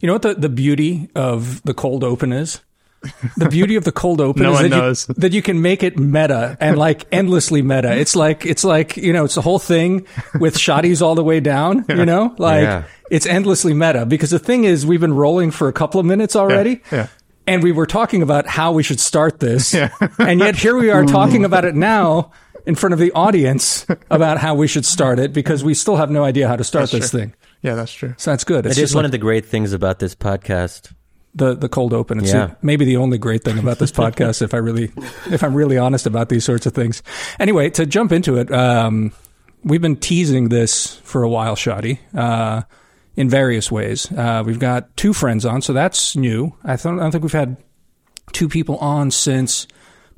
You 0.00 0.06
know 0.06 0.14
what 0.14 0.22
the, 0.22 0.34
the 0.34 0.48
beauty 0.48 1.08
of 1.14 1.62
the 1.62 1.74
cold 1.74 2.02
open 2.04 2.32
is? 2.32 2.60
The 3.38 3.48
beauty 3.48 3.76
of 3.76 3.84
the 3.84 3.92
cold 3.92 4.20
open 4.28 4.42
No 4.42 4.52
is 4.52 4.58
that 4.60 4.68
knows. 4.68 5.08
you, 5.08 5.14
that 5.18 5.32
you 5.32 5.40
can 5.42 5.62
make 5.62 5.82
it 5.82 5.98
meta 5.98 6.56
and 6.60 6.76
like 6.76 7.06
endlessly 7.12 7.62
meta. 7.62 7.96
It's 7.96 8.14
like 8.14 8.44
it's 8.44 8.62
like 8.64 8.96
you 8.98 9.12
know 9.12 9.24
it's 9.24 9.36
the 9.36 9.40
whole 9.40 9.58
thing 9.58 10.06
with 10.38 10.56
shotties 10.56 11.00
all 11.00 11.14
the 11.14 11.24
way 11.24 11.40
down. 11.40 11.84
You 11.88 12.04
know, 12.06 12.34
like 12.38 12.62
Yeah. 12.64 12.84
it's 13.10 13.24
endlessly 13.26 13.72
meta 13.74 14.04
because 14.06 14.30
the 14.30 14.38
thing 14.38 14.64
is 14.64 14.84
we've 14.84 15.00
been 15.00 15.14
rolling 15.14 15.50
for 15.50 15.68
a 15.68 15.72
couple 15.72 15.98
of 16.00 16.06
minutes 16.06 16.36
already. 16.36 16.82
yeah. 16.92 17.06
And 17.46 17.62
we 17.62 17.72
were 17.72 17.86
talking 17.86 18.22
about 18.22 18.46
how 18.46 18.70
we 18.72 18.82
should 18.84 19.00
start 19.00 19.40
this, 19.40 19.74
and 19.74 20.38
yet 20.40 20.54
here 20.56 20.76
we 20.76 20.90
are 20.90 21.04
talking 21.04 21.44
about 21.44 21.64
it 21.64 21.74
now 21.74 22.30
in 22.64 22.74
front 22.76 22.92
of 22.92 23.00
the 23.00 23.10
audience 23.12 23.86
about 24.10 24.38
how 24.38 24.54
we 24.54 24.68
should 24.68 24.84
start 24.86 25.18
it 25.18 25.32
because 25.32 25.64
we 25.64 25.74
still 25.74 25.96
have 25.96 26.10
no 26.10 26.22
idea 26.22 26.46
how 26.46 26.54
to 26.54 26.62
start 26.62 26.90
this 26.92 27.10
thing. 27.10 27.32
Yeah, 27.62 27.74
that's 27.74 27.92
true. 27.92 28.14
So 28.16 28.30
that's 28.30 28.44
good. 28.44 28.66
It's 28.66 28.76
It 28.78 28.82
is 28.82 28.88
just 28.90 28.94
one 28.94 29.02
like 29.04 29.08
of 29.08 29.12
the 29.12 29.18
great 29.18 29.46
things 29.46 29.72
about 29.72 29.98
this 29.98 30.14
podcast. 30.14 30.92
the 31.34 31.54
the 31.54 31.68
cold 31.68 31.92
open. 31.92 32.18
It's 32.18 32.32
Yeah. 32.32 32.46
the- 32.46 32.56
maybe 32.62 32.84
the 32.84 32.96
only 32.96 33.16
great 33.18 33.44
thing 33.44 33.58
about 33.58 33.78
this 33.78 33.92
podcast, 34.02 34.42
if 34.42 34.52
I 34.52 34.56
really, 34.56 34.90
if 35.30 35.44
I'm 35.44 35.54
really 35.54 35.78
honest 35.78 36.06
about 36.06 36.28
these 36.28 36.44
sorts 36.44 36.66
of 36.66 36.72
things. 36.72 37.02
Anyway, 37.38 37.70
to 37.70 37.86
jump 37.86 38.10
into 38.12 38.36
it, 38.36 38.50
um, 38.52 39.12
we've 39.62 39.80
been 39.82 39.94
teasing 39.96 40.48
this 40.48 40.96
for 41.04 41.22
a 41.22 41.28
while, 41.28 41.54
Shadi, 41.54 41.98
uh, 42.16 42.62
in 43.14 43.28
various 43.28 43.70
ways. 43.70 44.10
Uh, 44.10 44.42
we've 44.44 44.58
got 44.58 44.96
two 44.96 45.12
friends 45.12 45.44
on, 45.46 45.62
so 45.62 45.72
that's 45.72 46.16
new. 46.16 46.52
I 46.64 46.74
don't, 46.76 46.98
I 46.98 47.02
don't 47.02 47.12
think 47.12 47.22
we've 47.22 47.32
had 47.32 47.56
two 48.32 48.48
people 48.48 48.76
on 48.78 49.10
since 49.12 49.68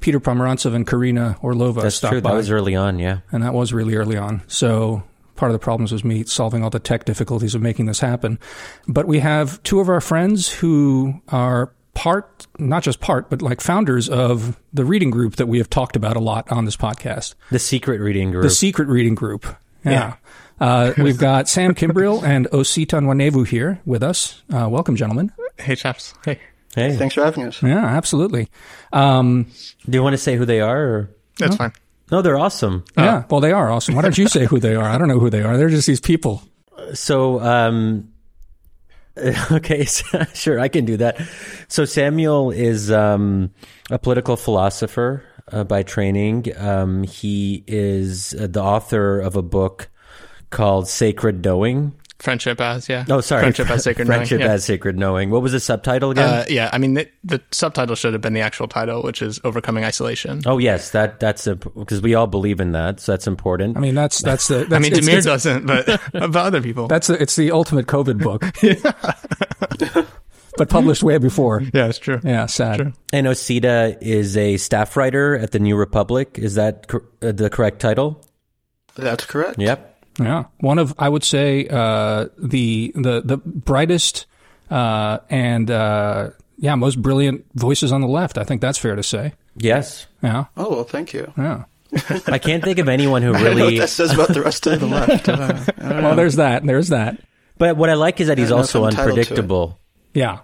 Peter 0.01 0.19
Pomerantsev 0.21 0.75
and 0.75 0.87
Karina 0.87 1.37
Orlova 1.43 1.83
That's 1.83 1.97
stopped 1.97 2.13
true. 2.13 2.21
by 2.23 2.31
That 2.31 2.37
was 2.37 2.51
early 2.51 2.75
on. 2.75 2.99
Yeah. 2.99 3.19
and 3.33 3.43
that 3.43 3.53
was 3.53 3.73
really 3.75 3.97
early 3.97 4.17
on. 4.17 4.43
So 4.47 5.03
part 5.37 5.51
of 5.51 5.55
the 5.55 5.59
problems 5.63 5.93
was 5.93 6.05
me 6.05 6.25
solving 6.25 6.63
all 6.63 6.71
the 6.71 6.79
tech 6.81 7.05
difficulties 7.05 7.55
of 7.55 7.63
making 7.63 7.87
this 7.87 8.01
happen. 8.01 8.39
But 8.87 9.07
we 9.07 9.21
have 9.21 9.63
two 9.63 9.81
of 9.81 9.89
our 9.89 10.01
friends 10.01 10.49
who 10.53 11.21
are 11.29 11.73
part, 11.95 12.47
not 12.59 12.83
just 12.83 13.01
part, 13.01 13.29
but 13.31 13.43
like 13.43 13.61
founders 13.61 14.09
of 14.09 14.59
the 14.73 14.85
reading 14.85 15.11
group 15.11 15.37
that 15.37 15.47
we 15.47 15.59
have 15.59 15.69
talked 15.71 15.97
about 15.97 16.17
a 16.17 16.21
lot 16.21 16.51
on 16.51 16.65
this 16.65 16.77
podcast, 16.77 17.35
The 17.51 17.59
secret 17.59 18.01
reading 18.01 18.31
group. 18.31 18.43
the 18.45 18.51
Secret 18.51 18.89
Reading 18.89 19.15
Group. 19.15 19.47
Yeah. 19.85 20.15
Uh, 20.61 20.93
we've 20.99 21.19
got 21.19 21.49
Sam 21.49 21.75
Kimbriel 21.75 22.23
and 22.23 22.47
Osita 22.51 23.01
Nwanevu 23.01 23.47
here 23.47 23.81
with 23.85 24.03
us. 24.03 24.43
Uh, 24.53 24.69
welcome, 24.71 24.97
gentlemen. 24.97 25.33
Hey, 25.59 25.75
chaps. 25.75 26.15
Hey. 26.25 26.39
hey, 26.75 26.97
Thanks 26.97 27.15
for 27.15 27.25
having 27.25 27.45
us. 27.45 27.63
Yeah, 27.63 27.85
absolutely. 27.85 28.49
Um, 28.93 29.47
do 29.89 29.99
you 29.99 30.03
want 30.03 30.15
to 30.15 30.19
say 30.19 30.37
who 30.37 30.45
they 30.47 30.61
are? 30.61 30.83
Or? 30.83 31.11
That's 31.39 31.57
fine. 31.57 31.73
No, 32.13 32.21
they're 32.21 32.39
awesome. 32.39 32.85
yeah, 32.97 33.25
well, 33.31 33.41
they 33.41 33.53
are 33.53 33.73
awesome. 33.73 33.95
Why 33.95 34.03
don't 34.03 34.19
you 34.19 34.29
say 34.29 34.45
who 34.45 34.61
they 34.61 34.75
are? 34.75 34.85
I 34.85 34.99
don't 34.99 35.09
know 35.09 35.19
who 35.19 35.31
they 35.31 35.43
are. 35.43 35.57
They're 35.57 35.71
just 35.71 35.87
these 35.87 36.01
people. 36.01 36.43
So, 36.93 37.41
um, 37.41 38.13
okay, 39.51 39.85
sure, 40.35 40.61
I 40.61 40.69
can 40.69 40.85
do 40.85 40.99
that. 40.99 41.21
So 41.69 41.87
Samuel 41.87 42.51
is 42.51 42.91
um, 42.91 43.51
a 43.91 43.99
political 43.99 44.37
philosopher 44.37 45.25
uh, 45.51 45.65
by 45.65 45.83
training. 45.83 46.47
Um, 46.57 47.03
he 47.03 47.65
is 47.67 48.35
uh, 48.35 48.47
the 48.47 48.63
author 48.63 49.19
of 49.19 49.37
a 49.37 49.43
book 49.43 49.89
called 50.51 50.89
Sacred 50.89 51.43
Knowing. 51.43 51.95
Friendship 52.23 52.61
as, 52.61 52.89
yeah. 52.89 53.05
Oh, 53.09 53.21
sorry, 53.21 53.43
Friendship 53.43 53.69
as 53.69 53.83
sacred 53.83 54.07
knowing, 54.07 54.19
Friendship 54.19 54.41
yeah. 54.41 54.53
as 54.53 54.65
sacred 54.65 54.97
knowing. 54.97 55.31
What 55.31 55.43
was 55.43 55.51
the 55.51 55.59
subtitle 55.59 56.13
again? 56.13 56.29
Uh, 56.29 56.45
yeah, 56.49 56.71
I 56.73 56.79
mean, 56.79 56.95
the, 56.95 57.09
the 57.25 57.43
subtitle 57.51 57.97
should 57.97 58.13
have 58.13 58.23
been 58.23 58.33
the 58.33 58.41
actual 58.41 58.69
title, 58.69 59.03
which 59.03 59.23
is 59.23 59.41
Overcoming 59.43 59.83
Isolation. 59.83 60.41
oh, 60.47 60.59
yes, 60.59 60.91
that 60.91 61.19
that's 61.19 61.49
because 61.49 62.01
we 62.01 62.15
all 62.15 62.29
believe 62.29 62.61
in 62.61 62.71
that, 62.73 63.01
so 63.01 63.11
that's 63.11 63.27
important. 63.27 63.77
I 63.77 63.81
mean, 63.81 63.97
that's 63.97 64.23
that's 64.23 64.47
the. 64.47 64.65
That's, 64.73 64.73
I 64.75 64.79
mean, 64.79 64.93
it's- 64.93 65.09
Damir 65.09 65.25
doesn't, 65.25 65.67
but, 65.67 66.01
but 66.13 66.37
other 66.37 66.63
people. 66.63 66.87
That's 66.87 67.09
the, 67.09 67.21
it's 67.21 67.35
the 67.35 67.51
ultimate 67.51 67.87
COVID 67.87 68.23
book. 68.23 68.45
but 70.57 70.69
published 70.69 71.03
way 71.03 71.19
before. 71.19 71.63
yeah, 71.75 71.89
it's 71.89 71.99
true. 71.99 72.21
Yeah, 72.23 72.47
sad. 72.47 72.77
Sure. 72.77 72.93
and 73.13 73.27
Osita 73.27 74.01
is 74.01 74.37
a 74.37 74.57
staff 74.59 74.97
writer 74.97 75.37
at 75.37 75.51
the 75.51 75.59
New 75.59 75.77
Republic. 75.77 76.39
Is 76.39 76.55
that 76.55 76.87
cor- 76.87 77.05
uh, 77.21 77.33
the 77.33 77.51
correct 77.51 77.81
title? 77.81 78.23
That's 78.95 79.25
correct. 79.27 79.59
Yep. 79.59 79.92
Yeah, 80.19 80.45
one 80.61 80.79
of 80.79 80.95
I 80.99 81.09
would 81.09 81.25
say 81.25 81.67
uh, 81.69 82.27
the 82.39 82.93
the 82.95 83.23
the 83.25 83.37
brightest 83.39 84.27
uh, 84.71 85.19
and 85.31 85.71
uh, 85.71 86.31
yeah 86.59 86.75
most 86.75 87.01
brilliant 87.01 87.45
voices 87.55 87.93
on 87.93 88.01
the 88.01 88.09
left. 88.09 88.37
I 88.39 88.45
think 88.45 88.61
that's 88.61 88.79
fair 88.79 88.95
to 88.97 89.03
say. 89.03 89.33
Yes. 89.57 90.07
Yeah, 90.23 90.45
Oh 90.57 90.71
well, 90.71 90.85
thank 90.85 91.13
you. 91.13 91.33
yeah. 91.37 91.65
I 92.27 92.39
can't 92.39 92.65
think 92.65 92.79
of 92.79 92.89
anyone 92.89 93.21
who 93.23 93.35
I 93.35 93.39
know 93.43 93.49
really. 93.51 93.63
what 93.65 93.77
that 93.81 93.89
says 93.91 94.13
about 94.15 94.29
the 94.29 94.41
rest 94.43 94.67
of 94.67 94.81
the 94.81 94.87
left. 94.87 95.29
Uh, 95.29 95.63
Well, 95.79 96.01
know. 96.03 96.15
there's 96.15 96.37
that. 96.37 96.65
There's 96.65 96.89
that. 96.89 97.19
But 97.59 97.77
what 97.77 97.91
I 97.91 97.95
like 97.95 98.21
is 98.21 98.29
that 98.29 98.39
he's 98.39 98.49
don't 98.49 98.59
know 98.59 98.63
if 98.65 98.75
also 98.75 98.85
I'm 98.85 98.91
entitled 98.91 99.15
to 99.17 99.21
it. 99.21 99.23
unpredictable. 99.29 99.79
Yeah. 100.15 100.39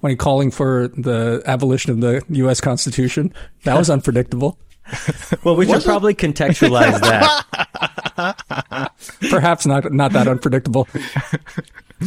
When 0.00 0.10
he's 0.12 0.18
calling 0.18 0.50
for 0.50 0.88
the 0.88 1.42
abolition 1.46 1.92
of 1.92 2.00
the 2.00 2.22
U.S. 2.30 2.60
Constitution, 2.60 3.32
that 3.64 3.76
was 3.76 3.90
unpredictable. 3.90 4.58
Well, 5.44 5.54
we 5.56 5.66
should 5.66 5.82
probably 5.84 6.14
contextualize 6.14 7.00
that. 7.00 8.41
Perhaps 9.30 9.66
not 9.66 9.92
not 9.92 10.12
that 10.12 10.28
unpredictable. 10.28 10.88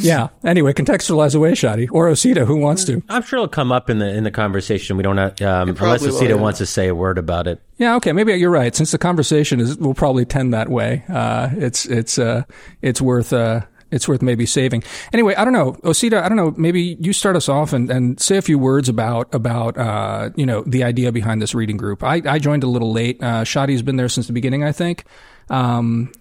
Yeah. 0.01 0.29
Anyway, 0.44 0.73
contextualize 0.73 1.35
away, 1.35 1.51
Shadi 1.51 1.88
or 1.91 2.09
Osita. 2.09 2.45
Who 2.45 2.57
wants 2.57 2.83
to? 2.85 3.01
I'm 3.09 3.22
sure 3.22 3.38
it'll 3.38 3.47
come 3.47 3.72
up 3.72 3.89
in 3.89 4.00
the 4.00 4.09
in 4.09 4.23
the 4.23 4.31
conversation. 4.31 4.97
We 4.97 5.03
don't 5.03 5.17
have, 5.17 5.41
um, 5.41 5.69
unless 5.69 5.78
probably 5.78 6.07
will, 6.09 6.19
Osita 6.19 6.29
yeah. 6.29 6.35
wants 6.35 6.59
to 6.59 6.66
say 6.66 6.88
a 6.88 6.95
word 6.95 7.17
about 7.17 7.47
it. 7.47 7.61
Yeah, 7.78 7.95
okay, 7.95 8.11
maybe 8.11 8.34
you're 8.34 8.51
right. 8.51 8.75
Since 8.75 8.91
the 8.91 8.97
conversation 8.97 9.59
is 9.59 9.78
will 9.78 9.94
probably 9.94 10.25
tend 10.25 10.53
that 10.53 10.69
way, 10.69 11.03
uh, 11.09 11.50
it's 11.53 11.85
it's 11.85 12.17
uh, 12.19 12.44
it's 12.81 13.01
worth 13.01 13.34
uh, 13.34 13.61
it's 13.91 14.07
worth 14.07 14.22
maybe 14.22 14.45
saving. 14.45 14.84
Anyway, 15.13 15.35
I 15.35 15.44
don't 15.44 15.53
know, 15.53 15.73
Osita. 15.84 16.22
I 16.22 16.28
don't 16.28 16.38
know. 16.38 16.53
Maybe 16.57 16.97
you 17.00 17.13
start 17.13 17.35
us 17.35 17.50
off 17.50 17.73
and, 17.73 17.89
and 17.89 18.19
say 18.19 18.38
a 18.38 18.41
few 18.41 18.59
words 18.59 18.89
about 18.89 19.34
about 19.34 19.78
uh, 19.78 20.29
you 20.35 20.45
know 20.45 20.63
the 20.63 20.84
idea 20.84 21.11
behind 21.11 21.41
this 21.41 21.55
reading 21.55 21.78
group. 21.78 22.03
I, 22.03 22.22
I 22.25 22.39
joined 22.39 22.63
a 22.63 22.67
little 22.67 22.91
late. 22.91 23.22
Uh, 23.22 23.44
Shadi's 23.44 23.81
been 23.81 23.95
there 23.95 24.09
since 24.09 24.28
the 24.28 24.34
beginning, 24.34 24.63
I 24.63 24.72
think. 24.72 25.05
Um, 25.50 26.11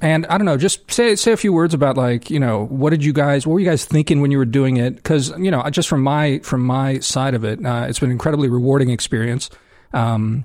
and 0.00 0.26
I 0.26 0.36
don't 0.36 0.44
know, 0.44 0.56
just 0.56 0.90
say 0.90 1.16
say 1.16 1.32
a 1.32 1.36
few 1.36 1.52
words 1.52 1.74
about 1.74 1.96
like 1.96 2.30
you 2.30 2.38
know 2.38 2.66
what 2.66 2.90
did 2.90 3.04
you 3.04 3.12
guys 3.12 3.46
what 3.46 3.54
were 3.54 3.60
you 3.60 3.68
guys 3.68 3.84
thinking 3.84 4.20
when 4.20 4.30
you 4.30 4.38
were 4.38 4.44
doing 4.44 4.76
it? 4.76 4.96
Because 4.96 5.30
you 5.38 5.50
know 5.50 5.68
just 5.70 5.88
from 5.88 6.02
my 6.02 6.40
from 6.40 6.62
my 6.62 6.98
side 6.98 7.34
of 7.34 7.44
it, 7.44 7.64
uh, 7.64 7.86
it's 7.88 7.98
been 7.98 8.10
an 8.10 8.12
incredibly 8.12 8.48
rewarding 8.48 8.90
experience. 8.90 9.50
Um, 9.92 10.44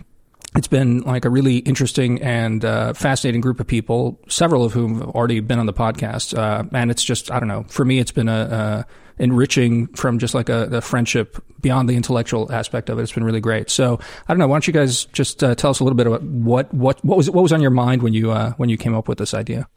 it's 0.56 0.68
been 0.68 1.02
like 1.02 1.26
a 1.26 1.30
really 1.30 1.58
interesting 1.58 2.22
and 2.22 2.66
uh, 2.66 2.94
fascinating 2.94 3.42
group 3.42 3.60
of 3.60 3.68
people, 3.68 4.20
several 4.28 4.64
of 4.64 4.74
whom 4.74 5.00
have 5.00 5.10
already 5.10 5.40
been 5.42 5.60
on 5.60 5.68
the 5.68 5.74
podcast. 5.74 6.36
Uh, 6.36 6.64
and 6.74 6.90
it's 6.90 7.04
just, 7.04 7.30
I 7.30 7.40
don't 7.40 7.48
know, 7.48 7.66
for 7.70 7.86
me, 7.86 8.00
it's 8.00 8.12
been 8.12 8.28
a, 8.28 8.86
a 8.86 8.86
enriching 9.20 9.88
from 9.88 10.18
just 10.18 10.34
like 10.34 10.50
a, 10.50 10.64
a 10.72 10.82
friendship 10.82 11.44
beyond 11.62 11.90
the 11.90 11.96
intellectual 11.96 12.52
aspect 12.52 12.90
of 12.90 12.98
it. 12.98 13.04
It's 13.04 13.12
been 13.12 13.24
really 13.24 13.42
great. 13.42 13.70
So 13.70 14.00
I 14.28 14.34
don't 14.34 14.40
know. 14.40 14.48
Why 14.48 14.56
don't 14.56 14.66
you 14.68 14.74
guys 14.74 15.06
just 15.06 15.44
uh, 15.44 15.56
tell 15.56 15.70
us 15.72 15.80
a 15.80 15.84
little 15.84 15.98
bit 15.98 16.08
about 16.08 16.24
what, 16.24 16.74
what, 16.74 17.04
what 17.04 17.18
was, 17.18 17.30
what 17.30 17.42
was 17.44 17.52
on 17.54 17.62
your 17.62 17.72
mind 17.72 18.02
when 18.02 18.14
you, 18.14 18.32
uh, 18.32 18.54
when 18.54 18.70
you 18.70 18.78
came 18.78 18.96
up 18.96 19.08
with 19.08 19.18
this 19.18 19.34
idea? 19.34 19.68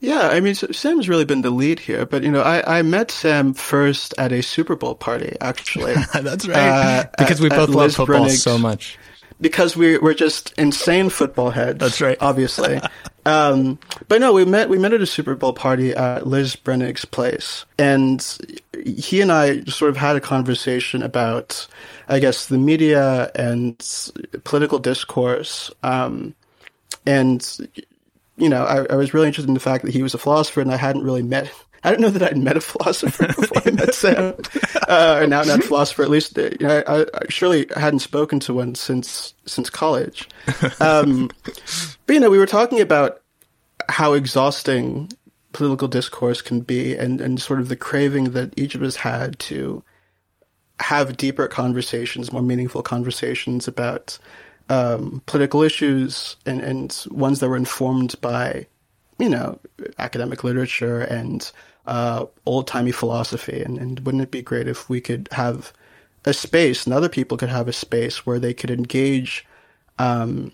Yeah, 0.00 0.28
I 0.28 0.38
mean, 0.38 0.54
so 0.54 0.68
Sam's 0.70 1.08
really 1.08 1.24
been 1.24 1.42
the 1.42 1.50
lead 1.50 1.80
here, 1.80 2.06
but 2.06 2.22
you 2.22 2.30
know, 2.30 2.40
I, 2.42 2.78
I 2.78 2.82
met 2.82 3.10
Sam 3.10 3.52
first 3.52 4.14
at 4.16 4.30
a 4.30 4.42
Super 4.44 4.76
Bowl 4.76 4.94
party, 4.94 5.36
actually. 5.40 5.94
That's 6.14 6.46
right. 6.46 6.56
Uh, 6.56 7.04
because 7.18 7.40
at- 7.40 7.42
we 7.42 7.48
both 7.48 7.68
at 7.70 7.74
love 7.74 7.84
Liz 7.86 7.96
football 7.96 8.20
Bruenig's- 8.26 8.42
so 8.42 8.56
much. 8.58 8.96
Because 9.40 9.76
we 9.76 9.98
we're 9.98 10.14
just 10.14 10.52
insane 10.58 11.10
football 11.10 11.50
heads. 11.50 11.78
That's 11.78 12.00
right. 12.00 12.18
obviously. 12.20 12.80
um, 13.26 13.78
but 14.08 14.20
no, 14.20 14.32
we 14.32 14.44
met 14.44 14.68
we 14.68 14.78
met 14.78 14.92
at 14.92 15.00
a 15.00 15.06
Super 15.06 15.34
Bowl 15.34 15.52
party 15.52 15.92
at 15.92 16.26
Liz 16.26 16.56
Bruenig's 16.56 17.04
place, 17.04 17.64
and 17.78 18.26
he 18.84 19.20
and 19.20 19.30
I 19.30 19.62
sort 19.64 19.90
of 19.90 19.96
had 19.96 20.16
a 20.16 20.20
conversation 20.20 21.02
about, 21.02 21.66
I 22.08 22.18
guess, 22.18 22.46
the 22.46 22.58
media 22.58 23.30
and 23.34 23.78
political 24.44 24.78
discourse. 24.78 25.70
Um, 25.82 26.34
and 27.06 27.70
you 28.38 28.48
know, 28.48 28.64
I, 28.64 28.86
I 28.92 28.96
was 28.96 29.12
really 29.12 29.26
interested 29.26 29.48
in 29.48 29.54
the 29.54 29.60
fact 29.60 29.84
that 29.84 29.92
he 29.92 30.02
was 30.02 30.14
a 30.14 30.18
philosopher, 30.18 30.60
and 30.60 30.72
I 30.72 30.76
hadn't 30.76 31.04
really 31.04 31.22
met. 31.22 31.52
I 31.84 31.90
don't 31.90 32.00
know 32.00 32.10
that 32.10 32.22
I'd 32.22 32.38
met 32.38 32.56
a 32.56 32.60
philosopher 32.72 33.26
before 33.28 33.62
I 33.64 33.70
met 33.70 33.94
Sam, 33.94 34.34
uh, 34.88 35.20
an 35.22 35.32
out-and-out 35.32 35.64
philosopher. 35.64 36.02
At 36.02 36.10
least, 36.10 36.38
uh, 36.38 36.50
you 36.58 36.66
know, 36.66 36.82
I, 36.86 37.02
I 37.02 37.22
surely 37.28 37.66
hadn't 37.76 38.00
spoken 38.00 38.40
to 38.40 38.54
one 38.54 38.74
since 38.74 39.34
since 39.46 39.70
college. 39.70 40.28
Um, 40.80 41.30
but 42.06 42.14
you 42.14 42.20
know, 42.20 42.30
we 42.30 42.38
were 42.38 42.46
talking 42.46 42.80
about 42.80 43.20
how 43.88 44.12
exhausting 44.14 45.10
political 45.52 45.88
discourse 45.88 46.40
can 46.40 46.60
be, 46.60 46.96
and 46.96 47.20
and 47.20 47.40
sort 47.40 47.60
of 47.60 47.68
the 47.68 47.76
craving 47.76 48.32
that 48.32 48.52
each 48.56 48.74
of 48.74 48.82
us 48.82 48.96
had 48.96 49.38
to 49.40 49.82
have 50.80 51.16
deeper 51.16 51.48
conversations, 51.48 52.32
more 52.32 52.42
meaningful 52.42 52.82
conversations 52.82 53.66
about 53.66 54.18
um, 54.68 55.22
political 55.26 55.62
issues 55.62 56.36
and, 56.46 56.60
and 56.60 57.04
ones 57.10 57.40
that 57.40 57.48
were 57.48 57.56
informed 57.56 58.14
by, 58.20 58.66
you 59.18 59.28
know, 59.28 59.58
academic 59.98 60.44
literature 60.44 61.00
and 61.00 61.50
uh, 61.88 62.26
old 62.44 62.66
timey 62.66 62.92
philosophy. 62.92 63.62
And, 63.62 63.78
and 63.78 64.00
wouldn't 64.00 64.22
it 64.22 64.30
be 64.30 64.42
great 64.42 64.68
if 64.68 64.88
we 64.88 65.00
could 65.00 65.28
have 65.32 65.72
a 66.24 66.32
space 66.32 66.84
and 66.84 66.94
other 66.94 67.08
people 67.08 67.38
could 67.38 67.48
have 67.48 67.68
a 67.68 67.72
space 67.72 68.26
where 68.26 68.38
they 68.38 68.54
could 68.54 68.70
engage 68.70 69.46
um, 69.98 70.52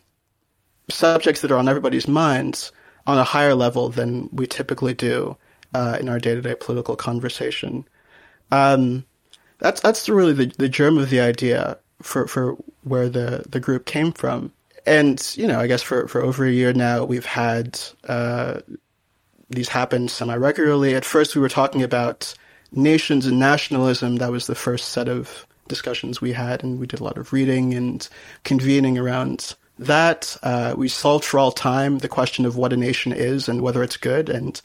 subjects 0.89 1.41
that 1.41 1.51
are 1.51 1.59
on 1.59 1.69
everybody's 1.69 2.09
minds 2.09 2.73
on 3.07 3.19
a 3.19 3.25
higher 3.25 3.55
level 3.55 3.89
than 3.89 4.29
we 4.33 4.47
typically 4.47 4.95
do 4.95 5.37
uh, 5.75 5.99
in 6.01 6.09
our 6.09 6.19
day 6.19 6.35
to 6.35 6.41
day 6.41 6.55
political 6.55 6.97
conversation. 6.97 7.85
Um, 8.51 9.05
that's 9.59 9.81
that's 9.81 10.09
really 10.09 10.33
the, 10.33 10.47
the 10.59 10.69
germ 10.69 10.99
of 10.99 11.11
the 11.11 11.21
idea 11.21 11.77
for, 12.03 12.29
for 12.29 12.57
where 12.83 13.09
the, 13.09 13.45
the 13.49 13.61
group 13.61 13.87
came 13.87 14.13
from. 14.13 14.53
And, 14.87 15.33
you 15.37 15.47
know, 15.47 15.59
I 15.59 15.67
guess 15.67 15.83
for, 15.83 16.07
for 16.09 16.23
over 16.23 16.45
a 16.45 16.53
year 16.53 16.73
now, 16.73 17.05
we've 17.05 17.25
had 17.25 17.81
uh, 18.07 18.61
these 19.55 19.69
happen 19.69 20.09
semi 20.09 20.37
regularly. 20.37 20.95
At 20.95 21.05
first, 21.05 21.35
we 21.35 21.41
were 21.41 21.49
talking 21.49 21.83
about 21.83 22.35
nations 22.73 23.27
and 23.27 23.39
nationalism. 23.39 24.17
That 24.17 24.33
was 24.33 24.47
the 24.47 24.55
first 24.55 24.91
set 24.91 25.09
of 25.09 25.47
discussions 25.69 26.21
we 26.21 26.33
had, 26.33 26.63
and 26.63 26.79
we 26.79 26.87
did 26.87 27.01
a 27.01 27.05
lot 27.05 27.19
of 27.19 27.33
reading 27.33 27.75
and 27.75 28.07
convening 28.45 28.99
around 28.99 29.55
that. 29.79 30.37
Uh, 30.43 30.75
we 30.77 30.89
solved 30.89 31.25
for 31.25 31.39
all 31.39 31.51
time 31.51 31.99
the 31.99 32.09
question 32.09 32.47
of 32.47 32.57
what 32.57 32.73
a 32.73 32.77
nation 32.77 33.13
is 33.13 33.49
and 33.49 33.61
whether 33.61 33.83
it's 33.83 33.97
good. 33.97 34.29
And 34.29 34.61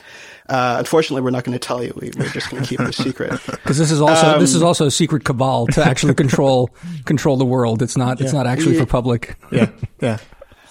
uh, 0.48 0.76
unfortunately, 0.80 1.22
we're 1.22 1.32
not 1.32 1.44
going 1.44 1.58
to 1.58 1.66
tell 1.66 1.84
you. 1.84 1.94
We, 1.96 2.10
are 2.10 2.30
just 2.30 2.50
going 2.50 2.62
to 2.64 2.70
keep 2.70 2.80
it 2.80 2.90
a 2.90 2.94
secret 2.94 3.32
because 3.46 3.78
this 3.78 3.92
is 3.92 4.02
also 4.02 4.36
um, 4.36 4.40
this 4.40 4.54
is 4.54 4.62
also 4.62 4.86
a 4.86 4.92
secret 4.92 5.24
cabal 5.24 5.68
to 5.68 5.84
actually 5.84 6.14
control 6.16 6.70
control 7.06 7.38
the 7.38 7.46
world. 7.46 7.82
It's 7.82 7.98
not 7.98 8.20
yeah. 8.20 8.26
it's 8.26 8.34
not 8.34 8.48
actually 8.48 8.76
yeah. 8.76 8.82
for 8.82 8.88
public. 8.88 9.36
Yeah, 9.52 9.72
yeah. 10.00 10.18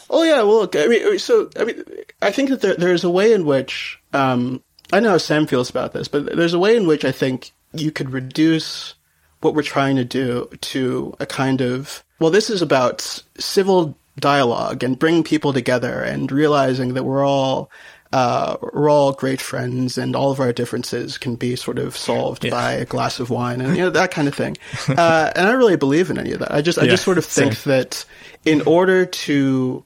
Oh 0.09 0.23
yeah. 0.23 0.43
Well, 0.43 0.61
look. 0.61 0.77
I 0.77 0.87
mean, 0.87 1.19
so 1.19 1.51
I 1.59 1.65
mean, 1.65 1.83
I 2.23 2.31
think 2.31 2.51
that 2.51 2.61
there, 2.61 2.77
there's 2.77 3.03
a 3.03 3.11
way 3.11 3.33
in 3.33 3.45
which 3.45 3.98
um, 4.13 4.63
I 4.93 5.01
know 5.01 5.11
how 5.11 5.19
Sam 5.19 5.47
feels 5.47 5.71
about 5.71 5.93
this, 5.93 6.09
but 6.09 6.37
there's 6.37 6.55
a 6.55 6.59
way 6.59 6.77
in 6.77 6.87
which 6.87 7.05
I 7.05 7.13
think 7.13 7.53
you 7.73 7.91
could 7.91 8.11
reduce 8.11 8.95
what 9.41 9.55
we're 9.55 9.63
trying 9.63 9.97
to 9.97 10.05
do 10.05 10.49
to 10.61 11.15
a 11.21 11.27
kind 11.27 11.61
of 11.61 12.03
well, 12.19 12.31
this 12.31 12.51
is 12.51 12.63
about 12.63 13.23
civil 13.39 13.97
dialogue 14.19 14.83
and 14.83 14.99
bringing 14.99 15.23
people 15.23 15.53
together 15.53 16.03
and 16.03 16.33
realizing 16.33 16.95
that 16.95 17.05
we're 17.05 17.25
all 17.25 17.71
uh, 18.13 18.57
we're 18.73 18.91
all 18.91 19.13
great 19.13 19.41
friends 19.41 19.99
and 19.99 20.17
all 20.17 20.31
of 20.31 20.41
our 20.41 20.53
differences 20.53 21.19
can 21.19 21.37
be 21.37 21.55
sort 21.57 21.79
of 21.79 21.97
solved 21.97 22.45
yeah. 22.45 22.51
by 22.51 22.73
a 22.73 22.85
glass 22.87 23.21
of 23.21 23.29
wine 23.29 23.61
and 23.61 23.77
you 23.77 23.83
know 23.83 23.91
that 24.01 24.11
kind 24.11 24.29
of 24.29 24.35
thing. 24.35 24.57
Uh, 24.89 25.31
and 25.37 25.47
I 25.47 25.53
really 25.53 25.77
believe 25.77 26.11
in 26.11 26.19
any 26.19 26.33
of 26.33 26.41
that. 26.41 26.53
I 26.53 26.63
just 26.63 26.79
I 26.79 26.85
yeah, 26.85 26.93
just 26.93 27.05
sort 27.05 27.19
of 27.19 27.25
think 27.25 27.53
same. 27.53 27.73
that 27.73 28.05
in 28.45 28.63
order 28.63 29.05
to 29.05 29.85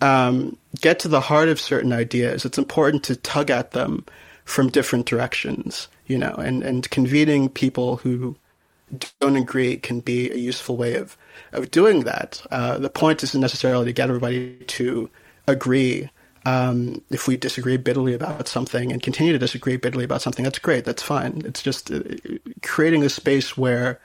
um, 0.00 0.56
get 0.80 0.98
to 1.00 1.08
the 1.08 1.20
heart 1.20 1.48
of 1.48 1.60
certain 1.60 1.92
ideas, 1.92 2.44
it's 2.44 2.58
important 2.58 3.04
to 3.04 3.16
tug 3.16 3.50
at 3.50 3.72
them 3.72 4.04
from 4.44 4.68
different 4.68 5.06
directions. 5.06 5.88
You 6.06 6.18
know, 6.18 6.34
and 6.34 6.62
and 6.62 6.88
convening 6.90 7.48
people 7.48 7.96
who 7.96 8.36
don't 9.20 9.36
agree 9.36 9.76
can 9.76 10.00
be 10.00 10.30
a 10.30 10.36
useful 10.36 10.76
way 10.76 10.94
of 10.96 11.16
of 11.52 11.70
doing 11.70 12.04
that. 12.04 12.42
Uh, 12.50 12.78
the 12.78 12.90
point 12.90 13.22
isn't 13.22 13.40
necessarily 13.40 13.86
to 13.86 13.92
get 13.92 14.08
everybody 14.08 14.56
to 14.66 15.10
agree. 15.46 16.10
Um, 16.46 17.00
if 17.08 17.26
we 17.26 17.38
disagree 17.38 17.78
bitterly 17.78 18.12
about 18.12 18.48
something 18.48 18.92
and 18.92 19.02
continue 19.02 19.32
to 19.32 19.38
disagree 19.38 19.78
bitterly 19.78 20.04
about 20.04 20.20
something, 20.20 20.44
that's 20.44 20.58
great. 20.58 20.84
That's 20.84 21.02
fine. 21.02 21.40
It's 21.46 21.62
just 21.62 21.90
uh, 21.90 22.02
creating 22.60 23.02
a 23.02 23.08
space 23.08 23.56
where 23.56 23.98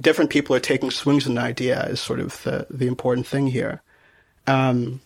different 0.00 0.30
people 0.30 0.56
are 0.56 0.60
taking 0.60 0.90
swings 0.90 1.26
at 1.26 1.30
an 1.30 1.38
idea 1.38 1.84
is 1.86 2.00
sort 2.00 2.18
of 2.18 2.42
the, 2.42 2.66
the 2.70 2.88
important 2.88 3.26
thing 3.26 3.46
here. 3.46 3.82
Um, 4.46 5.00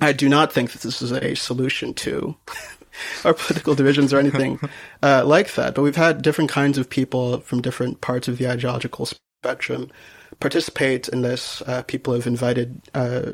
I 0.00 0.12
do 0.12 0.28
not 0.28 0.52
think 0.52 0.72
that 0.72 0.82
this 0.82 1.02
is 1.02 1.12
a 1.12 1.34
solution 1.34 1.92
to 1.94 2.34
our 3.24 3.34
political 3.34 3.74
divisions 3.74 4.12
or 4.12 4.18
anything 4.18 4.58
uh, 5.02 5.24
like 5.26 5.54
that. 5.54 5.74
But 5.74 5.82
we've 5.82 5.96
had 5.96 6.22
different 6.22 6.50
kinds 6.50 6.78
of 6.78 6.88
people 6.88 7.40
from 7.40 7.60
different 7.60 8.00
parts 8.00 8.28
of 8.28 8.38
the 8.38 8.48
ideological 8.48 9.06
spectrum 9.06 9.90
participate 10.38 11.08
in 11.08 11.22
this. 11.22 11.62
Uh, 11.62 11.82
people 11.82 12.14
have 12.14 12.26
invited 12.26 12.80
uh, 12.94 13.32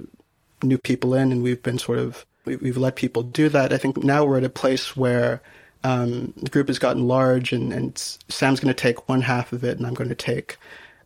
new 0.63 0.79
people 0.79 1.15
in, 1.15 1.33
and 1.33 1.43
we've 1.43 1.63
been 1.63 1.79
sort 1.79 1.99
of 1.99 2.27
we, 2.45 2.57
we've 2.57 2.77
let 2.77 2.97
people 2.97 3.23
do 3.23 3.49
that. 3.49 3.73
I 3.73 3.79
think 3.79 4.03
now 4.03 4.25
we're 4.25 4.39
at 4.39 4.45
a 4.45 4.51
place 4.51 4.97
where 4.97 5.43
um, 5.85 6.33
the 6.37 6.51
group 6.51 6.69
has 6.69 6.79
gotten 6.79 7.07
large, 7.07 7.53
and, 7.53 7.73
and 7.73 7.97
Sam's 8.29 8.61
going 8.61 8.75
to 8.75 8.81
take 8.81 9.09
one 9.09 9.23
half 9.23 9.53
of 9.53 9.63
it, 9.65 9.79
and 9.79 9.87
I'm 9.87 9.95
going 9.95 10.09
to 10.09 10.15
take 10.15 10.57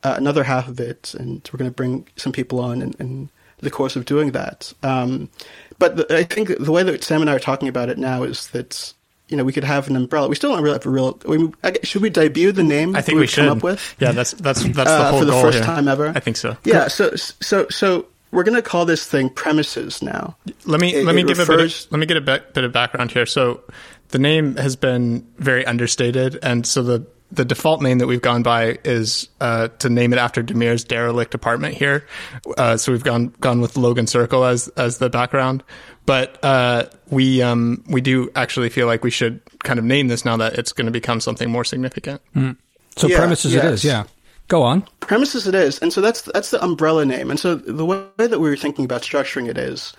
uh, 0.02 0.14
another 0.16 0.44
half 0.44 0.68
of 0.68 0.80
it, 0.80 1.14
and 1.14 1.48
we're 1.52 1.58
going 1.58 1.70
to 1.70 1.74
bring 1.74 2.08
some 2.16 2.32
people 2.32 2.60
on 2.60 2.80
in, 2.82 2.94
in 2.98 3.30
the 3.60 3.70
course 3.70 3.96
of 3.96 4.04
doing 4.04 4.32
that. 4.32 4.72
Um, 4.82 5.28
but 5.78 5.96
the, 5.96 6.16
I 6.16 6.24
think 6.24 6.56
the 6.58 6.72
way 6.72 6.82
that 6.82 7.02
Sam 7.02 7.20
and 7.20 7.30
I 7.30 7.34
are 7.34 7.40
talking 7.40 7.68
about 7.68 7.88
it 7.88 7.98
now 7.98 8.22
is 8.22 8.48
that 8.48 8.92
you 9.28 9.36
know 9.36 9.44
we 9.44 9.52
could 9.52 9.64
have 9.64 9.88
an 9.88 9.96
umbrella. 9.96 10.28
We 10.28 10.34
still 10.34 10.50
don't 10.50 10.62
really 10.62 10.74
have 10.74 10.86
a 10.86 10.90
real. 10.90 11.18
We, 11.24 11.52
should 11.82 12.02
we 12.02 12.10
debut 12.10 12.52
the 12.52 12.62
name? 12.62 12.96
I 12.96 13.00
think 13.00 13.16
we, 13.16 13.22
we 13.22 13.26
should 13.26 13.46
come 13.46 13.58
up 13.58 13.62
with. 13.62 13.96
Yeah, 13.98 14.12
that's 14.12 14.32
that's 14.32 14.62
that's 14.62 14.74
the 14.74 14.82
uh, 14.90 15.10
whole 15.10 15.20
for 15.20 15.24
the 15.24 15.32
goal 15.32 15.42
first 15.42 15.58
here. 15.58 15.66
time 15.66 15.88
ever. 15.88 16.12
I 16.14 16.20
think 16.20 16.36
so. 16.36 16.56
Yeah. 16.64 16.88
So 16.88 17.16
so 17.16 17.66
so 17.68 18.06
we're 18.32 18.44
going 18.44 18.56
to 18.56 18.62
call 18.62 18.84
this 18.84 19.06
thing 19.06 19.28
premises 19.30 20.02
now. 20.02 20.36
Let 20.64 20.80
me 20.80 20.94
it, 20.94 21.04
let 21.04 21.14
me 21.14 21.22
give 21.22 21.38
refers... 21.38 21.48
a 21.48 21.56
bit. 21.56 21.84
Of, 21.86 21.92
let 21.92 21.98
me 21.98 22.06
get 22.06 22.16
a 22.16 22.20
bit, 22.20 22.54
bit 22.54 22.64
of 22.64 22.72
background 22.72 23.10
here. 23.12 23.26
So 23.26 23.62
the 24.08 24.18
name 24.18 24.56
has 24.56 24.76
been 24.76 25.26
very 25.38 25.64
understated, 25.66 26.38
and 26.42 26.66
so 26.66 26.82
the 26.82 27.06
the 27.32 27.44
default 27.44 27.80
name 27.80 27.98
that 27.98 28.06
we've 28.06 28.22
gone 28.22 28.42
by 28.42 28.78
is 28.84 29.28
uh, 29.40 29.68
to 29.78 29.88
name 29.88 30.12
it 30.12 30.18
after 30.18 30.42
Damir's 30.42 30.84
derelict 30.84 31.34
apartment 31.34 31.74
here. 31.74 32.06
Uh, 32.58 32.76
so 32.76 32.92
we've 32.92 33.04
gone 33.04 33.34
gone 33.40 33.60
with 33.60 33.76
Logan 33.76 34.06
Circle 34.06 34.44
as 34.44 34.68
as 34.76 34.98
the 34.98 35.08
background, 35.08 35.62
but 36.06 36.42
uh, 36.44 36.86
we 37.08 37.42
um, 37.42 37.84
we 37.88 38.00
do 38.00 38.30
actually 38.34 38.68
feel 38.68 38.86
like 38.86 39.04
we 39.04 39.10
should 39.10 39.40
kind 39.60 39.78
of 39.78 39.84
name 39.84 40.08
this 40.08 40.24
now 40.24 40.36
that 40.36 40.58
it's 40.58 40.72
going 40.72 40.86
to 40.86 40.92
become 40.92 41.20
something 41.20 41.50
more 41.50 41.64
significant. 41.64 42.20
Mm. 42.34 42.56
So 42.96 43.06
yeah, 43.06 43.18
premises 43.18 43.54
yes. 43.54 43.64
it 43.64 43.72
is, 43.72 43.84
yeah. 43.84 44.04
Go 44.48 44.62
on. 44.62 44.84
Premises 44.98 45.46
it 45.46 45.54
is, 45.54 45.78
and 45.78 45.92
so 45.92 46.00
that's 46.00 46.22
that's 46.22 46.50
the 46.50 46.62
umbrella 46.62 47.04
name. 47.04 47.30
And 47.30 47.38
so 47.38 47.54
the 47.54 47.86
way 47.86 48.04
that 48.16 48.40
we 48.40 48.50
were 48.50 48.56
thinking 48.56 48.84
about 48.84 49.02
structuring 49.02 49.48
it 49.48 49.56
is 49.56 49.92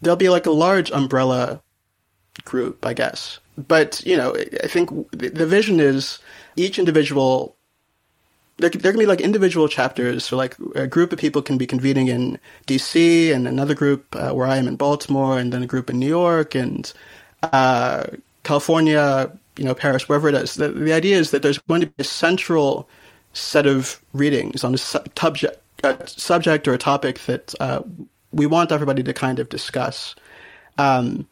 there'll 0.00 0.16
be 0.16 0.30
like 0.30 0.46
a 0.46 0.50
large 0.50 0.90
umbrella 0.90 1.60
group, 2.44 2.86
I 2.86 2.94
guess. 2.94 3.38
But 3.58 4.04
you 4.06 4.16
know, 4.16 4.34
I 4.34 4.66
think 4.68 4.90
the 5.10 5.46
vision 5.46 5.80
is 5.80 6.20
each 6.58 6.78
individual 6.78 7.56
there, 8.58 8.70
there 8.70 8.92
can 8.92 8.98
be 8.98 9.06
like 9.06 9.20
individual 9.20 9.68
chapters. 9.68 10.24
So 10.24 10.36
like 10.36 10.56
a 10.74 10.86
group 10.86 11.12
of 11.12 11.18
people 11.18 11.42
can 11.42 11.58
be 11.58 11.66
convening 11.66 12.08
in 12.08 12.38
DC 12.66 13.32
and 13.32 13.48
another 13.48 13.74
group 13.74 14.04
uh, 14.14 14.32
where 14.32 14.46
I 14.46 14.56
am 14.56 14.68
in 14.68 14.76
Baltimore 14.76 15.38
and 15.38 15.52
then 15.52 15.62
a 15.62 15.66
group 15.66 15.88
in 15.88 15.98
New 15.98 16.08
York 16.08 16.54
and 16.54 16.92
uh, 17.42 18.04
California, 18.42 19.30
you 19.56 19.64
know, 19.64 19.74
Paris, 19.74 20.08
wherever 20.08 20.28
it 20.28 20.34
is. 20.34 20.54
The, 20.54 20.70
the, 20.70 20.92
idea 20.92 21.16
is 21.16 21.30
that 21.30 21.42
there's 21.42 21.58
going 21.58 21.80
to 21.82 21.86
be 21.86 21.94
a 21.98 22.04
central 22.04 22.88
set 23.32 23.66
of 23.66 24.00
readings 24.12 24.64
on 24.64 24.74
a 24.74 24.78
subject, 24.78 25.62
a 25.84 26.06
subject 26.06 26.66
or 26.66 26.74
a 26.74 26.78
topic 26.78 27.20
that 27.26 27.54
uh, 27.60 27.82
we 28.32 28.46
want 28.46 28.72
everybody 28.72 29.02
to 29.04 29.12
kind 29.12 29.38
of 29.38 29.48
discuss. 29.48 30.16
Um, 30.78 31.28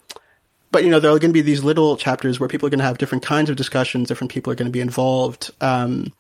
but 0.77 0.85
you 0.85 0.91
know 0.91 1.01
there 1.01 1.11
are 1.11 1.19
going 1.19 1.31
to 1.31 1.35
be 1.35 1.41
these 1.41 1.65
little 1.65 1.97
chapters 1.97 2.39
where 2.39 2.51
people 2.51 2.67
are 2.67 2.71
going 2.71 2.81
to 2.81 2.85
have 2.85 2.99
different 2.99 3.25
kinds 3.25 3.49
of 3.49 3.57
discussions 3.57 4.09
different 4.09 4.31
people 4.31 4.53
are 4.53 4.55
going 4.55 4.67
to 4.67 4.73
be 4.73 4.83
involved 4.83 5.51
um, 5.63 6.13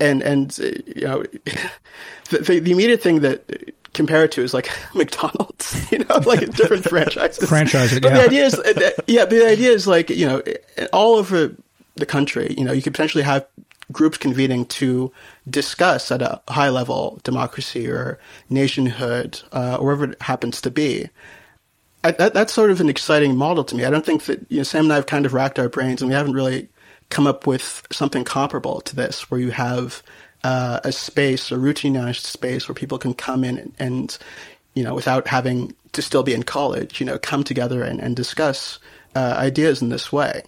and 0.00 0.22
and 0.22 0.56
you 0.56 1.06
know 1.06 1.22
the, 2.30 2.38
the, 2.38 2.72
immediate 2.72 3.02
thing 3.02 3.20
that 3.20 3.74
compare 3.92 4.24
it 4.24 4.32
to 4.32 4.42
is 4.42 4.54
like 4.54 4.70
McDonald's, 4.94 5.92
you 5.92 5.98
know, 5.98 6.16
like 6.24 6.40
different 6.54 6.88
franchises. 6.88 7.46
Franchise 7.46 7.92
But 8.00 8.12
yeah. 8.12 8.18
the 8.18 8.24
idea 8.24 8.44
is, 8.46 8.54
uh, 8.54 8.90
yeah, 9.06 9.24
the 9.26 9.46
idea 9.46 9.72
is 9.72 9.86
like 9.86 10.08
you 10.08 10.26
know, 10.26 10.42
all 10.92 11.16
over 11.16 11.54
the 11.96 12.06
country, 12.06 12.54
you 12.56 12.64
know, 12.64 12.72
you 12.72 12.80
could 12.80 12.94
potentially 12.94 13.24
have 13.24 13.46
groups 13.92 14.16
convening 14.16 14.64
to 14.64 15.12
discuss 15.50 16.10
at 16.10 16.22
a 16.22 16.40
high 16.48 16.70
level 16.70 17.20
democracy 17.24 17.90
or 17.90 18.18
nationhood, 18.48 19.42
uh, 19.52 19.76
or 19.80 19.86
whatever 19.86 20.12
it 20.12 20.22
happens 20.22 20.62
to 20.62 20.70
be. 20.70 21.10
I, 22.02 22.12
that, 22.12 22.34
that's 22.34 22.52
sort 22.52 22.70
of 22.70 22.80
an 22.80 22.88
exciting 22.88 23.36
model 23.36 23.64
to 23.64 23.76
me. 23.76 23.84
I 23.84 23.90
don't 23.90 24.06
think 24.06 24.24
that 24.24 24.44
you 24.48 24.58
know 24.58 24.62
Sam 24.62 24.84
and 24.84 24.92
I 24.92 24.96
have 24.96 25.06
kind 25.06 25.26
of 25.26 25.34
racked 25.34 25.58
our 25.58 25.68
brains 25.68 26.00
and 26.00 26.08
we 26.08 26.14
haven't 26.14 26.32
really 26.32 26.68
come 27.10 27.26
up 27.26 27.46
with 27.46 27.86
something 27.90 28.24
comparable 28.24 28.80
to 28.82 28.96
this, 28.96 29.30
where 29.30 29.40
you 29.40 29.50
have 29.50 30.02
uh, 30.44 30.80
a 30.84 30.92
space, 30.92 31.50
a 31.50 31.56
routinized 31.56 32.22
space 32.22 32.68
where 32.68 32.74
people 32.74 32.98
can 32.98 33.12
come 33.12 33.44
in 33.44 33.58
and, 33.58 33.72
and, 33.78 34.18
you 34.74 34.82
know, 34.82 34.94
without 34.94 35.26
having 35.26 35.74
to 35.92 36.02
still 36.02 36.22
be 36.22 36.32
in 36.32 36.44
college, 36.44 37.00
you 37.00 37.06
know, 37.06 37.18
come 37.18 37.44
together 37.44 37.82
and, 37.82 38.00
and 38.00 38.16
discuss 38.16 38.78
uh, 39.14 39.34
ideas 39.36 39.82
in 39.82 39.88
this 39.88 40.12
way. 40.12 40.42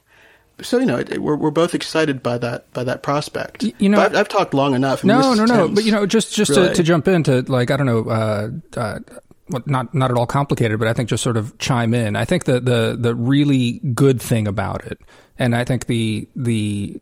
So 0.60 0.78
you 0.78 0.86
know, 0.86 0.98
it, 0.98 1.20
we're 1.20 1.34
we're 1.34 1.50
both 1.50 1.74
excited 1.74 2.22
by 2.22 2.38
that 2.38 2.72
by 2.72 2.84
that 2.84 3.02
prospect. 3.02 3.64
You 3.78 3.88
know, 3.88 4.00
I've, 4.00 4.14
I've, 4.14 4.28
talked 4.28 4.54
long 4.54 4.74
enough. 4.74 5.02
No, 5.02 5.34
no, 5.34 5.44
no. 5.44 5.68
But 5.68 5.82
you 5.84 5.90
know, 5.90 6.06
just 6.06 6.34
just 6.34 6.50
really... 6.50 6.68
to, 6.68 6.74
to 6.74 6.82
jump 6.84 7.08
into 7.08 7.40
like 7.42 7.72
I 7.72 7.76
don't 7.76 7.86
know, 7.86 8.04
uh, 8.04 8.50
uh, 8.76 8.98
not 9.66 9.94
not 9.94 10.10
at 10.10 10.16
all 10.16 10.26
complicated, 10.26 10.78
but 10.78 10.88
I 10.88 10.92
think 10.92 11.08
just 11.08 11.22
sort 11.22 11.36
of 11.36 11.56
chime 11.58 11.94
in. 11.94 12.16
I 12.16 12.24
think 12.24 12.44
the 12.44 12.60
the 12.60 12.96
the 12.98 13.14
really 13.14 13.80
good 13.94 14.20
thing 14.20 14.46
about 14.46 14.84
it, 14.84 15.00
and 15.38 15.54
I 15.54 15.64
think 15.64 15.86
the 15.86 16.28
the 16.36 17.00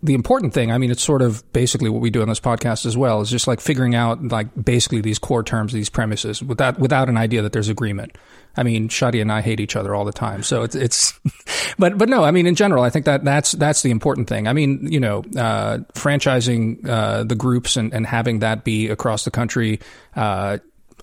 the 0.00 0.14
important 0.14 0.54
thing, 0.54 0.70
I 0.70 0.78
mean, 0.78 0.92
it's 0.92 1.02
sort 1.02 1.22
of 1.22 1.50
basically 1.52 1.90
what 1.90 2.00
we 2.00 2.10
do 2.10 2.22
on 2.22 2.28
this 2.28 2.38
podcast 2.38 2.86
as 2.86 2.96
well, 2.96 3.20
is 3.20 3.30
just 3.30 3.48
like 3.48 3.60
figuring 3.60 3.96
out 3.96 4.22
like 4.22 4.48
basically 4.62 5.00
these 5.00 5.18
core 5.18 5.42
terms, 5.42 5.72
these 5.72 5.90
premises, 5.90 6.40
without 6.40 6.78
without 6.78 7.08
an 7.08 7.16
idea 7.16 7.42
that 7.42 7.52
there's 7.52 7.68
agreement. 7.68 8.16
I 8.56 8.62
mean, 8.62 8.88
Shadi 8.88 9.20
and 9.20 9.32
I 9.32 9.40
hate 9.40 9.60
each 9.60 9.74
other 9.74 9.94
all 9.94 10.04
the 10.04 10.12
time, 10.12 10.44
so 10.44 10.62
it's 10.62 10.76
it's, 10.76 11.18
but 11.78 11.98
but 11.98 12.08
no, 12.08 12.22
I 12.22 12.30
mean, 12.30 12.46
in 12.46 12.54
general, 12.54 12.84
I 12.84 12.90
think 12.90 13.06
that 13.06 13.24
that's 13.24 13.52
that's 13.52 13.82
the 13.82 13.90
important 13.90 14.28
thing. 14.28 14.46
I 14.46 14.52
mean, 14.52 14.86
you 14.90 15.00
know, 15.00 15.18
uh, 15.36 15.78
franchising 15.94 16.88
uh, 16.88 17.24
the 17.24 17.34
groups 17.34 17.76
and 17.76 17.92
and 17.92 18.06
having 18.06 18.38
that 18.38 18.62
be 18.62 18.88
across 18.88 19.24
the 19.24 19.32
country. 19.32 19.80
Uh, 20.14 20.58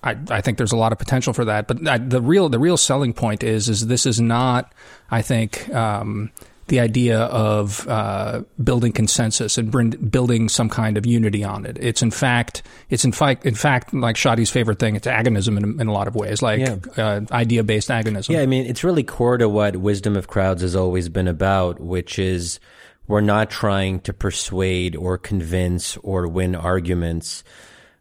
I, 0.06 0.16
I 0.30 0.40
think 0.40 0.58
there's 0.58 0.72
a 0.72 0.76
lot 0.76 0.92
of 0.92 0.98
potential 0.98 1.32
for 1.32 1.44
that. 1.44 1.66
But 1.66 1.86
I, 1.86 1.98
the 1.98 2.20
real 2.20 2.48
the 2.48 2.58
real 2.58 2.76
selling 2.76 3.12
point 3.12 3.42
is 3.42 3.68
is 3.68 3.86
this 3.86 4.06
is 4.06 4.20
not, 4.20 4.72
I 5.10 5.22
think, 5.22 5.68
um, 5.74 6.30
the 6.68 6.80
idea 6.80 7.20
of 7.20 7.86
uh, 7.86 8.42
building 8.62 8.90
consensus 8.92 9.56
and 9.56 9.70
bring, 9.70 9.90
building 9.90 10.48
some 10.48 10.68
kind 10.68 10.96
of 10.96 11.06
unity 11.06 11.44
on 11.44 11.64
it. 11.64 11.78
It's 11.80 12.02
in 12.02 12.10
fact, 12.10 12.62
it's 12.90 13.04
in 13.04 13.12
fact, 13.12 13.46
in 13.46 13.54
fact, 13.54 13.94
like 13.94 14.16
Shadi's 14.16 14.50
favorite 14.50 14.78
thing. 14.78 14.96
It's 14.96 15.06
agonism 15.06 15.56
in, 15.56 15.80
in 15.80 15.86
a 15.86 15.92
lot 15.92 16.08
of 16.08 16.16
ways, 16.16 16.42
like 16.42 16.60
yeah. 16.60 16.76
uh, 16.96 17.20
idea-based 17.30 17.88
agonism. 17.88 18.30
Yeah, 18.30 18.40
I 18.40 18.46
mean, 18.46 18.66
it's 18.66 18.82
really 18.82 19.04
core 19.04 19.38
to 19.38 19.48
what 19.48 19.76
wisdom 19.76 20.16
of 20.16 20.26
crowds 20.26 20.62
has 20.62 20.74
always 20.74 21.08
been 21.08 21.28
about, 21.28 21.78
which 21.78 22.18
is 22.18 22.58
we're 23.06 23.20
not 23.20 23.48
trying 23.48 24.00
to 24.00 24.12
persuade 24.12 24.96
or 24.96 25.18
convince 25.18 25.96
or 25.98 26.26
win 26.26 26.56
arguments. 26.56 27.44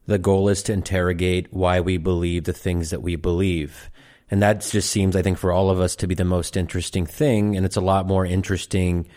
The 0.08 0.18
goal 0.20 0.50
is 0.50 0.64
to 0.64 0.74
interrogate 0.74 1.54
why 1.54 1.80
we 1.80 1.98
believe 1.98 2.44
the 2.44 2.54
things 2.54 2.92
that 2.92 3.02
we 3.02 3.16
believe. 3.16 3.90
And 4.30 4.42
that 4.42 4.62
just 4.62 4.90
seems, 4.90 5.16
I 5.16 5.22
think, 5.22 5.38
for 5.38 5.52
all 5.52 5.70
of 5.70 5.80
us 5.80 5.96
to 5.98 6.08
be 6.08 6.16
the 6.16 6.26
most 6.26 6.58
interesting 6.58 7.06
thing. 7.06 7.56
And 7.56 7.66
it's 7.66 7.76
a 7.76 7.82
lot 7.82 8.08
more 8.08 8.26
interesting 8.26 9.08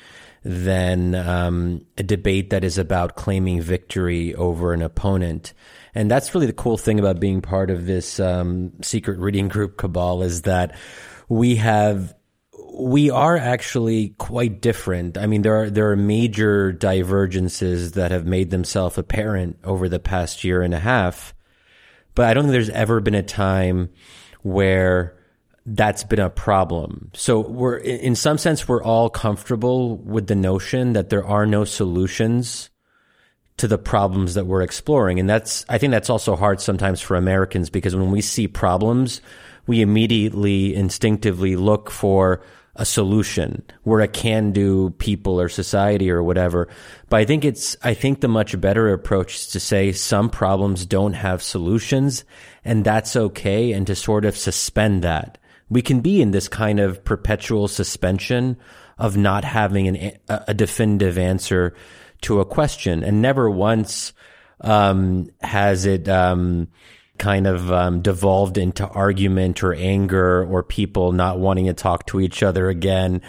than 0.44 1.14
um, 1.14 1.84
a 1.96 2.02
debate 2.02 2.50
that 2.50 2.64
is 2.64 2.78
about 2.78 3.16
claiming 3.16 3.60
victory 3.60 4.34
over 4.34 4.72
an 4.72 4.82
opponent. 4.82 5.52
And 5.94 6.10
that's 6.10 6.34
really 6.34 6.46
the 6.46 6.52
cool 6.52 6.78
thing 6.78 6.98
about 6.98 7.20
being 7.20 7.40
part 7.40 7.70
of 7.70 7.86
this 7.86 8.20
um, 8.20 8.72
secret 8.82 9.18
reading 9.18 9.48
group 9.48 9.76
cabal 9.76 10.22
is 10.22 10.42
that 10.42 10.76
we 11.28 11.56
have 11.56 12.14
we 12.78 13.10
are 13.10 13.36
actually 13.36 14.10
quite 14.18 14.60
different. 14.60 15.18
I 15.18 15.26
mean, 15.26 15.42
there 15.42 15.62
are 15.62 15.70
there 15.70 15.90
are 15.90 15.96
major 15.96 16.72
divergences 16.72 17.92
that 17.92 18.10
have 18.10 18.26
made 18.26 18.50
themselves 18.50 18.98
apparent 18.98 19.58
over 19.64 19.88
the 19.88 19.98
past 19.98 20.44
year 20.44 20.62
and 20.62 20.72
a 20.72 20.78
half, 20.78 21.34
but 22.14 22.26
I 22.26 22.34
don't 22.34 22.44
think 22.44 22.52
there's 22.52 22.70
ever 22.70 23.00
been 23.00 23.14
a 23.14 23.22
time 23.22 23.90
where 24.42 25.18
that's 25.66 26.04
been 26.04 26.20
a 26.20 26.30
problem. 26.30 27.10
So 27.14 27.40
we're, 27.40 27.76
in 27.76 28.14
some 28.14 28.38
sense, 28.38 28.66
we're 28.66 28.82
all 28.82 29.10
comfortable 29.10 29.98
with 29.98 30.26
the 30.26 30.34
notion 30.34 30.94
that 30.94 31.10
there 31.10 31.26
are 31.26 31.44
no 31.44 31.64
solutions 31.64 32.70
to 33.58 33.68
the 33.68 33.76
problems 33.76 34.34
that 34.34 34.46
we're 34.46 34.62
exploring. 34.62 35.20
And 35.20 35.28
that's, 35.28 35.66
I 35.68 35.76
think 35.76 35.90
that's 35.90 36.08
also 36.08 36.36
hard 36.36 36.60
sometimes 36.60 37.00
for 37.00 37.16
Americans 37.16 37.68
because 37.68 37.94
when 37.94 38.10
we 38.10 38.22
see 38.22 38.48
problems, 38.48 39.20
we 39.66 39.82
immediately 39.82 40.74
instinctively 40.74 41.56
look 41.56 41.90
for 41.90 42.40
a 42.78 42.84
solution. 42.84 43.64
We're 43.84 44.00
a 44.00 44.08
can 44.08 44.52
do 44.52 44.90
people 44.98 45.40
or 45.40 45.48
society 45.48 46.10
or 46.10 46.22
whatever. 46.22 46.68
But 47.08 47.18
I 47.18 47.24
think 47.24 47.44
it's, 47.44 47.76
I 47.82 47.92
think 47.92 48.20
the 48.20 48.28
much 48.28 48.58
better 48.60 48.92
approach 48.92 49.34
is 49.34 49.46
to 49.48 49.60
say 49.60 49.90
some 49.90 50.30
problems 50.30 50.86
don't 50.86 51.14
have 51.14 51.42
solutions 51.42 52.24
and 52.64 52.84
that's 52.84 53.16
okay 53.16 53.72
and 53.72 53.86
to 53.88 53.96
sort 53.96 54.24
of 54.24 54.36
suspend 54.36 55.02
that. 55.02 55.38
We 55.68 55.82
can 55.82 56.00
be 56.00 56.22
in 56.22 56.30
this 56.30 56.48
kind 56.48 56.78
of 56.78 57.04
perpetual 57.04 57.66
suspension 57.66 58.56
of 58.96 59.16
not 59.16 59.44
having 59.44 59.88
an, 59.88 60.12
a 60.28 60.54
definitive 60.54 61.18
answer 61.18 61.74
to 62.22 62.40
a 62.40 62.46
question 62.46 63.02
and 63.02 63.20
never 63.20 63.50
once, 63.50 64.12
um, 64.60 65.30
has 65.40 65.84
it, 65.84 66.08
um, 66.08 66.68
kind 67.18 67.46
of 67.46 67.72
um, 67.72 68.00
devolved 68.02 68.58
into 68.58 68.86
argument 68.86 69.62
or 69.62 69.74
anger 69.74 70.44
or 70.44 70.62
people 70.62 71.12
not 71.12 71.38
wanting 71.38 71.66
to 71.66 71.74
talk 71.74 72.06
to 72.06 72.20
each 72.20 72.42
other 72.42 72.68
again. 72.68 73.22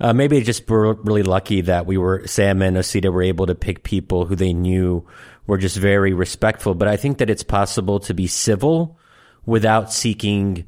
Uh, 0.00 0.12
maybe 0.12 0.40
just 0.42 0.68
were 0.68 0.94
really 0.94 1.22
lucky 1.22 1.60
that 1.62 1.86
we 1.86 1.96
were 1.96 2.26
Sam 2.26 2.62
and 2.62 2.76
Osita 2.76 3.12
were 3.12 3.22
able 3.22 3.46
to 3.46 3.54
pick 3.54 3.84
people 3.84 4.24
who 4.24 4.34
they 4.34 4.52
knew 4.52 5.06
were 5.46 5.58
just 5.58 5.76
very 5.76 6.12
respectful. 6.12 6.74
But 6.74 6.88
I 6.88 6.96
think 6.96 7.18
that 7.18 7.30
it's 7.30 7.44
possible 7.44 8.00
to 8.00 8.14
be 8.14 8.26
civil 8.26 8.98
without 9.46 9.92
seeking 9.92 10.66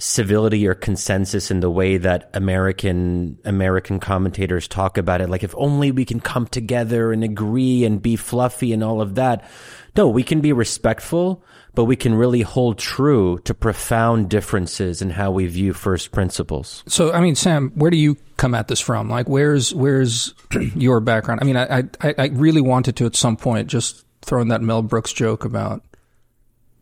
civility 0.00 0.66
or 0.66 0.74
consensus 0.74 1.50
in 1.50 1.60
the 1.60 1.70
way 1.70 1.98
that 1.98 2.30
American 2.32 3.38
American 3.44 4.00
commentators 4.00 4.66
talk 4.66 4.96
about 4.96 5.20
it. 5.20 5.28
Like 5.28 5.42
if 5.42 5.54
only 5.56 5.92
we 5.92 6.04
can 6.04 6.20
come 6.20 6.46
together 6.46 7.12
and 7.12 7.22
agree 7.22 7.84
and 7.84 8.00
be 8.00 8.16
fluffy 8.16 8.72
and 8.72 8.82
all 8.82 9.00
of 9.00 9.16
that. 9.16 9.48
No, 9.96 10.08
we 10.08 10.22
can 10.22 10.40
be 10.40 10.52
respectful, 10.52 11.44
but 11.74 11.84
we 11.84 11.96
can 11.96 12.14
really 12.14 12.42
hold 12.42 12.78
true 12.78 13.38
to 13.44 13.54
profound 13.54 14.28
differences 14.28 15.02
in 15.02 15.10
how 15.10 15.30
we 15.30 15.46
view 15.46 15.72
first 15.72 16.12
principles. 16.12 16.82
So, 16.86 17.12
I 17.12 17.20
mean, 17.20 17.34
Sam, 17.34 17.70
where 17.74 17.90
do 17.90 17.96
you 17.96 18.16
come 18.36 18.54
at 18.54 18.68
this 18.68 18.80
from? 18.80 19.08
Like, 19.08 19.28
where's 19.28 19.74
where's 19.74 20.34
your 20.74 21.00
background? 21.00 21.40
I 21.42 21.44
mean, 21.44 21.56
I, 21.56 21.84
I 22.00 22.14
I 22.18 22.26
really 22.32 22.60
wanted 22.60 22.96
to 22.96 23.06
at 23.06 23.16
some 23.16 23.36
point 23.36 23.68
just 23.68 24.04
throw 24.22 24.40
in 24.40 24.48
that 24.48 24.62
Mel 24.62 24.82
Brooks 24.82 25.12
joke 25.12 25.44
about 25.44 25.82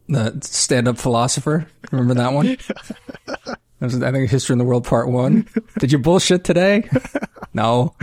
the 0.09 0.39
stand-up 0.41 0.99
philosopher. 0.99 1.67
Remember 1.93 2.15
that 2.15 2.33
one? 2.33 2.57
was, 3.81 4.03
I 4.03 4.11
think 4.11 4.31
History 4.31 4.55
in 4.55 4.59
the 4.59 4.65
World 4.65 4.85
Part 4.85 5.09
One. 5.09 5.47
Did 5.79 5.93
you 5.93 5.99
bullshit 5.99 6.45
today? 6.45 6.89
No. 7.55 7.95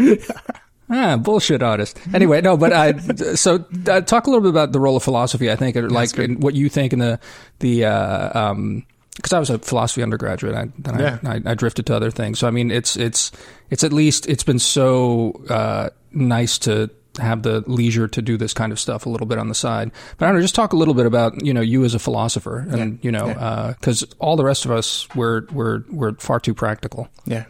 Ah, 0.90 1.18
bullshit 1.18 1.64
artist. 1.64 2.00
Anyway, 2.14 2.42
no, 2.42 2.58
but 2.58 2.72
I, 2.72 2.98
so 3.36 3.66
uh, 3.88 4.02
talk 4.02 4.28
a 4.28 4.30
little 4.30 4.42
bit 4.42 4.50
about 4.50 4.72
the 4.72 4.80
role 4.80 4.96
of 4.96 5.04
philosophy. 5.04 5.52
I 5.52 5.56
think, 5.56 5.76
like 5.76 6.16
what 6.40 6.54
you 6.54 6.70
think 6.70 6.94
in 6.94 7.00
the 7.00 7.20
the 7.60 7.86
uh, 7.86 8.52
um, 8.52 8.86
because 9.16 9.34
I 9.34 9.40
was 9.40 9.50
a 9.50 9.60
philosophy 9.60 10.04
undergraduate. 10.04 10.56
I, 10.56 10.68
then 10.78 11.00
yeah. 11.00 11.20
I, 11.24 11.36
I, 11.36 11.42
I, 11.52 11.54
drifted 11.56 11.86
to 11.88 11.96
other 11.96 12.12
things. 12.12 12.40
So 12.40 12.48
I 12.48 12.52
mean, 12.52 12.70
it's 12.70 12.98
it's 12.98 13.32
it's 13.70 13.84
at 13.84 13.94
least 13.94 14.28
it's 14.28 14.44
been 14.44 14.60
so 14.60 15.42
uh, 15.50 15.90
nice 16.12 16.60
to 16.60 16.90
have 17.20 17.44
the 17.44 17.64
leisure 17.66 18.08
to 18.10 18.22
do 18.22 18.38
this 18.38 18.54
kind 18.54 18.72
of 18.72 18.80
stuff 18.80 19.06
a 19.06 19.10
little 19.10 19.28
bit 19.28 19.38
on 19.38 19.48
the 19.48 19.56
side. 19.56 19.92
But 20.18 20.26
I 20.26 20.30
don't 20.30 20.36
know, 20.36 20.42
just 20.42 20.56
talk 20.56 20.74
a 20.74 20.76
little 20.76 20.94
bit 20.94 21.06
about 21.06 21.44
you 21.44 21.54
know 21.54 21.62
you 21.62 21.84
as 21.86 21.96
a 21.96 22.00
philosopher, 22.00 22.60
and 22.70 22.94
yeah. 22.94 22.98
you 23.02 23.12
know 23.12 23.76
because 23.80 24.02
yeah. 24.02 24.08
uh, 24.12 24.24
all 24.24 24.36
the 24.36 24.44
rest 24.44 24.66
of 24.66 24.72
us 24.72 25.08
we're 25.16 25.46
we're 25.52 25.84
we're 25.90 26.14
far 26.16 26.40
too 26.40 26.54
practical. 26.54 27.08
Yeah, 27.26 27.46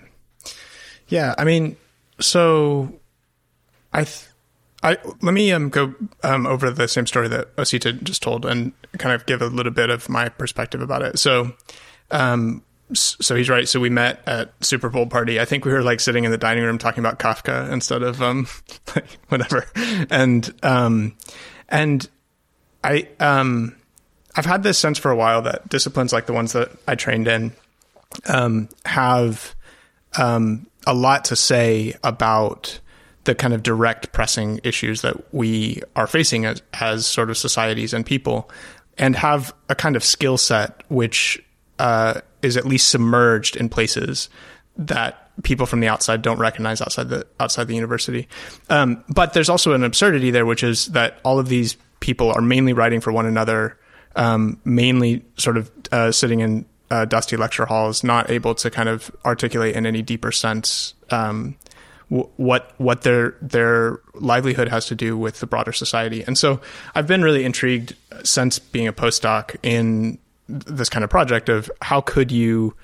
yeah. 1.07 1.35
I 1.37 1.43
mean, 1.43 1.77
so 2.19 2.93
I, 3.95 4.03
th- 4.03 4.25
I 4.83 4.97
let 5.21 5.33
me 5.33 5.53
um, 5.53 5.69
go 5.69 5.95
um, 6.21 6.45
over 6.45 6.69
the 6.69 6.87
same 6.89 7.07
story 7.07 7.29
that 7.29 7.55
Osita 7.55 8.03
just 8.03 8.21
told 8.21 8.45
and 8.45 8.73
kind 8.97 9.15
of 9.15 9.25
give 9.25 9.41
a 9.41 9.47
little 9.47 9.71
bit 9.71 9.89
of 9.89 10.09
my 10.09 10.27
perspective 10.27 10.81
about 10.81 11.01
it. 11.01 11.17
So, 11.17 11.53
um, 12.11 12.61
so 12.93 13.35
he's 13.35 13.49
right. 13.49 13.69
So 13.69 13.79
we 13.79 13.89
met 13.89 14.21
at 14.27 14.53
Super 14.63 14.89
Bowl 14.89 15.07
party. 15.07 15.39
I 15.39 15.45
think 15.45 15.63
we 15.63 15.71
were 15.71 15.81
like 15.81 16.01
sitting 16.01 16.25
in 16.25 16.31
the 16.31 16.37
dining 16.37 16.63
room 16.65 16.77
talking 16.77 16.99
about 16.99 17.19
Kafka 17.19 17.71
instead 17.71 18.03
of 18.03 18.21
um, 18.21 18.47
like 18.95 19.07
whatever. 19.29 19.65
And 20.09 20.53
um, 20.61 21.15
and 21.69 22.07
I 22.83 23.07
um, 23.21 23.77
I've 24.35 24.45
had 24.45 24.61
this 24.63 24.77
sense 24.77 24.99
for 24.99 25.09
a 25.09 25.15
while 25.15 25.41
that 25.43 25.69
disciplines 25.69 26.11
like 26.11 26.25
the 26.25 26.33
ones 26.33 26.51
that 26.51 26.69
I 26.85 26.95
trained 26.95 27.29
in 27.29 27.53
um, 28.27 28.67
have 28.83 29.55
um, 30.17 30.67
a 30.85 30.93
lot 30.93 31.25
to 31.25 31.37
say 31.37 31.95
about 32.03 32.81
the 33.25 33.35
kind 33.35 33.53
of 33.53 33.61
direct 33.61 34.11
pressing 34.11 34.59
issues 34.63 35.01
that 35.01 35.33
we 35.33 35.81
are 35.95 36.07
facing 36.07 36.45
as, 36.45 36.61
as 36.73 37.05
sort 37.05 37.29
of 37.29 37.37
societies 37.37 37.93
and 37.93 38.05
people 38.05 38.49
and 38.97 39.15
have 39.15 39.53
a 39.69 39.75
kind 39.75 39.95
of 39.95 40.03
skill 40.03 40.37
set 40.37 40.83
which 40.89 41.43
uh, 41.79 42.21
is 42.41 42.55
at 42.55 42.65
least 42.65 42.89
submerged 42.89 43.55
in 43.55 43.67
places 43.67 44.29
that 44.77 45.29
people 45.43 45.65
from 45.65 45.79
the 45.79 45.87
outside 45.87 46.21
don't 46.21 46.39
recognize 46.39 46.81
outside 46.81 47.09
the 47.09 47.25
outside 47.39 47.67
the 47.67 47.75
university. 47.75 48.27
Um, 48.69 49.03
but 49.09 49.33
there's 49.33 49.49
also 49.49 49.73
an 49.73 49.83
absurdity 49.83 50.31
there, 50.31 50.45
which 50.45 50.63
is 50.63 50.87
that 50.87 51.19
all 51.23 51.39
of 51.39 51.49
these 51.49 51.75
people 51.99 52.31
are 52.31 52.41
mainly 52.41 52.73
writing 52.73 53.01
for 53.01 53.11
one 53.11 53.25
another, 53.25 53.77
um, 54.15 54.59
mainly 54.63 55.25
sort 55.37 55.57
of 55.57 55.71
uh, 55.91 56.11
sitting 56.11 56.39
in 56.39 56.65
uh, 56.91 57.05
dusty 57.05 57.35
lecture 57.35 57.65
halls, 57.65 58.03
not 58.03 58.29
able 58.29 58.55
to 58.55 58.69
kind 58.69 58.87
of 58.87 59.11
articulate 59.25 59.75
in 59.75 59.85
any 59.85 60.01
deeper 60.01 60.31
sense 60.31 60.93
um, 61.09 61.55
what 62.09 62.73
what 62.77 63.01
their 63.01 63.35
their 63.41 63.99
livelihood 64.13 64.67
has 64.67 64.85
to 64.87 64.95
do 64.95 65.17
with 65.17 65.39
the 65.39 65.47
broader 65.47 65.73
society. 65.73 66.23
And 66.25 66.37
so 66.37 66.61
I've 66.93 67.07
been 67.07 67.23
really 67.23 67.43
intrigued 67.43 67.95
since 68.23 68.59
being 68.59 68.87
a 68.87 68.93
postdoc 68.93 69.55
in 69.63 70.19
this 70.47 70.89
kind 70.89 71.03
of 71.03 71.09
project 71.09 71.49
of 71.49 71.71
how 71.81 72.01
could 72.01 72.31
you 72.31 72.75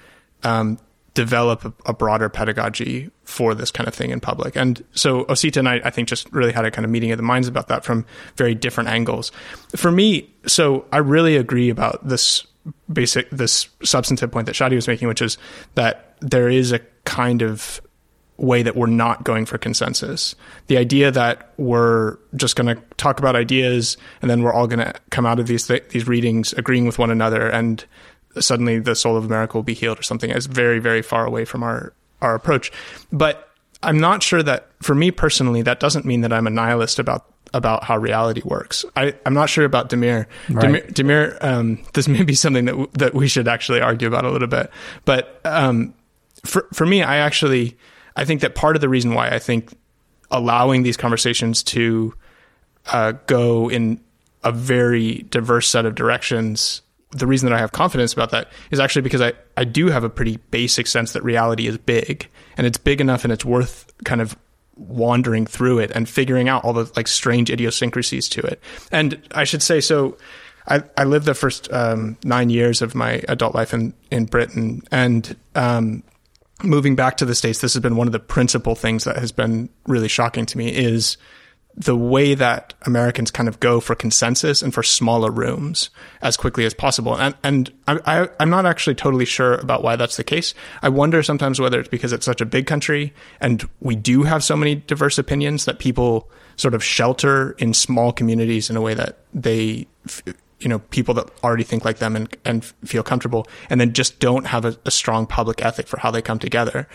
um, 0.44 0.80
develop 1.13 1.66
a, 1.66 1.74
a, 1.86 1.94
broader 1.94 2.30
pedagogy 2.30 3.12
for 3.24 3.54
this 3.54 3.70
kind 3.70 3.88
of 3.88 3.94
thing 3.94 4.12
in 4.12 4.20
public. 4.20 4.56
And 4.56 4.84
so 4.94 5.25
Osita 5.25 5.58
and 5.58 5.70
I, 5.70 5.82
I 5.84 5.90
think, 5.90 6.08
just 6.08 6.32
really 6.32 6.51
had 6.51 6.66
a 6.66 6.72
kind 6.72 6.86
of 6.86 6.92
meeting 6.92 7.12
of 7.12 7.18
the 7.18 7.24
minds 7.24 7.48
about 7.48 7.68
that 7.68 7.84
from 7.84 8.06
very 8.38 8.56
different 8.56 8.90
angles. 8.90 9.32
For 9.75 9.92
me, 9.92 10.30
so 10.48 10.86
I 10.92 10.98
really 10.98 11.36
agree 11.36 11.70
about 11.70 12.08
this 12.08 12.48
basic, 12.92 13.30
this 13.30 13.68
substantive 13.84 14.32
point 14.32 14.46
that 14.46 14.56
Shadi 14.56 14.75
was 14.75 14.88
making, 14.88 15.08
which 15.08 15.22
is 15.22 15.38
that 15.75 16.16
there 16.22 16.50
is 16.50 16.72
a 16.72 16.80
kind 17.04 17.42
of 17.42 17.82
way 18.42 18.64
that 18.64 18.76
we're 18.76 18.88
not 18.88 19.24
going 19.24 19.46
for 19.46 19.58
consensus. 19.58 20.36
The 20.68 20.78
idea 20.78 21.12
that 21.12 21.54
we're 21.58 22.18
just 22.36 22.56
going 22.56 22.76
to 22.76 22.82
talk 22.98 23.20
about 23.20 23.36
ideas 23.36 23.98
and 24.22 24.32
then 24.32 24.42
we're 24.42 24.54
all 24.54 24.68
going 24.68 24.80
to 24.80 24.94
come 25.12 25.26
out 25.26 25.40
of 25.40 25.48
these 25.48 25.68
th- 25.68 25.90
these 25.90 26.08
readings 26.08 26.52
agreeing 26.54 26.86
with 26.86 26.98
one 26.98 27.12
another 27.12 27.48
and 27.48 27.86
suddenly 28.40 28.80
the 28.80 28.96
soul 28.96 29.16
of 29.16 29.26
America 29.26 29.58
will 29.58 29.64
be 29.64 29.76
healed 29.76 30.00
or 30.00 30.04
something 30.04 30.32
is 30.32 30.48
very 30.48 30.80
very 30.80 31.02
far 31.02 31.26
away 31.26 31.46
from 31.46 31.62
our 31.62 31.94
our 32.22 32.34
approach. 32.34 32.72
But 33.12 33.50
I'm 33.84 34.00
not 34.00 34.24
sure 34.24 34.42
that 34.42 34.70
for 34.82 34.96
me 34.96 35.12
personally 35.12 35.62
that 35.62 35.80
doesn't 35.80 36.06
mean 36.06 36.22
that 36.22 36.34
I'm 36.34 36.48
a 36.48 36.52
nihilist 36.52 36.98
about 36.98 37.28
about 37.54 37.84
how 37.84 37.98
reality 37.98 38.42
works. 38.44 38.86
I, 38.96 39.14
am 39.26 39.34
not 39.34 39.50
sure 39.50 39.66
about 39.66 39.90
Damir. 39.90 40.26
Right. 40.50 40.88
Damir, 40.88 40.94
Damir 40.94 41.44
um, 41.44 41.84
this 41.94 42.08
may 42.08 42.24
be 42.24 42.34
something 42.34 42.66
that 42.66 42.72
w- 42.72 42.90
that 42.94 43.14
we 43.14 43.28
should 43.28 43.48
actually 43.48 43.82
argue 43.82 44.08
about 44.08 44.26
a 44.26 44.32
little 44.32 44.48
bit. 44.48 44.72
But 45.06 45.40
um, 45.44 45.94
for 46.44 46.68
for 46.74 46.88
me, 46.88 47.04
I 47.04 47.18
actually 47.18 47.78
I 48.15 48.25
think 48.25 48.41
that 48.41 48.56
part 48.56 48.75
of 48.75 48.82
the 48.82 48.89
reason 48.89 49.13
why 49.13 49.30
I 49.30 49.39
think 49.39 49.74
allowing 50.30 50.84
these 50.84 50.98
conversations 50.98 51.63
to 51.63 52.13
uh, 52.88 53.13
go 53.27 53.70
in 53.70 54.01
a 54.44 54.51
very 54.51 55.25
diverse 55.30 55.68
set 55.68 55.86
of 55.86 55.96
directions 55.96 56.82
the 57.12 57.27
reason 57.27 57.50
that 57.50 57.56
I 57.56 57.60
have 57.60 57.72
confidence 57.72 58.13
about 58.13 58.32
that 58.32 58.50
is 58.72 58.80
actually 58.80 59.01
because 59.01 59.22
I, 59.22 59.34
I 59.58 59.65
do 59.65 59.88
have 59.88 60.03
a 60.03 60.10
pretty 60.10 60.38
basic 60.50 60.88
sense 60.88 61.13
that 61.13 61.24
reality 61.24 61.68
is 61.68 61.77
big 61.77 62.27
and 62.58 62.65
it's 62.65 62.77
big 62.77 63.01
enough 63.01 63.24
and 63.24 63.34
it's 63.34 63.46
worth 63.46 63.91
kind 64.06 64.22
of 64.22 64.38
wandering 64.75 65.46
through 65.46 65.80
it 65.80 65.91
and 65.91 66.08
figuring 66.08 66.48
out 66.48 66.63
all 66.63 66.74
the 66.74 66.91
like 66.96 67.08
strange 67.08 67.50
idiosyncrasies 67.50 68.30
to 68.30 68.41
it. 68.41 68.62
And 68.91 69.22
I 69.32 69.44
should 69.44 69.62
say, 69.62 69.82
so 69.82 70.18
I, 70.68 70.84
I 70.98 71.03
lived 71.03 71.25
the 71.25 71.34
first 71.34 71.72
um, 71.74 72.18
nine 72.24 72.50
years 72.50 72.82
of 72.82 72.96
my 72.96 73.22
adult 73.27 73.53
life 73.53 73.74
in, 73.74 73.94
in 74.10 74.25
Britain 74.25 74.82
and 74.89 75.36
um, 75.53 76.03
moving 76.63 76.96
back 76.96 77.18
to 77.18 77.25
the 77.25 77.36
States, 77.36 77.60
this 77.60 77.74
has 77.74 77.82
been 77.82 77.96
one 77.96 78.08
of 78.08 78.13
the 78.13 78.20
principal 78.20 78.75
things 78.75 79.03
that 79.03 79.18
has 79.18 79.32
been 79.32 79.70
really 79.88 80.08
shocking 80.08 80.46
to 80.48 80.58
me 80.58 80.70
is 80.70 81.18
the 81.75 81.96
way 81.96 82.34
that 82.34 82.74
Americans 82.82 83.32
kind 83.32 83.48
of 83.48 83.60
go 83.60 83.80
for 83.80 83.96
consensus 83.96 84.62
and 84.62 84.74
for 84.74 84.84
smaller 84.84 85.32
rooms 85.32 85.89
as 86.22 86.36
quickly 86.36 86.65
as 86.65 86.74
possible. 86.74 87.15
And, 87.15 87.36
and 87.44 87.72
I, 87.88 88.27
am 88.39 88.50
not 88.50 88.65
actually 88.65 88.96
totally 88.96 89.25
sure 89.25 89.56
about 89.56 89.82
why 89.82 89.96
that's 89.96 90.18
the 90.18 90.24
case. 90.24 90.53
I 90.82 90.89
wonder 90.89 91.24
sometimes 91.24 91.62
whether 91.62 91.80
it's 91.80 91.89
because 91.89 92.12
it's 92.12 92.25
such 92.25 92.41
a 92.41 92.46
big 92.46 92.68
country 92.68 93.13
and 93.39 93.68
we 93.80 93.96
do 93.96 94.24
have 94.24 94.44
so 94.44 94.58
many 94.58 94.75
diverse 94.75 95.18
opinions 95.18 95.65
that 95.65 95.80
people 95.80 96.30
sort 96.58 96.74
of 96.74 96.84
shelter 96.84 97.51
in 97.51 97.74
small 97.74 98.12
communities 98.12 98.70
in 98.70 98.75
a 98.75 98.82
way 98.82 98.94
that 98.94 99.20
they, 99.34 99.88
you 100.62 100.70
know, 100.70 100.80
people 100.80 101.13
that 101.15 101.30
already 101.44 101.63
think 101.63 101.84
like 101.86 101.98
them 101.98 102.15
and, 102.15 102.38
and 102.46 102.65
feel 102.86 103.03
comfortable 103.03 103.48
and 103.70 103.82
then 103.82 103.94
just 103.94 104.20
don't 104.20 104.46
have 104.46 104.65
a, 104.65 104.77
a 104.86 104.91
strong 104.91 105.25
public 105.25 105.63
ethic 105.63 105.88
for 105.88 106.00
how 106.00 106.12
they 106.12 106.22
come 106.22 106.39
together. 106.39 106.88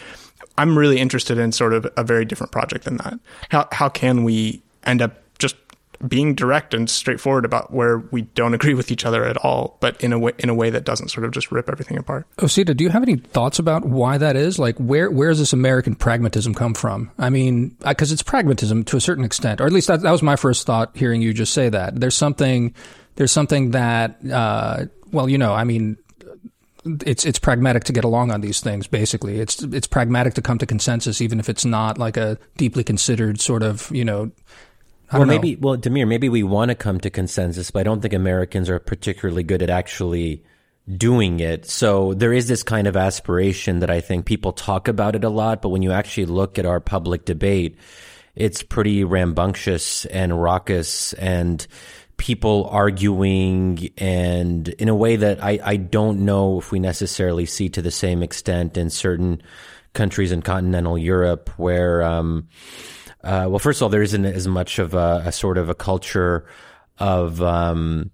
I'm 0.58 0.78
really 0.78 0.98
interested 0.98 1.38
in 1.38 1.52
sort 1.52 1.72
of 1.72 1.86
a 1.96 2.04
very 2.04 2.24
different 2.24 2.52
project 2.52 2.84
than 2.84 2.96
that. 2.98 3.18
How, 3.50 3.68
how 3.72 3.88
can 3.88 4.24
we 4.24 4.62
end 4.84 5.02
up 5.02 5.20
just 5.38 5.56
being 6.06 6.34
direct 6.34 6.74
and 6.74 6.88
straightforward 6.88 7.44
about 7.44 7.72
where 7.72 7.98
we 7.98 8.22
don't 8.22 8.54
agree 8.58 8.74
with 8.74 8.90
each 8.90 9.04
other 9.04 9.24
at 9.24 9.36
all, 9.38 9.76
but 9.80 10.00
in 10.02 10.12
a 10.12 10.18
way 10.18 10.32
in 10.38 10.48
a 10.48 10.54
way 10.54 10.70
that 10.70 10.84
doesn't 10.84 11.08
sort 11.08 11.24
of 11.24 11.32
just 11.32 11.50
rip 11.50 11.68
everything 11.68 11.96
apart. 11.96 12.26
Osita, 12.38 12.76
do 12.76 12.84
you 12.84 12.90
have 12.90 13.02
any 13.02 13.16
thoughts 13.16 13.58
about 13.58 13.84
why 13.84 14.18
that 14.18 14.36
is? 14.36 14.58
Like, 14.58 14.76
where 14.76 15.10
where 15.10 15.30
does 15.30 15.38
this 15.38 15.52
American 15.52 15.94
pragmatism 15.94 16.54
come 16.54 16.74
from? 16.74 17.10
I 17.18 17.30
mean, 17.30 17.76
because 17.86 18.12
it's 18.12 18.22
pragmatism 18.22 18.84
to 18.84 18.96
a 18.96 19.00
certain 19.00 19.24
extent, 19.24 19.60
or 19.60 19.66
at 19.66 19.72
least 19.72 19.88
that, 19.88 20.02
that 20.02 20.12
was 20.12 20.22
my 20.22 20.36
first 20.36 20.66
thought 20.66 20.96
hearing 20.96 21.22
you 21.22 21.32
just 21.32 21.52
say 21.52 21.68
that. 21.68 21.98
There's 21.98 22.16
something 22.16 22.74
there's 23.16 23.32
something 23.32 23.72
that 23.72 24.18
uh, 24.30 24.86
well, 25.12 25.28
you 25.28 25.38
know, 25.38 25.52
I 25.52 25.64
mean, 25.64 25.96
it's 27.04 27.24
it's 27.24 27.38
pragmatic 27.38 27.84
to 27.84 27.92
get 27.92 28.04
along 28.04 28.30
on 28.30 28.40
these 28.40 28.60
things. 28.60 28.86
Basically, 28.86 29.40
it's 29.40 29.62
it's 29.62 29.86
pragmatic 29.86 30.34
to 30.34 30.42
come 30.42 30.58
to 30.58 30.66
consensus, 30.66 31.20
even 31.20 31.40
if 31.40 31.48
it's 31.48 31.64
not 31.64 31.98
like 31.98 32.16
a 32.16 32.38
deeply 32.56 32.84
considered 32.84 33.40
sort 33.40 33.62
of 33.62 33.90
you 33.90 34.04
know 34.04 34.30
well, 35.12 35.24
maybe, 35.24 35.56
well, 35.56 35.76
Damir, 35.76 36.06
maybe 36.06 36.28
we 36.28 36.42
want 36.42 36.70
to 36.70 36.74
come 36.74 36.98
to 37.00 37.10
consensus, 37.10 37.70
but 37.70 37.80
I 37.80 37.82
don't 37.84 38.00
think 38.00 38.12
Americans 38.12 38.68
are 38.68 38.78
particularly 38.78 39.44
good 39.44 39.62
at 39.62 39.70
actually 39.70 40.44
doing 40.92 41.40
it. 41.40 41.66
So 41.66 42.14
there 42.14 42.32
is 42.32 42.48
this 42.48 42.62
kind 42.62 42.86
of 42.86 42.96
aspiration 42.96 43.80
that 43.80 43.90
I 43.90 44.00
think 44.00 44.26
people 44.26 44.52
talk 44.52 44.88
about 44.88 45.14
it 45.14 45.24
a 45.24 45.28
lot, 45.28 45.62
but 45.62 45.68
when 45.68 45.82
you 45.82 45.92
actually 45.92 46.26
look 46.26 46.58
at 46.58 46.66
our 46.66 46.80
public 46.80 47.24
debate, 47.24 47.78
it's 48.34 48.62
pretty 48.62 49.04
rambunctious 49.04 50.06
and 50.06 50.40
raucous 50.40 51.12
and 51.14 51.64
people 52.16 52.68
arguing 52.70 53.90
and 53.98 54.68
in 54.68 54.88
a 54.88 54.94
way 54.94 55.16
that 55.16 55.42
I, 55.42 55.58
I 55.62 55.76
don't 55.76 56.24
know 56.24 56.58
if 56.58 56.72
we 56.72 56.78
necessarily 56.78 57.46
see 57.46 57.68
to 57.70 57.82
the 57.82 57.90
same 57.90 58.22
extent 58.22 58.76
in 58.76 58.90
certain 58.90 59.42
countries 59.92 60.32
in 60.32 60.42
continental 60.42 60.96
Europe 60.96 61.50
where, 61.56 62.02
um, 62.02 62.48
uh, 63.22 63.46
well, 63.48 63.58
first 63.58 63.78
of 63.78 63.84
all, 63.84 63.88
there 63.88 64.02
isn't 64.02 64.24
as 64.24 64.46
much 64.46 64.78
of 64.78 64.94
a, 64.94 65.24
a 65.26 65.32
sort 65.32 65.58
of 65.58 65.68
a 65.68 65.74
culture 65.74 66.46
of 66.98 67.42
um, 67.42 68.10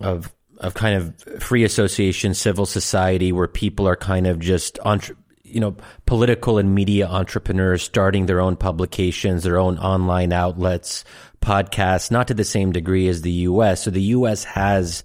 of 0.00 0.32
of 0.58 0.74
kind 0.74 0.96
of 0.96 1.42
free 1.42 1.64
association, 1.64 2.34
civil 2.34 2.66
society, 2.66 3.32
where 3.32 3.48
people 3.48 3.88
are 3.88 3.96
kind 3.96 4.26
of 4.26 4.38
just 4.38 4.78
entre- 4.84 5.16
you 5.52 5.60
know 5.60 5.76
political 6.06 6.58
and 6.58 6.74
media 6.74 7.06
entrepreneurs 7.06 7.82
starting 7.82 8.26
their 8.26 8.40
own 8.40 8.56
publications, 8.56 9.42
their 9.42 9.58
own 9.58 9.78
online 9.78 10.32
outlets, 10.32 11.04
podcasts, 11.40 12.10
not 12.10 12.28
to 12.28 12.34
the 12.34 12.44
same 12.44 12.72
degree 12.72 13.08
as 13.08 13.22
the 13.22 13.32
U.S. 13.32 13.84
So 13.84 13.90
the 13.90 14.02
U.S. 14.02 14.44
has 14.44 15.04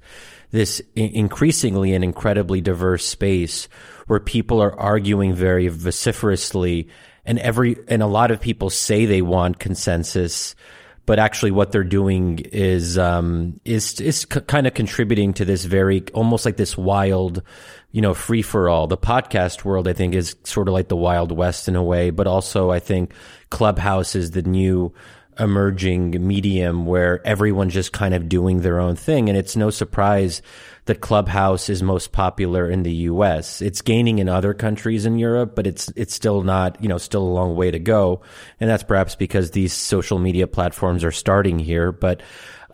this 0.51 0.81
increasingly 0.95 1.93
and 1.93 2.03
incredibly 2.03 2.61
diverse 2.61 3.05
space 3.05 3.67
where 4.07 4.19
people 4.19 4.61
are 4.61 4.77
arguing 4.79 5.33
very 5.33 5.67
vociferously 5.67 6.87
and 7.25 7.39
every 7.39 7.77
and 7.87 8.01
a 8.01 8.07
lot 8.07 8.31
of 8.31 8.39
people 8.39 8.69
say 8.69 9.05
they 9.05 9.21
want 9.21 9.59
consensus 9.59 10.55
but 11.05 11.19
actually 11.19 11.51
what 11.51 11.71
they're 11.71 11.83
doing 11.83 12.39
is 12.39 12.97
um, 12.97 13.59
is 13.63 13.99
is 14.01 14.25
c- 14.31 14.41
kind 14.41 14.67
of 14.67 14.73
contributing 14.73 15.33
to 15.33 15.45
this 15.45 15.65
very 15.65 16.03
almost 16.13 16.45
like 16.45 16.57
this 16.57 16.77
wild 16.77 17.43
you 17.95 18.01
know 18.01 18.13
free 18.13 18.41
for 18.41 18.67
all 18.67 18.87
the 18.87 18.97
podcast 18.97 19.63
world 19.63 19.87
i 19.87 19.93
think 19.93 20.13
is 20.13 20.35
sort 20.43 20.67
of 20.67 20.73
like 20.73 20.89
the 20.89 20.97
wild 20.97 21.31
west 21.31 21.69
in 21.69 21.77
a 21.77 21.83
way 21.83 22.09
but 22.09 22.27
also 22.27 22.69
i 22.69 22.77
think 22.77 23.13
clubhouse 23.49 24.15
is 24.15 24.31
the 24.31 24.41
new 24.41 24.93
emerging 25.39 26.11
medium 26.27 26.85
where 26.85 27.25
everyone's 27.25 27.73
just 27.73 27.93
kind 27.93 28.13
of 28.13 28.27
doing 28.27 28.59
their 28.59 28.81
own 28.81 28.97
thing 28.97 29.29
and 29.29 29.37
it's 29.37 29.55
no 29.55 29.69
surprise 29.69 30.41
that 30.85 31.01
Clubhouse 31.01 31.67
is 31.67 31.81
most 31.81 32.11
popular 32.11 32.69
in 32.69 32.83
the 32.83 32.93
US. 33.09 33.61
It's 33.61 33.81
gaining 33.81 34.19
in 34.19 34.29
other 34.29 34.53
countries 34.53 35.05
in 35.05 35.17
Europe, 35.17 35.55
but 35.55 35.65
it's 35.67 35.91
it's 35.95 36.13
still 36.13 36.43
not, 36.43 36.81
you 36.81 36.87
know, 36.87 36.99
still 36.99 37.23
a 37.23 37.35
long 37.37 37.55
way 37.55 37.71
to 37.71 37.79
go. 37.79 38.21
And 38.59 38.69
that's 38.69 38.83
perhaps 38.83 39.15
because 39.15 39.51
these 39.51 39.73
social 39.73 40.19
media 40.19 40.45
platforms 40.47 41.03
are 41.03 41.11
starting 41.11 41.57
here, 41.57 41.91
but 41.91 42.21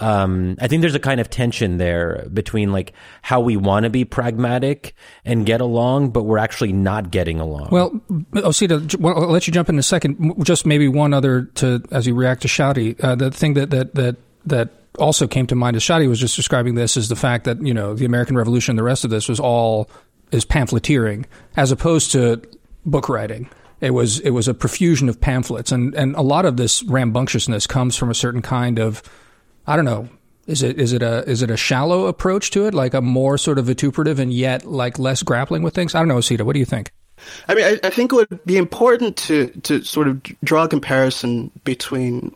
um, 0.01 0.57
I 0.59 0.67
think 0.67 0.81
there's 0.81 0.95
a 0.95 0.99
kind 0.99 1.21
of 1.21 1.29
tension 1.29 1.77
there 1.77 2.27
between 2.33 2.71
like 2.71 2.93
how 3.21 3.39
we 3.39 3.55
want 3.55 3.83
to 3.83 3.89
be 3.89 4.03
pragmatic 4.03 4.95
and 5.23 5.45
get 5.45 5.61
along, 5.61 6.09
but 6.09 6.23
we're 6.23 6.39
actually 6.39 6.73
not 6.73 7.11
getting 7.11 7.39
along. 7.39 7.69
Well, 7.71 7.91
Osita, 8.33 9.03
I'll 9.05 9.27
let 9.27 9.45
you 9.45 9.53
jump 9.53 9.69
in 9.69 9.77
a 9.77 9.83
second. 9.83 10.43
Just 10.43 10.65
maybe 10.65 10.87
one 10.87 11.13
other 11.13 11.43
to 11.55 11.83
as 11.91 12.07
you 12.07 12.15
react 12.15 12.41
to 12.41 12.47
Shadi. 12.47 13.01
Uh, 13.01 13.15
the 13.15 13.29
thing 13.29 13.53
that 13.53 13.69
that 13.69 13.93
that 13.93 14.15
that 14.47 14.69
also 14.97 15.27
came 15.27 15.45
to 15.47 15.55
mind 15.55 15.75
as 15.75 15.83
Shadi 15.83 16.09
was 16.09 16.19
just 16.19 16.35
describing 16.35 16.73
this 16.73 16.97
is 16.97 17.07
the 17.07 17.15
fact 17.15 17.45
that 17.45 17.61
you 17.61 17.73
know 17.73 17.93
the 17.93 18.05
American 18.05 18.35
Revolution, 18.35 18.75
the 18.77 18.83
rest 18.83 19.03
of 19.03 19.11
this 19.11 19.29
was 19.29 19.39
all 19.39 19.87
is 20.31 20.45
pamphleteering 20.45 21.25
as 21.55 21.71
opposed 21.71 22.11
to 22.13 22.41
book 22.85 23.07
writing. 23.07 23.49
It 23.81 23.91
was 23.91 24.19
it 24.21 24.31
was 24.31 24.47
a 24.47 24.55
profusion 24.55 25.09
of 25.09 25.21
pamphlets, 25.21 25.71
and 25.71 25.93
and 25.93 26.15
a 26.15 26.21
lot 26.21 26.45
of 26.45 26.57
this 26.57 26.81
rambunctiousness 26.83 27.67
comes 27.67 27.95
from 27.95 28.09
a 28.09 28.15
certain 28.15 28.41
kind 28.41 28.79
of 28.79 29.03
I 29.67 29.75
don't 29.75 29.85
know. 29.85 30.09
Is 30.47 30.63
it 30.63 30.79
is 30.79 30.91
it 30.91 31.03
a 31.03 31.23
is 31.29 31.41
it 31.41 31.51
a 31.51 31.57
shallow 31.57 32.07
approach 32.07 32.51
to 32.51 32.65
it, 32.65 32.73
like 32.73 32.93
a 32.93 33.01
more 33.01 33.37
sort 33.37 33.59
of 33.59 33.65
vituperative 33.65 34.19
and 34.19 34.33
yet 34.33 34.65
like 34.65 34.97
less 34.97 35.23
grappling 35.23 35.61
with 35.61 35.75
things? 35.75 35.93
I 35.95 35.99
don't 35.99 36.07
know, 36.07 36.17
Osita. 36.17 36.41
What 36.41 36.53
do 36.53 36.59
you 36.59 36.65
think? 36.65 36.91
I 37.47 37.53
mean, 37.53 37.65
I, 37.65 37.87
I 37.87 37.89
think 37.91 38.11
it 38.11 38.15
would 38.15 38.45
be 38.45 38.57
important 38.57 39.17
to 39.17 39.47
to 39.63 39.83
sort 39.83 40.07
of 40.07 40.21
draw 40.43 40.63
a 40.63 40.67
comparison 40.67 41.51
between 41.63 42.35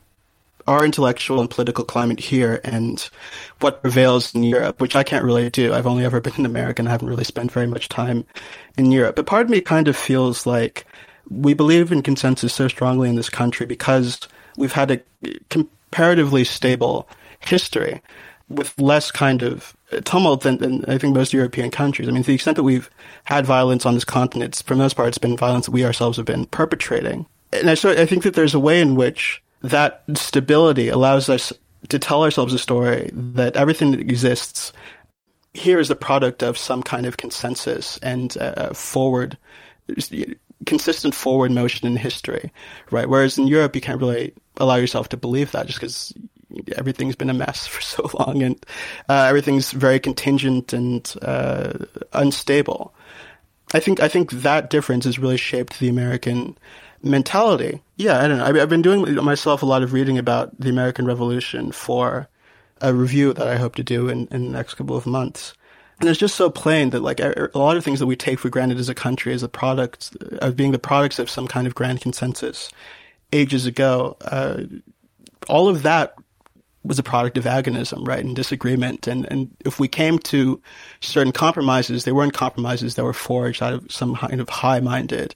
our 0.67 0.83
intellectual 0.83 1.41
and 1.41 1.49
political 1.49 1.83
climate 1.83 2.19
here 2.19 2.59
and 2.63 3.09
what 3.59 3.81
prevails 3.81 4.33
in 4.33 4.43
Europe, 4.43 4.81
which 4.81 4.95
I 4.95 5.03
can't 5.03 5.23
really 5.23 5.49
do. 5.49 5.73
I've 5.73 5.85
only 5.85 6.05
ever 6.05 6.19
been 6.19 6.33
in 6.38 6.45
America 6.45 6.81
and 6.81 6.89
I 6.89 6.91
haven't 6.91 7.07
really 7.07 7.23
spent 7.23 7.51
very 7.51 7.67
much 7.67 7.88
time 7.88 8.25
in 8.77 8.91
Europe. 8.91 9.15
But 9.15 9.27
part 9.27 9.43
of 9.43 9.49
me 9.49 9.61
kind 9.61 9.88
of 9.88 9.95
feels 9.95 10.45
like 10.47 10.85
we 11.29 11.53
believe 11.53 11.91
in 11.91 12.01
consensus 12.01 12.53
so 12.53 12.67
strongly 12.67 13.09
in 13.09 13.15
this 13.15 13.29
country 13.29 13.65
because 13.65 14.19
we've 14.57 14.73
had 14.73 14.91
a 14.91 14.99
comparatively 15.95 16.43
stable 16.43 17.08
history 17.39 18.01
with 18.49 18.77
less 18.77 19.12
kind 19.12 19.41
of 19.41 19.75
tumult 20.03 20.41
than, 20.41 20.58
than, 20.58 20.84
I 20.89 20.97
think 20.97 21.15
most 21.15 21.31
European 21.31 21.71
countries. 21.71 22.10
I 22.10 22.12
mean, 22.12 22.21
to 22.21 22.27
the 22.27 22.36
extent 22.36 22.58
that 22.58 22.63
we've 22.63 22.89
had 23.23 23.45
violence 23.45 23.86
on 23.86 23.93
this 23.93 24.03
continent, 24.03 24.62
for 24.65 24.73
the 24.73 24.77
most 24.77 24.97
part, 24.97 25.08
it's 25.08 25.17
been 25.17 25.38
violence 25.38 25.67
that 25.67 25.71
we 25.71 25.86
ourselves 25.86 26.17
have 26.17 26.25
been 26.25 26.47
perpetrating. 26.47 27.25
And 27.53 27.69
I, 27.69 27.75
so 27.75 27.91
I 27.91 28.05
think 28.05 28.23
that 28.23 28.34
there's 28.34 28.53
a 28.53 28.60
way 28.60 28.81
in 28.81 28.95
which 28.95 29.41
that 29.62 30.03
stability 30.15 30.89
allows 30.89 31.29
us 31.29 31.53
to 31.88 31.97
tell 31.97 32.23
ourselves 32.23 32.53
a 32.53 32.60
story 32.60 33.10
that 33.13 33.55
everything 33.55 33.91
that 33.91 34.01
exists 34.01 34.73
here 35.53 35.79
is 35.79 35.88
the 35.88 35.95
product 35.95 36.43
of 36.43 36.58
some 36.58 36.84
kind 36.84 37.05
of 37.05 37.15
consensus 37.15 37.97
and 37.99 38.38
uh, 38.38 38.73
forward, 38.73 39.38
consistent 40.65 41.15
forward 41.15 41.51
motion 41.51 41.88
in 41.88 41.95
history, 41.95 42.51
right? 42.91 43.08
Whereas 43.08 43.38
in 43.38 43.47
Europe, 43.47 43.75
you 43.75 43.81
can't 43.81 44.01
really 44.01 44.34
allow 44.58 44.76
yourself 44.76 45.10
to 45.10 45.18
believe 45.18 45.52
that 45.52 45.68
just 45.68 45.80
because 45.80 46.13
everything's 46.76 47.15
been 47.15 47.30
a 47.30 47.34
mess 47.34 47.68
for 47.68 47.82
so 47.82 48.10
long 48.18 48.44
and 48.44 48.65
uh, 49.10 49.26
everything's 49.30 49.72
very 49.72 50.00
contingent 50.00 50.74
and 50.74 51.13
uh, 51.22 51.74
unstable. 52.13 52.94
I 53.74 53.80
think 53.80 54.00
I 54.00 54.08
think 54.08 54.32
that 54.32 54.70
difference 54.70 55.06
has 55.06 55.20
really 55.20 55.38
shaped 55.38 55.80
the 55.80 55.89
American 55.89 56.58
mentality. 57.02 57.82
Yeah, 57.98 58.22
I 58.22 58.28
don't 58.28 58.38
know. 58.38 58.62
I've 58.62 58.70
been 58.70 58.82
doing 58.82 59.15
myself 59.24 59.63
a 59.63 59.65
lot 59.65 59.84
of 59.84 59.91
reading 59.91 60.18
about 60.18 60.58
the 60.60 60.70
American 60.70 61.06
Revolution 61.06 61.72
for 61.72 62.28
a 62.82 62.94
review 62.94 63.34
that 63.34 63.48
I 63.48 63.58
hope 63.58 63.76
to 63.76 63.84
do 63.84 64.10
in, 64.10 64.28
in 64.32 64.46
the 64.46 64.52
next 64.52 64.76
couple 64.76 64.96
of 64.96 65.06
months. 65.06 65.54
and 66.00 66.10
it's 66.10 66.20
just 66.20 66.36
so 66.36 66.50
plain 66.50 66.91
that 66.91 67.02
like 67.02 67.20
a 67.20 67.50
lot 67.56 67.78
of 67.78 67.84
things 67.84 68.00
that 68.00 68.06
we 68.06 68.15
take 68.15 68.39
for 68.39 68.50
granted 68.50 68.78
as 68.78 68.89
a 68.89 68.96
country 68.96 69.34
as 69.34 69.44
a 69.44 69.50
product 69.50 70.15
of 70.39 70.56
being 70.56 70.72
the 70.72 70.80
products 70.80 71.20
of 71.20 71.30
some 71.30 71.48
kind 71.48 71.68
of 71.68 71.76
grand 71.76 72.02
consensus 72.02 72.70
ages 73.33 73.65
ago 73.65 74.17
uh, 74.21 74.63
all 75.47 75.67
of 75.67 75.83
that 75.83 76.15
was 76.83 76.99
a 76.99 77.03
product 77.03 77.38
of 77.38 77.45
agonism, 77.45 78.07
right, 78.07 78.23
and 78.23 78.35
disagreement. 78.35 79.07
And, 79.07 79.25
and 79.31 79.55
if 79.65 79.79
we 79.79 79.88
came 79.88 80.19
to 80.19 80.61
certain 81.01 81.33
compromises, 81.33 82.03
they 82.03 82.11
weren't 82.11 82.33
compromises 82.33 82.95
that 82.95 83.03
were 83.03 83.13
forged 83.13 83.63
out 83.63 83.73
of 83.73 83.91
some 83.91 84.15
kind 84.15 84.39
of 84.39 84.49
high-minded 84.49 85.35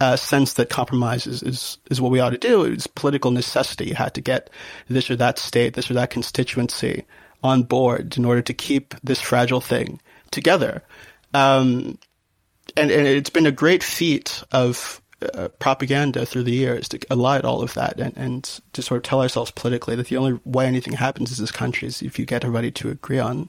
uh, 0.00 0.16
sense 0.16 0.54
that 0.54 0.70
compromises 0.70 1.42
is, 1.42 1.78
is 1.90 2.00
what 2.00 2.12
we 2.12 2.20
ought 2.20 2.30
to 2.30 2.38
do. 2.38 2.64
It 2.64 2.70
was 2.70 2.86
political 2.86 3.32
necessity. 3.32 3.86
You 3.86 3.94
had 3.94 4.14
to 4.14 4.20
get 4.20 4.50
this 4.88 5.10
or 5.10 5.16
that 5.16 5.38
state, 5.38 5.74
this 5.74 5.90
or 5.90 5.94
that 5.94 6.10
constituency 6.10 7.04
on 7.42 7.64
board 7.64 8.16
in 8.16 8.24
order 8.24 8.42
to 8.42 8.54
keep 8.54 8.94
this 9.02 9.20
fragile 9.20 9.60
thing 9.60 10.00
together. 10.30 10.82
Um, 11.34 11.98
and, 12.76 12.90
and 12.90 13.06
it's 13.06 13.30
been 13.30 13.46
a 13.46 13.52
great 13.52 13.82
feat 13.82 14.42
of 14.52 15.02
uh, 15.24 15.48
propaganda 15.58 16.26
through 16.26 16.42
the 16.42 16.52
years 16.52 16.88
to 16.88 16.98
elide 17.10 17.44
all 17.44 17.62
of 17.62 17.74
that 17.74 17.98
and, 17.98 18.16
and 18.16 18.60
to 18.72 18.82
sort 18.82 18.98
of 18.98 19.02
tell 19.02 19.20
ourselves 19.20 19.50
politically 19.50 19.96
that 19.96 20.08
the 20.08 20.16
only 20.16 20.38
way 20.44 20.66
anything 20.66 20.94
happens 20.94 21.38
in 21.38 21.42
this 21.42 21.52
country 21.52 21.88
is 21.88 22.02
if 22.02 22.18
you 22.18 22.26
get 22.26 22.44
everybody 22.44 22.70
to 22.70 22.90
agree 22.90 23.18
on 23.18 23.48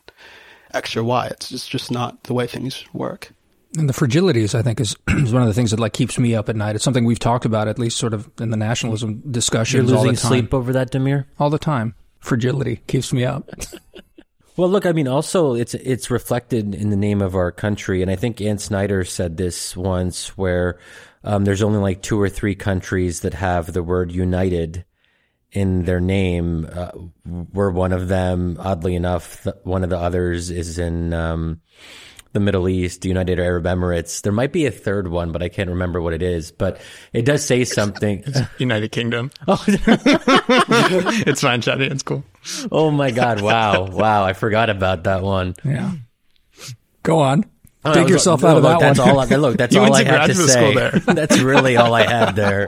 X 0.74 0.96
or 0.96 1.04
Y. 1.04 1.28
It's 1.28 1.50
just, 1.50 1.70
just 1.70 1.92
not 1.92 2.24
the 2.24 2.34
way 2.34 2.48
things 2.48 2.84
work. 2.94 3.32
And 3.78 3.90
the 3.90 3.94
fragilities, 3.94 4.56
I 4.56 4.62
think, 4.62 4.80
is, 4.80 4.96
is 5.10 5.34
one 5.34 5.42
of 5.42 5.48
the 5.48 5.54
things 5.54 5.72
that 5.72 5.80
like 5.80 5.94
keeps 5.94 6.20
me 6.20 6.36
up 6.36 6.50
at 6.50 6.56
night. 6.56 6.76
It's 6.76 6.84
something 6.84 7.06
we've 7.06 7.20
talked 7.20 7.46
about, 7.46 7.68
at 7.68 7.80
least 7.80 7.98
sort 7.98 8.14
of 8.14 8.30
in 8.40 8.52
the 8.52 8.58
nationalism 8.58 9.22
discussions. 9.32 9.74
You're 9.74 9.84
losing 9.84 9.98
all 9.98 10.04
the 10.04 10.22
time. 10.22 10.30
sleep 10.30 10.54
over 10.54 10.74
that, 10.74 10.92
Damir? 10.92 11.26
All 11.40 11.50
the 11.50 11.60
time. 11.60 11.96
Fragility 12.20 12.78
keeps 12.88 13.14
me 13.14 13.26
up. 13.26 13.50
well, 14.58 14.70
look, 14.70 14.86
I 14.86 14.92
mean, 14.92 15.08
also 15.08 15.54
it's 15.54 15.74
it's 15.76 16.10
reflected 16.10 16.74
in 16.74 16.90
the 16.90 16.96
name 16.96 17.22
of 17.22 17.36
our 17.36 17.52
country, 17.52 18.02
and 18.02 18.10
I 18.10 18.16
think 18.16 18.42
Ann 18.42 18.58
Snyder 18.58 19.04
said 19.04 19.38
this 19.38 19.78
once, 19.78 20.36
where 20.38 20.80
um, 21.26 21.44
there's 21.46 21.62
only 21.62 21.80
like 21.80 22.02
two 22.02 22.20
or 22.20 22.30
three 22.30 22.56
countries 22.56 23.22
that 23.22 23.34
have 23.34 23.74
the 23.74 23.84
word 23.84 24.12
"united" 24.12 24.86
in 25.52 25.84
their 25.84 26.00
name. 26.00 26.68
Uh, 26.72 26.92
we're 27.26 27.72
one 27.72 27.92
of 27.92 28.08
them. 28.08 28.58
Oddly 28.60 28.96
enough, 28.96 29.48
one 29.64 29.84
of 29.84 29.90
the 29.90 30.00
others 30.00 30.52
is 30.52 30.80
in. 30.80 31.14
Um, 31.14 31.62
the 32.36 32.40
Middle 32.42 32.68
East, 32.68 33.02
the 33.02 33.08
United 33.08 33.40
Arab 33.40 33.64
Emirates. 33.64 34.22
There 34.22 34.34
might 34.34 34.52
be 34.52 34.66
a 34.66 34.72
third 34.72 35.08
one, 35.08 35.32
but 35.32 35.42
I 35.42 35.48
can't 35.48 35.70
remember 35.70 36.02
what 36.02 36.12
it 36.12 36.22
is. 36.22 36.52
But 36.52 36.82
it 37.14 37.24
does 37.24 37.46
say 37.46 37.64
something. 37.64 38.24
It's 38.28 38.40
United 38.60 38.92
Kingdom. 38.92 39.32
Oh, 39.48 39.64
it's 39.68 41.42
fine, 41.42 41.62
Shadi. 41.62 41.90
It's 41.90 42.04
cool. 42.04 42.26
Oh 42.72 42.92
my 42.92 43.12
God! 43.12 43.42
Wow, 43.42 43.86
wow! 43.86 44.24
I 44.26 44.34
forgot 44.34 44.70
about 44.70 45.04
that 45.04 45.22
one. 45.22 45.56
Yeah. 45.64 45.92
Go 47.04 47.20
on. 47.20 47.46
Dig 47.94 48.10
yourself 48.10 48.44
out 48.44 48.58
of 48.58 48.64
look, 48.64 48.80
that 48.80 48.96
that's 48.96 49.00
one. 49.00 49.10
All 49.10 49.20
I, 49.20 49.26
look, 49.36 49.58
that's 49.58 49.76
all 49.76 49.94
I 49.94 50.04
have 50.04 50.28
to 50.28 50.36
say. 50.36 50.92
that's 51.06 51.40
really 51.40 51.78
all 51.78 51.94
I 51.94 52.04
have 52.04 52.36
there. 52.36 52.68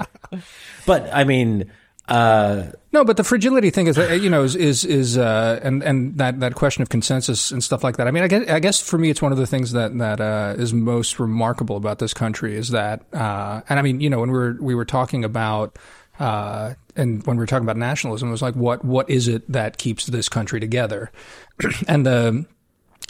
But 0.85 1.09
I 1.13 1.23
mean, 1.23 1.71
uh, 2.07 2.71
no, 2.93 3.03
but 3.03 3.17
the 3.17 3.23
fragility 3.23 3.69
thing 3.69 3.87
is, 3.87 3.97
you 3.97 4.29
know, 4.29 4.43
is 4.43 4.55
is, 4.55 4.85
is 4.85 5.17
uh, 5.17 5.59
and 5.61 5.83
and 5.83 6.17
that, 6.17 6.39
that 6.39 6.55
question 6.55 6.81
of 6.81 6.89
consensus 6.89 7.51
and 7.51 7.63
stuff 7.63 7.83
like 7.83 7.97
that. 7.97 8.07
I 8.07 8.11
mean, 8.11 8.23
I 8.23 8.27
guess, 8.27 8.49
I 8.49 8.59
guess 8.59 8.81
for 8.81 8.97
me, 8.97 9.09
it's 9.09 9.21
one 9.21 9.33
of 9.33 9.37
the 9.37 9.47
things 9.47 9.73
that 9.73 9.97
that 9.97 10.21
uh, 10.21 10.55
is 10.57 10.73
most 10.73 11.19
remarkable 11.19 11.75
about 11.75 11.99
this 11.99 12.13
country 12.13 12.55
is 12.55 12.69
that, 12.69 13.01
uh, 13.13 13.61
and 13.67 13.77
I 13.77 13.81
mean, 13.81 13.99
you 13.99 14.09
know, 14.09 14.19
when 14.19 14.31
we 14.31 14.37
were 14.37 14.57
we 14.59 14.75
were 14.75 14.85
talking 14.85 15.23
about. 15.23 15.77
Uh, 16.19 16.73
and 16.95 17.23
when 17.27 17.37
we 17.37 17.41
were 17.41 17.45
talking 17.45 17.63
about 17.63 17.77
nationalism, 17.77 18.29
it 18.29 18.31
was 18.31 18.41
like, 18.41 18.55
what 18.55 18.83
what 18.83 19.07
is 19.07 19.27
it 19.27 19.43
that 19.51 19.77
keeps 19.77 20.07
this 20.07 20.27
country 20.27 20.59
together? 20.59 21.11
and 21.87 22.07
the 22.07 22.47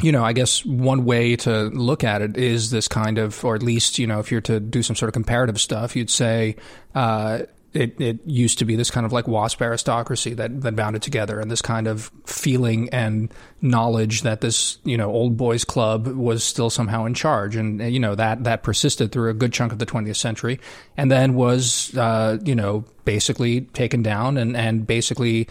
you 0.01 0.12
know, 0.12 0.23
I 0.23 0.33
guess 0.33 0.63
one 0.65 1.05
way 1.05 1.36
to 1.38 1.63
look 1.65 2.03
at 2.03 2.21
it 2.21 2.38
is 2.38 2.69
this 2.69 2.88
kind 2.88 3.17
of, 3.17 3.43
or 3.43 3.55
at 3.55 3.63
least, 3.63 3.97
you 3.97 4.05
know, 4.05 4.19
if 4.19 4.31
you're 4.31 4.41
to 4.41 4.60
do 4.60 4.83
some 4.83 4.95
sort 4.95 5.10
of 5.10 5.13
comparative 5.13 5.60
stuff, 5.60 5.95
you'd 5.95 6.10
say, 6.10 6.55
uh, 6.93 7.39
it, 7.73 7.99
it 7.99 8.19
used 8.25 8.60
to 8.60 8.65
be 8.65 8.75
this 8.75 8.89
kind 8.89 9.05
of 9.05 9.12
like 9.12 9.27
WASP 9.27 9.62
aristocracy 9.62 10.33
that, 10.36 10.62
that 10.62 10.75
bound 10.75 10.95
it 10.95 11.01
together 11.01 11.39
and 11.39 11.51
this 11.51 11.62
kind 11.62 11.88
of 11.88 12.12
feeling 12.25 12.89
and 12.89 13.31
knowledge 13.62 14.21
that 14.21 14.41
this, 14.41 14.79
you 14.83 14.97
know, 14.97 15.12
old 15.12 15.38
boys 15.38 15.63
club 15.63 16.07
was 16.07 16.43
still 16.43 16.69
somehow 16.69 17.05
in 17.05 17.13
charge. 17.13 17.55
And, 17.55 17.81
you 17.81 17.99
know, 17.99 18.15
that, 18.15 18.45
that 18.45 18.63
persisted 18.63 19.12
through 19.12 19.29
a 19.29 19.33
good 19.33 19.53
chunk 19.53 19.71
of 19.71 19.79
the 19.79 19.86
20th 19.86 20.15
century 20.15 20.60
and 20.95 21.12
then 21.12 21.36
was, 21.36 21.95
uh, 21.97 22.38
you 22.43 22.55
know, 22.55 22.86
basically 23.05 23.62
taken 23.62 24.01
down 24.01 24.38
and, 24.38 24.55
and 24.55 24.88
basically 24.88 25.47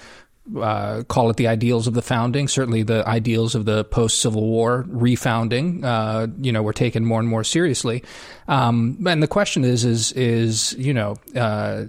uh, 0.61 1.02
call 1.04 1.30
it 1.30 1.37
the 1.37 1.48
ideals 1.48 1.87
of 1.87 1.94
the 1.94 2.02
founding. 2.02 2.48
Certainly, 2.48 2.85
the 2.85 3.06
ideals 3.06 3.54
of 3.54 3.64
the 3.64 3.85
post 3.85 4.20
Civil 4.20 4.46
War 4.46 4.85
refounding, 4.88 5.85
uh, 5.85 6.28
you 6.40 6.52
know, 6.52 6.62
were 6.62 6.72
taken 6.72 7.04
more 7.04 7.20
and 7.20 7.28
more 7.28 7.44
seriously. 7.44 8.04
Um, 8.48 8.98
and 9.06 9.22
the 9.22 9.28
question 9.28 9.64
is, 9.64 9.85
is, 9.85 10.12
is 10.12 10.72
you 10.74 10.94
know, 10.94 11.16
uh, 11.35 11.87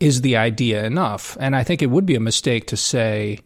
is 0.00 0.20
the 0.20 0.36
idea 0.36 0.84
enough? 0.84 1.36
And 1.40 1.56
I 1.56 1.64
think 1.64 1.82
it 1.82 1.90
would 1.90 2.06
be 2.06 2.14
a 2.14 2.20
mistake 2.20 2.66
to 2.68 2.76
say. 2.76 3.40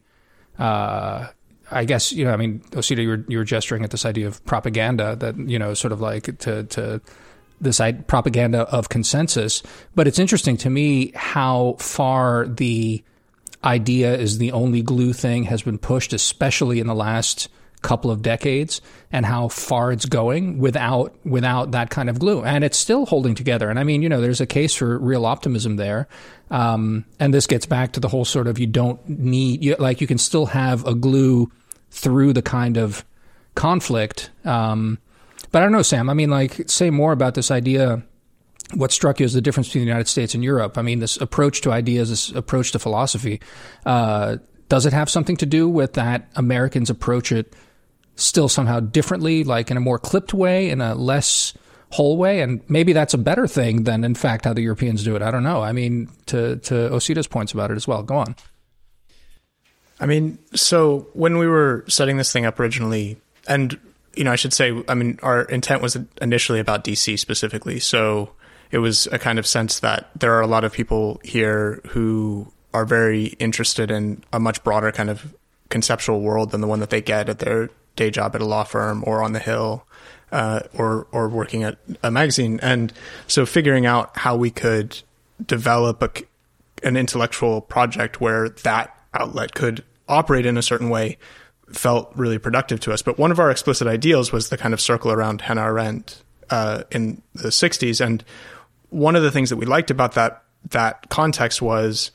Uh, 0.59 1.29
I 1.71 1.85
guess 1.85 2.12
you 2.12 2.25
know. 2.25 2.33
I 2.33 2.37
mean, 2.37 2.61
Osita, 2.71 3.03
you 3.03 3.09
were 3.09 3.25
you 3.29 3.38
were 3.38 3.45
gesturing 3.45 3.85
at 3.85 3.91
this 3.91 4.07
idea 4.07 4.27
of 4.27 4.45
propaganda 4.47 5.17
that 5.17 5.37
you 5.37 5.59
know, 5.59 5.75
sort 5.75 5.93
of 5.93 6.01
like 6.01 6.38
to 6.38 6.64
to 6.64 7.01
this 7.61 7.81
propaganda 8.07 8.61
of 8.71 8.88
consensus. 8.88 9.62
But 9.95 10.09
it's 10.09 10.19
interesting 10.19 10.57
to 10.59 10.71
me 10.71 11.12
how 11.14 11.77
far 11.79 12.47
the 12.47 13.03
idea 13.64 14.16
is 14.16 14.38
the 14.38 14.53
only 14.53 14.83
glue 14.83 15.12
thing 15.12 15.44
has 15.44 15.62
been 15.62 15.79
pushed, 15.79 16.12
especially 16.12 16.81
in 16.81 16.87
the 16.87 16.94
last 16.94 17.49
couple 17.81 18.11
of 18.11 18.23
decades, 18.23 18.81
and 19.12 19.25
how 19.25 19.49
far 19.49 19.92
it's 19.92 20.05
going 20.07 20.59
without 20.59 21.14
without 21.25 21.71
that 21.71 21.90
kind 21.90 22.11
of 22.11 22.18
glue, 22.18 22.42
and 22.42 22.64
it's 22.64 22.77
still 22.77 23.07
holding 23.07 23.35
together. 23.35 23.71
And 23.71 23.79
I 23.79 23.85
mean, 23.85 24.03
you 24.03 24.09
know, 24.09 24.21
there's 24.21 24.40
a 24.40 24.47
case 24.47 24.75
for 24.75 24.99
real 24.99 25.25
optimism 25.25 25.77
there, 25.77 26.09
um, 26.51 27.05
and 27.21 27.33
this 27.33 27.47
gets 27.47 27.66
back 27.66 27.92
to 27.92 28.01
the 28.01 28.09
whole 28.09 28.25
sort 28.25 28.49
of 28.49 28.59
you 28.59 28.66
don't 28.66 29.07
need 29.09 29.62
you, 29.62 29.77
like 29.79 30.01
you 30.01 30.07
can 30.07 30.18
still 30.18 30.47
have 30.47 30.87
a 30.87 30.94
glue 30.94 31.51
through 31.90 32.33
the 32.33 32.42
kind 32.42 32.77
of 32.77 33.05
conflict. 33.55 34.31
Um, 34.44 34.99
but 35.51 35.61
I 35.61 35.64
don't 35.64 35.73
know, 35.73 35.83
Sam. 35.83 36.11
I 36.11 36.14
mean, 36.14 36.31
like, 36.31 36.68
say 36.68 36.90
more 36.90 37.12
about 37.12 37.35
this 37.35 37.51
idea 37.51 38.03
what 38.75 38.93
struck 38.93 39.21
you 39.21 39.25
as 39.25 39.33
the 39.33 39.41
difference 39.41 39.69
between 39.69 39.85
the 39.85 39.89
United 39.89 40.09
States 40.09 40.35
and 40.35 40.45
Europe? 40.45 40.79
I 40.79 40.83
mean, 40.83 40.99
this 40.99 41.17
approach 41.17 41.63
to 41.63 41.73
ideas, 41.73 42.11
this 42.11 42.31
approach 42.31 42.73
to 42.73 42.79
philosophy, 42.79 43.41
uh, 43.87 44.37
does 44.69 44.85
it 44.85 44.93
have 44.93 45.09
something 45.09 45.37
to 45.39 45.47
do 45.47 45.69
with 45.69 45.95
that 45.95 46.29
Americans 46.37 46.91
approach 46.91 47.33
it 47.33 47.55
still 48.17 48.49
somehow 48.49 48.81
differently, 48.81 49.45
like 49.45 49.71
in 49.71 49.77
a 49.77 49.81
more 49.81 49.99
clipped 49.99 50.35
way, 50.35 50.69
in 50.69 50.81
a 50.81 50.95
less 50.95 51.55
whole 51.91 52.19
way? 52.19 52.43
And 52.43 52.61
maybe 52.69 52.93
that's 52.93 53.15
a 53.15 53.19
better 53.19 53.47
thing 53.47 53.85
than, 53.85 54.05
in 54.05 54.15
fact, 54.15 54.45
how 54.45 54.53
the 54.53 54.61
Europeans 54.61 55.03
do 55.03 55.17
it. 55.17 55.23
I 55.23 55.31
don't 55.31 55.45
know. 55.45 55.63
I 55.63 55.73
mean, 55.73 56.11
to, 56.27 56.57
to 56.57 56.75
Osita's 56.91 57.27
points 57.27 57.53
about 57.53 57.71
it 57.71 57.77
as 57.77 57.89
well. 57.89 58.03
Go 58.03 58.17
on. 58.17 58.37
I 60.01 60.07
mean, 60.07 60.39
so 60.55 61.09
when 61.15 61.39
we 61.39 61.47
were 61.47 61.85
setting 61.89 62.19
this 62.19 62.33
thing 62.33 62.45
up 62.45 62.61
originally, 62.61 63.21
and 63.49 63.79
you 64.15 64.25
know, 64.25 64.33
I 64.33 64.37
should 64.37 64.53
say, 64.53 64.83
I 64.89 64.95
mean, 64.95 65.19
our 65.23 65.43
intent 65.43 65.81
was 65.81 65.97
initially 66.21 66.61
about 66.61 66.85
DC 66.85 67.19
specifically. 67.19 67.79
So 67.79 68.33
it 68.71 68.79
was 68.79 69.07
a 69.13 69.19
kind 69.19 69.39
of 69.39 69.47
sense 69.47 69.81
that 69.81 70.11
there 70.19 70.35
are 70.35 70.41
a 70.41 70.47
lot 70.47 70.65
of 70.65 70.73
people 70.73 71.21
here 71.25 71.81
who 71.89 72.53
are 72.75 72.85
very 72.85 73.27
interested 73.39 73.91
in 73.91 74.23
a 74.33 74.39
much 74.39 74.63
broader 74.63 74.93
kind 74.93 75.11
of 75.11 75.35
conceptual 75.71 76.21
world 76.21 76.51
than 76.51 76.61
the 76.61 76.67
one 76.67 76.81
that 76.81 76.91
they 76.91 77.01
get 77.01 77.29
at 77.29 77.39
their 77.39 77.71
day 77.97 78.11
job 78.11 78.35
at 78.35 78.41
a 78.41 78.45
law 78.45 78.65
firm 78.65 79.03
or 79.07 79.23
on 79.23 79.33
the 79.33 79.39
hill 79.39 79.85
uh, 80.33 80.61
or 80.75 81.07
or 81.13 81.29
working 81.29 81.65
at 81.65 81.79
a 82.03 82.11
magazine. 82.11 82.61
And 82.63 82.93
so 83.27 83.47
figuring 83.47 83.87
out 83.87 84.17
how 84.17 84.37
we 84.37 84.51
could 84.51 85.01
develop 85.45 86.03
a, 86.03 86.87
an 86.87 86.97
intellectual 86.97 87.61
project 87.61 88.21
where 88.21 88.49
that 88.49 88.95
outlet 89.15 89.55
could 89.55 89.85
operate 90.09 90.47
in 90.47 90.57
a 90.57 90.63
certain 90.63 90.91
way 90.91 91.19
felt 91.73 92.11
really 92.15 92.39
productive 92.39 92.81
to 92.81 92.93
us. 92.93 93.03
But 93.03 93.19
one 93.19 93.31
of 93.31 93.39
our 93.39 93.51
explicit 93.51 93.87
ideals 93.87 94.33
was 94.33 94.49
the 94.49 94.57
kind 94.57 94.73
of 94.73 94.81
circle 94.81 95.13
around 95.13 95.43
Hannah 95.43 95.65
Arendt 95.65 96.23
uh, 96.51 96.85
in 96.91 97.23
the 97.35 97.49
60s. 97.49 98.05
And 98.05 98.25
one 98.90 99.16
of 99.16 99.22
the 99.22 99.31
things 99.31 99.51
that 99.51 99.57
we 99.57 99.66
liked 99.66 99.90
about 99.90 100.12
that 100.12 100.42
that 100.70 101.09
context 101.09 101.62
was, 101.62 102.11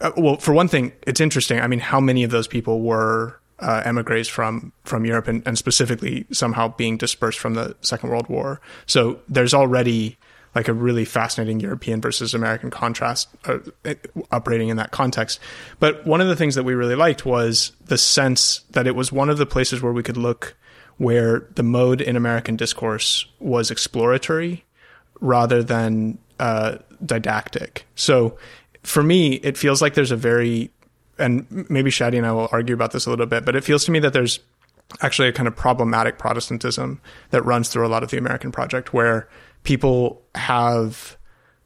uh, 0.00 0.10
well, 0.16 0.36
for 0.36 0.52
one 0.52 0.68
thing, 0.68 0.92
it's 1.06 1.20
interesting. 1.20 1.60
I 1.60 1.66
mean, 1.66 1.80
how 1.80 2.00
many 2.00 2.24
of 2.24 2.30
those 2.30 2.48
people 2.48 2.80
were 2.80 3.38
uh, 3.60 3.82
emigres 3.84 4.28
from 4.28 4.72
from 4.84 5.04
Europe, 5.04 5.28
and, 5.28 5.42
and, 5.46 5.58
specifically 5.58 6.26
somehow 6.30 6.68
being 6.68 6.96
dispersed 6.96 7.38
from 7.38 7.54
the 7.54 7.76
Second 7.80 8.10
World 8.10 8.28
War? 8.28 8.60
So 8.86 9.20
there's 9.28 9.54
already 9.54 10.16
like 10.54 10.68
a 10.68 10.72
really 10.72 11.04
fascinating 11.04 11.60
European 11.60 12.00
versus 12.00 12.34
American 12.34 12.70
contrast 12.70 13.28
uh, 13.44 13.58
operating 14.30 14.68
in 14.68 14.76
that 14.76 14.90
context. 14.90 15.40
But 15.78 16.06
one 16.06 16.20
of 16.20 16.28
the 16.28 16.36
things 16.36 16.54
that 16.54 16.64
we 16.64 16.74
really 16.74 16.94
liked 16.94 17.26
was 17.26 17.72
the 17.84 17.98
sense 17.98 18.60
that 18.70 18.86
it 18.86 18.94
was 18.94 19.12
one 19.12 19.28
of 19.28 19.38
the 19.38 19.46
places 19.46 19.82
where 19.82 19.92
we 19.92 20.02
could 20.02 20.16
look 20.16 20.56
where 20.96 21.46
the 21.54 21.62
mode 21.62 22.00
in 22.00 22.16
American 22.16 22.56
discourse 22.56 23.26
was 23.38 23.70
exploratory 23.70 24.64
rather 25.20 25.62
than 25.62 26.18
uh, 26.38 26.78
didactic. 27.04 27.86
So 27.94 28.38
for 28.82 29.02
me, 29.02 29.34
it 29.34 29.56
feels 29.56 29.82
like 29.82 29.94
there's 29.94 30.10
a 30.10 30.16
very, 30.16 30.70
and 31.18 31.66
maybe 31.68 31.90
Shadi 31.90 32.16
and 32.16 32.26
I 32.26 32.32
will 32.32 32.48
argue 32.52 32.74
about 32.74 32.92
this 32.92 33.06
a 33.06 33.10
little 33.10 33.26
bit, 33.26 33.44
but 33.44 33.56
it 33.56 33.64
feels 33.64 33.84
to 33.86 33.90
me 33.90 33.98
that 34.00 34.12
there's 34.12 34.40
actually 35.02 35.28
a 35.28 35.32
kind 35.32 35.46
of 35.46 35.54
problematic 35.54 36.18
Protestantism 36.18 37.00
that 37.30 37.42
runs 37.42 37.68
through 37.68 37.86
a 37.86 37.88
lot 37.88 38.02
of 38.02 38.10
the 38.10 38.18
American 38.18 38.50
project, 38.52 38.94
where 38.94 39.28
people 39.62 40.22
have 40.34 41.16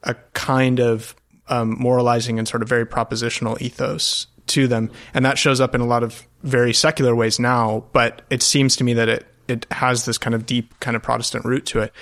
a 0.02 0.14
kind 0.34 0.80
of 0.80 1.14
um, 1.48 1.76
moralizing 1.78 2.38
and 2.38 2.48
sort 2.48 2.62
of 2.62 2.68
very 2.68 2.86
propositional 2.86 3.60
ethos 3.60 4.26
to 4.48 4.66
them, 4.66 4.90
and 5.14 5.24
that 5.24 5.38
shows 5.38 5.60
up 5.60 5.74
in 5.74 5.80
a 5.80 5.86
lot 5.86 6.02
of 6.02 6.26
very 6.42 6.72
secular 6.72 7.14
ways 7.14 7.38
now. 7.38 7.84
But 7.92 8.22
it 8.30 8.42
seems 8.42 8.74
to 8.76 8.84
me 8.84 8.94
that 8.94 9.08
it 9.08 9.26
it 9.48 9.66
has 9.70 10.04
this 10.04 10.18
kind 10.18 10.34
of 10.34 10.46
deep 10.46 10.78
kind 10.80 10.96
of 10.96 11.02
Protestant 11.02 11.44
root 11.44 11.66
to 11.66 11.80
it. 11.80 11.92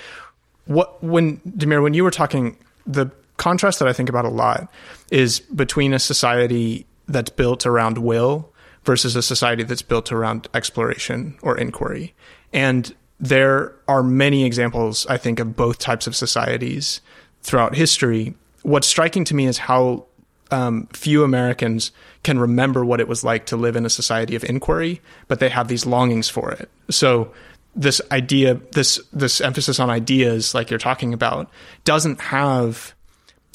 What 0.65 1.03
when 1.03 1.37
Damir, 1.39 1.81
when 1.81 1.93
you 1.93 2.03
were 2.03 2.11
talking, 2.11 2.57
the 2.85 3.11
contrast 3.37 3.79
that 3.79 3.87
I 3.87 3.93
think 3.93 4.09
about 4.09 4.25
a 4.25 4.29
lot 4.29 4.71
is 5.11 5.39
between 5.39 5.93
a 5.93 5.99
society 5.99 6.85
that's 7.07 7.31
built 7.31 7.65
around 7.65 7.97
will 7.97 8.51
versus 8.83 9.15
a 9.15 9.21
society 9.21 9.63
that's 9.63 9.81
built 9.81 10.11
around 10.11 10.47
exploration 10.53 11.37
or 11.41 11.57
inquiry. 11.57 12.13
And 12.53 12.93
there 13.19 13.75
are 13.87 14.01
many 14.01 14.45
examples, 14.45 15.05
I 15.07 15.17
think, 15.17 15.39
of 15.39 15.55
both 15.55 15.77
types 15.77 16.07
of 16.07 16.15
societies 16.15 17.01
throughout 17.43 17.75
history. 17.75 18.33
What's 18.63 18.87
striking 18.87 19.23
to 19.25 19.35
me 19.35 19.45
is 19.45 19.59
how 19.59 20.05
um, 20.51 20.87
few 20.87 21.23
Americans 21.23 21.91
can 22.23 22.37
remember 22.37 22.83
what 22.83 22.99
it 22.99 23.07
was 23.07 23.23
like 23.23 23.45
to 23.47 23.55
live 23.55 23.75
in 23.75 23.85
a 23.85 23.89
society 23.89 24.35
of 24.35 24.43
inquiry, 24.43 25.01
but 25.27 25.39
they 25.39 25.49
have 25.49 25.67
these 25.67 25.85
longings 25.85 26.29
for 26.29 26.51
it. 26.51 26.69
So 26.89 27.31
this 27.75 28.01
idea, 28.11 28.59
this 28.73 28.99
this 29.13 29.41
emphasis 29.41 29.79
on 29.79 29.89
ideas, 29.89 30.53
like 30.53 30.69
you're 30.69 30.79
talking 30.79 31.13
about, 31.13 31.49
doesn't 31.83 32.19
have 32.19 32.93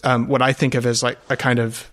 um, 0.05 0.29
what 0.29 0.43
I 0.43 0.53
think 0.53 0.75
of 0.75 0.87
as 0.87 1.03
like 1.03 1.19
a 1.29 1.37
kind 1.37 1.59
of 1.59 1.91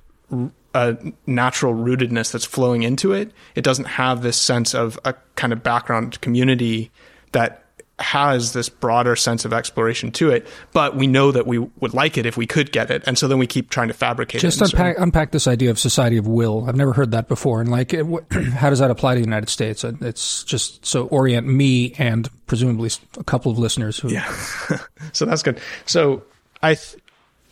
a 0.73 0.97
natural 1.27 1.73
rootedness 1.73 2.31
that's 2.31 2.45
flowing 2.45 2.83
into 2.83 3.11
it. 3.11 3.31
It 3.55 3.63
doesn't 3.63 3.85
have 3.85 4.23
this 4.23 4.37
sense 4.37 4.73
of 4.73 4.99
a 5.05 5.13
kind 5.35 5.53
of 5.53 5.61
background 5.61 6.19
community 6.21 6.91
that 7.31 7.62
has 8.03 8.53
this 8.53 8.69
broader 8.69 9.15
sense 9.15 9.45
of 9.45 9.53
exploration 9.53 10.11
to 10.11 10.29
it, 10.29 10.45
but 10.73 10.95
we 10.95 11.07
know 11.07 11.31
that 11.31 11.47
we 11.47 11.57
would 11.57 11.93
like 11.93 12.17
it 12.17 12.25
if 12.25 12.37
we 12.37 12.45
could 12.45 12.71
get 12.71 12.91
it, 12.91 13.03
and 13.07 13.17
so 13.17 13.27
then 13.27 13.39
we 13.39 13.47
keep 13.47 13.69
trying 13.69 13.87
to 13.87 13.93
fabricate. 13.93 14.41
Just 14.41 14.61
it 14.61 14.65
unpack, 14.65 14.79
certain... 14.79 15.03
unpack 15.03 15.31
this 15.31 15.47
idea 15.47 15.71
of 15.71 15.79
society 15.79 16.17
of 16.17 16.27
will. 16.27 16.65
I've 16.67 16.75
never 16.75 16.93
heard 16.93 17.11
that 17.11 17.27
before, 17.27 17.61
and 17.61 17.71
like, 17.71 17.93
it, 17.93 18.05
how 18.53 18.69
does 18.69 18.79
that 18.79 18.91
apply 18.91 19.15
to 19.15 19.21
the 19.21 19.25
United 19.25 19.49
States? 19.49 19.83
It's 19.83 20.43
just 20.43 20.85
so 20.85 21.07
orient 21.07 21.47
me 21.47 21.93
and 21.97 22.29
presumably 22.45 22.91
a 23.17 23.23
couple 23.23 23.51
of 23.51 23.57
listeners. 23.57 23.97
Who... 23.97 24.09
Yeah, 24.09 24.29
so 25.13 25.25
that's 25.25 25.41
good. 25.41 25.59
So 25.85 26.23
I 26.61 26.75
th- 26.75 27.01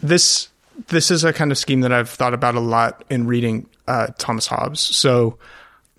this 0.04 0.50
this 0.90 1.10
is 1.10 1.24
a 1.24 1.34
kind 1.34 1.52
of 1.52 1.58
scheme 1.58 1.82
that 1.82 1.92
I've 1.92 2.10
thought 2.10 2.34
about 2.34 2.56
a 2.56 2.60
lot 2.60 3.04
in 3.10 3.26
reading 3.26 3.68
uh, 3.88 4.08
Thomas 4.18 4.48
Hobbes. 4.48 4.82
So 4.82 5.38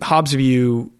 Hobbes' 0.01 0.33
view 0.33 0.91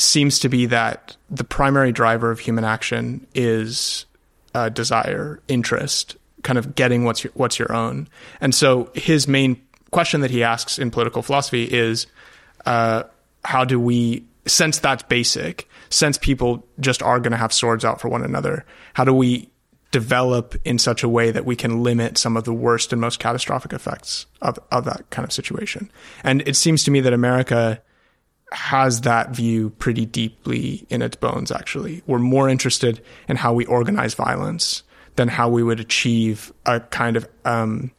seems 0.00 0.38
to 0.40 0.48
be 0.48 0.66
that 0.66 1.16
the 1.30 1.44
primary 1.44 1.92
driver 1.92 2.30
of 2.30 2.40
human 2.40 2.64
action 2.64 3.26
is 3.34 4.06
uh, 4.54 4.68
desire, 4.68 5.40
interest, 5.48 6.16
kind 6.42 6.58
of 6.58 6.74
getting 6.74 7.04
what's 7.04 7.24
your, 7.24 7.32
what's 7.34 7.58
your 7.58 7.72
own. 7.72 8.08
And 8.40 8.54
so 8.54 8.90
his 8.94 9.28
main 9.28 9.60
question 9.90 10.20
that 10.22 10.30
he 10.30 10.42
asks 10.42 10.78
in 10.78 10.90
political 10.90 11.22
philosophy 11.22 11.64
is, 11.64 12.06
uh, 12.66 13.04
how 13.44 13.64
do 13.64 13.78
we, 13.78 14.24
since 14.46 14.78
that's 14.78 15.02
basic, 15.04 15.68
since 15.90 16.18
people 16.18 16.66
just 16.78 17.02
are 17.02 17.20
going 17.20 17.32
to 17.32 17.36
have 17.36 17.52
swords 17.52 17.84
out 17.84 18.00
for 18.00 18.08
one 18.08 18.24
another, 18.24 18.64
how 18.94 19.04
do 19.04 19.12
we 19.12 19.50
develop 19.90 20.54
in 20.64 20.78
such 20.78 21.02
a 21.02 21.08
way 21.08 21.30
that 21.32 21.44
we 21.44 21.56
can 21.56 21.82
limit 21.82 22.16
some 22.16 22.36
of 22.36 22.44
the 22.44 22.52
worst 22.52 22.92
and 22.92 23.00
most 23.00 23.18
catastrophic 23.18 23.72
effects 23.72 24.26
of, 24.40 24.58
of 24.70 24.84
that 24.84 25.08
kind 25.10 25.24
of 25.24 25.32
situation? 25.32 25.90
And 26.22 26.46
it 26.46 26.56
seems 26.56 26.84
to 26.84 26.90
me 26.90 27.00
that 27.00 27.12
America 27.12 27.82
has 28.52 29.02
that 29.02 29.30
view 29.30 29.70
pretty 29.70 30.04
deeply 30.06 30.86
in 30.90 31.02
its 31.02 31.16
bones, 31.16 31.50
actually. 31.52 32.02
We're 32.06 32.18
more 32.18 32.48
interested 32.48 33.00
in 33.28 33.36
how 33.36 33.52
we 33.52 33.64
organize 33.66 34.14
violence 34.14 34.82
than 35.16 35.28
how 35.28 35.48
we 35.48 35.62
would 35.62 35.80
achieve 35.80 36.52
a 36.66 36.80
kind 36.80 37.16
of, 37.16 37.28
um, 37.44 37.90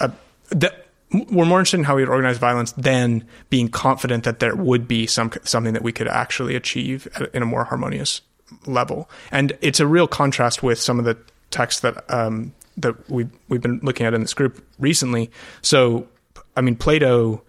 a, 0.00 0.10
that, 0.50 0.84
we're 1.30 1.44
more 1.44 1.60
interested 1.60 1.78
in 1.78 1.84
how 1.84 1.96
we 1.96 2.02
would 2.02 2.10
organize 2.10 2.38
violence 2.38 2.72
than 2.72 3.24
being 3.48 3.68
confident 3.68 4.24
that 4.24 4.40
there 4.40 4.56
would 4.56 4.88
be 4.88 5.06
some 5.06 5.30
something 5.44 5.72
that 5.72 5.82
we 5.82 5.92
could 5.92 6.08
actually 6.08 6.56
achieve 6.56 7.06
in 7.32 7.42
a 7.42 7.46
more 7.46 7.64
harmonious 7.64 8.20
level. 8.66 9.08
And 9.30 9.56
it's 9.60 9.78
a 9.78 9.86
real 9.86 10.08
contrast 10.08 10.62
with 10.62 10.80
some 10.80 10.98
of 10.98 11.04
the 11.04 11.16
texts 11.50 11.82
that 11.82 12.04
um, 12.12 12.52
that 12.76 13.08
we 13.08 13.28
we've 13.48 13.62
been 13.62 13.80
looking 13.82 14.06
at 14.06 14.14
in 14.14 14.22
this 14.22 14.34
group 14.34 14.64
recently. 14.78 15.30
So, 15.62 16.08
I 16.56 16.62
mean, 16.62 16.74
Plato 16.74 17.42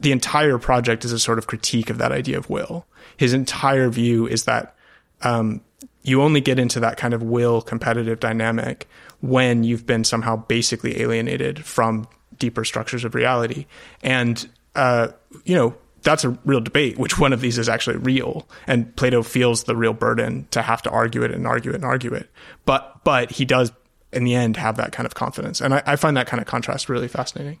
the 0.00 0.12
entire 0.12 0.58
project 0.58 1.04
is 1.04 1.12
a 1.12 1.18
sort 1.18 1.38
of 1.38 1.46
critique 1.46 1.90
of 1.90 1.98
that 1.98 2.12
idea 2.12 2.36
of 2.36 2.50
will. 2.50 2.86
His 3.16 3.32
entire 3.32 3.88
view 3.88 4.26
is 4.26 4.44
that 4.44 4.74
um, 5.22 5.60
you 6.02 6.20
only 6.22 6.40
get 6.40 6.58
into 6.58 6.80
that 6.80 6.96
kind 6.96 7.14
of 7.14 7.22
will 7.22 7.62
competitive 7.62 8.20
dynamic 8.20 8.88
when 9.20 9.64
you've 9.64 9.86
been 9.86 10.04
somehow 10.04 10.36
basically 10.36 11.00
alienated 11.00 11.64
from 11.64 12.06
deeper 12.38 12.64
structures 12.64 13.04
of 13.04 13.14
reality. 13.14 13.66
And, 14.02 14.48
uh, 14.74 15.08
you 15.44 15.54
know, 15.54 15.74
that's 16.02 16.24
a 16.24 16.30
real 16.44 16.60
debate. 16.60 16.98
Which 16.98 17.18
one 17.18 17.32
of 17.32 17.40
these 17.40 17.56
is 17.56 17.68
actually 17.68 17.96
real? 17.96 18.46
And 18.66 18.94
Plato 18.96 19.22
feels 19.22 19.64
the 19.64 19.76
real 19.76 19.94
burden 19.94 20.46
to 20.50 20.60
have 20.60 20.82
to 20.82 20.90
argue 20.90 21.22
it 21.22 21.30
and 21.30 21.46
argue 21.46 21.70
it 21.70 21.76
and 21.76 21.84
argue 21.84 22.12
it. 22.12 22.28
But, 22.66 23.02
but 23.04 23.30
he 23.30 23.46
does 23.46 23.72
in 24.12 24.24
the 24.24 24.34
end 24.34 24.56
have 24.58 24.76
that 24.76 24.92
kind 24.92 25.06
of 25.06 25.14
confidence. 25.14 25.60
And 25.60 25.74
I, 25.74 25.82
I 25.86 25.96
find 25.96 26.16
that 26.16 26.26
kind 26.26 26.40
of 26.40 26.46
contrast 26.46 26.90
really 26.90 27.08
fascinating. 27.08 27.60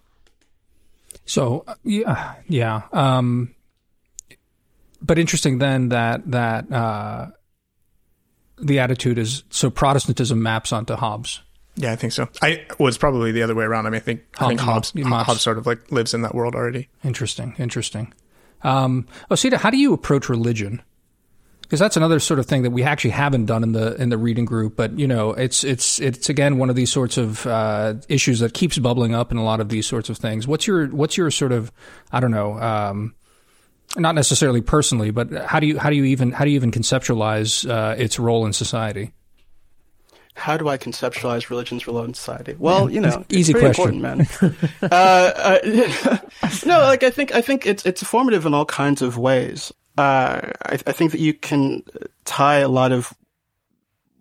So 1.26 1.64
yeah, 1.84 2.34
yeah. 2.48 2.82
Um, 2.92 3.54
but 5.00 5.18
interesting 5.18 5.58
then 5.58 5.88
that 5.90 6.30
that 6.30 6.70
uh, 6.72 7.28
the 8.58 8.78
attitude 8.78 9.18
is 9.18 9.44
so 9.50 9.70
Protestantism 9.70 10.42
maps 10.42 10.72
onto 10.72 10.94
Hobbes. 10.94 11.40
Yeah, 11.76 11.92
I 11.92 11.96
think 11.96 12.12
so. 12.12 12.28
I 12.40 12.66
was 12.78 12.96
probably 12.96 13.32
the 13.32 13.42
other 13.42 13.54
way 13.54 13.64
around. 13.64 13.86
I 13.86 13.90
mean, 13.90 13.96
I 13.96 14.00
think 14.00 14.22
Hobbes, 14.34 14.44
I 14.44 14.48
think 14.48 14.60
Hobbes, 14.60 14.92
Hobbes, 14.92 15.26
Hobbes 15.26 15.40
sort 15.42 15.58
of 15.58 15.66
like 15.66 15.90
lives 15.90 16.14
in 16.14 16.22
that 16.22 16.34
world 16.34 16.54
already. 16.54 16.88
Interesting, 17.02 17.54
interesting. 17.58 18.12
Um, 18.62 19.06
Osita, 19.30 19.56
how 19.56 19.70
do 19.70 19.76
you 19.76 19.92
approach 19.92 20.28
religion? 20.28 20.82
Because 21.64 21.80
that's 21.80 21.96
another 21.96 22.20
sort 22.20 22.38
of 22.38 22.46
thing 22.46 22.62
that 22.62 22.70
we 22.70 22.82
actually 22.82 23.10
haven't 23.10 23.46
done 23.46 23.62
in 23.62 23.72
the 23.72 23.94
in 23.96 24.10
the 24.10 24.18
reading 24.18 24.44
group. 24.44 24.76
But 24.76 24.98
you 24.98 25.06
know, 25.06 25.30
it's 25.30 25.64
it's 25.64 25.98
it's 25.98 26.28
again 26.28 26.58
one 26.58 26.70
of 26.70 26.76
these 26.76 26.92
sorts 26.92 27.16
of 27.16 27.46
uh, 27.46 27.94
issues 28.08 28.40
that 28.40 28.52
keeps 28.52 28.78
bubbling 28.78 29.14
up 29.14 29.32
in 29.32 29.38
a 29.38 29.44
lot 29.44 29.60
of 29.60 29.70
these 29.70 29.86
sorts 29.86 30.10
of 30.10 30.18
things. 30.18 30.46
What's 30.46 30.66
your 30.66 30.88
what's 30.88 31.16
your 31.16 31.30
sort 31.30 31.52
of 31.52 31.72
I 32.12 32.20
don't 32.20 32.30
know. 32.30 32.58
Um, 32.60 33.14
not 33.96 34.14
necessarily 34.14 34.60
personally, 34.60 35.10
but 35.10 35.32
how 35.32 35.58
do 35.58 35.66
you 35.66 35.78
how 35.78 35.90
do 35.90 35.96
you 35.96 36.04
even 36.04 36.32
how 36.32 36.44
do 36.44 36.50
you 36.50 36.56
even 36.56 36.70
conceptualize 36.70 37.68
uh, 37.68 37.94
its 37.96 38.18
role 38.18 38.44
in 38.44 38.52
society? 38.52 39.12
How 40.36 40.56
do 40.56 40.68
I 40.68 40.76
conceptualize 40.76 41.48
religion's 41.48 41.86
role 41.86 42.02
in 42.02 42.12
society? 42.12 42.56
Well, 42.58 42.90
you 42.90 43.00
know, 43.00 43.24
easy 43.30 43.52
question, 43.54 44.02
man. 44.02 44.26
uh, 44.82 44.86
uh, 44.90 45.58
no, 46.66 46.80
like 46.80 47.04
I 47.04 47.10
think 47.10 47.34
I 47.34 47.40
think 47.40 47.66
it's 47.66 47.86
it's 47.86 48.02
formative 48.02 48.44
in 48.44 48.52
all 48.52 48.66
kinds 48.66 49.00
of 49.00 49.16
ways 49.16 49.72
uh, 49.96 50.50
I, 50.66 50.72
I, 50.72 50.92
think 50.92 51.12
that 51.12 51.20
you 51.20 51.34
can 51.34 51.82
tie 52.24 52.58
a 52.58 52.68
lot 52.68 52.90
of, 52.90 53.14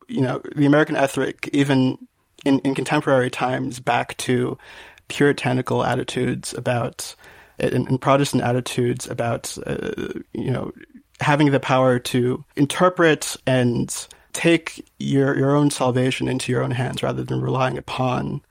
you 0.08 0.22
know, 0.22 0.42
the 0.56 0.66
American 0.66 0.96
ethic, 0.96 1.50
even 1.52 1.98
in, 2.46 2.60
in 2.60 2.76
contemporary 2.76 3.32
times, 3.32 3.80
back 3.80 4.16
to 4.18 4.58
puritanical 5.08 5.84
attitudes 5.84 6.54
about, 6.54 7.16
and, 7.58 7.88
and 7.88 8.00
Protestant 8.00 8.44
attitudes 8.44 9.08
about, 9.08 9.58
uh, 9.66 9.92
you 10.34 10.52
know, 10.52 10.72
having 11.20 11.52
the 11.52 11.60
power 11.60 12.00
to 12.00 12.44
interpret 12.56 13.36
and 13.48 14.08
take 14.34 14.86
your 15.00 15.38
your 15.38 15.56
own 15.56 15.70
salvation 15.70 16.28
into 16.28 16.52
your 16.52 16.64
own 16.64 16.72
hands 16.72 17.04
rather 17.04 17.24
than 17.24 17.42
relying 17.42 17.78
upon 17.78 18.42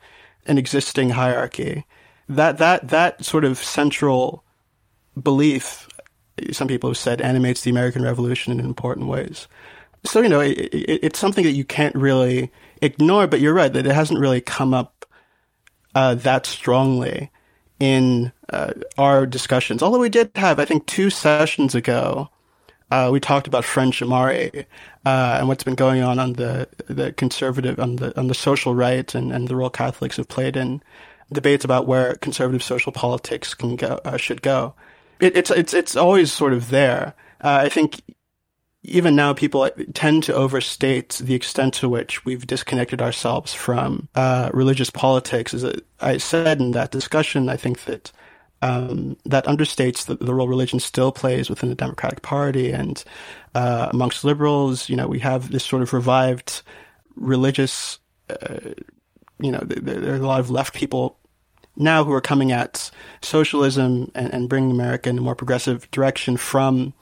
an 0.46 0.58
existing 0.58 1.10
hierarchy. 1.10 1.84
That 2.28 2.58
that 2.58 2.88
that 2.88 3.24
sort 3.24 3.44
of 3.44 3.58
central 3.58 4.44
belief 5.20 5.88
some 6.52 6.68
people 6.68 6.90
have 6.90 6.96
said 6.96 7.20
animates 7.20 7.62
the 7.62 7.70
American 7.70 8.02
Revolution 8.02 8.52
in 8.52 8.60
important 8.60 9.06
ways. 9.06 9.48
So, 10.04 10.20
you 10.20 10.28
know, 10.28 10.40
it, 10.40 10.58
it, 10.58 11.00
it's 11.04 11.18
something 11.18 11.44
that 11.44 11.52
you 11.52 11.64
can't 11.64 11.94
really 11.94 12.50
ignore, 12.80 13.26
but 13.26 13.40
you're 13.40 13.54
right 13.54 13.72
that 13.72 13.86
it 13.86 13.94
hasn't 13.94 14.18
really 14.18 14.40
come 14.40 14.74
up 14.74 15.06
uh, 15.94 16.14
that 16.16 16.46
strongly 16.46 17.30
in 17.78 18.32
uh, 18.50 18.72
our 18.98 19.26
discussions. 19.26 19.82
Although 19.82 20.00
we 20.00 20.08
did 20.08 20.30
have, 20.36 20.58
I 20.58 20.64
think, 20.64 20.86
two 20.86 21.10
sessions 21.10 21.74
ago, 21.74 22.30
uh, 22.92 23.10
we 23.10 23.20
talked 23.20 23.46
about 23.46 23.64
French 23.64 24.00
Ahmari 24.00 24.66
uh, 25.06 25.36
and 25.38 25.48
what's 25.48 25.64
been 25.64 25.74
going 25.74 26.02
on 26.02 26.18
on 26.18 26.34
the 26.34 26.68
the 26.88 27.10
conservative 27.12 27.80
on 27.80 27.96
the 27.96 28.16
on 28.20 28.26
the 28.26 28.34
social 28.34 28.74
right 28.74 29.14
and, 29.14 29.32
and 29.32 29.48
the 29.48 29.56
role 29.56 29.70
Catholics 29.70 30.18
have 30.18 30.28
played 30.28 30.58
in 30.58 30.82
debates 31.32 31.64
about 31.64 31.86
where 31.86 32.16
conservative 32.16 32.62
social 32.62 32.92
politics 32.92 33.54
can 33.54 33.76
go 33.76 33.98
uh, 34.04 34.18
should 34.18 34.42
go 34.42 34.74
it, 35.22 35.36
it's 35.36 35.50
it's 35.50 35.72
it's 35.72 35.96
always 35.96 36.32
sort 36.32 36.52
of 36.52 36.70
there. 36.70 37.14
Uh, 37.40 37.60
I 37.62 37.68
think 37.68 38.02
even 38.82 39.14
now 39.14 39.32
people 39.32 39.70
tend 39.94 40.24
to 40.24 40.34
overstate 40.34 41.20
the 41.22 41.34
extent 41.34 41.74
to 41.74 41.88
which 41.88 42.24
we've 42.24 42.46
disconnected 42.46 43.00
ourselves 43.00 43.54
from 43.54 44.08
uh, 44.16 44.50
religious 44.52 44.90
politics. 44.90 45.54
As 45.54 45.64
I 46.00 46.16
said 46.16 46.60
in 46.60 46.72
that 46.72 46.90
discussion, 46.90 47.48
I 47.48 47.56
think 47.56 47.84
that 47.84 48.10
um, 48.60 49.16
that 49.24 49.46
understates 49.46 50.06
the, 50.06 50.16
the, 50.16 50.34
role 50.34 50.46
religion 50.46 50.78
still 50.78 51.10
plays 51.10 51.50
within 51.50 51.68
the 51.68 51.74
Democratic 51.74 52.22
Party 52.22 52.70
and 52.70 53.02
uh, 53.54 53.88
amongst 53.92 54.24
liberals. 54.24 54.88
You 54.88 54.96
know, 54.96 55.08
we 55.08 55.18
have 55.20 55.50
this 55.50 55.64
sort 55.64 55.82
of 55.82 55.92
revived 55.92 56.62
religious. 57.16 57.98
Uh, 58.28 58.74
you 59.40 59.50
know, 59.50 59.60
there, 59.64 60.00
there, 60.00 60.12
are 60.14 60.16
a 60.16 60.26
lot 60.26 60.40
of 60.40 60.50
left 60.50 60.74
people 60.74 61.18
now 61.76 62.04
who 62.04 62.12
are 62.12 62.20
coming 62.20 62.52
at 62.52 62.90
socialism 63.22 64.10
and, 64.14 64.32
and 64.32 64.48
bringing 64.48 64.70
America 64.70 65.08
in 65.08 65.18
a 65.18 65.22
more 65.22 65.34
progressive 65.34 65.90
direction 65.90 66.36
from 66.36 66.92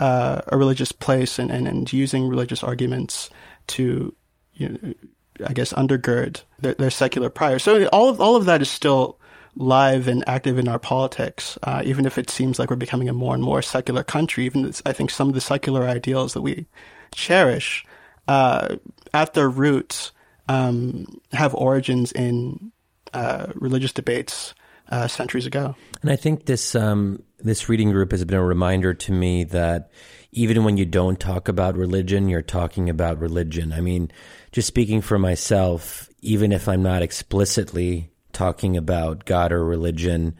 uh, 0.00 0.42
a 0.48 0.56
religious 0.56 0.92
place 0.92 1.38
and, 1.38 1.50
and, 1.50 1.66
and 1.66 1.92
using 1.92 2.28
religious 2.28 2.62
arguments 2.62 3.30
to, 3.66 4.14
you 4.54 4.68
know, 4.68 4.94
I 5.46 5.52
guess, 5.52 5.72
undergird 5.72 6.42
their, 6.58 6.74
their 6.74 6.90
secular 6.90 7.30
prior. 7.30 7.58
So 7.58 7.86
all 7.88 8.08
of, 8.08 8.20
all 8.20 8.36
of 8.36 8.44
that 8.46 8.62
is 8.62 8.70
still 8.70 9.18
live 9.56 10.06
and 10.06 10.22
active 10.28 10.58
in 10.58 10.68
our 10.68 10.78
politics, 10.78 11.58
uh, 11.62 11.82
even 11.84 12.06
if 12.06 12.18
it 12.18 12.30
seems 12.30 12.58
like 12.58 12.70
we're 12.70 12.76
becoming 12.76 13.08
a 13.08 13.12
more 13.12 13.34
and 13.34 13.42
more 13.42 13.62
secular 13.62 14.04
country. 14.04 14.44
Even 14.44 14.72
I 14.86 14.92
think 14.92 15.10
some 15.10 15.28
of 15.28 15.34
the 15.34 15.40
secular 15.40 15.84
ideals 15.84 16.34
that 16.34 16.42
we 16.42 16.66
cherish, 17.12 17.84
uh, 18.28 18.76
at 19.14 19.34
their 19.34 19.48
roots, 19.48 20.12
um, 20.48 21.20
have 21.32 21.54
origins 21.54 22.12
in 22.12 22.72
uh, 23.12 23.46
religious 23.54 23.92
debates 23.92 24.54
uh, 24.90 25.06
centuries 25.06 25.46
ago. 25.46 25.74
And 26.02 26.10
I 26.10 26.16
think 26.16 26.46
this 26.46 26.74
um, 26.74 27.22
this 27.38 27.68
reading 27.68 27.90
group 27.92 28.12
has 28.12 28.24
been 28.24 28.38
a 28.38 28.44
reminder 28.44 28.94
to 28.94 29.12
me 29.12 29.44
that 29.44 29.90
even 30.32 30.64
when 30.64 30.76
you 30.76 30.84
don't 30.84 31.18
talk 31.18 31.48
about 31.48 31.76
religion, 31.76 32.28
you're 32.28 32.42
talking 32.42 32.90
about 32.90 33.18
religion. 33.18 33.72
I 33.72 33.80
mean, 33.80 34.10
just 34.52 34.68
speaking 34.68 35.00
for 35.00 35.18
myself, 35.18 36.08
even 36.20 36.52
if 36.52 36.68
I'm 36.68 36.82
not 36.82 37.02
explicitly 37.02 38.10
talking 38.32 38.76
about 38.76 39.24
God 39.24 39.52
or 39.52 39.64
religion, 39.64 40.36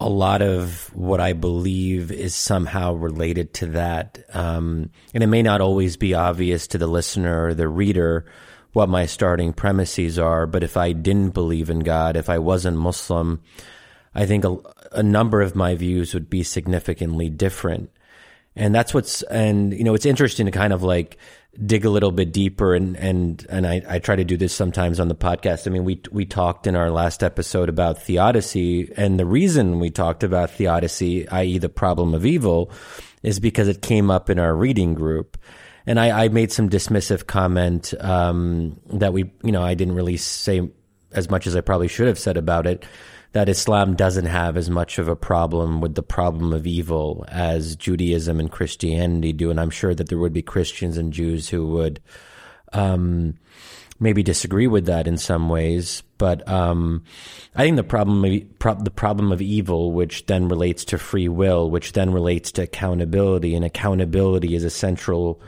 a 0.00 0.08
lot 0.08 0.42
of 0.42 0.90
what 0.94 1.20
I 1.20 1.32
believe 1.32 2.10
is 2.10 2.34
somehow 2.34 2.94
related 2.94 3.54
to 3.54 3.66
that. 3.68 4.24
Um, 4.32 4.90
and 5.12 5.22
it 5.22 5.28
may 5.28 5.42
not 5.42 5.60
always 5.60 5.96
be 5.96 6.14
obvious 6.14 6.66
to 6.68 6.78
the 6.78 6.86
listener 6.86 7.46
or 7.46 7.54
the 7.54 7.68
reader 7.68 8.26
what 8.74 8.88
my 8.90 9.06
starting 9.06 9.54
premises 9.54 10.18
are, 10.18 10.46
but 10.46 10.62
if 10.62 10.76
I 10.76 10.92
didn't 10.92 11.30
believe 11.30 11.70
in 11.70 11.80
God, 11.80 12.16
if 12.16 12.28
I 12.28 12.38
wasn't 12.38 12.76
Muslim, 12.76 13.40
I 14.14 14.26
think 14.26 14.44
a, 14.44 14.56
a 14.92 15.02
number 15.02 15.40
of 15.40 15.56
my 15.56 15.74
views 15.74 16.12
would 16.12 16.28
be 16.28 16.42
significantly 16.42 17.30
different. 17.30 17.90
And 18.54 18.74
that's 18.74 18.92
what's, 18.92 19.22
and, 19.22 19.72
you 19.72 19.82
know, 19.82 19.94
it's 19.94 20.06
interesting 20.06 20.46
to 20.46 20.52
kind 20.52 20.72
of 20.72 20.82
like 20.82 21.18
dig 21.66 21.84
a 21.84 21.90
little 21.90 22.10
bit 22.10 22.32
deeper 22.32 22.74
and 22.74 22.96
and 22.96 23.46
and 23.48 23.66
I, 23.66 23.82
I 23.88 23.98
try 23.98 24.16
to 24.16 24.24
do 24.24 24.36
this 24.36 24.52
sometimes 24.52 24.98
on 25.00 25.08
the 25.08 25.14
podcast. 25.14 25.66
I 25.66 25.70
mean, 25.70 25.84
we 25.84 26.00
we 26.10 26.24
talked 26.24 26.66
in 26.66 26.76
our 26.76 26.90
last 26.90 27.22
episode 27.22 27.68
about 27.68 28.02
theodicy, 28.02 28.92
and 28.96 29.18
the 29.18 29.26
reason 29.26 29.78
we 29.78 29.90
talked 29.90 30.24
about 30.24 30.50
theodicy, 30.50 31.28
i.e., 31.28 31.58
the 31.58 31.68
problem 31.68 32.14
of 32.14 32.26
evil, 32.26 32.70
is 33.22 33.40
because 33.40 33.68
it 33.68 33.82
came 33.82 34.10
up 34.10 34.30
in 34.30 34.38
our 34.38 34.54
reading 34.54 34.94
group. 34.94 35.38
And 35.86 36.00
I, 36.00 36.24
I 36.24 36.28
made 36.28 36.50
some 36.50 36.70
dismissive 36.70 37.26
comment 37.26 37.92
um, 38.00 38.80
that 38.92 39.12
we, 39.12 39.32
you 39.42 39.52
know, 39.52 39.62
I 39.62 39.74
didn't 39.74 39.94
really 39.94 40.16
say 40.16 40.70
as 41.12 41.30
much 41.30 41.46
as 41.46 41.54
I 41.54 41.60
probably 41.60 41.88
should 41.88 42.08
have 42.08 42.18
said 42.18 42.36
about 42.36 42.66
it 42.66 42.84
that 43.32 43.48
Islam 43.48 43.96
doesn't 43.96 44.26
have 44.26 44.56
as 44.56 44.70
much 44.70 44.98
of 44.98 45.08
a 45.08 45.16
problem 45.16 45.80
with 45.80 45.96
the 45.96 46.02
problem 46.02 46.52
of 46.52 46.68
evil 46.68 47.24
as 47.28 47.74
Judaism 47.74 48.38
and 48.38 48.50
Christianity 48.50 49.32
do. 49.32 49.50
And 49.50 49.58
I'm 49.58 49.70
sure 49.70 49.92
that 49.92 50.08
there 50.08 50.18
would 50.18 50.32
be 50.32 50.42
Christians 50.42 50.96
and 50.96 51.12
Jews 51.12 51.48
who 51.48 51.66
would 51.72 52.00
um, 52.72 53.34
maybe 53.98 54.22
disagree 54.22 54.68
with 54.68 54.86
that 54.86 55.08
in 55.08 55.18
some 55.18 55.48
ways. 55.48 56.04
But 56.16 56.48
um, 56.48 57.02
I 57.56 57.64
think 57.64 57.74
the 57.74 57.82
problem, 57.82 58.24
of, 58.24 58.84
the 58.84 58.92
problem 58.92 59.32
of 59.32 59.42
evil, 59.42 59.90
which 59.90 60.26
then 60.26 60.46
relates 60.46 60.84
to 60.86 60.98
free 60.98 61.28
will, 61.28 61.68
which 61.68 61.92
then 61.92 62.12
relates 62.12 62.52
to 62.52 62.62
accountability, 62.62 63.56
and 63.56 63.64
accountability 63.64 64.54
is 64.54 64.62
a 64.62 64.70
central 64.70 65.42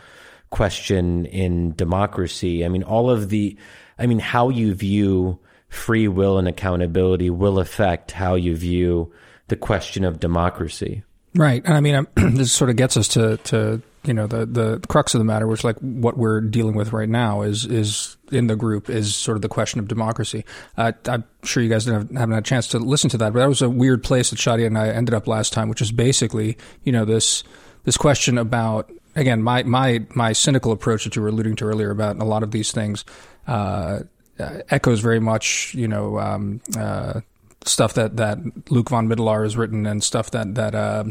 question 0.50 1.26
in 1.26 1.74
democracy. 1.74 2.64
I 2.64 2.68
mean, 2.68 2.82
all 2.82 3.10
of 3.10 3.28
the, 3.28 3.56
I 3.98 4.06
mean, 4.06 4.18
how 4.18 4.48
you 4.48 4.74
view 4.74 5.38
free 5.68 6.08
will 6.08 6.38
and 6.38 6.48
accountability 6.48 7.30
will 7.30 7.58
affect 7.58 8.12
how 8.12 8.34
you 8.34 8.56
view 8.56 9.12
the 9.48 9.56
question 9.56 10.04
of 10.04 10.20
democracy. 10.20 11.02
Right. 11.34 11.62
And 11.64 11.74
I 11.74 11.80
mean, 11.80 12.06
this 12.16 12.52
sort 12.52 12.70
of 12.70 12.76
gets 12.76 12.96
us 12.96 13.08
to, 13.08 13.36
to 13.38 13.82
you 14.06 14.14
know 14.14 14.26
the 14.26 14.46
the 14.46 14.80
crux 14.88 15.14
of 15.14 15.18
the 15.18 15.24
matter, 15.24 15.46
which 15.46 15.64
like 15.64 15.76
what 15.80 16.16
we're 16.16 16.40
dealing 16.40 16.76
with 16.76 16.92
right 16.92 17.08
now 17.08 17.42
is 17.42 17.64
is 17.64 18.16
in 18.30 18.46
the 18.46 18.56
group 18.56 18.88
is 18.88 19.14
sort 19.14 19.36
of 19.36 19.42
the 19.42 19.48
question 19.48 19.80
of 19.80 19.88
democracy. 19.88 20.44
Uh, 20.76 20.92
I'm 21.06 21.24
sure 21.42 21.62
you 21.62 21.68
guys 21.68 21.84
didn't 21.84 22.08
have, 22.08 22.18
haven't 22.18 22.34
had 22.34 22.44
a 22.44 22.48
chance 22.48 22.68
to 22.68 22.78
listen 22.78 23.10
to 23.10 23.18
that, 23.18 23.32
but 23.32 23.40
that 23.40 23.48
was 23.48 23.62
a 23.62 23.68
weird 23.68 24.02
place 24.02 24.30
that 24.30 24.38
Shadia 24.38 24.66
and 24.66 24.78
I 24.78 24.88
ended 24.88 25.14
up 25.14 25.26
last 25.26 25.52
time, 25.52 25.68
which 25.68 25.82
is 25.82 25.92
basically 25.92 26.56
you 26.84 26.92
know 26.92 27.04
this 27.04 27.42
this 27.84 27.96
question 27.96 28.38
about 28.38 28.90
again 29.16 29.42
my 29.42 29.64
my 29.64 30.06
my 30.14 30.32
cynical 30.32 30.70
approach 30.70 31.04
that 31.04 31.16
you 31.16 31.22
were 31.22 31.28
alluding 31.28 31.56
to 31.56 31.64
earlier 31.64 31.90
about 31.90 32.16
a 32.18 32.24
lot 32.24 32.44
of 32.44 32.52
these 32.52 32.70
things. 32.70 33.04
Uh, 33.46 34.00
echoes 34.68 35.00
very 35.00 35.20
much, 35.20 35.74
you 35.74 35.88
know, 35.88 36.18
um, 36.18 36.60
uh, 36.78 37.20
stuff 37.64 37.94
that, 37.94 38.16
that 38.16 38.38
Luuk 38.66 38.90
van 38.90 39.08
Middelaar 39.08 39.42
has 39.42 39.56
written 39.56 39.86
and 39.86 40.02
stuff 40.02 40.30
that 40.32 40.54
that 40.54 40.74
uh, 40.74 41.04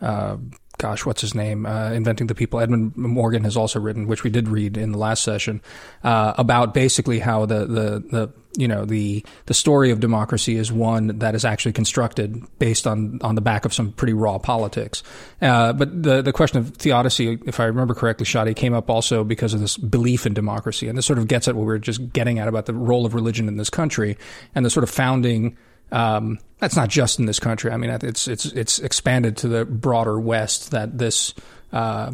uh 0.00 0.36
gosh, 0.78 1.04
what's 1.04 1.20
his 1.20 1.34
name? 1.34 1.66
Uh, 1.66 1.92
Inventing 1.92 2.26
the 2.26 2.34
People. 2.34 2.58
Edmund 2.58 2.96
Morgan 2.96 3.44
has 3.44 3.54
also 3.54 3.78
written, 3.78 4.06
which 4.06 4.24
we 4.24 4.30
did 4.30 4.48
read 4.48 4.78
in 4.78 4.92
the 4.92 4.98
last 4.98 5.22
session, 5.22 5.60
uh, 6.02 6.32
about 6.38 6.72
basically 6.72 7.18
how 7.18 7.44
the, 7.44 7.66
the, 7.66 8.04
the, 8.10 8.32
you 8.56 8.66
know, 8.66 8.84
the, 8.84 9.24
the 9.46 9.54
story 9.54 9.90
of 9.90 10.00
democracy 10.00 10.56
is 10.56 10.72
one 10.72 11.18
that 11.18 11.34
is 11.34 11.44
actually 11.44 11.72
constructed 11.72 12.42
based 12.58 12.86
on, 12.86 13.20
on 13.22 13.34
the 13.34 13.40
back 13.40 13.64
of 13.64 13.72
some 13.72 13.92
pretty 13.92 14.12
raw 14.12 14.38
politics. 14.38 15.02
Uh, 15.40 15.72
but 15.72 16.02
the, 16.02 16.22
the 16.22 16.32
question 16.32 16.58
of 16.58 16.76
theodicy, 16.76 17.38
if 17.46 17.60
I 17.60 17.64
remember 17.64 17.94
correctly, 17.94 18.26
Shadi, 18.26 18.54
came 18.56 18.74
up 18.74 18.90
also 18.90 19.22
because 19.24 19.54
of 19.54 19.60
this 19.60 19.76
belief 19.76 20.26
in 20.26 20.34
democracy. 20.34 20.88
And 20.88 20.98
this 20.98 21.06
sort 21.06 21.18
of 21.18 21.28
gets 21.28 21.46
at 21.48 21.54
what 21.54 21.62
we 21.62 21.66
were 21.66 21.78
just 21.78 22.12
getting 22.12 22.38
at 22.38 22.48
about 22.48 22.66
the 22.66 22.74
role 22.74 23.06
of 23.06 23.14
religion 23.14 23.48
in 23.48 23.56
this 23.56 23.70
country 23.70 24.18
and 24.54 24.66
the 24.66 24.70
sort 24.70 24.84
of 24.84 24.90
founding 24.90 25.56
um, 25.92 26.38
that's 26.58 26.76
not 26.76 26.88
just 26.88 27.18
in 27.18 27.26
this 27.26 27.40
country. 27.40 27.70
I 27.70 27.76
mean, 27.76 27.90
it's 27.90 28.28
it's 28.28 28.46
it's 28.46 28.78
expanded 28.78 29.38
to 29.38 29.48
the 29.48 29.64
broader 29.64 30.20
West. 30.20 30.70
That 30.70 30.98
this, 30.98 31.34
uh, 31.72 32.12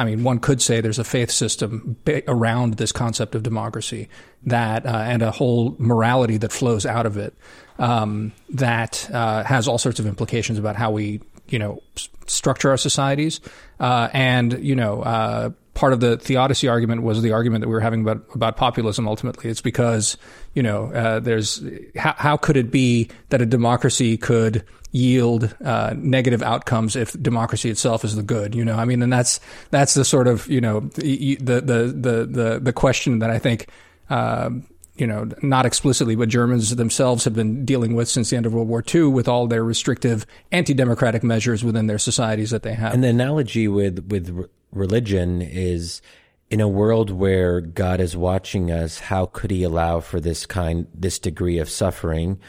I 0.00 0.04
mean, 0.04 0.24
one 0.24 0.38
could 0.38 0.62
say 0.62 0.80
there's 0.80 0.98
a 0.98 1.04
faith 1.04 1.30
system 1.30 1.94
around 2.26 2.78
this 2.78 2.90
concept 2.90 3.34
of 3.34 3.42
democracy 3.42 4.08
that, 4.44 4.86
uh, 4.86 4.88
and 4.88 5.20
a 5.20 5.30
whole 5.30 5.76
morality 5.78 6.38
that 6.38 6.52
flows 6.52 6.86
out 6.86 7.04
of 7.04 7.18
it 7.18 7.34
um, 7.78 8.32
that 8.48 9.10
uh, 9.12 9.44
has 9.44 9.68
all 9.68 9.76
sorts 9.76 10.00
of 10.00 10.06
implications 10.06 10.58
about 10.58 10.74
how 10.74 10.90
we, 10.90 11.20
you 11.48 11.58
know, 11.58 11.82
structure 12.26 12.70
our 12.70 12.78
societies, 12.78 13.40
uh, 13.78 14.08
and 14.14 14.64
you 14.64 14.74
know 14.74 15.02
uh, 15.02 15.50
part 15.74 15.92
of 15.92 16.00
the 16.00 16.16
theodicy 16.16 16.66
argument 16.68 17.02
was 17.02 17.20
the 17.20 17.32
argument 17.32 17.60
that 17.60 17.68
we 17.68 17.74
were 17.74 17.80
having 17.80 18.00
about 18.00 18.24
about 18.34 18.56
populism. 18.56 19.06
Ultimately, 19.06 19.50
it's 19.50 19.60
because 19.60 20.16
you 20.54 20.62
know 20.62 20.92
uh, 20.92 21.20
there's 21.20 21.62
how, 21.96 22.14
how 22.16 22.36
could 22.38 22.56
it 22.56 22.70
be 22.70 23.10
that 23.28 23.42
a 23.42 23.46
democracy 23.46 24.16
could 24.16 24.64
yield 24.92 25.54
uh, 25.64 25.94
negative 25.96 26.42
outcomes 26.42 26.96
if 26.96 27.12
democracy 27.20 27.70
itself 27.70 28.04
is 28.04 28.16
the 28.16 28.22
good? 28.22 28.54
You 28.54 28.64
know, 28.64 28.76
I 28.76 28.84
mean, 28.84 29.02
and 29.02 29.12
that's 29.12 29.40
that's 29.70 29.94
the 29.94 30.04
sort 30.04 30.28
of 30.28 30.46
you 30.48 30.60
know 30.60 30.80
the 30.80 31.36
the 31.36 31.60
the 31.60 32.28
the 32.30 32.60
the 32.62 32.72
question 32.72 33.20
that 33.20 33.30
I 33.30 33.38
think. 33.38 33.68
Uh, 34.08 34.50
you 34.96 35.06
know, 35.06 35.26
not 35.40 35.64
explicitly, 35.64 36.14
but 36.14 36.28
Germans 36.28 36.76
themselves 36.76 37.24
have 37.24 37.34
been 37.34 37.64
dealing 37.64 37.94
with 37.94 38.06
since 38.06 38.28
the 38.28 38.36
end 38.36 38.44
of 38.44 38.52
World 38.52 38.68
War 38.68 38.84
II 38.86 39.04
with 39.04 39.28
all 39.28 39.46
their 39.46 39.64
restrictive 39.64 40.26
anti-democratic 40.52 41.22
measures 41.22 41.64
within 41.64 41.86
their 41.86 41.98
societies 41.98 42.50
that 42.50 42.64
they 42.64 42.74
have. 42.74 42.92
And 42.92 43.02
the 43.02 43.08
analogy 43.08 43.66
with 43.66 44.06
with 44.10 44.46
religion 44.72 45.40
is 45.40 46.02
in 46.50 46.60
a 46.60 46.68
world 46.68 47.10
where 47.10 47.60
God 47.60 48.00
is 48.00 48.16
watching 48.16 48.70
us, 48.70 48.98
how 48.98 49.26
could 49.26 49.52
he 49.52 49.62
allow 49.62 50.00
for 50.00 50.20
this 50.20 50.46
kind, 50.46 50.88
this 50.92 51.18
degree 51.18 51.58
of 51.58 51.70
suffering? 51.70 52.40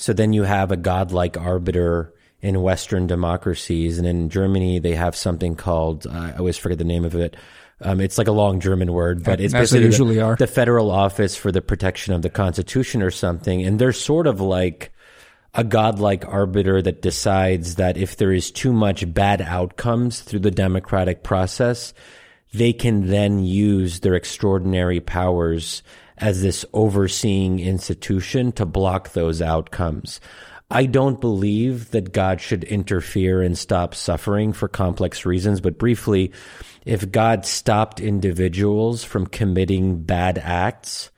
So 0.00 0.12
then 0.12 0.32
you 0.32 0.44
have 0.44 0.72
a 0.72 0.76
godlike 0.76 1.36
arbiter 1.36 2.12
in 2.40 2.62
Western 2.62 3.06
democracies. 3.06 3.98
And 3.98 4.06
in 4.06 4.30
Germany, 4.30 4.78
they 4.78 4.94
have 4.94 5.14
something 5.14 5.54
called, 5.54 6.06
uh, 6.06 6.10
I 6.10 6.36
always 6.38 6.56
forget 6.56 6.78
the 6.78 6.84
name 6.84 7.04
of 7.04 7.14
it. 7.14 7.36
Um, 7.82 8.00
it's 8.00 8.18
like 8.18 8.28
a 8.28 8.32
long 8.32 8.60
German 8.60 8.92
word, 8.92 9.22
but 9.24 9.40
it's 9.40 9.54
As 9.54 9.70
basically 9.70 9.84
usually 9.84 10.14
the, 10.16 10.22
are. 10.22 10.36
the 10.36 10.46
Federal 10.46 10.90
Office 10.90 11.36
for 11.36 11.52
the 11.52 11.62
Protection 11.62 12.14
of 12.14 12.22
the 12.22 12.30
Constitution 12.30 13.02
or 13.02 13.10
something. 13.10 13.62
And 13.62 13.78
they're 13.78 13.92
sort 13.92 14.26
of 14.26 14.40
like, 14.40 14.92
a 15.52 15.64
godlike 15.64 16.24
arbiter 16.28 16.80
that 16.80 17.02
decides 17.02 17.74
that 17.74 17.96
if 17.96 18.16
there 18.16 18.32
is 18.32 18.50
too 18.50 18.72
much 18.72 19.12
bad 19.12 19.42
outcomes 19.42 20.20
through 20.20 20.38
the 20.38 20.50
democratic 20.50 21.24
process, 21.24 21.92
they 22.52 22.72
can 22.72 23.08
then 23.08 23.40
use 23.40 24.00
their 24.00 24.14
extraordinary 24.14 25.00
powers 25.00 25.82
as 26.20 26.42
this 26.42 26.64
overseeing 26.72 27.60
institution 27.60 28.52
to 28.52 28.66
block 28.66 29.12
those 29.12 29.40
outcomes. 29.40 30.20
I 30.70 30.86
don't 30.86 31.20
believe 31.20 31.90
that 31.90 32.12
God 32.12 32.40
should 32.40 32.62
interfere 32.62 33.42
and 33.42 33.58
stop 33.58 33.94
suffering 33.94 34.52
for 34.52 34.68
complex 34.68 35.26
reasons, 35.26 35.60
but 35.60 35.78
briefly, 35.78 36.32
if 36.84 37.10
God 37.10 37.44
stopped 37.44 38.00
individuals 38.00 39.02
from 39.02 39.26
committing 39.26 40.02
bad 40.02 40.38
acts, 40.38 41.10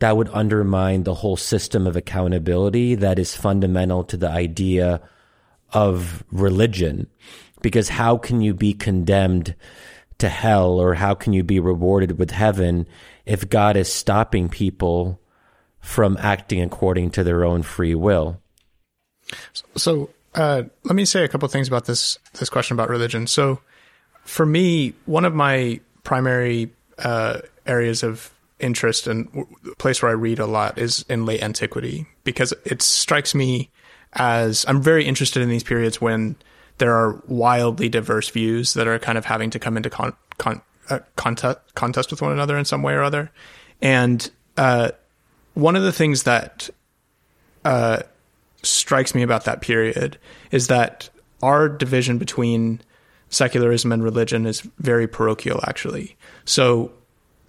that 0.00 0.16
would 0.16 0.30
undermine 0.32 1.02
the 1.02 1.14
whole 1.14 1.36
system 1.36 1.86
of 1.86 1.96
accountability 1.96 2.94
that 2.94 3.18
is 3.18 3.36
fundamental 3.36 4.04
to 4.04 4.16
the 4.16 4.28
idea 4.28 5.02
of 5.72 6.24
religion 6.30 7.08
because 7.60 7.88
how 7.88 8.16
can 8.16 8.40
you 8.40 8.54
be 8.54 8.74
condemned 8.74 9.54
to 10.24 10.30
hell 10.30 10.80
or 10.80 10.94
how 10.94 11.14
can 11.14 11.34
you 11.34 11.44
be 11.44 11.60
rewarded 11.60 12.18
with 12.18 12.30
heaven 12.30 12.88
if 13.26 13.48
God 13.48 13.76
is 13.76 13.92
stopping 13.92 14.48
people 14.48 15.20
from 15.80 16.16
acting 16.18 16.62
according 16.62 17.10
to 17.10 17.22
their 17.22 17.44
own 17.44 17.62
free 17.62 17.94
will? 17.94 18.40
So, 19.76 20.08
uh, 20.34 20.62
let 20.84 20.96
me 20.96 21.04
say 21.04 21.24
a 21.24 21.28
couple 21.28 21.46
things 21.48 21.68
about 21.68 21.84
this 21.84 22.18
this 22.38 22.48
question 22.48 22.74
about 22.74 22.88
religion. 22.88 23.26
So, 23.26 23.60
for 24.24 24.46
me, 24.46 24.94
one 25.04 25.26
of 25.26 25.34
my 25.34 25.80
primary 26.02 26.72
uh, 26.98 27.40
areas 27.66 28.02
of 28.02 28.32
interest 28.58 29.06
and 29.06 29.28
the 29.62 29.74
place 29.76 30.02
where 30.02 30.10
I 30.10 30.14
read 30.14 30.38
a 30.38 30.46
lot 30.46 30.78
is 30.78 31.04
in 31.08 31.26
late 31.26 31.42
antiquity 31.42 32.06
because 32.24 32.54
it 32.64 32.80
strikes 32.80 33.34
me 33.34 33.70
as 34.14 34.64
I'm 34.68 34.80
very 34.80 35.04
interested 35.04 35.42
in 35.42 35.50
these 35.50 35.64
periods 35.64 36.00
when 36.00 36.36
there 36.78 36.94
are 36.94 37.22
wildly 37.26 37.88
diverse 37.88 38.28
views 38.30 38.74
that 38.74 38.86
are 38.86 38.98
kind 38.98 39.18
of 39.18 39.24
having 39.24 39.50
to 39.50 39.58
come 39.58 39.76
into 39.76 39.90
con, 39.90 40.14
con, 40.38 40.60
uh, 40.90 41.00
contest, 41.16 41.58
contest 41.74 42.10
with 42.10 42.22
one 42.22 42.32
another 42.32 42.58
in 42.58 42.64
some 42.64 42.82
way 42.82 42.94
or 42.94 43.02
other. 43.02 43.30
And 43.80 44.28
uh, 44.56 44.90
one 45.54 45.76
of 45.76 45.82
the 45.82 45.92
things 45.92 46.24
that 46.24 46.70
uh, 47.64 48.02
strikes 48.62 49.14
me 49.14 49.22
about 49.22 49.44
that 49.44 49.60
period 49.60 50.18
is 50.50 50.66
that 50.66 51.08
our 51.42 51.68
division 51.68 52.18
between 52.18 52.80
secularism 53.28 53.92
and 53.92 54.02
religion 54.02 54.46
is 54.46 54.60
very 54.78 55.06
parochial, 55.06 55.60
actually. 55.66 56.16
So 56.44 56.92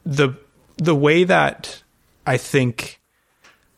the 0.05 0.38
the 0.78 0.95
way 0.95 1.23
that 1.23 1.82
I 2.28 2.38
think 2.38 2.99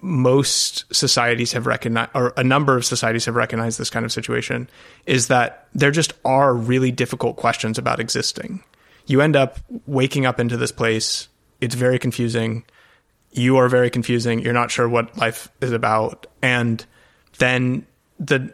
most 0.02 0.86
societies 0.94 1.54
have 1.54 1.66
recognized, 1.66 2.12
or 2.14 2.34
a 2.38 2.44
number 2.44 2.78
of 2.78 2.86
societies 2.86 3.26
have 3.26 3.36
recognized 3.36 3.80
this 3.80 3.90
kind 3.90 4.06
of 4.06 4.12
situation, 4.12 4.70
is 5.06 5.28
that 5.28 5.68
there 5.74 5.92
just 5.92 6.14
are 6.24 6.54
really 6.54 6.92
difficult 6.92 7.36
questions 7.36 7.78
about 7.78 8.00
existing. 8.00 8.64
You 9.08 9.22
end 9.22 9.36
up 9.36 9.60
waking 9.86 10.26
up 10.26 10.40
into 10.40 10.58
this 10.58 10.72
place. 10.72 11.30
It's 11.62 11.76
very 11.76 11.98
confusing. 11.98 12.64
You 13.32 13.58
are 13.58 13.70
very 13.70 13.90
confusing. 13.90 14.40
You're 14.40 14.54
not 14.54 14.72
sure 14.72 14.88
what 14.88 15.18
life 15.18 15.50
is 15.62 15.72
about. 15.72 16.28
And 16.42 16.86
then 17.40 17.86
the 18.20 18.54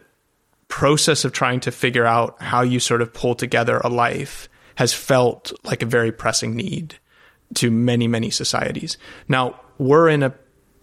process 0.68 1.26
of 1.26 1.34
trying 1.34 1.60
to 1.62 1.72
figure 1.72 2.06
out 2.06 2.42
how 2.42 2.62
you 2.62 2.80
sort 2.80 3.02
of 3.02 3.14
pull 3.14 3.36
together 3.36 3.78
a 3.80 3.90
life 3.90 4.50
has 4.76 4.94
felt 4.94 5.54
like 5.64 5.84
a 5.84 5.86
very 5.86 6.12
pressing 6.12 6.56
need 6.56 6.96
to 7.56 7.70
many, 7.70 8.08
many 8.08 8.30
societies. 8.30 8.98
Now, 9.28 9.60
we're 9.78 10.10
in 10.10 10.24
a 10.24 10.34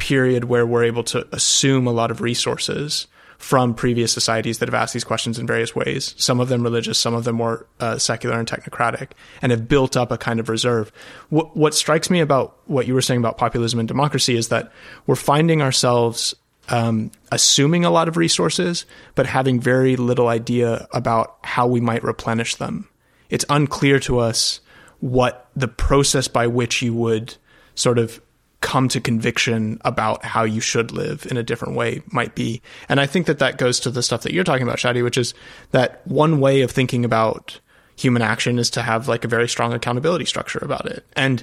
period 0.01 0.45
where 0.45 0.67
we're 0.67 0.83
able 0.83 1.05
to 1.05 1.29
assume 1.31 1.87
a 1.87 1.93
lot 1.93 2.11
of 2.11 2.21
resources 2.21 3.07
from 3.39 3.75
previous 3.75 4.13
societies 4.13 4.59
that 4.59 4.69
have 4.69 4.75
asked 4.75 4.93
these 4.93 5.05
questions 5.05 5.39
in 5.39 5.47
various 5.47 5.75
ways, 5.75 6.15
some 6.19 6.41
of 6.41 6.49
them 6.49 6.63
religious, 6.63 6.99
some 6.99 7.15
of 7.15 7.25
them 7.25 7.37
more 7.37 7.67
uh, 7.79 7.97
secular 7.97 8.39
and 8.39 8.47
technocratic, 8.47 9.13
and 9.41 9.51
have 9.51 9.67
built 9.67 9.97
up 9.97 10.11
a 10.11 10.19
kind 10.19 10.41
of 10.41 10.49
reserve. 10.49 10.93
What, 11.31 11.57
what 11.57 11.75
strikes 11.75 12.11
me 12.11 12.21
about 12.21 12.59
what 12.67 12.87
you 12.87 12.93
were 12.93 13.01
saying 13.01 13.21
about 13.21 13.39
populism 13.39 13.79
and 13.79 13.89
democracy 13.89 14.37
is 14.37 14.49
that 14.49 14.71
we're 15.07 15.17
finding 15.17 15.63
ourselves 15.63 16.35
um, 16.69 17.11
assuming 17.33 17.85
a 17.85 17.91
lot 17.91 18.09
of 18.09 18.17
resources, 18.17 18.85
but 19.15 19.27
having 19.27 19.59
very 19.59 19.97
little 19.97 20.29
idea 20.29 20.87
about 20.93 21.39
how 21.43 21.67
we 21.67 21.81
might 21.81 22.05
replenish 22.05 22.57
them. 22.57 22.89
It's 23.31 23.45
unclear 23.49 23.99
to 24.01 24.19
us 24.19 24.61
what 25.01 25.49
the 25.57 25.69
process 25.69 26.29
by 26.29 26.47
which 26.47 26.83
you 26.83 26.93
would 26.95 27.37
sort 27.75 27.99
of 27.99 28.21
come 28.61 28.89
to 28.89 29.01
conviction 29.01 29.81
about 29.85 30.25
how 30.25 30.45
you 30.45 30.61
should 30.61 30.93
live 30.93 31.27
in 31.31 31.37
a 31.37 31.43
different 31.43 31.75
way 31.75 32.03
might 32.13 32.35
be. 32.35 32.61
And 32.89 33.01
I 33.01 33.07
think 33.07 33.27
that 33.27 33.39
that 33.39 33.57
goes 33.59 33.81
to 33.81 33.91
the 33.91 34.03
stuff 34.03 34.23
that 34.23 34.33
you're 34.33 34.45
talking 34.45 34.67
about, 34.67 34.79
Shadi, 34.79 35.03
which 35.03 35.17
is 35.17 35.35
that 35.71 36.07
one 36.07 36.41
way 36.41 36.61
of 36.61 36.71
thinking 36.71 37.05
about 37.05 37.59
human 37.97 38.23
action 38.23 38.59
is 38.59 38.71
to 38.71 38.83
have 38.83 39.09
like 39.09 39.25
a 39.25 39.29
very 39.29 39.49
strong 39.49 39.73
accountability 39.73 40.25
structure 40.25 40.61
about 40.63 40.87
it. 40.87 41.05
And, 41.17 41.43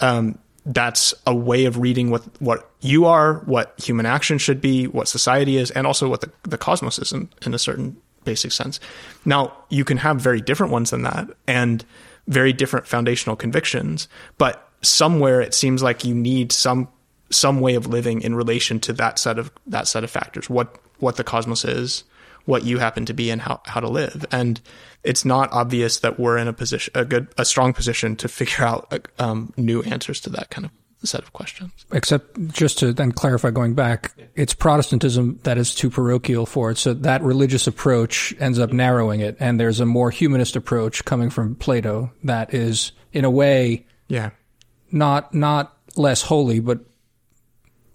um, 0.00 0.38
that's 0.66 1.14
a 1.26 1.34
way 1.34 1.64
of 1.64 1.78
reading 1.78 2.10
what, 2.10 2.22
what 2.42 2.70
you 2.80 3.06
are, 3.06 3.38
what 3.46 3.72
human 3.78 4.04
action 4.04 4.36
should 4.36 4.60
be, 4.60 4.86
what 4.86 5.08
society 5.08 5.56
is, 5.56 5.70
and 5.70 5.86
also 5.86 6.08
what 6.08 6.20
the, 6.20 6.30
the 6.42 6.58
cosmos 6.58 6.98
is 6.98 7.10
in, 7.10 7.30
in 7.42 7.54
a 7.54 7.58
certain 7.58 7.96
basic 8.24 8.52
sense. 8.52 8.78
Now, 9.24 9.56
you 9.70 9.84
can 9.84 9.96
have 9.96 10.20
very 10.20 10.42
different 10.42 10.70
ones 10.70 10.90
than 10.90 11.02
that 11.02 11.30
and 11.46 11.84
very 12.26 12.52
different 12.52 12.86
foundational 12.86 13.34
convictions, 13.34 14.08
but 14.36 14.67
somewhere 14.82 15.40
it 15.40 15.54
seems 15.54 15.82
like 15.82 16.04
you 16.04 16.14
need 16.14 16.52
some 16.52 16.88
some 17.30 17.60
way 17.60 17.74
of 17.74 17.86
living 17.86 18.22
in 18.22 18.34
relation 18.34 18.80
to 18.80 18.92
that 18.92 19.18
set 19.18 19.38
of 19.38 19.50
that 19.66 19.86
set 19.86 20.04
of 20.04 20.10
factors 20.10 20.48
what 20.48 20.78
what 20.98 21.16
the 21.16 21.24
cosmos 21.24 21.64
is 21.64 22.04
what 22.48 22.64
you 22.64 22.78
happen 22.78 23.04
to 23.04 23.12
be 23.12 23.28
and 23.30 23.42
how, 23.42 23.60
how 23.66 23.78
to 23.78 23.88
live. 23.88 24.24
And 24.32 24.58
it's 25.04 25.24
not 25.24 25.52
obvious 25.52 25.98
that 25.98 26.18
we're 26.18 26.38
in 26.38 26.48
a 26.48 26.52
position 26.54 26.90
a 26.94 27.04
good 27.04 27.28
a 27.36 27.44
strong 27.44 27.74
position 27.74 28.16
to 28.16 28.28
figure 28.28 28.64
out 28.64 29.08
um, 29.18 29.52
new 29.56 29.82
answers 29.82 30.18
to 30.22 30.30
that 30.30 30.50
kind 30.50 30.64
of 30.64 30.70
set 31.06 31.20
of 31.20 31.32
questions. 31.34 31.70
Except 31.92 32.48
just 32.48 32.78
to 32.78 32.92
then 32.94 33.12
clarify 33.12 33.50
going 33.50 33.74
back 33.74 34.14
it's 34.34 34.54
protestantism 34.54 35.38
that 35.42 35.58
is 35.58 35.74
too 35.74 35.90
parochial 35.90 36.46
for 36.46 36.70
it. 36.70 36.78
So 36.78 36.94
that 36.94 37.22
religious 37.22 37.66
approach 37.66 38.34
ends 38.40 38.58
up 38.58 38.72
narrowing 38.72 39.20
it. 39.20 39.36
And 39.38 39.60
there's 39.60 39.78
a 39.78 39.86
more 39.86 40.10
humanist 40.10 40.56
approach 40.56 41.04
coming 41.04 41.28
from 41.28 41.54
plato 41.54 42.10
that 42.24 42.54
is 42.54 42.92
in 43.12 43.26
a 43.26 43.30
way 43.30 43.86
yeah 44.08 44.30
not 44.90 45.34
not 45.34 45.76
less 45.96 46.22
holy, 46.22 46.60
but 46.60 46.80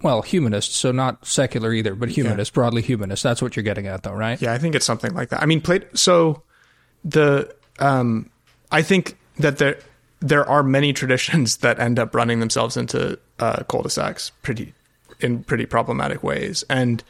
well, 0.03 0.21
humanist, 0.21 0.75
so 0.75 0.91
not 0.91 1.25
secular 1.25 1.73
either, 1.73 1.95
but 1.95 2.09
humanist, 2.09 2.51
yeah. 2.51 2.55
broadly 2.55 2.81
humanist. 2.81 3.23
That's 3.23 3.41
what 3.41 3.55
you're 3.55 3.63
getting 3.63 3.87
at, 3.87 4.03
though, 4.03 4.13
right? 4.13 4.39
Yeah, 4.41 4.51
I 4.51 4.57
think 4.57 4.75
it's 4.75 4.85
something 4.85 5.13
like 5.13 5.29
that. 5.29 5.41
I 5.41 5.45
mean, 5.45 5.61
Plato. 5.61 5.87
So 5.93 6.43
the 7.05 7.55
um, 7.79 8.29
I 8.71 8.81
think 8.81 9.17
that 9.37 9.57
there 9.57 9.79
there 10.19 10.47
are 10.47 10.61
many 10.61 10.93
traditions 10.93 11.57
that 11.57 11.79
end 11.79 11.99
up 11.99 12.13
running 12.13 12.39
themselves 12.39 12.77
into 12.77 13.17
uh, 13.39 13.63
cul-de-sacs 13.63 14.31
pretty 14.41 14.73
in 15.19 15.43
pretty 15.43 15.65
problematic 15.65 16.21
ways, 16.21 16.63
and 16.69 17.03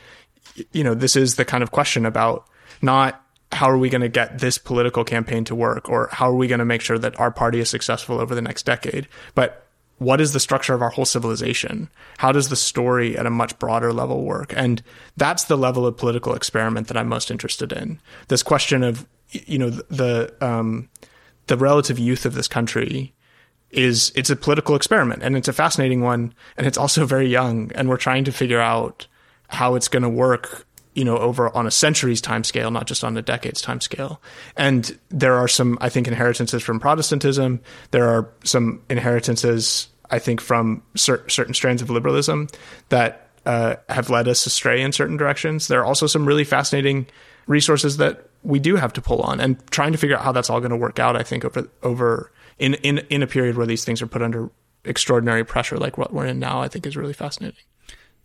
you 0.71 0.83
know, 0.83 0.93
this 0.93 1.15
is 1.15 1.35
the 1.35 1.45
kind 1.45 1.63
of 1.63 1.71
question 1.71 2.05
about 2.05 2.45
not 2.81 3.19
how 3.51 3.69
are 3.69 3.77
we 3.77 3.89
going 3.89 4.01
to 4.01 4.09
get 4.09 4.39
this 4.39 4.57
political 4.57 5.03
campaign 5.03 5.43
to 5.45 5.55
work 5.55 5.89
or 5.89 6.09
how 6.11 6.29
are 6.29 6.35
we 6.35 6.47
going 6.47 6.59
to 6.59 6.65
make 6.65 6.81
sure 6.81 6.97
that 6.97 7.19
our 7.19 7.31
party 7.31 7.59
is 7.59 7.69
successful 7.69 8.19
over 8.19 8.35
the 8.35 8.41
next 8.41 8.65
decade, 8.65 9.07
but 9.35 9.62
what 10.03 10.21
is 10.21 10.33
the 10.33 10.39
structure 10.39 10.73
of 10.73 10.81
our 10.81 10.89
whole 10.89 11.05
civilization? 11.05 11.89
How 12.17 12.31
does 12.31 12.49
the 12.49 12.55
story 12.55 13.17
at 13.17 13.25
a 13.25 13.29
much 13.31 13.57
broader 13.59 13.93
level 13.93 14.23
work? 14.23 14.53
And 14.55 14.83
that's 15.17 15.45
the 15.45 15.57
level 15.57 15.85
of 15.85 15.97
political 15.97 16.33
experiment 16.33 16.87
that 16.87 16.97
I'm 16.97 17.07
most 17.07 17.31
interested 17.31 17.71
in. 17.71 17.99
This 18.27 18.43
question 18.43 18.83
of, 18.83 19.07
you 19.31 19.57
know, 19.57 19.69
the, 19.69 20.33
um, 20.41 20.89
the 21.47 21.57
relative 21.57 21.97
youth 21.97 22.25
of 22.25 22.33
this 22.33 22.47
country 22.47 23.13
is, 23.71 24.11
it's 24.15 24.29
a 24.29 24.35
political 24.35 24.75
experiment 24.75 25.23
and 25.23 25.35
it's 25.35 25.47
a 25.47 25.53
fascinating 25.53 26.01
one. 26.01 26.33
And 26.57 26.67
it's 26.67 26.77
also 26.77 27.05
very 27.05 27.27
young. 27.27 27.71
And 27.73 27.89
we're 27.89 27.97
trying 27.97 28.25
to 28.25 28.31
figure 28.31 28.61
out 28.61 29.07
how 29.47 29.75
it's 29.75 29.87
going 29.87 30.03
to 30.03 30.09
work 30.09 30.65
you 30.95 31.03
know, 31.03 31.17
over 31.17 31.55
on 31.55 31.65
a 31.65 31.71
centuries 31.71 32.21
time 32.21 32.43
scale, 32.43 32.69
not 32.69 32.85
just 32.85 33.03
on 33.03 33.17
a 33.17 33.21
decades 33.21 33.61
time 33.61 33.81
scale. 33.81 34.21
And 34.55 34.97
there 35.09 35.35
are 35.35 35.47
some, 35.47 35.77
I 35.81 35.89
think, 35.89 36.07
inheritances 36.07 36.61
from 36.61 36.79
Protestantism. 36.79 37.61
There 37.89 38.07
are 38.07 38.29
some 38.43 38.83
inheritances 38.91 39.87
I 40.13 40.19
think, 40.19 40.41
from 40.41 40.83
cer- 40.95 41.27
certain 41.27 41.55
strands 41.55 41.81
of 41.81 41.89
liberalism 41.89 42.47
that 42.89 43.29
uh, 43.47 43.77
have 43.89 44.11
led 44.11 44.27
us 44.27 44.45
astray 44.45 44.79
in 44.79 44.91
certain 44.91 45.17
directions. 45.17 45.67
There 45.67 45.79
are 45.81 45.85
also 45.85 46.05
some 46.05 46.27
really 46.27 46.43
fascinating 46.43 47.07
resources 47.47 47.97
that 47.97 48.29
we 48.43 48.59
do 48.59 48.75
have 48.75 48.93
to 48.93 49.01
pull 49.01 49.21
on, 49.21 49.39
and 49.39 49.57
trying 49.71 49.91
to 49.91 49.97
figure 49.97 50.15
out 50.15 50.23
how 50.23 50.31
that's 50.31 50.51
all 50.51 50.59
going 50.59 50.69
to 50.69 50.77
work 50.77 50.99
out. 50.99 51.15
I 51.15 51.23
think 51.23 51.43
over 51.43 51.67
over 51.81 52.31
in 52.59 52.75
in 52.75 52.99
in 53.09 53.23
a 53.23 53.27
period 53.27 53.57
where 53.57 53.65
these 53.65 53.83
things 53.83 54.03
are 54.03 54.07
put 54.07 54.21
under 54.21 54.51
extraordinary 54.85 55.43
pressure, 55.43 55.77
like 55.77 55.97
what 55.97 56.13
we're 56.13 56.27
in 56.27 56.37
now, 56.37 56.61
I 56.61 56.67
think 56.67 56.85
is 56.85 56.95
really 56.95 57.13
fascinating. 57.13 57.63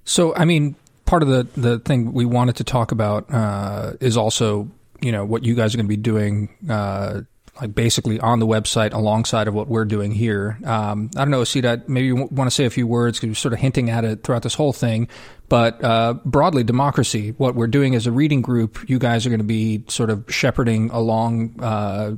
So, 0.05 0.35
I 0.35 0.45
mean, 0.45 0.77
part 1.07 1.23
of 1.23 1.29
the 1.31 1.47
the 1.59 1.79
thing 1.79 2.13
we 2.13 2.27
wanted 2.27 2.57
to 2.57 2.65
talk 2.65 2.93
about 2.93 3.33
uh, 3.33 3.95
is 4.01 4.19
also 4.19 4.69
you 5.01 5.11
know 5.11 5.25
what 5.25 5.43
you 5.43 5.55
guys 5.55 5.75
are 5.75 5.79
going 5.79 5.87
to 5.87 5.97
be 5.97 5.97
doing. 5.97 6.51
Uh, 6.69 7.23
like 7.61 7.75
basically 7.75 8.21
on 8.21 8.39
the 8.39 8.47
website 8.47 8.93
alongside 8.93 9.49
of 9.49 9.55
what 9.55 9.69
we're 9.69 9.85
doing 9.85 10.13
here. 10.13 10.59
Um, 10.65 11.11
I 11.17 11.21
don't 11.21 11.31
know, 11.31 11.43
Osita, 11.43 11.89
maybe 11.89 12.07
you 12.07 12.17
want 12.17 12.49
to 12.49 12.51
say 12.51 12.65
a 12.65 12.71
few 12.71 12.87
words 12.87 13.19
because 13.19 13.27
you're 13.27 13.35
sort 13.35 13.55
of 13.55 13.61
hinting 13.61 13.91
at 13.91 14.05
it 14.05 14.23
throughout 14.23 14.43
this 14.43 14.55
whole 14.55 14.73
thing. 14.73 15.09
But 15.49 15.83
uh, 15.83 16.15
broadly, 16.25 16.63
democracy, 16.63 17.31
what 17.39 17.55
we're 17.55 17.67
doing 17.67 17.95
as 17.95 18.07
a 18.07 18.13
reading 18.13 18.43
group, 18.43 18.89
you 18.89 18.99
guys 18.99 19.27
are 19.27 19.31
going 19.31 19.41
to 19.41 19.45
be 19.45 19.85
sort 19.89 20.11
of 20.11 20.25
shepherding 20.29 20.91
along 20.91 21.59
uh, 21.61 22.17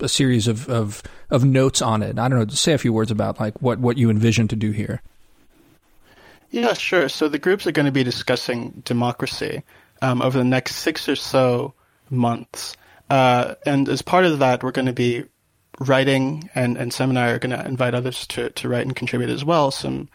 a 0.00 0.08
series 0.08 0.48
of, 0.48 0.68
of, 0.68 1.02
of 1.30 1.44
notes 1.44 1.82
on 1.82 2.02
it. 2.02 2.18
I 2.18 2.28
don't 2.28 2.38
know, 2.38 2.46
say 2.46 2.72
a 2.72 2.78
few 2.78 2.92
words 2.92 3.10
about 3.10 3.40
like 3.40 3.60
what, 3.60 3.78
what 3.78 3.98
you 3.98 4.10
envision 4.10 4.48
to 4.48 4.56
do 4.56 4.70
here. 4.70 5.02
Yeah, 6.50 6.74
sure. 6.74 7.08
So 7.08 7.28
the 7.28 7.38
groups 7.38 7.66
are 7.66 7.72
going 7.72 7.86
to 7.86 7.92
be 7.92 8.04
discussing 8.04 8.82
democracy 8.84 9.62
um, 10.02 10.22
over 10.22 10.38
the 10.38 10.44
next 10.44 10.76
six 10.76 11.08
or 11.08 11.16
so 11.16 11.74
months. 12.10 12.76
Uh, 13.12 13.56
and 13.66 13.90
as 13.90 14.00
part 14.00 14.24
of 14.24 14.38
that, 14.38 14.62
we're 14.62 14.70
going 14.72 14.86
to 14.86 14.92
be 14.94 15.22
writing, 15.80 16.48
and, 16.54 16.78
and 16.78 16.94
Sam 16.94 17.10
and 17.10 17.18
I 17.18 17.28
are 17.28 17.38
going 17.38 17.50
to 17.50 17.62
invite 17.66 17.92
others 17.92 18.26
to, 18.28 18.48
to 18.48 18.68
write 18.70 18.86
and 18.86 18.96
contribute 18.96 19.28
as 19.28 19.44
well. 19.44 19.70
Some 19.70 20.08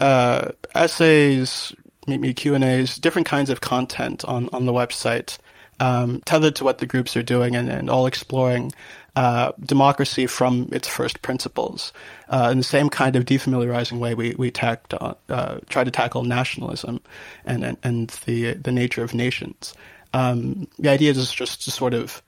uh, 0.00 0.52
essays, 0.74 1.74
maybe 2.06 2.32
Q 2.32 2.54
and 2.54 2.64
A's, 2.64 2.96
different 2.96 3.28
kinds 3.28 3.50
of 3.50 3.60
content 3.60 4.24
on, 4.24 4.48
on 4.54 4.64
the 4.64 4.72
website 4.72 5.36
um, 5.78 6.22
tethered 6.24 6.56
to 6.56 6.64
what 6.64 6.78
the 6.78 6.86
groups 6.86 7.18
are 7.18 7.22
doing 7.22 7.54
and, 7.54 7.68
and 7.68 7.90
all 7.90 8.06
exploring 8.06 8.72
uh, 9.14 9.52
democracy 9.60 10.26
from 10.26 10.70
its 10.72 10.88
first 10.88 11.20
principles 11.20 11.92
uh, 12.30 12.48
in 12.50 12.56
the 12.56 12.64
same 12.64 12.88
kind 12.88 13.14
of 13.14 13.26
defamiliarizing 13.26 13.98
way 13.98 14.14
we 14.14 14.34
we 14.38 14.50
tacked, 14.50 14.94
uh, 14.94 15.58
try 15.68 15.84
to 15.84 15.90
tackle 15.90 16.22
nationalism 16.22 16.98
and, 17.44 17.62
and, 17.62 17.76
and 17.82 18.08
the 18.24 18.54
the 18.54 18.72
nature 18.72 19.04
of 19.04 19.12
nations. 19.12 19.74
Um, 20.14 20.66
the 20.78 20.88
idea 20.88 21.10
is 21.10 21.30
just 21.30 21.64
to 21.64 21.70
sort 21.70 21.92
of 21.92 22.22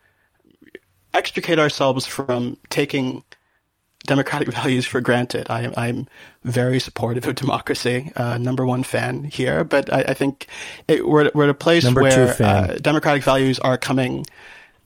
extricate 1.14 1.58
ourselves 1.58 2.06
from 2.06 2.56
taking 2.68 3.24
democratic 4.06 4.48
values 4.52 4.86
for 4.86 5.00
granted. 5.00 5.48
I, 5.50 5.72
I'm 5.76 6.06
very 6.44 6.80
supportive 6.80 7.26
of 7.26 7.34
democracy, 7.34 8.12
uh, 8.16 8.38
number 8.38 8.66
one 8.66 8.82
fan 8.82 9.24
here, 9.24 9.64
but 9.64 9.92
I, 9.92 10.02
I 10.08 10.14
think 10.14 10.46
it, 10.88 11.06
we're, 11.06 11.30
we're 11.34 11.44
at 11.44 11.50
a 11.50 11.54
place 11.54 11.84
number 11.84 12.02
where 12.02 12.36
uh, 12.42 12.74
democratic 12.80 13.22
values 13.22 13.58
are 13.58 13.76
coming 13.76 14.26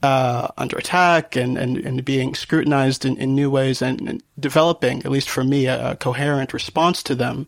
uh, 0.02 0.48
under 0.58 0.76
attack 0.76 1.34
and, 1.34 1.56
and, 1.56 1.78
and 1.78 2.04
being 2.04 2.34
scrutinized 2.34 3.06
in, 3.06 3.16
in 3.16 3.34
new 3.34 3.50
ways 3.50 3.80
and, 3.80 4.06
and, 4.06 4.22
developing, 4.38 4.98
at 5.04 5.10
least 5.10 5.30
for 5.30 5.42
me, 5.42 5.66
a, 5.66 5.92
a 5.92 5.96
coherent 5.96 6.52
response 6.52 7.02
to 7.02 7.14
them. 7.14 7.46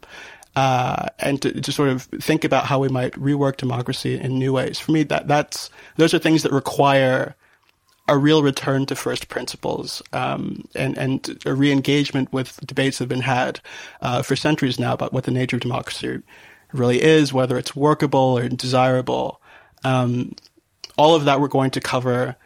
Uh, 0.54 1.08
and 1.18 1.42
to, 1.42 1.60
to, 1.60 1.70
sort 1.70 1.90
of 1.90 2.04
think 2.04 2.42
about 2.42 2.64
how 2.64 2.78
we 2.78 2.88
might 2.88 3.12
rework 3.12 3.58
democracy 3.58 4.18
in 4.18 4.38
new 4.38 4.54
ways. 4.54 4.78
For 4.78 4.90
me, 4.90 5.02
that 5.02 5.28
that's 5.28 5.68
those 5.96 6.14
are 6.14 6.18
things 6.18 6.44
that 6.44 6.52
require 6.52 7.36
a 8.08 8.16
real 8.16 8.42
return 8.42 8.86
to 8.86 8.94
first 8.94 9.28
principles 9.28 10.02
um, 10.12 10.66
and 10.74 10.96
and 10.96 11.42
a 11.44 11.54
re-engagement 11.54 12.32
with 12.32 12.58
debates 12.64 12.98
that 12.98 13.04
have 13.04 13.08
been 13.08 13.20
had 13.20 13.60
uh, 14.00 14.22
for 14.22 14.36
centuries 14.36 14.78
now 14.78 14.92
about 14.92 15.12
what 15.12 15.24
the 15.24 15.30
nature 15.30 15.56
of 15.56 15.62
democracy 15.62 16.22
really 16.72 17.02
is, 17.02 17.32
whether 17.32 17.58
it's 17.58 17.74
workable 17.74 18.38
or 18.38 18.48
desirable. 18.48 19.40
Um, 19.84 20.34
all 20.96 21.14
of 21.14 21.24
that 21.24 21.40
we're 21.40 21.48
going 21.48 21.70
to 21.72 21.80
cover 21.80 22.36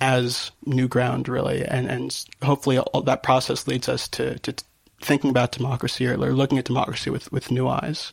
as 0.00 0.50
new 0.64 0.88
ground, 0.88 1.28
really, 1.28 1.64
and 1.64 1.88
and 1.88 2.24
hopefully 2.42 2.80
that 3.04 3.22
process 3.22 3.66
leads 3.66 3.88
us 3.88 4.08
to 4.08 4.38
to 4.40 4.54
thinking 5.02 5.30
about 5.30 5.52
democracy 5.52 6.06
or 6.06 6.16
looking 6.16 6.58
at 6.58 6.64
democracy 6.64 7.10
with 7.10 7.30
with 7.30 7.50
new 7.50 7.68
eyes. 7.68 8.12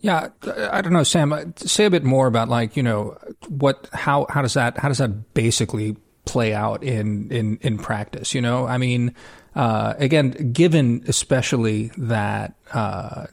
Yeah, 0.00 0.28
I 0.70 0.80
don't 0.80 0.92
know, 0.92 1.02
Sam. 1.02 1.32
Uh, 1.32 1.44
say 1.56 1.84
a 1.84 1.90
bit 1.90 2.04
more 2.04 2.26
about 2.26 2.48
like 2.48 2.76
you 2.76 2.82
know 2.82 3.18
what 3.48 3.88
how 3.92 4.26
how 4.30 4.42
does 4.42 4.54
that 4.54 4.78
how 4.78 4.88
does 4.88 4.98
that 4.98 5.34
basically 5.34 5.96
play 6.24 6.54
out 6.54 6.84
in 6.84 7.30
in 7.32 7.58
in 7.62 7.78
practice? 7.78 8.34
You 8.34 8.40
know, 8.40 8.66
I 8.66 8.78
mean, 8.78 9.14
uh, 9.56 9.94
again, 9.98 10.52
given 10.52 11.02
especially 11.08 11.90
that 11.96 12.54
uh, 12.72 13.26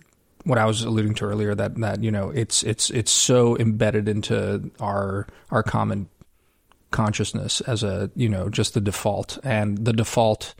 what 0.46 0.58
I 0.58 0.66
was 0.66 0.84
alluding 0.84 1.16
to 1.16 1.26
earlier 1.26 1.54
that 1.54 1.76
that 1.78 2.04
you 2.04 2.12
know 2.12 2.30
it's 2.30 2.64
it's 2.64 2.90
it's 2.90 3.12
so 3.12 3.58
embedded 3.58 4.08
into 4.08 4.72
our 4.80 5.28
our 5.52 5.62
common 5.62 6.08
consciousness 6.92 7.62
as 7.62 7.84
a 7.84 8.10
you 8.16 8.30
know 8.30 8.50
just 8.50 8.74
the 8.74 8.82
default 8.82 9.38
and 9.44 9.84
the 9.86 9.92
default 9.92 10.56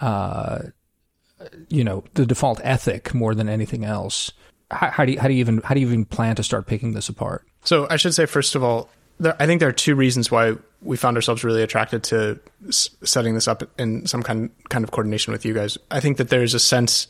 uh, 0.00 0.60
you 1.68 1.84
know 1.84 2.02
the 2.14 2.26
default 2.26 2.60
ethic 2.64 3.14
more 3.14 3.34
than 3.34 3.48
anything 3.48 3.84
else 3.84 4.32
how, 4.70 4.90
how, 4.90 5.04
do 5.04 5.12
you, 5.12 5.20
how 5.20 5.28
do 5.28 5.34
you 5.34 5.40
even 5.40 5.58
how 5.62 5.74
do 5.74 5.80
you 5.80 5.86
even 5.86 6.04
plan 6.04 6.36
to 6.36 6.42
start 6.42 6.66
picking 6.66 6.92
this 6.92 7.08
apart? 7.08 7.46
So 7.64 7.86
I 7.90 7.96
should 7.96 8.14
say 8.14 8.26
first 8.26 8.54
of 8.54 8.62
all, 8.62 8.88
there, 9.18 9.36
I 9.38 9.46
think 9.46 9.60
there 9.60 9.68
are 9.68 9.72
two 9.72 9.94
reasons 9.94 10.30
why 10.30 10.54
we 10.82 10.96
found 10.96 11.16
ourselves 11.16 11.44
really 11.44 11.62
attracted 11.62 12.02
to 12.04 12.40
s- 12.68 12.90
setting 13.02 13.34
this 13.34 13.46
up 13.46 13.62
in 13.78 14.06
some 14.06 14.22
kind 14.22 14.50
kind 14.68 14.84
of 14.84 14.90
coordination 14.90 15.32
with 15.32 15.44
you 15.44 15.54
guys. 15.54 15.76
I 15.90 16.00
think 16.00 16.16
that 16.16 16.28
there's 16.28 16.54
a 16.54 16.58
sense 16.58 17.06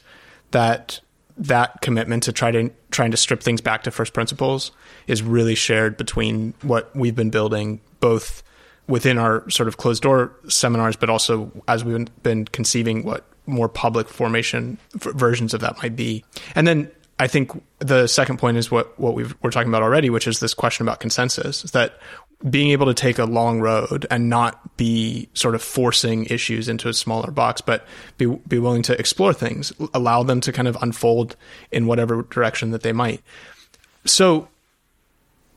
that 0.50 1.00
that 1.36 1.80
commitment 1.80 2.24
to 2.24 2.32
try 2.32 2.50
to 2.50 2.70
trying 2.90 3.10
to 3.12 3.16
strip 3.16 3.42
things 3.42 3.60
back 3.60 3.84
to 3.84 3.90
first 3.90 4.12
principles 4.12 4.72
is 5.06 5.22
really 5.22 5.54
shared 5.54 5.96
between 5.96 6.54
what 6.62 6.94
we've 6.94 7.14
been 7.14 7.30
building 7.30 7.80
both 8.00 8.42
within 8.88 9.18
our 9.18 9.48
sort 9.48 9.68
of 9.68 9.76
closed 9.76 10.02
door 10.02 10.32
seminars, 10.48 10.96
but 10.96 11.08
also 11.08 11.50
as 11.68 11.84
we've 11.84 12.22
been 12.22 12.44
conceiving 12.46 13.04
what 13.04 13.24
more 13.46 13.68
public 13.68 14.08
formation 14.08 14.78
versions 14.94 15.54
of 15.54 15.60
that 15.60 15.76
might 15.82 15.94
be. 15.94 16.24
And 16.54 16.66
then 16.66 16.90
I 17.20 17.26
think 17.26 17.52
the 17.80 18.06
second 18.06 18.38
point 18.38 18.56
is 18.56 18.70
what 18.70 18.98
what 18.98 19.14
we 19.14 19.24
are 19.24 19.50
talking 19.50 19.68
about 19.68 19.82
already, 19.82 20.08
which 20.08 20.26
is 20.26 20.40
this 20.40 20.54
question 20.54 20.88
about 20.88 21.00
consensus. 21.00 21.62
That 21.72 21.98
being 22.48 22.70
able 22.70 22.86
to 22.86 22.94
take 22.94 23.18
a 23.18 23.26
long 23.26 23.60
road 23.60 24.06
and 24.10 24.30
not 24.30 24.78
be 24.78 25.28
sort 25.34 25.54
of 25.54 25.60
forcing 25.60 26.24
issues 26.24 26.66
into 26.66 26.88
a 26.88 26.94
smaller 26.94 27.30
box, 27.30 27.60
but 27.60 27.86
be 28.16 28.24
be 28.24 28.58
willing 28.58 28.80
to 28.84 28.98
explore 28.98 29.34
things, 29.34 29.70
allow 29.92 30.22
them 30.22 30.40
to 30.40 30.50
kind 30.50 30.66
of 30.66 30.78
unfold 30.80 31.36
in 31.70 31.86
whatever 31.86 32.22
direction 32.22 32.70
that 32.70 32.82
they 32.82 32.92
might. 32.92 33.20
So, 34.06 34.48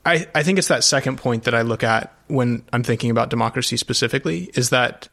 I 0.04 0.28
I 0.34 0.42
think 0.42 0.58
it's 0.58 0.68
that 0.68 0.84
second 0.84 1.16
point 1.16 1.44
that 1.44 1.54
I 1.54 1.62
look 1.62 1.82
at 1.82 2.12
when 2.26 2.62
I'm 2.74 2.82
thinking 2.82 3.10
about 3.10 3.30
democracy 3.30 3.78
specifically 3.78 4.50
is 4.52 4.68
that 4.68 5.08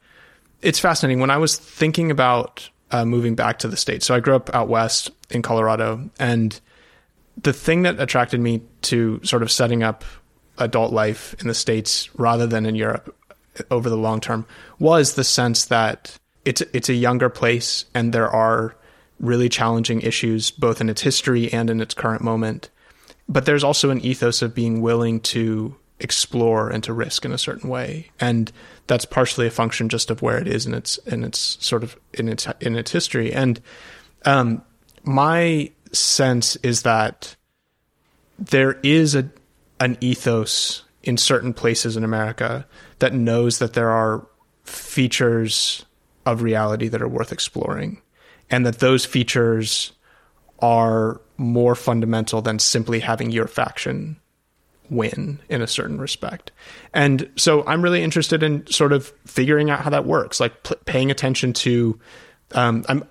it's 0.61 0.79
fascinating. 0.79 1.21
When 1.21 1.31
I 1.31 1.37
was 1.37 1.55
thinking 1.55 2.11
about 2.11 2.69
uh, 2.91 3.05
moving 3.05 3.35
back 3.35 3.59
to 3.59 3.67
the 3.67 3.77
States. 3.77 4.05
So 4.05 4.15
I 4.15 4.19
grew 4.19 4.35
up 4.35 4.53
out 4.53 4.67
west 4.67 5.11
in 5.29 5.41
Colorado. 5.41 6.09
And 6.19 6.59
the 7.41 7.53
thing 7.53 7.83
that 7.83 7.99
attracted 7.99 8.39
me 8.39 8.61
to 8.83 9.19
sort 9.23 9.43
of 9.43 9.51
setting 9.51 9.83
up 9.83 10.03
adult 10.57 10.93
life 10.93 11.35
in 11.39 11.47
the 11.47 11.53
States 11.53 12.09
rather 12.15 12.45
than 12.45 12.65
in 12.65 12.75
Europe 12.75 13.15
over 13.69 13.89
the 13.89 13.97
long 13.97 14.21
term 14.21 14.45
was 14.79 15.15
the 15.15 15.23
sense 15.23 15.65
that 15.65 16.17
it's 16.45 16.61
it's 16.73 16.89
a 16.89 16.93
younger 16.93 17.29
place 17.29 17.85
and 17.93 18.13
there 18.13 18.29
are 18.29 18.75
really 19.19 19.49
challenging 19.49 20.01
issues 20.01 20.49
both 20.51 20.81
in 20.81 20.89
its 20.89 21.01
history 21.01 21.51
and 21.51 21.69
in 21.69 21.81
its 21.81 21.93
current 21.93 22.21
moment. 22.21 22.69
But 23.29 23.45
there's 23.45 23.63
also 23.63 23.89
an 23.91 24.01
ethos 24.01 24.41
of 24.41 24.55
being 24.55 24.81
willing 24.81 25.19
to 25.21 25.75
explore 26.01 26.69
and 26.69 26.83
to 26.83 26.93
risk 26.93 27.25
in 27.25 27.31
a 27.31 27.37
certain 27.37 27.69
way. 27.69 28.11
And 28.19 28.51
that's 28.87 29.05
partially 29.05 29.47
a 29.47 29.51
function 29.51 29.87
just 29.87 30.11
of 30.11 30.21
where 30.21 30.37
it 30.37 30.47
is 30.47 30.65
in 30.65 30.73
its 30.73 30.97
in 30.99 31.23
its 31.23 31.57
sort 31.65 31.83
of 31.83 31.95
in 32.13 32.27
its 32.27 32.47
in 32.59 32.75
its 32.75 32.91
history. 32.91 33.31
And 33.31 33.61
um, 34.25 34.61
my 35.03 35.71
sense 35.91 36.55
is 36.57 36.81
that 36.81 37.35
there 38.37 38.79
is 38.83 39.15
a 39.15 39.29
an 39.79 39.97
ethos 40.01 40.83
in 41.03 41.17
certain 41.17 41.53
places 41.53 41.97
in 41.97 42.03
America 42.03 42.67
that 42.99 43.13
knows 43.13 43.59
that 43.59 43.73
there 43.73 43.89
are 43.89 44.27
features 44.63 45.85
of 46.25 46.43
reality 46.43 46.87
that 46.87 47.01
are 47.01 47.07
worth 47.07 47.31
exploring, 47.31 48.01
and 48.49 48.65
that 48.65 48.79
those 48.79 49.05
features 49.05 49.91
are 50.59 51.19
more 51.37 51.73
fundamental 51.73 52.41
than 52.41 52.59
simply 52.59 52.99
having 52.99 53.31
your 53.31 53.47
faction 53.47 54.20
win 54.91 55.39
in 55.49 55.61
a 55.61 55.67
certain 55.67 55.99
respect. 55.99 56.51
And 56.93 57.27
so 57.37 57.65
I'm 57.65 57.81
really 57.81 58.03
interested 58.03 58.43
in 58.43 58.67
sort 58.67 58.91
of 58.91 59.11
figuring 59.25 59.71
out 59.71 59.79
how 59.79 59.89
that 59.89 60.05
works, 60.05 60.39
like 60.39 60.63
p- 60.63 60.75
paying 60.85 61.09
attention 61.09 61.53
to. 61.53 61.99
Um, 62.53 62.83
I'm 62.89 63.05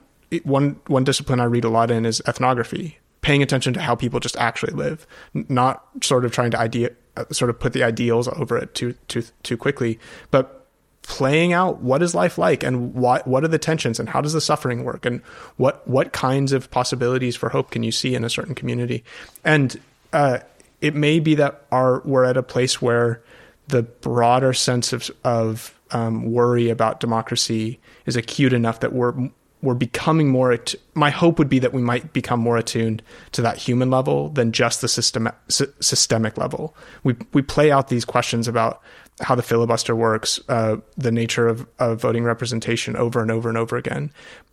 one 0.44 0.78
one 0.86 1.02
discipline 1.02 1.40
I 1.40 1.44
read 1.44 1.64
a 1.64 1.70
lot 1.70 1.90
in 1.90 2.04
is 2.04 2.22
ethnography, 2.28 2.98
paying 3.22 3.42
attention 3.42 3.72
to 3.74 3.80
how 3.80 3.96
people 3.96 4.20
just 4.20 4.36
actually 4.36 4.74
live, 4.74 5.06
not 5.34 5.84
sort 6.02 6.24
of 6.24 6.32
trying 6.32 6.52
to 6.52 6.58
idea 6.58 6.90
uh, 7.16 7.24
sort 7.32 7.50
of 7.50 7.58
put 7.58 7.72
the 7.72 7.82
ideals 7.82 8.28
over 8.28 8.56
it 8.58 8.74
too 8.74 8.92
too 9.08 9.24
too 9.42 9.56
quickly, 9.56 9.98
but 10.30 10.68
playing 11.02 11.54
out 11.54 11.80
what 11.80 12.02
is 12.02 12.14
life 12.14 12.36
like 12.36 12.62
and 12.62 12.94
what 12.94 13.26
what 13.26 13.42
are 13.42 13.48
the 13.48 13.58
tensions 13.58 13.98
and 13.98 14.10
how 14.10 14.20
does 14.20 14.34
the 14.34 14.40
suffering 14.40 14.84
work 14.84 15.06
and 15.06 15.22
what 15.56 15.86
what 15.88 16.12
kinds 16.12 16.52
of 16.52 16.70
possibilities 16.70 17.34
for 17.34 17.48
hope 17.48 17.70
can 17.70 17.82
you 17.82 17.90
see 17.90 18.14
in 18.14 18.22
a 18.22 18.30
certain 18.30 18.54
community 18.54 19.02
and 19.42 19.80
uh, 20.12 20.38
it 20.80 20.94
may 20.94 21.20
be 21.20 21.34
that 21.36 21.66
our 21.70 22.00
we're 22.04 22.24
at 22.24 22.36
a 22.36 22.42
place 22.42 22.80
where 22.80 23.22
the 23.68 23.82
broader 23.82 24.52
sense 24.52 24.92
of 24.92 25.10
of 25.24 25.78
um, 25.92 26.30
worry 26.32 26.70
about 26.70 27.00
democracy 27.00 27.80
is 28.06 28.16
acute 28.16 28.52
enough 28.52 28.80
that 28.80 28.92
we're 28.92 29.30
we're 29.62 29.74
becoming 29.74 30.28
more. 30.30 30.52
Att- 30.52 30.74
my 30.94 31.10
hope 31.10 31.38
would 31.38 31.48
be 31.48 31.58
that 31.58 31.72
we 31.72 31.82
might 31.82 32.12
become 32.12 32.40
more 32.40 32.56
attuned 32.56 33.02
to 33.32 33.42
that 33.42 33.58
human 33.58 33.90
level 33.90 34.30
than 34.30 34.52
just 34.52 34.80
the 34.80 34.88
system 34.88 35.28
systemic 35.48 36.38
level. 36.38 36.74
We 37.04 37.16
we 37.32 37.42
play 37.42 37.70
out 37.70 37.88
these 37.88 38.04
questions 38.04 38.48
about 38.48 38.80
how 39.20 39.34
the 39.34 39.42
filibuster 39.42 39.94
works, 39.94 40.40
uh, 40.48 40.76
the 40.96 41.12
nature 41.12 41.46
of, 41.46 41.66
of 41.78 42.00
voting 42.00 42.24
representation 42.24 42.96
over 42.96 43.20
and 43.20 43.30
over 43.30 43.50
and 43.50 43.58
over 43.58 43.76
again. 43.76 44.10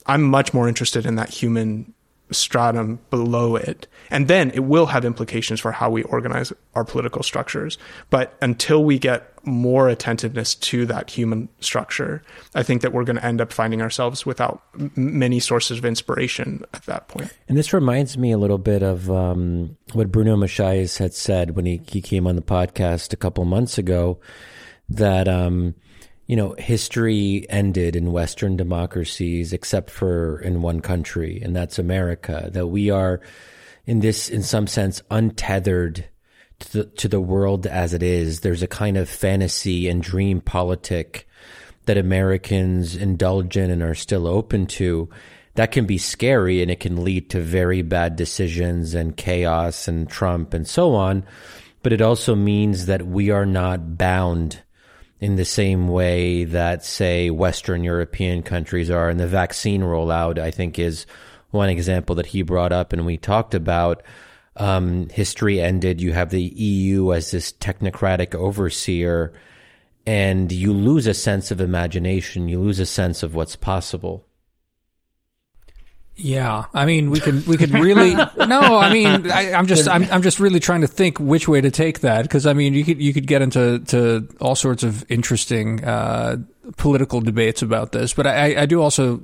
I'm 0.07 0.23
much 0.23 0.53
more 0.53 0.67
interested 0.67 1.05
in 1.05 1.15
that 1.15 1.30
human 1.30 1.93
stratum 2.32 2.99
below 3.09 3.55
it. 3.55 3.88
And 4.09 4.27
then 4.27 4.51
it 4.51 4.61
will 4.61 4.87
have 4.87 5.05
implications 5.05 5.59
for 5.59 5.71
how 5.71 5.89
we 5.89 6.03
organize 6.03 6.53
our 6.75 6.83
political 6.83 7.23
structures. 7.23 7.77
But 8.09 8.37
until 8.41 8.83
we 8.83 8.99
get 8.99 9.31
more 9.45 9.87
attentiveness 9.87 10.55
to 10.55 10.85
that 10.87 11.09
human 11.09 11.49
structure, 11.59 12.21
I 12.53 12.63
think 12.63 12.81
that 12.81 12.93
we're 12.93 13.03
going 13.03 13.15
to 13.15 13.25
end 13.25 13.41
up 13.41 13.53
finding 13.53 13.81
ourselves 13.81 14.25
without 14.25 14.61
m- 14.77 14.91
many 14.95 15.39
sources 15.39 15.77
of 15.77 15.85
inspiration 15.85 16.63
at 16.73 16.83
that 16.83 17.07
point. 17.07 17.33
And 17.47 17.57
this 17.57 17.73
reminds 17.73 18.17
me 18.17 18.31
a 18.31 18.37
little 18.37 18.57
bit 18.57 18.83
of 18.83 19.09
um, 19.09 19.77
what 19.93 20.11
Bruno 20.11 20.35
Maçães 20.35 20.97
had 20.97 21.13
said 21.13 21.55
when 21.55 21.65
he, 21.65 21.81
he 21.87 22.01
came 22.01 22.27
on 22.27 22.35
the 22.35 22.41
podcast 22.41 23.13
a 23.13 23.17
couple 23.17 23.45
months 23.45 23.77
ago 23.77 24.19
that. 24.89 25.27
Um, 25.27 25.75
you 26.27 26.35
know, 26.35 26.55
history 26.57 27.45
ended 27.49 27.95
in 27.95 28.11
Western 28.11 28.57
democracies 28.57 29.53
except 29.53 29.89
for 29.89 30.41
in 30.41 30.61
one 30.61 30.81
country, 30.81 31.39
and 31.41 31.55
that's 31.55 31.79
America. 31.79 32.49
That 32.51 32.67
we 32.67 32.89
are, 32.89 33.21
in 33.88 34.01
this, 34.01 34.29
in 34.29 34.43
some 34.43 34.67
sense, 34.67 35.01
untethered 35.09 36.05
to 36.59 36.73
the, 36.73 36.83
to 36.83 37.07
the 37.07 37.21
world 37.21 37.65
as 37.65 37.93
it 37.93 38.03
is. 38.03 38.41
There's 38.41 38.61
a 38.61 38.67
kind 38.67 38.97
of 38.97 39.09
fantasy 39.09 39.88
and 39.88 40.03
dream 40.03 40.41
politic 40.41 41.27
that 41.85 41.97
Americans 41.97 42.95
indulge 42.95 43.55
in 43.55 43.71
and 43.71 43.81
are 43.81 43.95
still 43.95 44.27
open 44.27 44.67
to. 44.67 45.09
That 45.55 45.71
can 45.71 45.85
be 45.85 45.97
scary 45.97 46.61
and 46.61 46.69
it 46.69 46.81
can 46.81 47.03
lead 47.03 47.29
to 47.31 47.39
very 47.39 47.81
bad 47.81 48.15
decisions 48.17 48.93
and 48.93 49.15
chaos 49.15 49.88
and 49.88 50.07
Trump 50.07 50.53
and 50.53 50.67
so 50.67 50.93
on. 50.93 51.23
But 51.81 51.93
it 51.93 52.01
also 52.01 52.35
means 52.35 52.88
that 52.88 53.07
we 53.07 53.31
are 53.31 53.45
not 53.45 53.97
bound 53.97 54.61
in 55.19 55.35
the 55.35 55.45
same 55.45 55.88
way 55.88 56.43
that, 56.43 56.83
say, 56.83 57.29
Western 57.29 57.83
European 57.83 58.43
countries 58.43 58.91
are. 58.91 59.09
And 59.09 59.19
the 59.19 59.27
vaccine 59.27 59.81
rollout, 59.81 60.38
I 60.38 60.51
think, 60.51 60.77
is 60.77 61.07
one 61.51 61.69
example 61.69 62.15
that 62.15 62.27
he 62.27 62.41
brought 62.41 62.71
up 62.71 62.93
and 62.93 63.05
we 63.05 63.17
talked 63.17 63.53
about. 63.53 64.03
Um, 64.55 65.09
history 65.09 65.61
ended. 65.61 66.01
You 66.01 66.13
have 66.13 66.31
the 66.31 66.41
EU 66.41 67.13
as 67.13 67.29
this 67.29 67.51
technocratic 67.53 68.33
overseer, 68.33 69.31
and 70.07 70.51
you 70.51 70.73
lose 70.73 71.05
a 71.05 71.13
sense 71.13 71.51
of 71.51 71.61
imagination. 71.61 72.47
You 72.47 72.59
lose 72.61 72.79
a 72.79 72.85
sense 72.87 73.21
of 73.21 73.35
what's 73.35 73.55
possible. 73.55 74.25
Yeah, 76.19 76.65
I 76.73 76.85
mean, 76.85 77.11
we 77.11 77.19
could 77.19 77.45
we 77.45 77.57
could 77.57 77.69
really 77.69 78.15
no. 78.47 78.59
I 78.79 78.91
mean, 78.91 79.29
I, 79.29 79.51
am 79.51 79.67
just 79.67 79.87
I'm 79.87 80.03
I'm 80.11 80.23
just 80.23 80.39
really 80.39 80.59
trying 80.59 80.81
to 80.81 80.87
think 80.87 81.19
which 81.19 81.47
way 81.47 81.61
to 81.61 81.69
take 81.69 81.99
that 81.99 82.23
because 82.23 82.47
I 82.47 82.53
mean, 82.53 82.73
you 82.73 82.83
could 82.83 82.99
you 82.99 83.13
could 83.13 83.27
get 83.27 83.43
into 83.43 83.79
to 83.79 84.27
all 84.41 84.55
sorts 84.55 84.81
of 84.81 85.05
interesting 85.11 85.83
uh, 85.83 86.37
political 86.77 87.21
debates 87.21 87.61
about 87.61 87.91
this, 87.91 88.15
but 88.15 88.25
I 88.25 88.63
I 88.63 88.65
do 88.65 88.81
also 88.81 89.21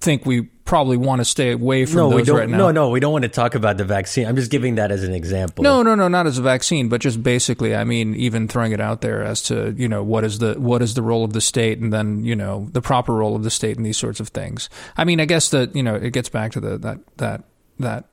think 0.00 0.24
we 0.26 0.42
probably 0.64 0.96
want 0.96 1.20
to 1.20 1.24
stay 1.24 1.50
away 1.50 1.86
from 1.86 1.96
no, 1.96 2.10
those 2.10 2.20
we 2.20 2.24
don't, 2.24 2.36
right 2.36 2.48
now. 2.48 2.58
No, 2.58 2.70
no, 2.70 2.90
we 2.90 3.00
don't 3.00 3.12
want 3.12 3.22
to 3.22 3.28
talk 3.28 3.54
about 3.54 3.78
the 3.78 3.84
vaccine. 3.84 4.26
I'm 4.26 4.36
just 4.36 4.50
giving 4.50 4.74
that 4.76 4.92
as 4.92 5.02
an 5.02 5.14
example. 5.14 5.64
No, 5.64 5.82
no, 5.82 5.94
no, 5.94 6.08
not 6.08 6.26
as 6.26 6.38
a 6.38 6.42
vaccine, 6.42 6.88
but 6.88 7.00
just 7.00 7.22
basically, 7.22 7.74
I 7.74 7.84
mean, 7.84 8.14
even 8.14 8.48
throwing 8.48 8.72
it 8.72 8.80
out 8.80 9.00
there 9.00 9.22
as 9.22 9.42
to 9.44 9.74
you 9.76 9.88
know 9.88 10.02
what 10.02 10.24
is 10.24 10.38
the 10.38 10.54
what 10.54 10.82
is 10.82 10.94
the 10.94 11.02
role 11.02 11.24
of 11.24 11.32
the 11.32 11.40
state, 11.40 11.78
and 11.78 11.92
then 11.92 12.22
you 12.24 12.36
know 12.36 12.68
the 12.72 12.82
proper 12.82 13.14
role 13.14 13.34
of 13.34 13.44
the 13.44 13.50
state 13.50 13.76
in 13.76 13.82
these 13.82 13.96
sorts 13.96 14.20
of 14.20 14.28
things. 14.28 14.68
I 14.96 15.04
mean, 15.04 15.20
I 15.20 15.24
guess 15.24 15.50
that 15.50 15.74
you 15.74 15.82
know 15.82 15.94
it 15.94 16.12
gets 16.12 16.28
back 16.28 16.52
to 16.52 16.60
the 16.60 16.78
that 16.78 16.98
that 17.16 17.44
that 17.78 18.04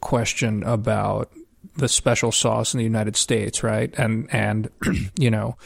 question 0.00 0.62
about 0.64 1.32
the 1.76 1.88
special 1.88 2.32
sauce 2.32 2.74
in 2.74 2.78
the 2.78 2.84
United 2.84 3.16
States, 3.16 3.62
right? 3.62 3.94
And 3.96 4.28
and 4.32 4.68
you 5.18 5.30
know 5.30 5.56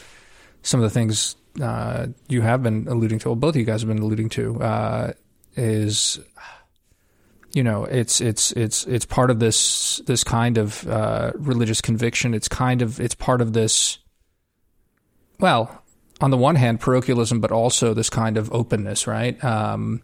some 0.61 0.79
of 0.79 0.83
the 0.83 0.93
things 0.93 1.35
uh, 1.61 2.07
you 2.27 2.41
have 2.41 2.63
been 2.63 2.87
alluding 2.87 3.19
to, 3.19 3.29
well, 3.29 3.35
both 3.35 3.55
of 3.55 3.59
you 3.59 3.65
guys 3.65 3.81
have 3.81 3.87
been 3.87 3.99
alluding 3.99 4.29
to, 4.29 4.61
uh, 4.61 5.13
is 5.55 6.19
you 7.53 7.63
know 7.63 7.85
it's 7.85 8.19
it's 8.19 8.51
it's 8.53 8.85
it's 8.85 9.05
part 9.05 9.29
of 9.29 9.39
this 9.39 10.01
this 10.07 10.23
kind 10.23 10.57
of 10.57 10.87
uh, 10.87 11.31
religious 11.35 11.81
conviction. 11.81 12.33
It's 12.33 12.47
kind 12.47 12.81
of 12.81 12.99
it's 12.99 13.15
part 13.15 13.41
of 13.41 13.53
this. 13.53 13.99
Well, 15.39 15.83
on 16.21 16.31
the 16.31 16.37
one 16.37 16.55
hand, 16.55 16.79
parochialism, 16.79 17.39
but 17.39 17.51
also 17.51 17.93
this 17.93 18.09
kind 18.09 18.37
of 18.37 18.51
openness, 18.51 19.05
right? 19.07 19.41
Um, 19.43 20.01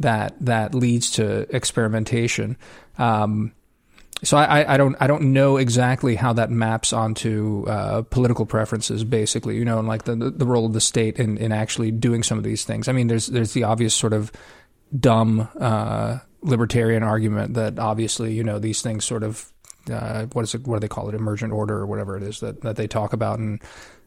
that 0.00 0.34
that 0.40 0.74
leads 0.74 1.12
to 1.12 1.54
experimentation. 1.54 2.56
Um, 2.98 3.52
so 4.22 4.36
I, 4.36 4.74
I 4.74 4.76
don't 4.76 4.96
I 5.00 5.06
don't 5.06 5.32
know 5.32 5.58
exactly 5.58 6.16
how 6.16 6.32
that 6.32 6.50
maps 6.50 6.92
onto 6.92 7.64
uh, 7.68 8.02
political 8.02 8.46
preferences, 8.46 9.04
basically, 9.04 9.56
you 9.56 9.64
know, 9.64 9.78
and 9.78 9.86
like 9.86 10.04
the 10.04 10.16
the 10.16 10.46
role 10.46 10.66
of 10.66 10.72
the 10.72 10.80
state 10.80 11.18
in, 11.18 11.38
in 11.38 11.52
actually 11.52 11.90
doing 11.92 12.22
some 12.22 12.36
of 12.36 12.44
these 12.44 12.64
things. 12.64 12.88
I 12.88 12.92
mean, 12.92 13.06
there's 13.06 13.28
there's 13.28 13.52
the 13.52 13.64
obvious 13.64 13.94
sort 13.94 14.12
of 14.12 14.32
dumb 14.98 15.48
uh, 15.60 16.18
libertarian 16.40 17.02
argument 17.02 17.54
that 17.54 17.78
obviously, 17.78 18.32
you 18.32 18.42
know, 18.42 18.58
these 18.58 18.82
things 18.82 19.04
sort 19.04 19.22
of 19.22 19.52
uh, 19.90 20.26
what 20.32 20.42
is 20.42 20.54
it? 20.54 20.66
What 20.66 20.76
do 20.76 20.80
they 20.80 20.88
call 20.88 21.08
it? 21.08 21.14
Emergent 21.14 21.52
order 21.52 21.76
or 21.78 21.86
whatever 21.86 22.16
it 22.16 22.22
is 22.24 22.40
that 22.40 22.62
that 22.62 22.76
they 22.76 22.88
talk 22.88 23.12
about 23.12 23.38
and 23.38 23.62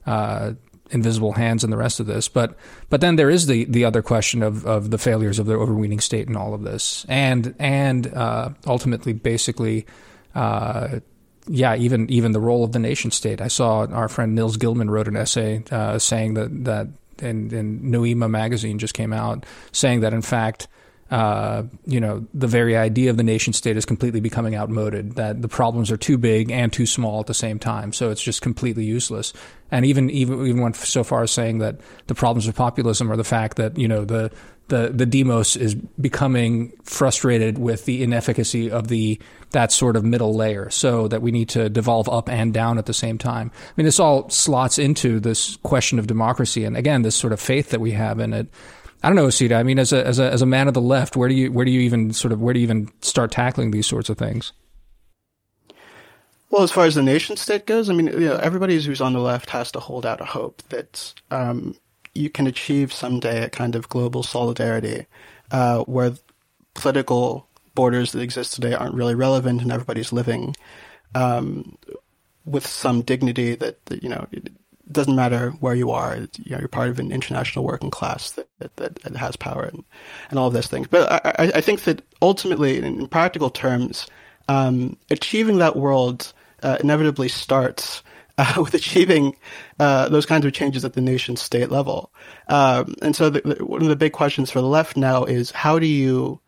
uh, 0.05 0.53
invisible 0.91 1.33
hands 1.33 1.63
and 1.63 1.71
the 1.71 1.77
rest 1.77 1.99
of 1.99 2.05
this. 2.05 2.27
But 2.27 2.55
but 2.89 3.01
then 3.01 3.15
there 3.15 3.29
is 3.29 3.47
the 3.47 3.65
the 3.65 3.85
other 3.85 4.01
question 4.01 4.43
of 4.43 4.65
of 4.65 4.91
the 4.91 4.97
failures 4.97 5.39
of 5.39 5.45
the 5.45 5.55
overweening 5.55 5.99
state 5.99 6.27
and 6.27 6.37
all 6.37 6.53
of 6.53 6.63
this, 6.63 7.05
and 7.09 7.55
and 7.59 8.13
uh, 8.13 8.49
ultimately, 8.65 9.13
basically. 9.13 9.85
Uh, 10.33 10.99
yeah, 11.47 11.75
even 11.75 12.09
even 12.11 12.33
the 12.33 12.39
role 12.39 12.63
of 12.63 12.71
the 12.71 12.79
nation 12.79 13.09
state. 13.09 13.41
I 13.41 13.47
saw 13.47 13.87
our 13.87 14.07
friend 14.07 14.35
Nils 14.35 14.57
Gilman 14.57 14.91
wrote 14.91 15.07
an 15.07 15.17
essay 15.17 15.63
uh, 15.71 15.97
saying 15.97 16.35
that 16.35 16.65
that 16.65 16.87
in, 17.21 17.53
in 17.53 17.81
Noema 17.81 18.29
magazine 18.29 18.77
just 18.77 18.93
came 18.93 19.11
out 19.11 19.45
saying 19.71 20.01
that 20.01 20.13
in 20.13 20.21
fact 20.21 20.67
uh, 21.11 21.63
you 21.85 21.99
know, 21.99 22.25
the 22.33 22.47
very 22.47 22.77
idea 22.77 23.09
of 23.09 23.17
the 23.17 23.23
nation 23.23 23.51
state 23.51 23.75
is 23.75 23.85
completely 23.85 24.21
becoming 24.21 24.55
outmoded, 24.55 25.15
that 25.15 25.41
the 25.41 25.49
problems 25.49 25.91
are 25.91 25.97
too 25.97 26.17
big 26.17 26.49
and 26.49 26.71
too 26.71 26.85
small 26.85 27.19
at 27.19 27.27
the 27.27 27.33
same 27.33 27.59
time. 27.59 27.91
So 27.91 28.11
it's 28.11 28.23
just 28.23 28.41
completely 28.41 28.85
useless. 28.85 29.33
And 29.71 29.85
even, 29.85 30.09
even, 30.09 30.47
even 30.47 30.61
went 30.61 30.77
so 30.77 31.03
far 31.03 31.23
as 31.23 31.31
saying 31.31 31.59
that 31.59 31.81
the 32.07 32.15
problems 32.15 32.47
of 32.47 32.55
populism 32.55 33.11
are 33.11 33.17
the 33.17 33.25
fact 33.25 33.57
that, 33.57 33.77
you 33.77 33.89
know, 33.89 34.05
the, 34.05 34.31
the, 34.69 34.87
the 34.87 35.05
demos 35.05 35.57
is 35.57 35.75
becoming 35.75 36.71
frustrated 36.83 37.57
with 37.57 37.83
the 37.83 38.03
inefficacy 38.03 38.71
of 38.71 38.87
the, 38.87 39.19
that 39.49 39.73
sort 39.73 39.97
of 39.97 40.05
middle 40.05 40.33
layer. 40.33 40.69
So 40.69 41.09
that 41.09 41.21
we 41.21 41.31
need 41.31 41.49
to 41.49 41.69
devolve 41.69 42.07
up 42.07 42.29
and 42.29 42.53
down 42.53 42.77
at 42.77 42.85
the 42.85 42.93
same 42.93 43.17
time. 43.17 43.51
I 43.53 43.71
mean, 43.75 43.85
this 43.85 43.99
all 43.99 44.29
slots 44.29 44.79
into 44.79 45.19
this 45.19 45.57
question 45.57 45.99
of 45.99 46.07
democracy. 46.07 46.63
And 46.63 46.77
again, 46.77 47.01
this 47.01 47.15
sort 47.17 47.33
of 47.33 47.41
faith 47.41 47.71
that 47.71 47.81
we 47.81 47.91
have 47.91 48.19
in 48.19 48.31
it. 48.31 48.47
I 49.03 49.09
don't 49.09 49.15
know, 49.15 49.27
Osita. 49.27 49.57
I 49.57 49.63
mean, 49.63 49.79
as 49.79 49.91
a 49.91 50.05
as 50.05 50.19
a 50.19 50.31
as 50.31 50.41
a 50.41 50.45
man 50.45 50.67
of 50.67 50.73
the 50.73 50.81
left, 50.81 51.15
where 51.15 51.27
do 51.27 51.35
you 51.35 51.51
where 51.51 51.65
do 51.65 51.71
you 51.71 51.81
even 51.81 52.13
sort 52.13 52.31
of 52.31 52.41
where 52.41 52.53
do 52.53 52.59
you 52.59 52.63
even 52.63 52.89
start 53.01 53.31
tackling 53.31 53.71
these 53.71 53.87
sorts 53.87 54.09
of 54.09 54.17
things? 54.17 54.53
Well, 56.51 56.63
as 56.63 56.71
far 56.71 56.85
as 56.85 56.95
the 56.95 57.01
nation 57.01 57.37
state 57.37 57.65
goes, 57.65 57.89
I 57.89 57.93
mean, 57.93 58.07
you 58.07 58.19
know, 58.19 58.35
everybody 58.35 58.79
who's 58.79 59.01
on 59.01 59.13
the 59.13 59.19
left 59.19 59.49
has 59.51 59.71
to 59.71 59.79
hold 59.79 60.05
out 60.05 60.19
a 60.19 60.25
hope 60.25 60.61
that 60.63 61.13
um, 61.31 61.75
you 62.13 62.29
can 62.29 62.45
achieve 62.45 62.91
someday 62.91 63.43
a 63.43 63.49
kind 63.49 63.73
of 63.73 63.87
global 63.87 64.21
solidarity 64.21 65.05
uh, 65.51 65.79
where 65.83 66.13
political 66.73 67.47
borders 67.73 68.11
that 68.11 68.21
exist 68.21 68.53
today 68.53 68.73
aren't 68.73 68.95
really 68.95 69.15
relevant 69.15 69.61
and 69.61 69.71
everybody's 69.71 70.11
living 70.11 70.55
um, 71.15 71.77
with 72.45 72.67
some 72.67 73.01
dignity 73.01 73.55
that, 73.55 73.85
that 73.85 74.03
you 74.03 74.09
know 74.09 74.27
doesn't 74.93 75.15
matter 75.15 75.51
where 75.59 75.75
you 75.75 75.91
are. 75.91 76.15
You 76.15 76.51
know, 76.51 76.59
you're 76.59 76.67
part 76.67 76.89
of 76.89 76.99
an 76.99 77.11
international 77.11 77.65
working 77.65 77.91
class 77.91 78.31
that, 78.31 78.47
that, 78.77 78.95
that 78.95 79.15
has 79.15 79.35
power 79.35 79.63
and, 79.63 79.83
and 80.29 80.39
all 80.39 80.47
of 80.47 80.53
those 80.53 80.67
things. 80.67 80.87
But 80.87 81.11
I, 81.11 81.51
I 81.55 81.61
think 81.61 81.83
that 81.83 82.01
ultimately, 82.21 82.77
in 82.77 83.07
practical 83.07 83.49
terms, 83.49 84.07
um, 84.47 84.97
achieving 85.09 85.57
that 85.59 85.75
world 85.75 86.33
uh, 86.63 86.77
inevitably 86.81 87.27
starts 87.27 88.03
uh, 88.37 88.55
with 88.57 88.73
achieving 88.73 89.35
uh, 89.79 90.09
those 90.09 90.25
kinds 90.25 90.45
of 90.45 90.53
changes 90.53 90.85
at 90.85 90.93
the 90.93 91.01
nation 91.01 91.35
state 91.35 91.71
level. 91.71 92.11
Um, 92.47 92.95
and 93.01 93.15
so, 93.15 93.29
the, 93.29 93.41
the, 93.41 93.65
one 93.65 93.81
of 93.81 93.89
the 93.89 93.95
big 93.95 94.13
questions 94.13 94.51
for 94.51 94.61
the 94.61 94.67
left 94.67 94.97
now 94.97 95.25
is 95.25 95.51
how 95.51 95.79
do 95.79 95.87
you 95.87 96.39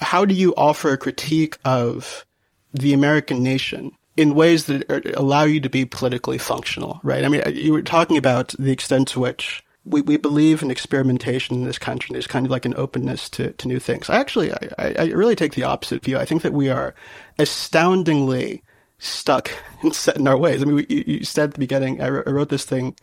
how 0.00 0.24
do 0.24 0.34
you 0.34 0.54
offer 0.56 0.92
a 0.92 0.98
critique 0.98 1.56
of 1.64 2.26
the 2.74 2.92
American 2.92 3.42
nation 3.42 3.92
in 4.16 4.34
ways 4.34 4.66
that 4.66 4.90
allow 5.16 5.44
you 5.44 5.60
to 5.60 5.70
be 5.70 5.84
politically 5.84 6.38
functional, 6.38 7.00
right? 7.02 7.24
I 7.24 7.28
mean, 7.28 7.42
you 7.54 7.72
were 7.72 7.82
talking 7.82 8.16
about 8.16 8.54
the 8.58 8.72
extent 8.72 9.08
to 9.08 9.20
which 9.20 9.62
we, 9.84 10.02
we 10.02 10.16
believe 10.16 10.62
in 10.62 10.70
experimentation 10.70 11.56
in 11.56 11.64
this 11.64 11.78
country. 11.78 12.12
There's 12.12 12.26
kind 12.26 12.46
of 12.46 12.52
like 12.52 12.64
an 12.64 12.74
openness 12.76 13.28
to, 13.30 13.52
to 13.52 13.68
new 13.68 13.78
things. 13.78 14.10
I 14.10 14.18
actually, 14.18 14.52
I, 14.52 14.94
I 14.98 15.04
really 15.06 15.36
take 15.36 15.54
the 15.54 15.64
opposite 15.64 16.04
view. 16.04 16.18
I 16.18 16.24
think 16.24 16.42
that 16.42 16.52
we 16.52 16.68
are 16.68 16.94
astoundingly 17.38 18.62
stuck 18.98 19.50
and 19.82 19.94
set 19.94 20.16
in 20.16 20.28
our 20.28 20.36
ways. 20.36 20.62
I 20.62 20.66
mean, 20.66 20.76
we, 20.76 20.86
you, 20.88 21.24
said 21.24 21.50
at 21.50 21.54
the 21.54 21.60
beginning, 21.60 22.02
I, 22.02 22.08
wrote 22.08 22.50
this 22.50 22.64
thing, 22.64 22.96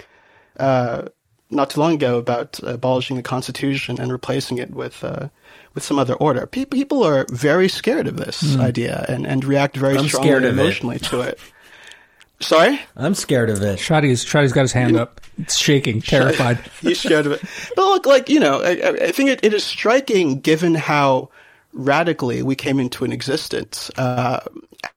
uh, 0.59 1.07
not 1.49 1.69
too 1.69 1.79
long 1.79 1.93
ago 1.93 2.17
about 2.17 2.59
abolishing 2.63 3.15
the 3.15 3.23
Constitution 3.23 3.99
and 3.99 4.11
replacing 4.11 4.57
it 4.57 4.71
with 4.71 5.03
uh, 5.03 5.29
with 5.73 5.83
some 5.83 5.99
other 5.99 6.15
order. 6.15 6.47
people 6.47 7.03
are 7.03 7.25
very 7.29 7.69
scared 7.69 8.07
of 8.07 8.17
this 8.17 8.41
mm. 8.43 8.59
idea 8.59 9.05
and, 9.07 9.27
and 9.27 9.45
react 9.45 9.77
very 9.77 9.97
I'm 9.97 10.07
strongly 10.07 10.47
emotionally 10.47 10.95
it. 10.95 11.03
to 11.03 11.21
it. 11.21 11.39
Sorry, 12.39 12.79
I'm 12.95 13.15
scared 13.15 13.49
of 13.49 13.61
it. 13.61 13.79
Shadi's 13.79 14.23
Shadi's 14.23 14.53
got 14.53 14.61
his 14.61 14.71
hand 14.71 14.95
up, 14.95 15.21
it's 15.39 15.55
shaking, 15.55 16.01
terrified. 16.01 16.59
He's 16.81 16.99
scared 16.99 17.25
of 17.25 17.31
it. 17.31 17.41
But 17.75 17.85
look, 17.85 18.05
like 18.05 18.29
you 18.29 18.39
know, 18.39 18.61
I, 18.61 19.05
I 19.05 19.11
think 19.11 19.29
it, 19.29 19.39
it 19.43 19.53
is 19.53 19.63
striking 19.63 20.39
given 20.39 20.75
how 20.75 21.29
radically 21.73 22.43
we 22.43 22.55
came 22.55 22.79
into 22.79 23.05
an 23.05 23.11
existence, 23.11 23.89
uh, 23.97 24.41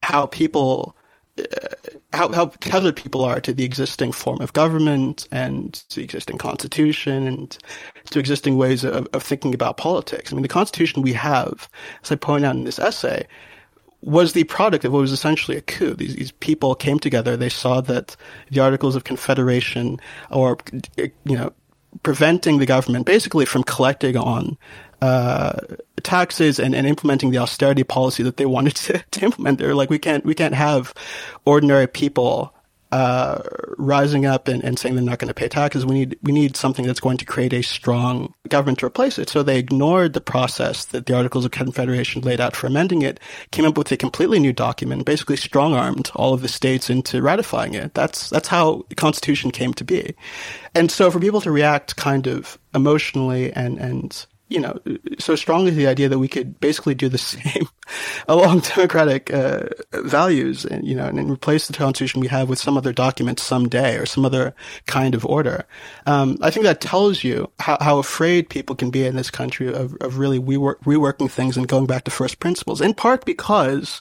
how 0.03 0.27
people 0.27 0.95
Uh, 1.41 1.69
how, 2.13 2.33
how 2.33 2.47
tethered 2.61 2.97
people 2.97 3.25
are 3.25 3.41
to 3.41 3.53
the 3.53 3.65
existing 3.65 4.13
form 4.13 4.41
of 4.41 4.53
government 4.53 5.29
and 5.31 5.75
to 5.89 5.97
the 5.97 6.03
existing 6.03 6.39
constitution 6.39 7.27
and 7.27 7.59
to 8.11 8.19
existing 8.19 8.57
ways 8.57 8.85
of, 8.85 9.07
of 9.13 9.23
thinking 9.23 9.55
about 9.55 9.77
politics. 9.77 10.33
I 10.33 10.35
mean, 10.35 10.43
the 10.43 10.49
constitution 10.49 11.03
we 11.03 11.13
have, 11.13 11.69
as 12.03 12.11
I 12.11 12.17
point 12.17 12.45
out 12.45 12.57
in 12.57 12.65
this 12.65 12.79
essay, 12.79 13.27
was 14.03 14.33
the 14.33 14.45
product 14.45 14.85
of 14.85 14.93
what 14.93 15.01
was 15.01 15.13
essentially 15.13 15.57
a 15.57 15.63
coup. 15.63 15.95
These, 15.95 16.17
these 16.17 16.33
people 16.33 16.75
came 16.75 16.99
together. 16.99 17.37
They 17.37 17.49
saw 17.49 17.81
that 17.83 18.17
the 18.51 18.61
Articles 18.61 18.97
of 18.97 19.05
Confederation, 19.05 20.01
or 20.31 20.59
you 20.97 21.37
know, 21.37 21.53
preventing 22.03 22.59
the 22.59 22.67
government 22.67 23.07
basically 23.07 23.45
from 23.45 23.63
collecting 23.65 24.17
on 24.17 24.57
uh, 25.01 25.61
taxes 26.03 26.59
and, 26.59 26.75
and 26.75 26.87
implementing 26.87 27.31
the 27.31 27.39
austerity 27.39 27.85
policy 27.85 28.23
that 28.23 28.37
they 28.37 28.47
wanted 28.47 28.77
to, 28.77 29.05
to 29.11 29.25
implement. 29.25 29.59
They're 29.59 29.75
like, 29.75 29.91
we 29.91 29.99
can't 29.99 30.25
we 30.25 30.35
can't 30.35 30.55
have 30.55 30.95
ordinary 31.45 31.87
people 31.87 32.55
uh, 32.93 33.41
rising 33.79 34.27
up 34.27 34.49
and, 34.49 34.65
and 34.65 34.77
saying 34.77 34.97
they're 34.97 35.05
not 35.05 35.19
going 35.21 35.29
to 35.29 35.35
pay 35.35 35.49
taxes. 35.49 35.87
We 35.87 35.95
need 35.95 36.19
we 36.23 36.33
need 36.33 36.57
something 36.57 36.85
that's 36.85 36.99
going 36.99 37.19
to 37.19 37.25
create 37.25 37.53
a 37.53 37.63
strong 37.63 38.35
government 38.49 38.81
to 38.81 38.87
replace 38.87 39.19
it. 39.19 39.29
So 39.29 39.43
they 39.43 39.59
ignored 39.59 40.13
the 40.13 40.21
process 40.21 40.87
that 40.87 41.07
the 41.07 41.17
Articles 41.17 41.45
of 41.45 41.53
Confederation 41.53 42.23
laid 42.23 42.41
out 42.41 42.57
for 42.57 42.67
amending 42.67 43.03
it, 43.03 43.21
came 43.53 43.65
up 43.65 43.79
with 43.79 43.93
a 43.93 43.97
completely 43.97 44.41
new 44.41 44.53
document, 44.53 45.07
basically 45.07 45.37
strong 45.37 45.73
armed 45.73 46.11
all 46.17 46.35
of 46.35 46.43
the 46.43 46.49
states 46.49 46.91
into 46.91 47.23
ratifying 47.23 47.75
it. 47.75 47.95
That's 47.95 48.29
that's 48.29 48.49
how 48.49 48.85
the 48.89 48.97
Constitution 48.97 49.53
came 49.53 49.73
to 49.75 49.85
be. 49.85 50.15
And 50.75 50.91
so 50.91 51.11
for 51.11 51.21
people 51.21 51.41
to 51.43 51.53
react 51.53 51.95
kind 51.95 52.27
of 52.27 52.59
emotionally 52.75 53.53
and 53.53 53.79
and 53.79 54.27
you 54.51 54.59
know, 54.59 54.79
so 55.21 55.37
strongly 55.37 55.71
the 55.71 55.87
idea 55.87 56.09
that 56.09 56.19
we 56.19 56.27
could 56.27 56.59
basically 56.59 56.95
do 56.95 57.09
the 57.09 57.17
same 57.17 57.69
along 58.29 58.61
democratic 58.61 59.33
uh, 59.33 59.69
values 59.93 60.65
and, 60.65 60.85
you 60.85 60.97
know, 60.97 61.07
and, 61.07 61.21
and, 61.21 61.31
replace 61.31 61.69
the 61.69 61.73
constitution 61.73 62.21
we 62.21 62.27
have 62.27 62.49
with 62.49 62.59
some 62.59 62.77
other 62.77 62.93
document 62.93 63.39
someday 63.39 63.97
or 63.97 64.05
some 64.05 64.25
other 64.25 64.53
kind 64.87 65.15
of 65.15 65.25
order. 65.25 65.65
Um, 66.05 66.37
I 66.43 66.51
think 66.51 66.65
that 66.65 66.81
tells 66.81 67.23
you 67.23 67.51
how, 67.61 67.79
how, 67.81 67.99
afraid 67.99 68.51
people 68.51 68.75
can 68.75 68.91
be 68.91 69.07
in 69.07 69.15
this 69.15 69.31
country 69.31 69.73
of, 69.73 69.95
of 70.01 70.19
really 70.19 70.41
rework, 70.41 70.81
reworking 70.81 71.31
things 71.31 71.57
and 71.57 71.69
going 71.69 71.87
back 71.87 72.03
to 72.05 72.11
first 72.11 72.41
principles, 72.41 72.81
in 72.81 72.93
part 72.93 73.25
because 73.25 74.01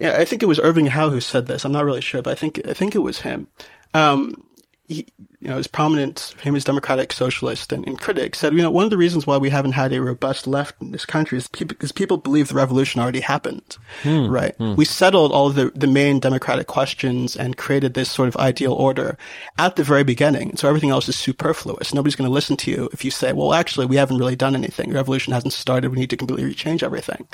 yeah, 0.00 0.16
I 0.18 0.24
think 0.24 0.42
it 0.42 0.46
was 0.46 0.58
Irving 0.58 0.86
Howe 0.86 1.10
who 1.10 1.20
said 1.20 1.46
this. 1.46 1.64
I'm 1.64 1.72
not 1.72 1.84
really 1.84 2.00
sure, 2.00 2.22
but 2.22 2.32
I 2.32 2.34
think, 2.34 2.60
I 2.66 2.72
think 2.72 2.96
it 2.96 3.00
was 3.00 3.20
him. 3.20 3.46
Um, 3.94 4.44
he, 4.90 5.06
you 5.38 5.48
know, 5.48 5.56
his 5.56 5.68
prominent, 5.68 6.34
famous 6.36 6.64
democratic 6.64 7.12
socialist 7.12 7.72
and, 7.72 7.86
and, 7.86 7.98
critic 7.98 8.34
said, 8.34 8.52
you 8.52 8.60
know, 8.60 8.72
one 8.72 8.82
of 8.82 8.90
the 8.90 8.96
reasons 8.96 9.24
why 9.24 9.36
we 9.36 9.48
haven't 9.48 9.72
had 9.72 9.92
a 9.92 10.02
robust 10.02 10.48
left 10.48 10.82
in 10.82 10.90
this 10.90 11.06
country 11.06 11.38
is 11.38 11.46
because 11.46 11.92
people 11.92 12.16
believe 12.16 12.48
the 12.48 12.56
revolution 12.56 13.00
already 13.00 13.20
happened, 13.20 13.76
hmm. 14.02 14.26
right? 14.26 14.56
Hmm. 14.56 14.74
We 14.74 14.84
settled 14.84 15.30
all 15.30 15.50
the, 15.50 15.70
the 15.76 15.86
main 15.86 16.18
democratic 16.18 16.66
questions 16.66 17.36
and 17.36 17.56
created 17.56 17.94
this 17.94 18.10
sort 18.10 18.26
of 18.26 18.36
ideal 18.36 18.72
order 18.72 19.16
at 19.58 19.76
the 19.76 19.84
very 19.84 20.02
beginning. 20.02 20.56
So 20.56 20.68
everything 20.68 20.90
else 20.90 21.08
is 21.08 21.16
superfluous. 21.16 21.94
Nobody's 21.94 22.16
going 22.16 22.28
to 22.28 22.34
listen 22.34 22.56
to 22.58 22.70
you 22.72 22.90
if 22.92 23.04
you 23.04 23.12
say, 23.12 23.32
well, 23.32 23.54
actually, 23.54 23.86
we 23.86 23.94
haven't 23.94 24.18
really 24.18 24.36
done 24.36 24.56
anything. 24.56 24.88
The 24.88 24.96
revolution 24.96 25.32
hasn't 25.32 25.52
started. 25.52 25.92
We 25.92 26.00
need 26.00 26.10
to 26.10 26.16
completely 26.16 26.52
change 26.52 26.82
everything. 26.82 27.28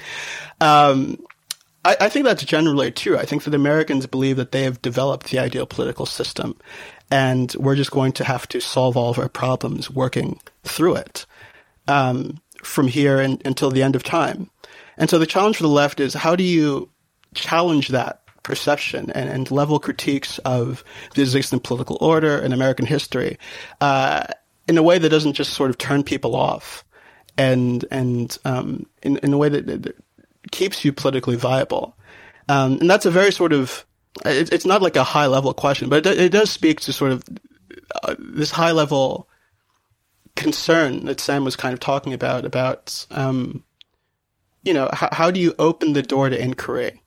Um, 0.61 1.24
I 2.00 2.09
think 2.09 2.24
that's 2.26 2.44
generally 2.44 2.90
true. 2.90 3.16
I 3.16 3.24
think 3.24 3.44
that 3.44 3.54
Americans 3.54 4.07
believe 4.07 4.38
that 4.38 4.50
they 4.50 4.64
have 4.64 4.82
developed 4.82 5.30
the 5.30 5.38
ideal 5.38 5.66
political 5.66 6.04
system 6.04 6.57
and 7.11 7.54
we're 7.59 7.76
just 7.76 7.90
going 7.90 8.12
to 8.12 8.24
have 8.24 8.48
to 8.48 8.61
solve 8.61 8.96
all 8.96 9.11
of 9.11 9.18
our 9.18 9.28
problems 9.28 9.90
working 9.90 10.40
through 10.64 10.96
it 10.96 11.26
um, 11.88 12.40
from 12.62 12.88
here 12.88 13.20
in, 13.20 13.40
until 13.44 13.70
the 13.70 13.82
end 13.82 13.96
of 13.96 14.02
time. 14.02 14.50
And 14.96 15.09
so 15.11 15.18
the 15.18 15.26
challenge 15.26 15.57
for 15.57 15.62
the 15.62 15.68
left 15.68 16.00
is 16.00 16.14
how 16.14 16.36
do 16.36 16.42
you 16.42 16.90
challenge 17.34 17.88
that 17.88 18.22
perception 18.42 19.11
and, 19.11 19.28
and 19.28 19.50
level 19.50 19.78
critiques 19.78 20.38
of 20.38 20.84
the 21.14 21.22
existing 21.22 21.61
political 21.61 21.98
order 22.00 22.38
and 22.38 22.54
American 22.54 22.86
history 22.86 23.38
uh, 23.80 24.24
in 24.68 24.78
a 24.78 24.82
way 24.82 24.98
that 24.98 25.09
doesn't 25.09 25.34
just 25.34 25.52
sort 25.52 25.70
of 25.70 25.78
turn 25.78 26.02
people 26.02 26.34
off 26.34 26.84
and 27.36 27.84
and 27.90 28.38
um, 28.44 28.86
in, 29.02 29.18
in 29.18 29.32
a 29.32 29.38
way 29.38 29.48
that, 29.48 29.66
that 29.66 29.96
keeps 30.50 30.84
you 30.84 30.92
politically 30.92 31.36
viable. 31.36 31.96
Um, 32.48 32.78
and 32.80 32.88
that's 32.88 33.07
a 33.07 33.11
very 33.11 33.32
sort 33.32 33.52
of 33.52 33.84
it, 34.24 34.52
it's 34.52 34.66
not 34.66 34.82
like 34.82 34.96
a 34.96 35.04
high 35.04 35.26
level 35.26 35.52
question, 35.52 35.88
but 35.88 36.06
it, 36.06 36.18
it 36.18 36.32
does 36.32 36.50
speak 36.50 36.80
to 36.80 36.92
sort 36.92 37.12
of 37.12 37.24
uh, 38.02 38.14
this 38.18 38.50
high 38.50 38.72
level 38.72 39.28
concern 40.34 41.06
that 41.06 41.20
Sam 41.20 41.44
was 41.44 41.56
kind 41.56 41.72
of 41.72 41.80
talking 41.80 42.12
about 42.12 42.44
about 42.44 43.06
um, 43.10 43.64
you 44.62 44.74
know 44.74 44.88
how, 44.92 45.08
how 45.12 45.30
do 45.30 45.40
you 45.40 45.54
open 45.58 45.92
the 45.92 46.02
door 46.02 46.28
to 46.28 46.40
inquiry? 46.40 47.00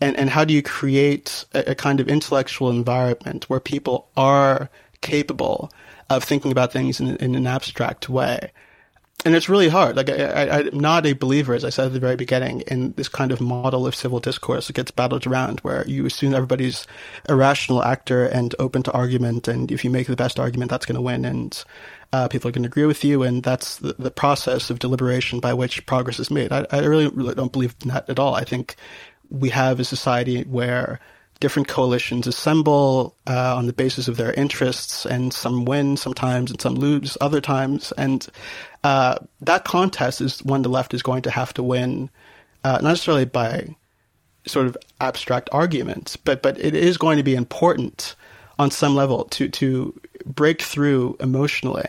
And 0.00 0.16
and 0.16 0.28
how 0.28 0.44
do 0.44 0.52
you 0.52 0.62
create 0.62 1.44
a, 1.54 1.70
a, 1.70 1.74
kind 1.74 2.00
of 2.00 2.08
intellectual 2.08 2.68
environment 2.70 3.48
where 3.48 3.60
people 3.60 4.10
are 4.16 4.68
capable 5.00 5.72
of 6.10 6.22
thinking 6.22 6.52
about 6.52 6.72
things 6.72 7.00
in, 7.00 7.16
in 7.16 7.34
an 7.34 7.46
abstract 7.46 8.08
way 8.08 8.52
and 9.24 9.34
it's 9.34 9.48
really 9.48 9.68
hard. 9.68 9.96
Like 9.96 10.10
I, 10.10 10.60
am 10.60 10.78
not 10.78 11.06
a 11.06 11.14
believer, 11.14 11.54
as 11.54 11.64
I 11.64 11.70
said 11.70 11.86
at 11.86 11.92
the 11.92 12.00
very 12.00 12.16
beginning, 12.16 12.60
in 12.62 12.92
this 12.92 13.08
kind 13.08 13.32
of 13.32 13.40
model 13.40 13.86
of 13.86 13.94
civil 13.94 14.20
discourse 14.20 14.66
that 14.66 14.74
gets 14.74 14.90
battled 14.90 15.26
around, 15.26 15.60
where 15.60 15.86
you 15.86 16.06
assume 16.06 16.34
everybody's 16.34 16.86
a 17.28 17.34
rational 17.34 17.82
actor 17.82 18.26
and 18.26 18.54
open 18.58 18.82
to 18.84 18.92
argument, 18.92 19.48
and 19.48 19.72
if 19.72 19.84
you 19.84 19.90
make 19.90 20.06
the 20.06 20.16
best 20.16 20.38
argument, 20.38 20.70
that's 20.70 20.86
going 20.86 20.96
to 20.96 21.02
win, 21.02 21.24
and 21.24 21.64
uh, 22.12 22.28
people 22.28 22.48
are 22.48 22.52
going 22.52 22.62
to 22.62 22.68
agree 22.68 22.84
with 22.84 23.04
you, 23.04 23.22
and 23.22 23.42
that's 23.42 23.78
the, 23.78 23.94
the, 23.98 24.10
process 24.10 24.70
of 24.70 24.78
deliberation 24.78 25.40
by 25.40 25.54
which 25.54 25.84
progress 25.86 26.20
is 26.20 26.30
made. 26.30 26.52
I, 26.52 26.66
I 26.70 26.80
really, 26.80 27.08
really 27.08 27.34
don't 27.34 27.52
believe 27.52 27.74
in 27.82 27.88
that 27.88 28.08
at 28.08 28.18
all. 28.18 28.34
I 28.34 28.44
think 28.44 28.76
we 29.28 29.48
have 29.50 29.80
a 29.80 29.84
society 29.84 30.42
where 30.44 31.00
different 31.40 31.68
coalitions 31.68 32.26
assemble 32.26 33.14
uh, 33.26 33.56
on 33.56 33.66
the 33.66 33.72
basis 33.72 34.08
of 34.08 34.16
their 34.16 34.32
interests, 34.32 35.04
and 35.04 35.32
some 35.32 35.64
win 35.64 35.96
sometimes, 35.96 36.50
and 36.50 36.60
some 36.60 36.74
lose 36.74 37.16
other 37.20 37.40
times. 37.40 37.92
And 37.92 38.26
uh, 38.84 39.16
that 39.40 39.64
contest 39.64 40.20
is 40.20 40.42
one 40.42 40.62
the 40.62 40.68
left 40.68 40.94
is 40.94 41.02
going 41.02 41.22
to 41.22 41.30
have 41.30 41.52
to 41.54 41.62
win, 41.62 42.10
uh, 42.64 42.72
not 42.72 42.84
necessarily 42.84 43.24
by 43.24 43.74
sort 44.46 44.66
of 44.66 44.76
abstract 45.00 45.48
arguments, 45.52 46.16
but 46.16 46.42
but 46.42 46.58
it 46.58 46.74
is 46.74 46.96
going 46.96 47.16
to 47.16 47.22
be 47.22 47.34
important 47.34 48.14
on 48.58 48.70
some 48.70 48.94
level 48.94 49.24
to 49.24 49.48
to 49.48 49.98
break 50.24 50.62
through 50.62 51.16
emotionally, 51.20 51.88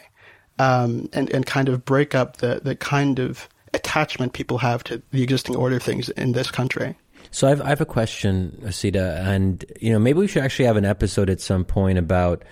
um, 0.59 1.09
and 1.13 1.31
and 1.31 1.45
kind 1.45 1.69
of 1.69 1.85
break 1.85 2.15
up 2.15 2.37
the 2.37 2.59
the 2.63 2.75
kind 2.75 3.19
of 3.19 3.47
attachment 3.73 4.33
people 4.33 4.57
have 4.57 4.83
to 4.83 5.01
the 5.11 5.23
existing 5.23 5.55
order 5.55 5.77
of 5.77 5.83
things 5.83 6.09
in 6.09 6.31
this 6.31 6.51
country. 6.51 6.95
So 7.32 7.47
I've 7.47 7.61
I 7.61 7.69
have 7.69 7.82
a 7.82 7.86
question, 7.86 8.59
Osita, 8.63 9.25
and 9.25 9.63
you 9.80 9.91
know 9.91 9.99
maybe 9.99 10.19
we 10.19 10.28
should 10.28 10.43
actually 10.43 10.65
have 10.65 10.78
an 10.78 10.86
episode 10.86 11.30
at 11.30 11.41
some 11.41 11.65
point 11.65 11.97
about 11.97 12.43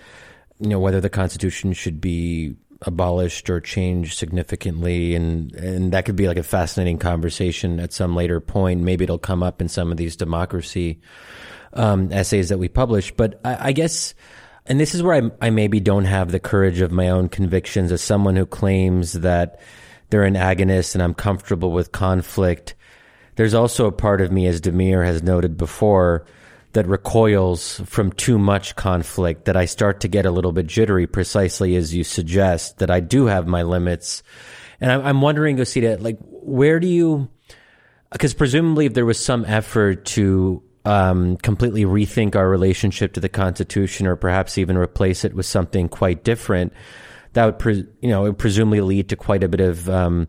you 0.60 0.70
know 0.70 0.80
whether 0.80 1.02
the 1.02 1.10
Constitution 1.10 1.74
should 1.74 2.02
be 2.02 2.56
abolished 2.82 3.50
or 3.50 3.60
changed 3.60 4.18
significantly, 4.18 5.16
and 5.16 5.54
and 5.56 5.92
that 5.92 6.06
could 6.06 6.16
be 6.16 6.28
like 6.28 6.38
a 6.38 6.44
fascinating 6.44 6.98
conversation 6.98 7.80
at 7.80 7.94
some 7.94 8.16
later 8.16 8.40
point. 8.40 8.82
Maybe 8.82 9.04
it'll 9.04 9.18
come 9.18 9.44
up 9.44 9.62
in 9.62 9.68
some 9.68 9.92
of 9.92 9.98
these 9.98 10.16
democracy 10.16 11.00
um, 11.74 12.12
essays 12.12 12.50
that 12.50 12.58
we 12.58 12.68
publish. 12.68 13.12
But 13.12 13.40
I, 13.44 13.70
I 13.70 13.72
guess, 13.72 14.14
and 14.66 14.80
this 14.80 14.96
is 14.96 15.04
where 15.04 15.16
I, 15.16 15.48
I 15.48 15.50
maybe 15.50 15.80
don't 15.80 16.06
have 16.06 16.32
the 16.32 16.40
courage 16.40 16.82
of 16.82 16.92
my 16.92 17.10
own 17.10 17.30
convictions 17.30 17.92
as 17.92 18.02
someone 18.02 18.36
who 18.36 18.46
claims 18.46 19.14
that 19.14 19.60
they're 20.10 20.24
an 20.24 20.36
agonist 20.36 20.96
and 20.96 21.04
I'm 21.04 21.14
comfortable 21.14 21.72
with 21.72 21.92
conflict 21.92 22.76
there's 23.36 23.54
also 23.54 23.86
a 23.88 23.92
part 23.92 24.22
of 24.22 24.32
me, 24.32 24.48
as 24.48 24.62
Damir 24.62 25.06
has 25.06 25.24
noted 25.24 25.58
before, 25.58 26.26
that 26.74 26.88
recoils 26.88 27.80
from 27.86 28.12
too 28.12 28.38
much 28.38 28.76
conflict, 28.76 29.46
that 29.46 29.56
I 29.56 29.66
start 29.66 30.02
to 30.02 30.08
get 30.08 30.26
a 30.26 30.32
little 30.32 30.52
bit 30.52 30.68
jittery, 30.68 31.08
precisely 31.08 31.76
as 31.76 31.96
you 31.96 32.04
suggest, 32.04 32.80
that 32.80 32.92
I 32.92 33.00
do 33.00 33.26
have 33.28 33.48
my 33.48 33.64
limits. 33.64 34.24
And 34.82 34.92
I'm, 34.92 35.22
wondering, 35.22 35.58
Osita, 35.58 36.02
like, 36.02 36.18
where 36.22 36.82
do 36.82 36.88
you, 36.88 37.30
because 38.12 38.34
presumably 38.34 38.88
if 38.88 38.94
there 38.94 39.06
was 39.06 39.24
some 39.24 39.46
effort 39.46 40.04
to 40.06 40.62
um, 40.84 41.38
completely 41.38 41.86
rethink 41.86 42.36
our 42.36 42.50
relationship 42.50 43.14
to 43.14 43.22
the 43.22 43.30
Constitution 43.30 44.06
or 44.06 44.18
perhaps 44.18 44.58
even 44.58 44.78
replace 44.78 45.24
it 45.24 45.34
with 45.34 45.46
something 45.46 45.88
quite 45.88 46.26
different, 46.26 46.74
that 47.34 47.46
would, 47.46 47.60
pre- 47.60 47.88
you 48.02 48.10
know, 48.10 48.26
it 48.26 48.30
would 48.30 48.38
presumably 48.38 48.82
lead 48.82 49.10
to 49.10 49.16
quite 49.16 49.44
a 49.44 49.48
bit 49.48 49.62
of, 49.62 49.90
um, 49.90 50.28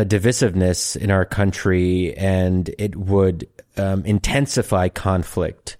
divisiveness 0.00 0.96
in 0.96 1.10
our 1.10 1.24
country 1.24 2.16
and 2.16 2.74
it 2.78 2.96
would 2.96 3.48
um, 3.76 4.04
intensify 4.04 4.88
conflict 4.88 5.76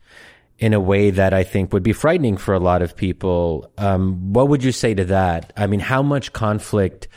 in 0.58 0.72
a 0.72 0.80
way 0.80 1.10
that 1.10 1.34
I 1.34 1.42
think 1.42 1.72
would 1.72 1.82
be 1.82 1.92
frightening 1.92 2.36
for 2.36 2.54
a 2.54 2.60
lot 2.60 2.82
of 2.82 2.96
people. 2.96 3.70
Um, 3.78 4.32
what 4.32 4.48
would 4.48 4.62
you 4.62 4.70
say 4.70 4.94
to 4.94 5.04
that? 5.06 5.52
I 5.56 5.66
mean, 5.66 5.80
how 5.80 6.02
much 6.02 6.32
conflict 6.32 7.08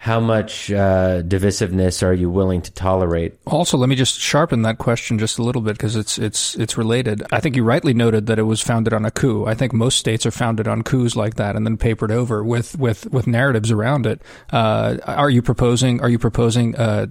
how 0.00 0.20
much 0.20 0.70
uh, 0.70 1.22
divisiveness 1.22 2.04
are 2.04 2.12
you 2.12 2.30
willing 2.30 2.62
to 2.62 2.70
tolerate? 2.70 3.36
Also, 3.48 3.76
let 3.76 3.88
me 3.88 3.96
just 3.96 4.20
sharpen 4.20 4.62
that 4.62 4.78
question 4.78 5.18
just 5.18 5.38
a 5.38 5.42
little 5.42 5.60
bit 5.60 5.72
because 5.72 5.96
it's 5.96 6.18
it's 6.18 6.54
it's 6.54 6.78
related. 6.78 7.24
I 7.32 7.40
think 7.40 7.56
you 7.56 7.64
rightly 7.64 7.94
noted 7.94 8.26
that 8.26 8.38
it 8.38 8.44
was 8.44 8.60
founded 8.60 8.92
on 8.92 9.04
a 9.04 9.10
coup. 9.10 9.44
I 9.44 9.54
think 9.54 9.72
most 9.72 9.98
states 9.98 10.24
are 10.24 10.30
founded 10.30 10.68
on 10.68 10.82
coups 10.82 11.16
like 11.16 11.34
that 11.34 11.56
and 11.56 11.66
then 11.66 11.76
papered 11.76 12.12
over 12.12 12.44
with 12.44 12.78
with 12.78 13.10
with 13.10 13.26
narratives 13.26 13.72
around 13.72 14.06
it. 14.06 14.22
Uh, 14.52 14.98
are 15.04 15.30
you 15.30 15.42
proposing? 15.42 16.00
Are 16.00 16.08
you 16.08 16.18
proposing? 16.18 16.76
Uh, 16.76 17.08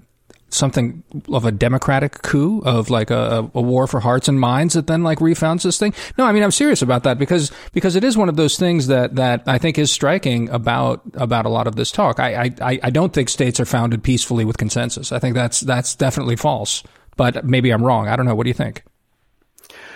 something 0.49 1.03
of 1.29 1.45
a 1.45 1.51
democratic 1.51 2.21
coup 2.21 2.61
of 2.61 2.89
like 2.89 3.11
a, 3.11 3.49
a, 3.53 3.61
war 3.61 3.85
for 3.85 3.99
hearts 3.99 4.27
and 4.27 4.39
minds 4.39 4.75
that 4.75 4.87
then 4.87 5.03
like 5.03 5.19
refounds 5.19 5.63
this 5.63 5.77
thing. 5.77 5.93
No, 6.17 6.25
I 6.25 6.31
mean 6.31 6.43
I'm 6.43 6.51
serious 6.51 6.81
about 6.81 7.03
that 7.03 7.17
because 7.17 7.51
because 7.73 7.95
it 7.95 8.03
is 8.03 8.17
one 8.17 8.29
of 8.29 8.35
those 8.37 8.57
things 8.57 8.87
that 8.87 9.15
that 9.15 9.43
I 9.45 9.57
think 9.57 9.77
is 9.77 9.91
striking 9.91 10.49
about 10.49 11.01
about 11.15 11.45
a 11.45 11.49
lot 11.49 11.67
of 11.67 11.75
this 11.75 11.91
talk. 11.91 12.19
I 12.19 12.53
I 12.61 12.79
I 12.83 12.89
don't 12.89 13.13
think 13.13 13.29
states 13.29 13.59
are 13.59 13.65
founded 13.65 14.03
peacefully 14.03 14.45
with 14.45 14.57
consensus. 14.57 15.11
I 15.11 15.19
think 15.19 15.35
that's 15.35 15.59
that's 15.61 15.95
definitely 15.95 16.35
false. 16.35 16.83
But 17.17 17.43
maybe 17.43 17.71
I'm 17.71 17.83
wrong. 17.83 18.07
I 18.07 18.15
don't 18.15 18.25
know. 18.25 18.35
What 18.35 18.43
do 18.43 18.49
you 18.49 18.53
think? 18.53 18.83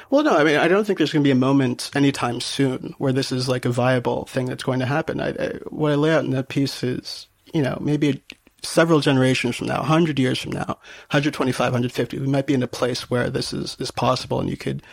Well, 0.10 0.24
no, 0.24 0.38
I 0.38 0.44
mean, 0.44 0.58
I 0.58 0.68
don't 0.68 0.84
think 0.84 0.98
there's 0.98 1.14
going 1.14 1.24
to 1.24 1.28
be 1.28 1.32
a 1.32 1.36
moment 1.36 1.90
anytime 1.96 2.42
soon 2.42 2.96
where 2.98 3.14
this 3.14 3.32
is 3.32 3.48
like 3.48 3.64
a 3.64 3.70
viable 3.70 4.26
thing 4.26 4.46
that's 4.48 4.64
going 4.64 4.80
to 4.80 4.86
happen. 4.86 5.22
I, 5.22 5.30
I, 5.30 5.52
what 5.70 5.94
I 5.94 5.96
lay 5.96 6.12
out 6.12 6.26
in 6.26 6.32
that 6.32 6.50
piece 6.50 6.84
is, 6.84 7.28
you 7.54 7.62
know, 7.62 7.78
maybe 7.80 8.22
several 8.64 9.00
generations 9.00 9.56
from 9.56 9.68
now, 9.68 9.80
100 9.80 10.20
years 10.20 10.40
from 10.40 10.52
now, 10.52 10.66
125, 11.10 11.60
150, 11.60 12.20
we 12.20 12.28
might 12.28 12.46
be 12.46 12.54
in 12.54 12.64
a 12.64 12.68
place 12.68 13.10
where 13.10 13.30
this 13.30 13.54
is, 13.54 13.76
is 13.80 13.92
possible 13.92 14.40
and 14.40 14.50
you 14.50 14.58
could, 14.58 14.84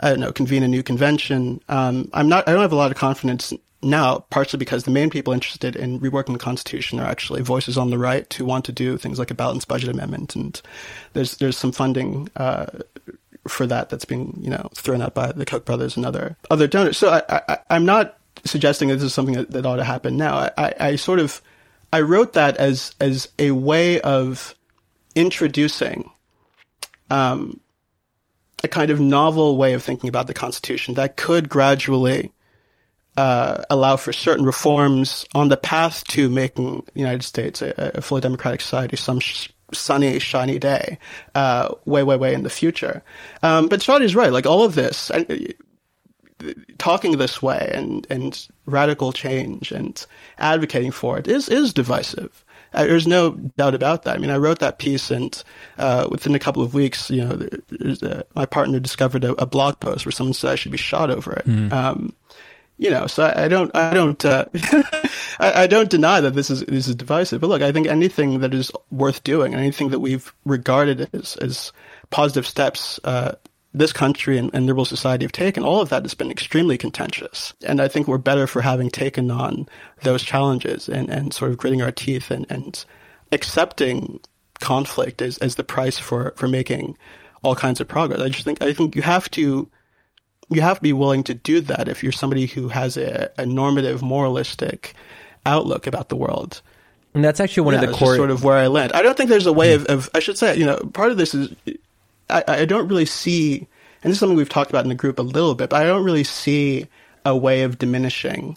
I 0.00 0.10
don't 0.10 0.20
know, 0.20 0.32
convene 0.32 0.62
a 0.62 0.68
new 0.68 0.82
convention. 0.82 1.60
Um, 1.68 2.10
I'm 2.12 2.28
not, 2.28 2.48
I 2.48 2.52
don't 2.52 2.62
have 2.62 2.72
a 2.72 2.76
lot 2.76 2.90
of 2.90 2.96
confidence 2.96 3.52
now, 3.82 4.20
partially 4.30 4.58
because 4.58 4.84
the 4.84 4.90
main 4.90 5.10
people 5.10 5.32
interested 5.32 5.76
in 5.76 6.00
reworking 6.00 6.32
the 6.32 6.38
Constitution 6.38 7.00
are 7.00 7.06
actually 7.06 7.42
voices 7.42 7.78
on 7.78 7.90
the 7.90 7.98
right 7.98 8.32
who 8.34 8.44
want 8.44 8.64
to 8.66 8.72
do 8.72 8.96
things 8.96 9.18
like 9.18 9.30
a 9.30 9.34
balanced 9.34 9.68
budget 9.68 9.90
amendment. 9.90 10.34
And 10.36 10.60
there's, 11.12 11.36
there's 11.36 11.56
some 11.56 11.72
funding, 11.72 12.28
uh, 12.36 12.66
for 13.46 13.66
that 13.66 13.90
that's 13.90 14.06
being, 14.06 14.38
you 14.40 14.48
know, 14.48 14.70
thrown 14.74 15.02
out 15.02 15.14
by 15.14 15.30
the 15.32 15.44
Koch 15.44 15.66
brothers 15.66 15.96
and 15.96 16.06
other, 16.06 16.36
other 16.50 16.66
donors. 16.66 16.96
So 16.96 17.10
I, 17.10 17.42
I, 17.46 17.58
I'm 17.68 17.84
not 17.84 18.16
suggesting 18.44 18.88
that 18.88 18.96
this 18.96 19.04
is 19.04 19.14
something 19.14 19.34
that, 19.34 19.50
that 19.50 19.66
ought 19.66 19.76
to 19.76 19.84
happen 19.84 20.16
now. 20.16 20.50
I, 20.56 20.74
I 20.80 20.96
sort 20.96 21.18
of, 21.18 21.42
I 21.94 22.00
wrote 22.00 22.32
that 22.32 22.56
as 22.56 22.92
as 22.98 23.28
a 23.38 23.52
way 23.52 24.00
of 24.00 24.56
introducing 25.14 26.10
um, 27.08 27.60
a 28.64 28.68
kind 28.68 28.90
of 28.90 28.98
novel 28.98 29.56
way 29.56 29.74
of 29.74 29.84
thinking 29.84 30.08
about 30.08 30.26
the 30.26 30.34
Constitution 30.34 30.94
that 30.94 31.16
could 31.16 31.48
gradually 31.48 32.32
uh, 33.16 33.62
allow 33.70 33.94
for 33.94 34.12
certain 34.12 34.44
reforms 34.44 35.24
on 35.36 35.50
the 35.50 35.56
path 35.56 36.02
to 36.08 36.28
making 36.28 36.82
the 36.92 36.98
United 36.98 37.22
States 37.22 37.62
a, 37.62 37.92
a 37.94 38.00
fully 38.00 38.20
democratic 38.20 38.60
society 38.60 38.96
some 38.96 39.20
sh- 39.20 39.50
sunny, 39.72 40.18
shiny 40.18 40.58
day, 40.58 40.98
uh, 41.36 41.76
way, 41.84 42.02
way, 42.02 42.16
way 42.16 42.34
in 42.34 42.42
the 42.42 42.50
future. 42.50 43.04
Um, 43.44 43.68
but 43.68 43.88
is 43.88 44.16
right. 44.16 44.32
Like 44.32 44.46
all 44.46 44.64
of 44.64 44.74
this, 44.74 45.12
talking 46.78 47.18
this 47.18 47.42
way 47.42 47.70
and, 47.74 48.06
and 48.10 48.48
radical 48.66 49.12
change 49.12 49.72
and 49.72 50.04
advocating 50.38 50.90
for 50.90 51.18
it 51.18 51.28
is, 51.28 51.48
is 51.48 51.72
divisive. 51.72 52.44
Uh, 52.72 52.84
there's 52.84 53.06
no 53.06 53.30
doubt 53.56 53.74
about 53.74 54.02
that. 54.02 54.16
I 54.16 54.18
mean, 54.18 54.30
I 54.30 54.36
wrote 54.36 54.58
that 54.58 54.78
piece 54.78 55.10
and, 55.10 55.42
uh, 55.78 56.08
within 56.10 56.34
a 56.34 56.40
couple 56.40 56.62
of 56.62 56.74
weeks, 56.74 57.10
you 57.10 57.24
know, 57.24 57.48
uh, 58.02 58.22
my 58.34 58.46
partner 58.46 58.80
discovered 58.80 59.24
a, 59.24 59.32
a, 59.40 59.46
blog 59.46 59.78
post 59.78 60.04
where 60.04 60.12
someone 60.12 60.34
said 60.34 60.50
I 60.50 60.54
should 60.56 60.72
be 60.72 60.78
shot 60.78 61.10
over 61.10 61.34
it. 61.34 61.46
Mm. 61.46 61.72
Um, 61.72 62.14
you 62.76 62.90
know, 62.90 63.06
so 63.06 63.24
I, 63.24 63.44
I 63.44 63.48
don't, 63.48 63.74
I 63.76 63.94
don't, 63.94 64.24
uh, 64.24 64.46
I, 65.38 65.62
I, 65.62 65.66
don't 65.68 65.88
deny 65.88 66.20
that 66.20 66.34
this 66.34 66.50
is 66.50 66.64
this 66.64 66.88
is 66.88 66.96
divisive. 66.96 67.40
But 67.40 67.46
look, 67.46 67.62
I 67.62 67.70
think 67.70 67.86
anything 67.86 68.40
that 68.40 68.52
is 68.52 68.72
worth 68.90 69.22
doing, 69.22 69.54
anything 69.54 69.90
that 69.90 70.00
we've 70.00 70.34
regarded 70.44 71.08
as 71.14 71.36
as 71.36 71.72
positive 72.10 72.46
steps 72.46 72.98
uh, 73.04 73.36
this 73.74 73.92
country 73.92 74.38
and, 74.38 74.50
and, 74.54 74.66
liberal 74.66 74.84
society 74.84 75.24
have 75.24 75.32
taken, 75.32 75.64
all 75.64 75.80
of 75.80 75.88
that 75.88 76.04
has 76.04 76.14
been 76.14 76.30
extremely 76.30 76.78
contentious. 76.78 77.52
And 77.66 77.80
I 77.80 77.88
think 77.88 78.06
we're 78.06 78.18
better 78.18 78.46
for 78.46 78.62
having 78.62 78.88
taken 78.88 79.30
on 79.32 79.68
those 80.02 80.22
challenges 80.22 80.88
and, 80.88 81.10
and 81.10 81.34
sort 81.34 81.50
of 81.50 81.58
gritting 81.58 81.82
our 81.82 81.90
teeth 81.90 82.30
and, 82.30 82.46
and 82.48 82.84
accepting 83.32 84.20
conflict 84.60 85.20
as, 85.20 85.38
as 85.38 85.56
the 85.56 85.64
price 85.64 85.98
for, 85.98 86.32
for 86.36 86.46
making 86.46 86.96
all 87.42 87.56
kinds 87.56 87.80
of 87.80 87.88
progress. 87.88 88.20
I 88.20 88.28
just 88.28 88.44
think, 88.44 88.62
I 88.62 88.72
think 88.72 88.94
you 88.94 89.02
have 89.02 89.28
to, 89.32 89.68
you 90.50 90.60
have 90.60 90.76
to 90.76 90.82
be 90.82 90.92
willing 90.92 91.24
to 91.24 91.34
do 91.34 91.60
that 91.62 91.88
if 91.88 92.02
you're 92.02 92.12
somebody 92.12 92.46
who 92.46 92.68
has 92.68 92.96
a, 92.96 93.30
a 93.38 93.44
normative, 93.44 94.02
moralistic 94.02 94.94
outlook 95.44 95.88
about 95.88 96.10
the 96.10 96.16
world. 96.16 96.62
And 97.12 97.24
that's 97.24 97.40
actually 97.40 97.64
one 97.64 97.74
yeah, 97.74 97.82
of 97.82 97.90
the 97.90 97.96
core. 97.96 98.16
sort 98.16 98.30
of 98.30 98.44
where 98.44 98.56
I 98.56 98.68
land. 98.68 98.92
I 98.92 99.02
don't 99.02 99.16
think 99.16 99.30
there's 99.30 99.46
a 99.46 99.52
way 99.52 99.76
hmm. 99.76 99.82
of, 99.82 99.86
of, 99.86 100.10
I 100.14 100.20
should 100.20 100.38
say, 100.38 100.56
you 100.56 100.64
know, 100.64 100.78
part 100.92 101.10
of 101.10 101.16
this 101.16 101.34
is 101.34 101.54
I, 102.30 102.44
I 102.46 102.64
don't 102.64 102.88
really 102.88 103.06
see, 103.06 103.58
and 103.58 104.10
this 104.10 104.12
is 104.12 104.18
something 104.20 104.36
we've 104.36 104.48
talked 104.48 104.70
about 104.70 104.84
in 104.84 104.88
the 104.88 104.94
group 104.94 105.18
a 105.18 105.22
little 105.22 105.54
bit, 105.54 105.70
but 105.70 105.80
I 105.80 105.84
don't 105.84 106.04
really 106.04 106.24
see 106.24 106.86
a 107.24 107.36
way 107.36 107.62
of 107.62 107.78
diminishing 107.78 108.56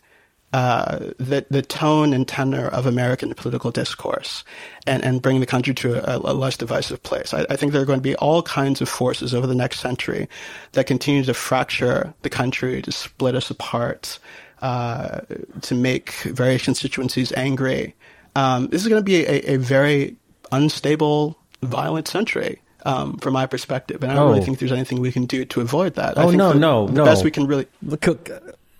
uh, 0.53 1.11
the 1.17 1.45
the 1.49 1.61
tone 1.61 2.13
and 2.13 2.25
tenor 2.25 2.67
of 2.69 2.85
American 2.85 3.33
political 3.33 3.69
discourse 3.69 4.45
and, 4.85 5.03
and 5.03 5.21
bring 5.21 5.41
the 5.41 5.45
country 5.45 5.73
to 5.73 6.09
a, 6.09 6.17
a 6.17 6.33
less 6.33 6.55
divisive 6.55 7.03
place. 7.03 7.33
I, 7.33 7.45
I, 7.49 7.57
think 7.57 7.73
there 7.73 7.81
are 7.81 7.85
going 7.85 7.99
to 7.99 8.03
be 8.03 8.15
all 8.15 8.41
kinds 8.41 8.79
of 8.79 8.87
forces 8.87 9.33
over 9.33 9.45
the 9.45 9.55
next 9.55 9.81
century 9.81 10.29
that 10.71 10.87
continue 10.87 11.23
to 11.25 11.33
fracture 11.33 12.13
the 12.21 12.29
country, 12.29 12.81
to 12.81 12.91
split 12.93 13.35
us 13.35 13.49
apart, 13.49 14.19
uh, 14.61 15.19
to 15.63 15.75
make 15.75 16.13
various 16.23 16.63
constituencies 16.63 17.33
angry. 17.33 17.93
Um, 18.37 18.67
this 18.67 18.83
is 18.83 18.87
going 18.87 19.01
to 19.01 19.05
be 19.05 19.25
a, 19.25 19.55
a 19.55 19.57
very 19.57 20.15
unstable, 20.53 21.37
violent 21.61 22.07
century 22.07 22.61
um, 22.87 23.17
from 23.17 23.33
my 23.33 23.45
perspective. 23.45 24.01
And 24.01 24.11
I 24.11 24.15
don't 24.15 24.29
oh. 24.29 24.31
really 24.31 24.45
think 24.45 24.59
there's 24.59 24.71
anything 24.71 25.01
we 25.01 25.11
can 25.11 25.25
do 25.25 25.43
to 25.45 25.61
avoid 25.61 25.95
that. 25.95 26.17
Oh, 26.17 26.31
no, 26.31 26.53
the, 26.53 26.59
no, 26.59 26.87
the 26.87 26.93
no. 26.93 27.05
best 27.05 27.23
we 27.23 27.31
can 27.31 27.45
really. 27.45 27.67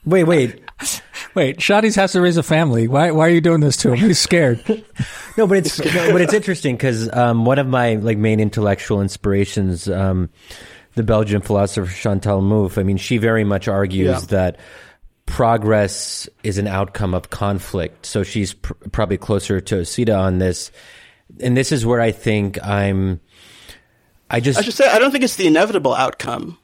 Wait, 0.05 0.24
wait. 0.24 0.64
Wait, 1.36 1.58
Shadi's 1.58 1.95
has 1.95 2.14
to 2.14 2.22
raise 2.22 2.38
a 2.38 2.43
family. 2.43 2.88
Why, 2.88 3.12
why 3.12 3.28
are 3.28 3.32
you 3.32 3.41
doing 3.41 3.60
this 3.60 3.78
to 3.78 3.93
him? 3.93 3.97
He's 3.97 4.18
scared. 4.18 4.64
no, 5.38 5.45
but 5.45 5.60
it's 5.60 5.78
no, 5.78 6.12
but 6.12 6.22
it's 6.22 6.34
interesting 6.34 6.76
because 6.76 7.14
um, 7.14 7.45
one 7.45 7.60
of 7.60 7.68
my 7.68 7.95
like 7.95 8.18
main 8.18 8.39
intellectual 8.39 9.01
inspirations, 9.01 9.88
um, 9.88 10.30
the 10.95 11.03
Belgian 11.03 11.41
philosopher 11.41 11.91
Chantal 11.91 12.41
Mouffe. 12.41 12.80
I 12.80 12.84
mean, 12.84 12.97
she 12.97 13.18
very 13.18 13.43
much 13.43 13.68
argues 13.68 14.08
yeah. 14.08 14.20
that 14.30 14.60
progress 15.28 16.28
is 16.43 16.58
an 16.58 16.68
outcome 16.68 17.14
of 17.14 17.30
conflict. 17.30 18.05
So 18.05 18.24
she's 18.24 18.53
pr- 18.53 18.74
probably 18.91 19.18
closer 19.18 19.62
to 19.62 19.76
Osita 19.76 20.18
on 20.18 20.39
this, 20.39 20.72
and 21.39 21.55
this 21.55 21.72
is 21.72 21.86
where 21.86 22.01
I 22.01 22.12
think 22.12 22.64
I'm 22.64 23.20
I 24.30 24.39
just 24.39 24.59
I 24.59 24.61
should 24.61 24.73
say 24.73 24.88
I 24.89 24.99
don't 24.99 25.11
think 25.11 25.23
it's 25.23 25.36
the 25.36 25.47
inevitable 25.47 25.93
outcome. 25.93 26.57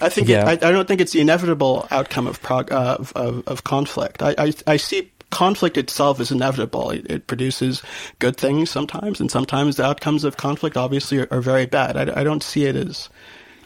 I 0.00 0.08
think 0.08 0.28
yeah. 0.28 0.50
it, 0.50 0.64
I, 0.64 0.68
I, 0.68 0.72
don't 0.72 0.88
think 0.88 1.00
it's 1.00 1.12
the 1.12 1.20
inevitable 1.20 1.86
outcome 1.92 2.26
of 2.26 2.42
prog- 2.42 2.72
uh, 2.72 2.96
of, 2.98 3.12
of, 3.14 3.46
of, 3.46 3.62
conflict. 3.62 4.22
I, 4.22 4.34
I, 4.36 4.52
I 4.66 4.76
see 4.76 5.12
conflict 5.30 5.78
itself 5.78 6.18
as 6.18 6.32
inevitable. 6.32 6.90
It, 6.90 7.08
it, 7.08 7.26
produces 7.28 7.80
good 8.18 8.36
things 8.36 8.70
sometimes, 8.70 9.20
and 9.20 9.30
sometimes 9.30 9.76
the 9.76 9.84
outcomes 9.84 10.24
of 10.24 10.36
conflict 10.36 10.76
obviously 10.76 11.20
are, 11.20 11.28
are 11.30 11.40
very 11.40 11.66
bad. 11.66 11.96
I, 11.96 12.20
I, 12.20 12.24
don't 12.24 12.42
see 12.42 12.64
it 12.64 12.74
as 12.74 13.08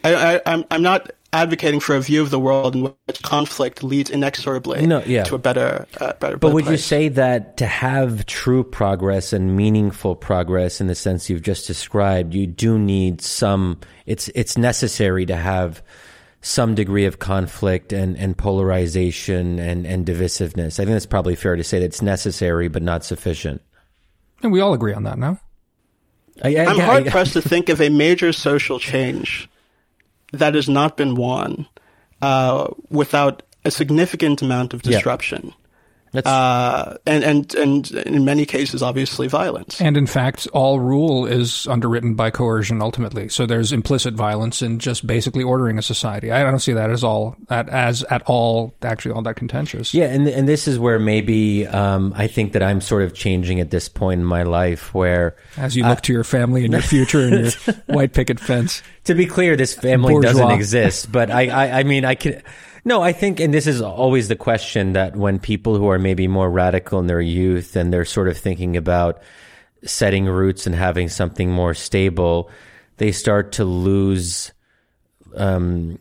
I, 0.05 0.37
I, 0.37 0.41
I'm 0.45 0.65
I'm 0.71 0.83
not 0.83 1.11
advocating 1.33 1.81
for 1.81 1.95
a 1.95 2.01
view 2.01 2.23
of 2.23 2.31
the 2.31 2.39
world 2.39 2.75
in 2.75 2.83
which 3.05 3.23
conflict 3.23 3.83
leads 3.83 4.09
inexorably 4.09 4.87
no, 4.87 5.03
yeah. 5.05 5.25
to 5.25 5.35
a 5.35 5.39
better, 5.39 5.87
uh, 6.01 6.15
better. 6.15 6.39
But 6.39 6.55
would 6.55 6.65
place. 6.65 6.73
you 6.73 6.79
say 6.79 7.09
that 7.11 7.59
to 7.59 7.67
have 7.67 8.25
true 8.27 8.65
progress 8.65 9.33
and 9.33 9.57
meaningful 9.57 10.17
progress 10.17 10.81
in 10.81 10.87
the 10.87 10.95
sense 10.95 11.29
you've 11.29 11.43
just 11.43 11.67
described, 11.67 12.35
you 12.35 12.47
do 12.47 12.79
need 12.79 13.21
some? 13.21 13.79
It's 14.07 14.29
it's 14.35 14.57
necessary 14.57 15.27
to 15.27 15.37
have 15.37 15.83
some 16.41 16.75
degree 16.75 17.05
of 17.05 17.19
conflict 17.19 17.93
and, 17.93 18.17
and 18.17 18.39
polarization 18.39 19.59
and, 19.59 19.87
and 19.87 20.07
divisiveness. 20.07 20.81
I 20.81 20.85
think 20.85 20.97
it's 20.97 21.05
probably 21.05 21.35
fair 21.35 21.57
to 21.57 21.65
say 21.65 21.81
that 21.81 21.85
it's 21.85 22.01
necessary 22.01 22.69
but 22.69 22.83
not 22.83 23.05
sufficient. 23.05 23.61
And 24.43 24.53
we 24.53 24.61
all 24.61 24.73
agree 24.73 24.95
on 24.95 25.03
that, 25.03 25.19
no? 25.19 25.39
I, 26.43 26.51
am 26.51 26.79
hard 26.79 27.07
pressed 27.09 27.33
to 27.33 27.43
think 27.43 27.69
of 27.69 27.81
a 27.81 27.89
major 27.89 28.33
social 28.33 28.79
change 28.79 29.49
that 30.33 30.55
has 30.55 30.69
not 30.69 30.97
been 30.97 31.15
won 31.15 31.67
uh, 32.23 32.69
without 32.91 33.43
a 33.65 33.71
significant 33.71 34.43
amount 34.43 34.75
of 34.75 34.83
disruption. 34.83 35.47
Yeah. 35.47 35.68
Uh, 36.15 36.97
and, 37.07 37.25
and, 37.25 37.55
and 37.55 37.91
in 37.91 38.25
many 38.25 38.47
cases, 38.47 38.83
obviously 38.83 39.29
violence. 39.29 39.81
And 39.81 39.97
in 39.97 40.07
fact, 40.07 40.47
all 40.53 40.81
rule 40.81 41.27
is 41.27 41.67
underwritten 41.67 42.15
by 42.15 42.31
coercion 42.31 42.81
ultimately. 42.83 43.29
So 43.29 43.47
there's 43.47 43.73
implicit 43.73 44.15
violence 44.15 44.63
in 44.63 44.79
just 44.79 45.07
basically 45.07 45.43
ordering 45.43 45.79
a 45.79 45.83
society. 45.83 46.31
I 46.31 46.43
don't 46.43 46.61
see 46.61 46.73
that 46.73 46.91
as 46.91 47.05
all, 47.05 47.37
that 47.49 47.69
as 47.69 48.03
at 48.05 48.23
all 48.27 48.75
actually 48.83 49.13
all 49.13 49.23
that 49.23 49.37
contentious. 49.37 49.95
Yeah. 49.95 50.07
And, 50.07 50.27
and 50.29 50.49
this 50.49 50.67
is 50.67 50.79
where 50.79 50.99
maybe, 50.99 51.67
um, 51.67 52.13
I 52.17 52.27
think 52.27 52.53
that 52.53 52.63
I'm 52.63 52.81
sort 52.81 53.03
of 53.03 53.15
changing 53.15 53.61
at 53.61 53.71
this 53.71 53.89
point 53.89 54.21
in 54.21 54.27
my 54.27 54.43
life 54.43 54.95
where. 54.95 55.37
As 55.57 55.77
you 55.77 55.85
look 55.85 56.01
to 56.03 56.13
your 56.13 56.25
family 56.25 56.65
and 56.65 56.73
your 56.73 56.83
future 56.83 57.21
and 57.21 57.53
your 57.67 57.75
white 57.87 58.13
picket 58.13 58.41
fence. 58.41 58.83
To 59.05 59.15
be 59.15 59.27
clear, 59.27 59.57
this 59.57 59.75
family 59.75 60.13
Bourgeois. 60.13 60.33
doesn't 60.33 60.51
exist, 60.51 61.11
but 61.11 61.31
I, 61.31 61.49
I, 61.49 61.79
I 61.81 61.83
mean, 61.85 62.05
I 62.05 62.15
can, 62.15 62.43
no, 62.89 63.03
I 63.03 63.13
think, 63.13 63.39
and 63.39 63.53
this 63.53 63.67
is 63.67 63.83
always 63.83 64.29
the 64.29 64.35
question 64.35 64.95
that 64.95 65.15
when 65.15 65.39
people 65.39 65.77
who 65.77 65.89
are 65.91 65.99
maybe 65.99 66.27
more 66.27 66.51
radical 66.51 66.99
in 66.99 67.07
their 67.07 67.21
youth 67.21 67.77
and 67.77 67.93
they're 67.93 68.07
sort 68.07 68.29
of 68.29 68.39
thinking 68.39 68.79
about 68.79 69.21
setting 69.85 70.25
roots 70.25 70.67
and 70.67 70.75
having 70.75 71.11
something 71.11 71.51
more 71.51 71.75
stable, 71.75 72.51
they 72.97 73.13
start 73.13 73.53
to 73.53 73.65
lose, 73.67 74.53
um, 75.37 75.99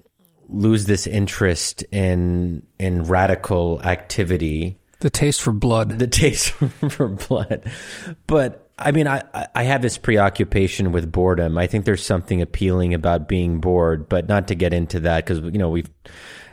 lose 0.48 0.86
this 0.86 1.08
interest 1.08 1.84
in 1.92 2.66
in 2.80 3.04
radical 3.04 3.82
activity. 3.84 4.80
The 5.02 5.10
taste 5.10 5.42
for 5.42 5.52
blood. 5.52 6.00
The 6.00 6.08
taste 6.08 6.52
for 6.90 7.10
blood. 7.10 7.70
But 8.28 8.72
I 8.80 8.92
mean, 8.92 9.10
I, 9.10 9.24
I 9.54 9.64
have 9.64 9.82
this 9.82 9.98
preoccupation 9.98 10.94
with 10.94 11.12
boredom. 11.12 11.58
I 11.58 11.68
think 11.68 11.84
there's 11.84 12.06
something 12.06 12.42
appealing 12.42 12.94
about 12.94 13.28
being 13.28 13.60
bored, 13.60 14.08
but 14.08 14.30
not 14.30 14.48
to 14.48 14.56
get 14.56 14.72
into 14.72 15.02
that 15.02 15.26
because, 15.26 15.40
you 15.40 15.60
know, 15.60 15.70
we've 15.70 15.90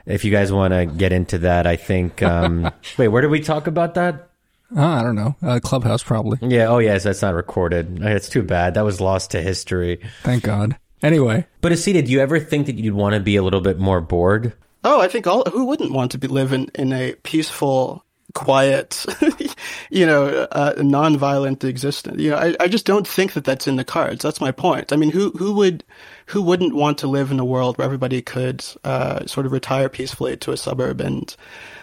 if 0.06 0.24
you 0.24 0.30
guys 0.30 0.52
want 0.52 0.72
to 0.72 0.86
get 0.86 1.12
into 1.12 1.38
that, 1.38 1.66
I 1.66 1.76
think. 1.76 2.22
Um, 2.22 2.70
wait, 2.98 3.08
where 3.08 3.22
did 3.22 3.30
we 3.30 3.40
talk 3.40 3.66
about 3.66 3.94
that? 3.94 4.30
Uh, 4.76 4.84
I 4.86 5.02
don't 5.02 5.14
know. 5.14 5.36
Uh, 5.42 5.60
Clubhouse, 5.62 6.02
probably. 6.02 6.38
Yeah. 6.42 6.68
Oh, 6.68 6.78
yes. 6.78 7.04
That's 7.04 7.22
not 7.22 7.34
recorded. 7.34 8.02
It's 8.02 8.28
too 8.28 8.42
bad. 8.42 8.74
That 8.74 8.84
was 8.84 9.00
lost 9.00 9.30
to 9.32 9.42
history. 9.42 10.00
Thank 10.22 10.42
God. 10.44 10.76
Anyway. 11.02 11.46
But 11.60 11.72
Osita, 11.72 11.94
did 11.94 12.08
you 12.08 12.20
ever 12.20 12.40
think 12.40 12.66
that 12.66 12.76
you'd 12.76 12.94
want 12.94 13.14
to 13.14 13.20
be 13.20 13.36
a 13.36 13.42
little 13.42 13.60
bit 13.60 13.78
more 13.78 14.00
bored? 14.00 14.54
Oh, 14.82 15.00
I 15.00 15.08
think 15.08 15.26
all 15.26 15.44
who 15.50 15.66
wouldn't 15.66 15.92
want 15.92 16.10
to 16.12 16.18
be 16.18 16.28
live 16.28 16.52
in, 16.52 16.70
in 16.74 16.92
a 16.92 17.14
peaceful, 17.22 18.04
quiet, 18.34 19.06
you 19.90 20.04
know, 20.04 20.46
uh, 20.52 20.74
non-violent 20.78 21.64
existence. 21.64 22.20
You 22.20 22.30
know, 22.30 22.36
I, 22.36 22.54
I 22.60 22.68
just 22.68 22.84
don't 22.84 23.08
think 23.08 23.32
that 23.32 23.44
that's 23.44 23.66
in 23.66 23.76
the 23.76 23.84
cards. 23.84 24.22
That's 24.22 24.40
my 24.40 24.52
point. 24.52 24.92
I 24.92 24.96
mean, 24.96 25.10
who 25.10 25.30
who 25.30 25.54
would 25.54 25.84
who 26.26 26.42
wouldn't 26.42 26.74
want 26.74 26.98
to 26.98 27.06
live 27.06 27.30
in 27.30 27.40
a 27.40 27.44
world 27.44 27.78
where 27.78 27.84
everybody 27.84 28.20
could 28.20 28.64
uh, 28.84 29.26
sort 29.26 29.46
of 29.46 29.52
retire 29.52 29.88
peacefully 29.88 30.36
to 30.38 30.52
a 30.52 30.56
suburb 30.56 31.00
and 31.00 31.34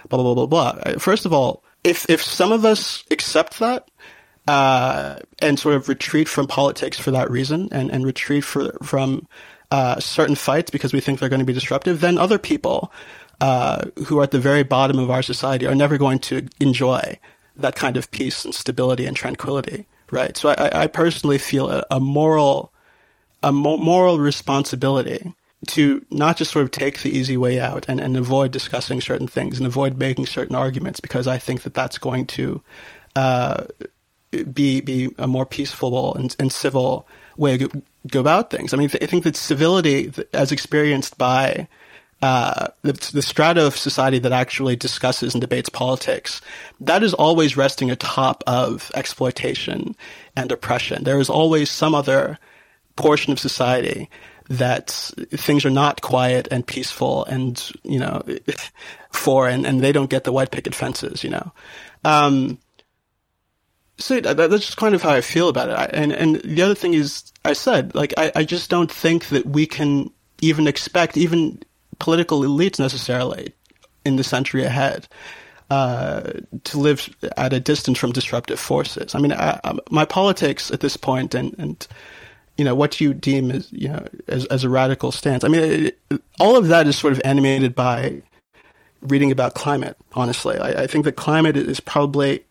blah 0.10 0.22
blah 0.22 0.34
blah 0.34 0.46
blah 0.46 0.74
blah. 0.74 0.94
First 1.00 1.26
of 1.26 1.34
all, 1.34 1.64
if 1.84 2.10
if 2.10 2.22
some 2.22 2.52
of 2.52 2.66
us 2.66 3.04
accept 3.10 3.60
that 3.60 3.88
uh, 4.48 5.18
and 5.42 5.58
sort 5.58 5.76
of 5.76 5.90
retreat 5.90 6.28
from 6.28 6.48
politics 6.48 7.00
for 7.00 7.12
that 7.12 7.32
reason 7.32 7.70
and 7.72 7.90
and 7.92 8.06
retreat 8.06 8.44
for, 8.44 8.78
from 8.84 9.28
uh, 9.72 10.00
certain 10.00 10.36
fights 10.36 10.70
because 10.70 10.94
we 10.94 11.00
think 11.00 11.20
they're 11.20 11.30
going 11.30 11.40
to 11.40 11.46
be 11.46 11.54
disruptive, 11.54 12.02
then 12.02 12.18
other 12.18 12.38
people 12.38 12.92
uh, 13.42 13.86
who 14.06 14.20
are 14.20 14.24
at 14.24 14.32
the 14.32 14.40
very 14.40 14.62
bottom 14.62 15.00
of 15.00 15.10
our 15.10 15.24
society 15.24 15.66
are 15.66 15.74
never 15.74 15.98
going 15.98 16.20
to 16.20 16.48
enjoy 16.60 17.18
that 17.56 17.76
kind 17.76 17.98
of 17.98 18.10
peace 18.12 18.46
and 18.46 18.54
stability 18.54 19.08
and 19.08 19.18
tranquility, 19.18 19.88
right? 20.12 20.38
So 20.38 20.50
I, 20.50 20.84
I 20.84 20.88
personally 20.88 21.40
feel 21.40 21.70
a, 21.70 21.84
a 21.90 22.00
moral, 22.00 22.72
a 23.42 23.52
mo- 23.52 23.78
moral 23.78 24.20
responsibility 24.20 25.34
to 25.70 26.06
not 26.12 26.38
just 26.38 26.52
sort 26.52 26.64
of 26.64 26.72
take 26.72 27.02
the 27.02 27.10
easy 27.10 27.36
way 27.36 27.60
out 27.60 27.86
and, 27.88 28.00
and 28.00 28.16
avoid 28.16 28.52
discussing 28.52 29.02
certain 29.02 29.28
things 29.28 29.58
and 29.58 29.66
avoid 29.66 29.98
making 29.98 30.28
certain 30.28 30.56
arguments 30.56 31.00
because 31.00 31.28
I 31.28 31.40
think 31.40 31.64
that 31.64 31.74
that's 31.74 31.98
going 31.98 32.28
to 32.28 32.62
uh, 33.16 33.66
be 34.54 34.82
be 34.82 35.10
a 35.18 35.26
more 35.26 35.48
peaceful 35.48 36.14
and, 36.14 36.36
and 36.40 36.52
civil 36.52 37.08
way 37.38 37.58
to 37.58 37.68
go, 37.68 37.82
go 38.08 38.20
about 38.20 38.52
things. 38.52 38.72
I 38.72 38.78
mean, 38.78 38.90
I 39.02 39.08
think 39.08 39.24
that 39.24 39.36
civility, 39.36 40.14
as 40.32 40.52
experienced 40.52 41.18
by 41.18 41.68
uh, 42.22 42.68
the, 42.84 42.94
the 43.14 43.22
strata 43.22 43.66
of 43.66 43.76
society 43.76 44.20
that 44.20 44.32
actually 44.32 44.76
discusses 44.76 45.34
and 45.34 45.42
debates 45.42 45.70
politics, 45.70 46.42
that 46.80 47.02
is 47.02 47.14
always 47.14 47.58
resting 47.58 47.90
atop 47.90 48.44
of 48.46 48.92
exploitation 48.94 49.96
and 50.36 50.52
oppression. 50.52 51.04
There 51.04 51.20
is 51.20 51.30
always 51.30 51.70
some 51.72 51.96
other 51.96 52.38
portion 52.96 53.34
of 53.34 53.40
society 53.40 54.10
that 54.50 54.90
things 55.32 55.66
are 55.66 55.72
not 55.72 56.02
quiet 56.02 56.48
and 56.52 56.68
peaceful 56.68 57.26
and, 57.26 57.72
you 57.84 58.00
know, 58.00 58.22
for, 59.12 59.48
and, 59.48 59.66
and 59.66 59.82
they 59.82 59.92
don't 59.92 60.10
get 60.10 60.24
the 60.24 60.32
white 60.32 60.52
picket 60.52 60.76
fences, 60.76 61.24
you 61.24 61.30
know. 61.30 61.52
Um, 62.04 62.60
so 63.98 64.20
that's 64.20 64.66
just 64.66 64.78
kind 64.78 64.94
of 64.94 65.02
how 65.02 65.12
I 65.12 65.22
feel 65.22 65.48
about 65.48 65.70
it. 65.70 65.74
I, 65.74 65.86
and, 65.86 66.12
and 66.12 66.36
the 66.38 66.62
other 66.64 66.76
thing 66.76 66.94
is, 66.94 67.32
I 67.46 67.54
said, 67.54 67.96
like, 67.96 68.14
I, 68.18 68.32
I 68.36 68.44
just 68.44 68.70
don't 68.70 68.92
think 68.92 69.30
that 69.30 69.46
we 69.46 69.66
can 69.66 70.12
even 70.42 70.68
expect, 70.68 71.18
even 71.18 71.64
political 72.02 72.42
elites 72.42 72.80
necessarily 72.80 73.54
in 74.04 74.18
the 74.18 74.24
century 74.24 74.64
ahead, 74.64 75.08
uh, 75.70 76.22
to 76.64 76.80
live 76.80 77.16
at 77.38 77.54
a 77.54 77.60
distance 77.60 77.98
from 77.98 78.12
disruptive 78.12 78.60
forces. 78.60 79.16
I 79.16 79.20
mean, 79.20 79.32
I, 79.32 79.60
I, 79.64 79.78
my 79.90 80.04
politics 80.04 80.72
at 80.72 80.82
this 80.82 80.98
point 80.98 81.36
and, 81.36 81.56
and, 81.58 81.88
you 82.58 82.66
know, 82.66 82.76
what 82.76 83.00
you 83.00 83.14
deem 83.14 83.52
as, 83.52 83.72
you 83.72 83.88
know, 83.88 84.06
as, 84.28 84.46
as 84.48 84.64
a 84.64 84.70
radical 84.70 85.12
stance. 85.12 85.44
I 85.44 85.48
mean, 85.48 85.64
it, 86.10 86.22
all 86.40 86.58
of 86.58 86.68
that 86.68 86.88
is 86.88 86.98
sort 86.98 87.14
of 87.14 87.22
animated 87.24 87.74
by 87.76 88.22
reading 89.02 89.32
about 89.32 89.54
climate, 89.54 89.96
honestly. 90.14 90.58
I, 90.58 90.84
I 90.84 90.88
think 90.88 91.06
that 91.06 91.16
climate 91.16 91.56
is 91.56 91.80
probably 91.80 92.44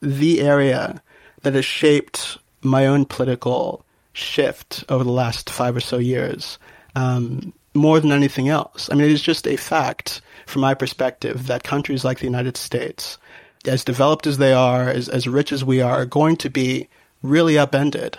the 0.00 0.40
area 0.40 1.02
that 1.42 1.54
has 1.54 1.64
shaped 1.64 2.38
my 2.62 2.86
own 2.86 3.04
political 3.04 3.84
shift 4.14 4.82
over 4.88 5.04
the 5.04 5.12
last 5.12 5.50
five 5.50 5.76
or 5.76 5.80
so 5.80 5.98
years 5.98 6.58
um, 6.96 7.52
more 7.78 8.00
than 8.00 8.12
anything 8.12 8.48
else. 8.48 8.88
I 8.90 8.94
mean, 8.94 9.04
it 9.06 9.12
is 9.12 9.22
just 9.22 9.46
a 9.46 9.56
fact 9.56 10.20
from 10.46 10.62
my 10.62 10.74
perspective 10.74 11.46
that 11.46 11.64
countries 11.64 12.04
like 12.04 12.18
the 12.18 12.26
United 12.26 12.56
States, 12.56 13.18
as 13.66 13.84
developed 13.84 14.26
as 14.26 14.38
they 14.38 14.52
are, 14.52 14.88
as, 14.88 15.08
as 15.08 15.28
rich 15.28 15.52
as 15.52 15.64
we 15.64 15.80
are, 15.80 16.02
are 16.02 16.06
going 16.06 16.36
to 16.36 16.50
be 16.50 16.88
really 17.22 17.58
upended 17.58 18.18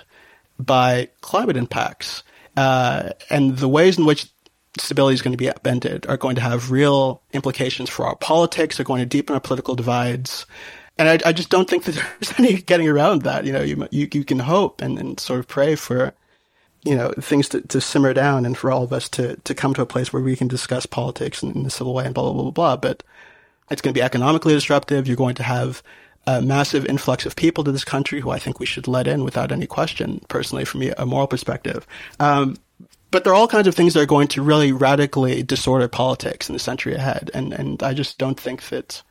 by 0.60 1.10
climate 1.22 1.58
impacts. 1.58 2.24
Uh, 2.58 3.12
and 3.30 3.58
the 3.58 3.70
ways 3.70 3.98
in 3.98 4.06
which 4.06 4.28
stability 4.78 5.14
is 5.14 5.22
going 5.22 5.34
to 5.34 5.38
be 5.38 5.50
upended 5.50 6.06
are 6.08 6.18
going 6.18 6.36
to 6.36 6.42
have 6.42 6.72
real 6.72 7.22
implications 7.32 7.90
for 7.90 8.06
our 8.06 8.16
politics, 8.16 8.80
are 8.80 8.84
going 8.84 9.00
to 9.00 9.06
deepen 9.06 9.34
our 9.34 9.42
political 9.42 9.76
divides 9.76 10.46
and 11.00 11.08
I, 11.08 11.30
I, 11.30 11.32
just 11.32 11.50
don't 11.50 11.68
think 11.68 11.86
that 11.86 11.96
there's 12.20 12.38
any 12.38 12.62
getting 12.62 12.88
around 12.88 13.22
that. 13.24 13.46
You 13.46 13.54
know, 13.54 13.62
you 13.62 13.88
you, 13.90 14.08
you 14.14 14.24
can 14.26 14.40
hope 14.40 14.82
and, 14.82 15.00
and 15.00 15.20
sort 15.20 15.40
of 15.40 15.48
pray 15.48 15.76
for, 15.76 16.14
you 16.90 16.96
know, 16.96 17.12
things 17.22 17.48
to, 17.50 17.62
to 17.62 17.80
simmer 17.80 18.16
down 18.16 18.48
and 18.48 18.58
for 18.58 18.72
all 18.72 18.84
of 18.84 18.92
us 18.92 19.08
to, 19.10 19.36
to 19.44 19.54
come 19.54 19.76
to 19.76 19.82
a 19.84 19.86
place 19.86 20.12
where 20.12 20.24
we 20.24 20.36
can 20.36 20.48
discuss 20.48 20.88
politics 20.88 21.44
in, 21.44 21.62
the 21.62 21.70
civil 21.70 21.94
way 21.94 22.04
and 22.04 22.16
blah, 22.16 22.24
blah, 22.24 22.34
blah, 22.34 22.42
blah, 22.42 22.52
blah. 22.52 22.78
But 22.78 23.04
it's 23.70 23.80
going 23.80 23.94
to 23.94 24.00
be 24.00 24.04
economically 24.04 24.56
disruptive. 24.56 25.06
You're 25.08 25.16
going 25.16 25.36
to 25.36 25.44
have 25.44 25.84
a 26.26 26.42
massive 26.42 26.88
influx 26.88 27.28
of 27.28 27.36
people 27.36 27.64
to 27.64 27.72
this 27.72 27.86
country 27.86 28.22
who 28.22 28.32
I 28.32 28.40
think 28.40 28.60
we 28.60 28.66
should 28.66 28.88
let 28.88 29.06
in 29.06 29.24
without 29.24 29.52
any 29.52 29.68
question, 29.68 30.20
personally, 30.30 30.66
from 30.66 30.82
a 30.98 31.06
moral 31.06 31.28
perspective. 31.28 31.86
Um, 32.20 32.58
but 33.12 33.24
there 33.24 33.34
are 33.34 33.36
all 33.36 33.48
kinds 33.48 33.68
of 33.68 33.76
things 33.76 33.94
that 33.94 34.02
are 34.02 34.08
going 34.08 34.28
to 34.30 34.42
really 34.42 34.72
radically 34.72 35.44
disorder 35.44 35.88
politics 35.88 36.50
in 36.50 36.54
the 36.54 36.60
century 36.60 36.96
ahead. 36.96 37.30
And, 37.36 37.54
and 37.54 37.84
I 37.84 37.94
just 37.94 38.18
don't 38.18 38.40
think 38.40 38.70
that 38.70 39.04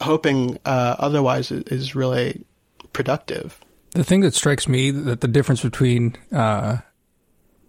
hoping 0.00 0.58
uh, 0.64 0.96
otherwise 0.98 1.50
is 1.50 1.94
really 1.94 2.46
productive. 2.94 3.60
The 3.90 4.04
thing 4.04 4.22
that 4.22 4.34
strikes 4.34 4.66
me 4.66 4.90
that 4.90 5.20
the 5.20 5.28
difference 5.28 5.62
between 5.62 6.16
uh, 6.32 6.78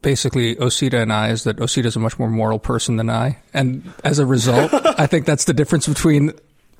basically 0.06 0.56
Osita 0.58 1.01
and 1.01 1.12
I 1.12 1.30
is 1.30 1.45
that 1.45 1.58
Osita 1.58 1.86
is 1.86 1.95
a 1.95 1.99
much 1.99 2.20
more 2.20 2.30
moral 2.30 2.60
person 2.60 2.97
than 2.97 3.10
I, 3.10 3.39
and 3.56 3.91
as 4.03 4.20
a 4.20 4.26
result, 4.26 4.72
I 4.99 5.08
think 5.08 5.26
that's 5.26 5.45
the 5.45 5.53
difference 5.53 5.88
between 5.88 6.32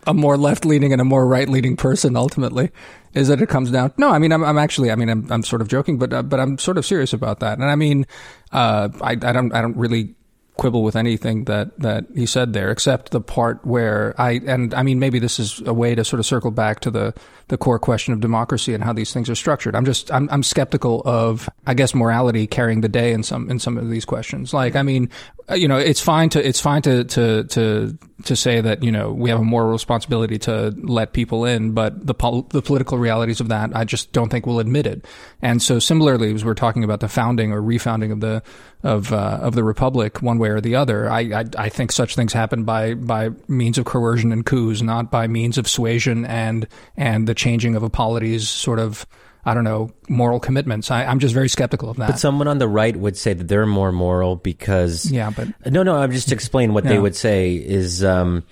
a 0.06 0.14
more 0.14 0.38
left 0.38 0.64
leaning 0.64 0.94
and 0.94 1.02
a 1.02 1.04
more 1.04 1.26
right 1.26 1.50
leaning 1.50 1.76
person. 1.76 2.16
Ultimately, 2.16 2.70
is 3.16 3.28
that 3.30 3.42
it 3.42 3.50
comes 3.50 3.72
down. 3.72 3.92
No, 3.98 4.12
I 4.12 4.20
mean 4.20 4.32
I'm, 4.32 4.44
I'm 4.44 4.60
actually 4.60 4.92
I 4.92 4.96
mean 4.96 5.10
I'm, 5.10 5.30
I'm 5.32 5.42
sort 5.42 5.64
of 5.64 5.68
joking, 5.68 5.98
but 5.98 6.14
uh, 6.14 6.22
but 6.22 6.40
I'm 6.40 6.60
sort 6.60 6.78
of 6.78 6.86
serious 6.86 7.14
about 7.14 7.40
that. 7.40 7.58
And 7.58 7.68
I 7.68 7.76
mean 7.76 8.06
uh, 8.52 8.90
I 9.02 9.14
I 9.14 9.16
don't 9.16 9.52
I 9.52 9.62
don't 9.62 9.76
really 9.76 10.14
quibble 10.58 10.84
with 10.84 10.96
anything 10.96 11.44
that, 11.46 11.78
that 11.80 12.06
he 12.16 12.26
said 12.26 12.54
there, 12.54 12.72
except 12.72 13.12
the 13.12 13.20
part 13.20 13.66
where 13.66 14.16
I, 14.18 14.40
and 14.46 14.74
I 14.74 14.84
mean, 14.84 15.00
maybe 15.00 15.20
this 15.20 15.40
is 15.40 15.62
a 15.66 15.74
way 15.74 15.96
to 15.96 16.06
sort 16.06 16.20
of 16.20 16.26
circle 16.26 16.52
back 16.52 16.80
to 16.82 16.92
the, 16.92 17.14
the 17.50 17.58
core 17.58 17.78
question 17.78 18.14
of 18.14 18.22
democracy 18.22 18.74
and 18.74 18.84
how 18.84 18.94
these 18.94 19.14
things 19.14 19.30
are 19.30 19.36
structured. 19.36 19.76
I'm 19.76 19.86
just, 19.86 20.12
I'm, 20.12 20.30
I'm 20.32 20.44
skeptical 20.44 21.02
of, 21.06 21.50
I 21.68 21.74
guess, 21.74 21.94
morality 21.94 22.48
carrying 22.48 22.82
the 22.82 22.90
day 22.90 23.12
in 23.12 23.22
some, 23.22 23.52
in 23.52 23.60
some 23.60 23.78
of 23.78 23.90
these 23.90 24.06
questions. 24.06 24.54
Like, 24.54 24.76
I 24.76 24.82
mean, 24.82 25.10
uh, 25.50 25.56
you 25.56 25.68
know, 25.68 25.78
it's 25.78 26.02
fine 26.02 26.30
to, 26.30 26.48
it's 26.48 26.62
fine 26.62 26.82
to, 26.84 27.04
to, 27.04 27.44
to, 27.44 27.98
to 28.24 28.36
say 28.36 28.62
that, 28.62 28.82
you 28.82 28.92
know, 28.92 29.12
we 29.12 29.30
have 29.30 29.40
a 29.40 29.44
moral 29.44 29.72
responsibility 29.72 30.40
to 30.40 30.74
let 30.84 31.12
people 31.12 31.46
in, 31.46 31.74
but 31.74 32.08
the, 32.08 32.14
pol- 32.14 32.44
the 32.44 32.62
political 32.62 32.98
realities 32.98 33.42
of 33.42 33.50
that, 33.50 33.76
I 33.76 33.84
just 33.84 34.14
don't 34.14 34.30
think 34.30 34.48
we'll 34.48 34.60
admit 34.60 34.88
it. 34.88 35.06
And 35.42 35.62
so 35.62 35.80
similarly, 35.80 36.34
as 36.34 36.46
we're 36.46 36.56
talking 36.56 36.84
about 36.84 37.02
the 37.02 37.10
founding 37.10 37.52
or 37.52 37.62
refounding 37.62 38.12
of 38.12 38.22
the, 38.22 38.42
of, 38.86 39.12
uh, 39.12 39.40
of 39.42 39.56
the 39.56 39.64
republic, 39.64 40.22
one 40.22 40.38
way 40.38 40.50
or 40.50 40.62
the 40.62 40.76
other, 40.76 41.10
I, 41.10 41.22
I, 41.22 41.46
I 41.58 41.70
think 41.70 41.92
such 41.92 42.16
things 42.16 42.34
happen 42.34 42.66
by, 42.66 42.94
by 42.94 43.32
means 43.48 43.80
of 43.80 43.86
coercion 43.86 44.32
and 44.32 44.46
coups, 44.46 44.84
not 44.84 45.10
by 45.10 45.26
means 45.26 45.58
of 45.58 45.68
suasion 45.68 46.24
and, 46.24 46.68
and 46.96 47.28
the 47.28 47.34
changing 47.34 47.76
of 47.76 47.82
a 47.82 47.90
polity's 47.90 48.48
sort 48.48 48.78
of, 48.78 49.08
I 49.44 49.56
don't 49.56 49.64
know, 49.64 49.90
moral 50.08 50.40
commitments. 50.40 50.92
I, 50.92 51.04
am 51.04 51.18
just 51.18 51.34
very 51.34 51.50
skeptical 51.50 51.90
of 51.90 51.98
that. 51.98 52.12
But 52.12 52.20
someone 52.20 52.48
on 52.48 52.60
the 52.60 52.68
right 52.68 52.96
would 52.96 53.18
say 53.18 53.34
that 53.34 53.48
they're 53.48 53.66
more 53.66 53.92
moral 53.92 54.36
because. 54.36 55.10
Yeah, 55.10 55.32
but. 55.32 55.48
No, 55.72 55.82
no, 55.82 55.96
I'm 55.96 56.12
just 56.12 56.32
explaining 56.32 56.76
what 56.76 56.84
yeah. 56.84 56.92
they 56.92 57.00
would 57.00 57.16
say 57.16 57.56
is 57.56 58.04
um, 58.04 58.44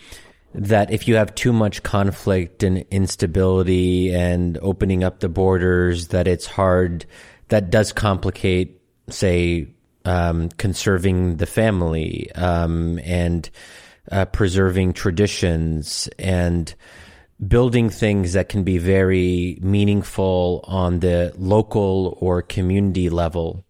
that 0.56 0.92
if 0.92 1.08
you 1.08 1.16
have 1.16 1.36
too 1.36 1.54
much 1.54 1.84
conflict 1.84 2.64
and 2.64 2.86
instability 2.90 4.14
and 4.16 4.58
opening 4.64 5.04
up 5.04 5.20
the 5.20 5.30
borders, 5.30 6.08
that 6.08 6.28
it's 6.28 6.48
hard, 6.48 7.06
that 7.50 7.70
does 7.70 7.94
complicate, 7.94 8.82
say, 9.10 9.73
um, 10.06 10.50
conserving 10.50 11.38
the 11.38 11.46
family 11.46 12.32
um, 12.34 13.00
and 13.04 13.50
uh, 14.12 14.26
preserving 14.26 14.94
traditions 14.94 16.10
and 16.20 16.76
building 17.48 17.90
things 17.90 18.34
that 18.34 18.50
can 18.50 18.64
be 18.64 18.78
very 18.78 19.58
meaningful 19.62 20.64
on 20.68 21.00
the 21.00 21.34
local 21.38 22.18
or 22.20 22.42
community 22.42 23.10
level. 23.10 23.66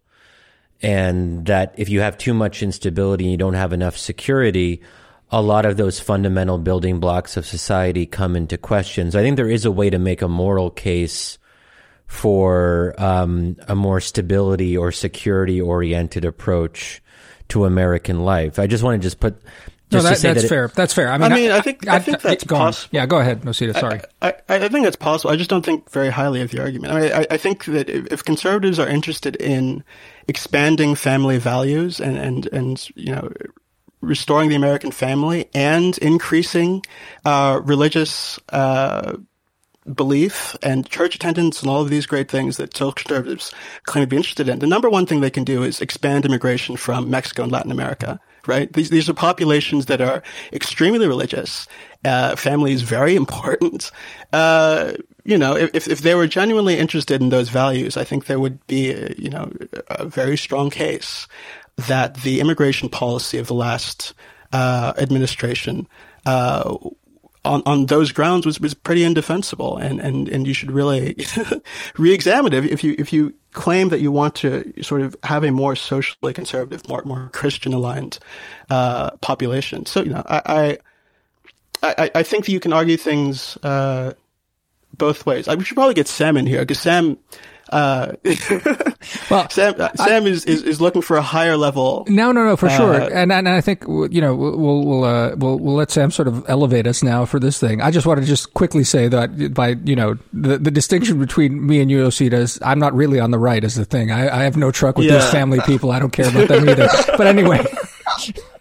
And 0.82 1.46
that 1.46 1.74
if 1.76 1.88
you 1.88 2.00
have 2.00 2.18
too 2.18 2.34
much 2.34 2.62
instability 2.62 3.24
and 3.24 3.32
you 3.32 3.38
don't 3.38 3.54
have 3.54 3.72
enough 3.72 3.96
security, 3.96 4.82
a 5.30 5.40
lot 5.40 5.64
of 5.64 5.76
those 5.76 5.98
fundamental 5.98 6.58
building 6.58 7.00
blocks 7.00 7.36
of 7.36 7.46
society 7.46 8.06
come 8.06 8.36
into 8.36 8.58
question. 8.58 9.10
So 9.10 9.18
I 9.18 9.22
think 9.22 9.36
there 9.36 9.50
is 9.50 9.64
a 9.64 9.72
way 9.72 9.88
to 9.90 9.98
make 9.98 10.20
a 10.20 10.28
moral 10.28 10.70
case 10.70 11.38
for 12.14 12.94
um, 12.96 13.56
a 13.66 13.74
more 13.74 14.00
stability 14.00 14.76
or 14.76 14.92
security 14.92 15.60
oriented 15.60 16.24
approach 16.24 17.02
to 17.48 17.64
American 17.64 18.24
life. 18.24 18.60
I 18.60 18.68
just 18.68 18.84
want 18.84 19.02
to 19.02 19.04
just 19.04 19.18
put 19.18 19.42
Just 19.90 19.92
no, 19.92 19.98
that, 20.02 20.18
that's 20.20 20.42
that 20.42 20.48
fair. 20.48 20.68
That's 20.68 20.94
fair. 20.94 21.10
I 21.10 21.18
mean, 21.18 21.32
I, 21.32 21.34
mean, 21.34 21.50
I, 21.50 21.56
I 21.56 21.60
think 21.60 21.88
I, 21.88 21.96
I 21.96 21.98
think 21.98 22.20
that's 22.20 22.44
possible. 22.44 22.88
Yeah, 22.92 23.06
go 23.06 23.18
ahead, 23.18 23.42
Osita. 23.42 23.78
Sorry. 23.78 24.00
I, 24.22 24.32
I, 24.48 24.68
think 24.68 24.84
that's 24.84 24.96
possible. 24.96 25.32
I 25.32 25.36
just 25.36 25.50
don't 25.50 25.64
think 25.64 25.90
very 25.90 26.08
highly 26.08 26.40
of 26.40 26.52
the 26.52 26.62
argument. 26.62 26.92
I 26.92 27.00
mean, 27.00 27.12
I, 27.12 27.26
I 27.32 27.36
think 27.36 27.64
that 27.64 27.90
if, 27.90 28.06
if, 28.12 28.24
conservatives 28.24 28.78
are 28.78 28.88
interested 28.88 29.34
in 29.36 29.82
expanding 30.28 30.94
family 30.94 31.38
values 31.38 32.00
and 32.00 32.16
and 32.16 32.46
and 32.46 32.88
you 32.94 33.12
know 33.12 33.28
restoring 34.00 34.50
the 34.50 34.54
American 34.54 34.92
family 34.92 35.50
and 35.52 35.98
increasing 35.98 36.84
uh, 37.24 37.60
religious 37.64 38.38
uh, 38.50 39.16
belief 39.92 40.56
and 40.62 40.88
church 40.88 41.14
attendance 41.14 41.60
and 41.60 41.70
all 41.70 41.82
of 41.82 41.90
these 41.90 42.06
great 42.06 42.30
things 42.30 42.56
that 42.56 42.76
social 42.76 42.92
conservatives 42.92 43.52
claim 43.84 44.02
to 44.02 44.06
be 44.06 44.16
interested 44.16 44.48
in. 44.48 44.58
The 44.58 44.66
number 44.66 44.88
one 44.88 45.06
thing 45.06 45.20
they 45.20 45.30
can 45.30 45.44
do 45.44 45.62
is 45.62 45.80
expand 45.80 46.24
immigration 46.24 46.76
from 46.76 47.10
Mexico 47.10 47.42
and 47.42 47.52
Latin 47.52 47.70
America. 47.70 48.20
Right? 48.46 48.70
These 48.70 48.90
these 48.90 49.08
are 49.08 49.14
populations 49.14 49.86
that 49.86 50.02
are 50.02 50.22
extremely 50.52 51.06
religious. 51.06 51.66
Uh, 52.04 52.36
family 52.36 52.72
is 52.72 52.82
very 52.82 53.16
important. 53.24 53.90
Uh, 54.34 54.92
you 55.24 55.38
know, 55.38 55.56
if 55.56 55.88
if 55.88 56.00
they 56.00 56.14
were 56.14 56.26
genuinely 56.26 56.78
interested 56.78 57.22
in 57.22 57.30
those 57.30 57.48
values, 57.48 57.96
I 57.96 58.04
think 58.04 58.26
there 58.26 58.38
would 58.38 58.66
be, 58.66 58.90
a, 58.90 59.14
you 59.16 59.30
know, 59.30 59.50
a 59.88 60.04
very 60.04 60.36
strong 60.36 60.68
case 60.68 61.26
that 61.88 62.16
the 62.16 62.40
immigration 62.40 62.90
policy 62.90 63.38
of 63.38 63.46
the 63.46 63.54
last 63.54 64.12
uh, 64.52 64.92
administration 64.98 65.88
uh, 66.26 66.76
on, 67.44 67.62
on 67.66 67.86
those 67.86 68.12
grounds 68.12 68.46
was, 68.46 68.60
was 68.60 68.74
pretty 68.74 69.04
indefensible 69.04 69.76
and, 69.76 70.00
and, 70.00 70.28
and 70.28 70.46
you 70.46 70.54
should 70.54 70.70
really 70.70 71.16
re-examine 71.98 72.52
it 72.52 72.64
if 72.64 72.82
you, 72.82 72.94
if 72.98 73.12
you 73.12 73.34
claim 73.52 73.90
that 73.90 74.00
you 74.00 74.10
want 74.10 74.34
to 74.36 74.72
sort 74.82 75.02
of 75.02 75.16
have 75.22 75.44
a 75.44 75.50
more 75.50 75.76
socially 75.76 76.32
conservative, 76.32 76.88
more, 76.88 77.02
more 77.04 77.30
Christian 77.32 77.72
aligned, 77.72 78.18
uh, 78.70 79.10
population. 79.18 79.86
So, 79.86 80.02
you 80.02 80.10
know, 80.10 80.22
I, 80.26 80.78
I, 81.82 82.10
I, 82.14 82.22
think 82.22 82.46
that 82.46 82.52
you 82.52 82.60
can 82.60 82.72
argue 82.72 82.96
things, 82.96 83.58
uh, 83.62 84.14
both 84.96 85.26
ways. 85.26 85.48
I, 85.48 85.54
we 85.54 85.64
should 85.64 85.76
probably 85.76 85.94
get 85.94 86.08
Sam 86.08 86.36
in 86.36 86.46
here 86.46 86.60
because 86.60 86.80
Sam, 86.80 87.18
uh, 87.70 88.12
well, 89.30 89.48
Sam, 89.48 89.74
uh, 89.78 89.88
Sam 89.94 90.24
I, 90.24 90.26
is, 90.26 90.44
is, 90.44 90.62
is 90.62 90.80
looking 90.80 91.02
for 91.02 91.16
a 91.16 91.22
higher 91.22 91.56
level. 91.56 92.04
No, 92.08 92.30
no, 92.32 92.44
no, 92.44 92.56
for 92.56 92.66
uh, 92.66 92.76
sure. 92.76 92.94
And, 92.94 93.32
and 93.32 93.48
I 93.48 93.60
think 93.60 93.84
you 93.84 94.20
know 94.20 94.34
we'll 94.34 94.84
we'll 94.84 95.04
uh, 95.04 95.34
we'll 95.36 95.58
we'll 95.58 95.74
let 95.74 95.90
Sam 95.90 96.10
sort 96.10 96.28
of 96.28 96.44
elevate 96.48 96.86
us 96.86 97.02
now 97.02 97.24
for 97.24 97.40
this 97.40 97.58
thing. 97.58 97.80
I 97.80 97.90
just 97.90 98.06
want 98.06 98.20
to 98.20 98.26
just 98.26 98.52
quickly 98.54 98.84
say 98.84 99.08
that 99.08 99.54
by 99.54 99.76
you 99.84 99.96
know 99.96 100.18
the 100.32 100.58
the 100.58 100.70
distinction 100.70 101.18
between 101.18 101.66
me 101.66 101.80
and 101.80 101.90
you, 101.90 102.04
Osita, 102.06 102.34
is 102.34 102.58
I'm 102.62 102.78
not 102.78 102.94
really 102.94 103.18
on 103.18 103.30
the 103.30 103.38
right 103.38 103.64
is 103.64 103.74
the 103.74 103.84
thing. 103.84 104.10
I, 104.10 104.40
I 104.40 104.44
have 104.44 104.56
no 104.56 104.70
truck 104.70 104.98
with 104.98 105.06
yeah. 105.06 105.18
these 105.18 105.30
family 105.30 105.60
people. 105.64 105.90
I 105.90 105.98
don't 105.98 106.12
care 106.12 106.28
about 106.28 106.48
them 106.48 106.68
either. 106.68 106.88
but 107.16 107.26
anyway. 107.26 107.64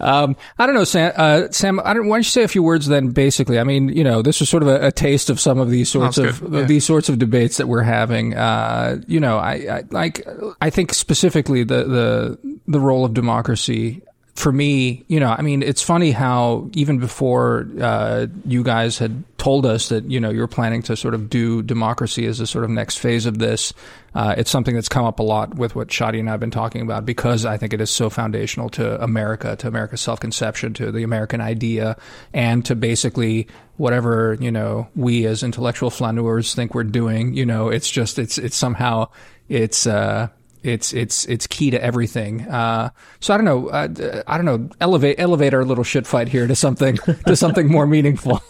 Um, 0.00 0.36
I 0.58 0.66
don't 0.66 0.74
know, 0.74 0.84
Sam. 0.84 1.12
Uh, 1.14 1.50
Sam, 1.50 1.80
I 1.84 1.94
don't, 1.94 2.08
why 2.08 2.16
don't 2.16 2.26
you 2.26 2.30
say 2.30 2.42
a 2.42 2.48
few 2.48 2.62
words 2.62 2.86
then? 2.86 3.10
Basically, 3.10 3.58
I 3.58 3.64
mean, 3.64 3.88
you 3.88 4.04
know, 4.04 4.22
this 4.22 4.40
was 4.40 4.48
sort 4.48 4.62
of 4.62 4.68
a, 4.68 4.88
a 4.88 4.92
taste 4.92 5.30
of 5.30 5.40
some 5.40 5.58
of 5.58 5.70
these 5.70 5.88
sorts 5.88 6.18
of 6.18 6.42
yeah. 6.52 6.62
these 6.62 6.84
sorts 6.84 7.08
of 7.08 7.18
debates 7.18 7.56
that 7.58 7.68
we're 7.68 7.82
having. 7.82 8.34
Uh, 8.34 9.00
you 9.06 9.20
know, 9.20 9.38
I, 9.38 9.52
I 9.52 9.82
like. 9.90 10.26
I 10.60 10.70
think 10.70 10.92
specifically 10.92 11.64
the 11.64 11.84
the 11.84 12.58
the 12.66 12.80
role 12.80 13.04
of 13.04 13.14
democracy 13.14 14.02
for 14.34 14.50
me, 14.50 15.04
you 15.06 15.20
know, 15.20 15.28
I 15.28 15.42
mean, 15.42 15.62
it's 15.62 15.80
funny 15.80 16.10
how 16.10 16.68
even 16.72 16.98
before 16.98 17.68
uh, 17.80 18.26
you 18.44 18.64
guys 18.64 18.98
had 18.98 19.22
told 19.38 19.64
us 19.64 19.90
that 19.90 20.10
you 20.10 20.18
know 20.18 20.30
you're 20.30 20.48
planning 20.48 20.82
to 20.82 20.96
sort 20.96 21.14
of 21.14 21.30
do 21.30 21.62
democracy 21.62 22.26
as 22.26 22.40
a 22.40 22.46
sort 22.46 22.64
of 22.64 22.70
next 22.70 22.98
phase 22.98 23.26
of 23.26 23.38
this, 23.38 23.72
uh, 24.16 24.34
it's 24.36 24.50
something 24.50 24.74
that's 24.74 24.88
come 24.88 25.04
up 25.04 25.20
a 25.20 25.22
lot 25.22 25.54
with 25.54 25.76
what 25.76 25.88
Shadi 25.88 26.18
and 26.18 26.28
I 26.28 26.32
have 26.32 26.40
been 26.40 26.50
talking 26.50 26.82
about 26.82 27.06
because 27.06 27.46
I 27.46 27.56
think 27.56 27.72
it 27.72 27.80
is 27.80 27.90
so 27.90 28.10
foundational 28.10 28.68
to 28.70 29.00
America, 29.02 29.54
to 29.54 29.68
America's 29.68 30.00
self-conception, 30.00 30.74
to 30.74 30.90
the 30.90 31.04
American 31.04 31.40
idea, 31.40 31.96
and 32.32 32.64
to 32.64 32.74
basically 32.74 33.46
whatever 33.76 34.36
you 34.40 34.50
know 34.50 34.88
we 34.96 35.26
as 35.26 35.44
intellectual 35.44 35.90
flaneurs 35.90 36.54
think 36.56 36.74
we're 36.74 36.82
doing. 36.82 37.34
You 37.34 37.46
know, 37.46 37.68
it's 37.68 37.88
just 37.88 38.18
it's 38.18 38.36
it's 38.36 38.56
somehow 38.56 39.10
it's. 39.48 39.86
Uh, 39.86 40.28
it's 40.64 40.92
it's 40.92 41.26
it's 41.26 41.46
key 41.46 41.70
to 41.70 41.82
everything. 41.82 42.42
Uh, 42.42 42.90
so 43.20 43.34
I 43.34 43.36
don't 43.36 43.44
know. 43.44 43.68
Uh, 43.68 44.22
I 44.26 44.38
don't 44.38 44.46
know. 44.46 44.70
Elevate 44.80 45.20
elevate 45.20 45.54
our 45.54 45.64
little 45.64 45.84
shit 45.84 46.06
fight 46.06 46.28
here 46.28 46.46
to 46.46 46.56
something 46.56 46.96
to 47.26 47.36
something 47.36 47.70
more 47.70 47.86
meaningful. 47.86 48.42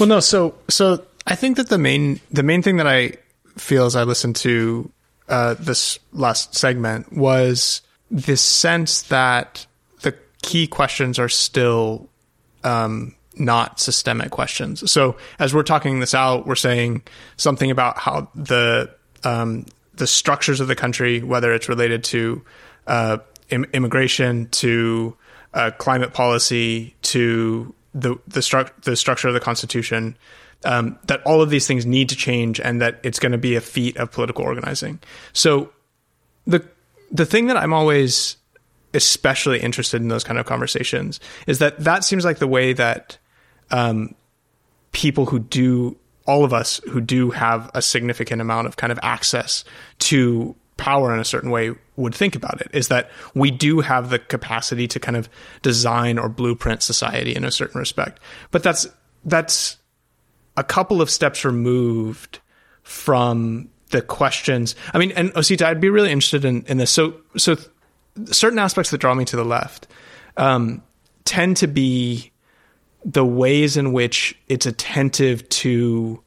well, 0.00 0.08
no. 0.08 0.20
So 0.20 0.54
so 0.68 1.04
I 1.26 1.34
think 1.34 1.58
that 1.58 1.68
the 1.68 1.78
main 1.78 2.20
the 2.30 2.42
main 2.42 2.62
thing 2.62 2.78
that 2.78 2.86
I 2.86 3.12
feel 3.58 3.84
as 3.84 3.94
I 3.94 4.04
listened 4.04 4.36
to 4.36 4.90
uh, 5.28 5.54
this 5.58 5.98
last 6.12 6.54
segment 6.54 7.12
was 7.12 7.82
this 8.10 8.40
sense 8.40 9.02
that 9.02 9.66
the 10.00 10.14
key 10.42 10.66
questions 10.66 11.18
are 11.18 11.28
still 11.28 12.08
um, 12.64 13.14
not 13.36 13.78
systemic 13.78 14.30
questions. 14.30 14.90
So 14.90 15.16
as 15.38 15.54
we're 15.54 15.64
talking 15.64 16.00
this 16.00 16.14
out, 16.14 16.46
we're 16.46 16.54
saying 16.54 17.02
something 17.36 17.70
about 17.70 17.98
how 17.98 18.30
the 18.34 18.94
um, 19.24 19.66
the 19.98 20.06
structures 20.06 20.60
of 20.60 20.68
the 20.68 20.74
country, 20.74 21.22
whether 21.22 21.52
it's 21.52 21.68
related 21.68 22.04
to 22.04 22.42
uh, 22.86 23.18
Im- 23.50 23.66
immigration, 23.72 24.48
to 24.50 25.16
uh, 25.54 25.70
climate 25.78 26.12
policy, 26.12 26.94
to 27.02 27.74
the 27.94 28.16
the, 28.26 28.40
stru- 28.40 28.70
the 28.82 28.96
structure 28.96 29.28
of 29.28 29.34
the 29.34 29.40
Constitution, 29.40 30.16
um, 30.64 30.98
that 31.06 31.22
all 31.22 31.42
of 31.42 31.50
these 31.50 31.66
things 31.66 31.86
need 31.86 32.08
to 32.08 32.16
change, 32.16 32.60
and 32.60 32.80
that 32.80 33.00
it's 33.02 33.18
going 33.18 33.32
to 33.32 33.38
be 33.38 33.54
a 33.54 33.60
feat 33.60 33.96
of 33.96 34.10
political 34.10 34.44
organizing. 34.44 35.00
So, 35.32 35.70
the 36.46 36.64
the 37.10 37.26
thing 37.26 37.46
that 37.46 37.56
I'm 37.56 37.72
always 37.72 38.36
especially 38.94 39.60
interested 39.60 40.00
in 40.00 40.08
those 40.08 40.24
kind 40.24 40.38
of 40.38 40.46
conversations 40.46 41.20
is 41.46 41.58
that 41.58 41.78
that 41.78 42.04
seems 42.04 42.24
like 42.24 42.38
the 42.38 42.46
way 42.46 42.72
that 42.72 43.18
um, 43.70 44.14
people 44.92 45.26
who 45.26 45.38
do 45.38 45.96
all 46.28 46.44
of 46.44 46.52
us 46.52 46.80
who 46.90 47.00
do 47.00 47.30
have 47.30 47.70
a 47.74 47.80
significant 47.80 48.40
amount 48.40 48.66
of 48.66 48.76
kind 48.76 48.92
of 48.92 49.00
access 49.02 49.64
to 49.98 50.54
power 50.76 51.12
in 51.12 51.18
a 51.18 51.24
certain 51.24 51.50
way 51.50 51.72
would 51.96 52.14
think 52.14 52.36
about 52.36 52.60
it 52.60 52.70
is 52.72 52.88
that 52.88 53.10
we 53.34 53.50
do 53.50 53.80
have 53.80 54.10
the 54.10 54.18
capacity 54.18 54.86
to 54.86 55.00
kind 55.00 55.16
of 55.16 55.28
design 55.62 56.18
or 56.18 56.28
blueprint 56.28 56.82
society 56.82 57.34
in 57.34 57.44
a 57.44 57.50
certain 57.50 57.80
respect. 57.80 58.20
But 58.50 58.62
that's 58.62 58.86
that's 59.24 59.78
a 60.56 60.62
couple 60.62 61.00
of 61.02 61.10
steps 61.10 61.44
removed 61.44 62.38
from 62.82 63.70
the 63.90 64.02
questions. 64.02 64.76
I 64.92 64.98
mean 64.98 65.12
and 65.12 65.32
osita 65.32 65.64
i'd 65.64 65.80
be 65.80 65.90
really 65.90 66.12
interested 66.12 66.44
in, 66.44 66.62
in 66.66 66.76
this. 66.76 66.90
So 66.90 67.14
so 67.36 67.56
certain 68.26 68.58
aspects 68.58 68.90
that 68.90 68.98
draw 68.98 69.14
me 69.14 69.24
to 69.24 69.36
the 69.36 69.44
left 69.44 69.88
um, 70.36 70.82
tend 71.24 71.56
to 71.58 71.66
be 71.66 72.32
the 73.04 73.24
ways 73.24 73.76
in 73.76 73.92
which 73.92 74.36
it's 74.48 74.66
attentive 74.66 75.48
to 75.48 76.22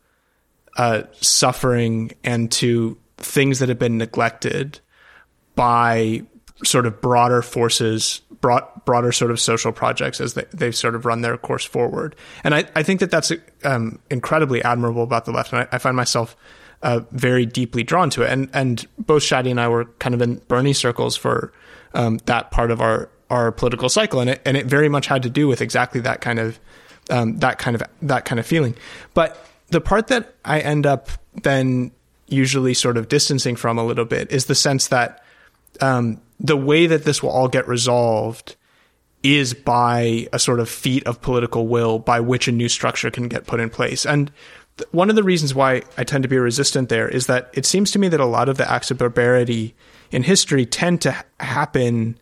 uh, 0.78 1.04
suffering 1.20 2.12
and 2.24 2.52
to 2.52 2.98
things 3.18 3.60
that 3.60 3.70
have 3.70 3.80
been 3.80 3.98
neglected 3.98 4.80
by 5.56 6.24
sort 6.64 6.86
of 6.86 7.02
broader 7.02 7.42
forces, 7.42 8.22
broad, 8.40 8.64
broader 8.86 9.12
sort 9.12 9.32
of 9.32 9.40
social 9.40 9.72
projects 9.72 10.22
as 10.22 10.34
they, 10.34 10.46
they've 10.54 10.76
sort 10.76 10.96
of 10.96 11.06
run 11.06 11.22
their 11.22 11.38
course 11.38 11.66
forward. 11.66 12.16
And 12.44 12.56
I, 12.56 12.66
I 12.76 12.84
think 12.84 13.00
that 13.00 13.12
that's 13.12 13.32
um, 13.64 14.00
incredibly 14.10 14.64
admirable 14.64 15.04
about 15.04 15.26
the 15.26 15.32
left. 15.32 15.54
And 15.54 15.64
I, 15.64 15.76
I 15.76 15.78
find 15.78 15.96
myself 15.96 16.36
uh, 16.84 17.02
very 17.12 17.46
deeply 17.46 17.84
drawn 17.84 18.10
to 18.12 18.24
it. 18.24 18.30
And, 18.30 18.50
and 18.54 18.88
both 18.98 19.24
Shadi 19.24 19.52
and 19.52 19.60
I 19.60 19.68
were 19.68 19.86
kind 20.00 20.16
of 20.16 20.22
in 20.22 20.36
Bernie 20.48 20.74
circles 20.74 21.16
for 21.16 21.52
um, 21.94 22.18
that 22.26 22.52
part 22.52 22.72
of 22.72 22.82
our, 22.82 23.10
our 23.32 23.52
political 23.52 23.90
cycle. 23.90 24.20
And 24.20 24.30
it, 24.30 24.42
and 24.46 24.56
it 24.56 24.68
very 24.68 24.90
much 24.90 25.08
had 25.08 25.24
to 25.24 25.30
do 25.30 25.48
with 25.48 25.62
exactly 25.62 26.02
that 26.02 26.22
kind 26.22 26.38
of, 26.38 26.60
um, 27.10 27.40
that 27.40 27.58
kind 27.58 27.76
of, 27.76 27.84
that 28.04 28.26
kind 28.26 28.40
of 28.40 28.46
feeling. 28.46 28.76
But 29.14 29.44
the 29.70 29.82
part 29.82 30.08
that 30.08 30.36
I 30.46 30.60
end 30.60 30.86
up 30.86 31.10
then 31.42 31.92
usually 32.28 32.74
sort 32.74 32.98
of 32.98 33.08
distancing 33.08 33.56
from 33.56 33.78
a 33.78 33.86
little 33.86 34.06
bit 34.06 34.32
is 34.32 34.46
the 34.46 34.56
sense 34.56 34.88
that 34.90 35.24
um, 35.80 36.22
the 36.40 36.58
way 36.58 36.88
that 36.88 37.04
this 37.04 37.24
will 37.24 37.30
all 37.30 37.48
get 37.48 37.68
resolved 37.68 38.56
is 39.24 39.54
by 39.54 40.28
a 40.34 40.40
sort 40.40 40.60
of 40.60 40.68
feat 40.70 41.06
of 41.06 41.22
political 41.22 41.68
will 41.68 42.00
by 42.00 42.20
which 42.20 42.48
a 42.48 42.52
new 42.52 42.68
structure 42.68 43.12
can 43.12 43.28
get 43.28 43.46
put 43.46 43.60
in 43.60 43.70
place. 43.70 44.06
And 44.06 44.32
th- 44.78 44.92
one 44.92 45.10
of 45.10 45.16
the 45.16 45.24
reasons 45.24 45.54
why 45.54 45.84
I 45.98 46.04
tend 46.04 46.24
to 46.24 46.28
be 46.28 46.38
resistant 46.38 46.90
there 46.90 47.08
is 47.08 47.28
that 47.28 47.52
it 47.54 47.66
seems 47.66 47.92
to 47.92 48.00
me 48.00 48.08
that 48.08 48.20
a 48.20 48.26
lot 48.26 48.50
of 48.50 48.58
the 48.58 48.70
acts 48.70 48.92
of 48.92 48.98
barbarity 48.98 49.76
in 50.12 50.24
history 50.24 50.66
tend 50.66 51.02
to 51.02 51.12
ha- 51.12 51.24
happen 51.40 52.18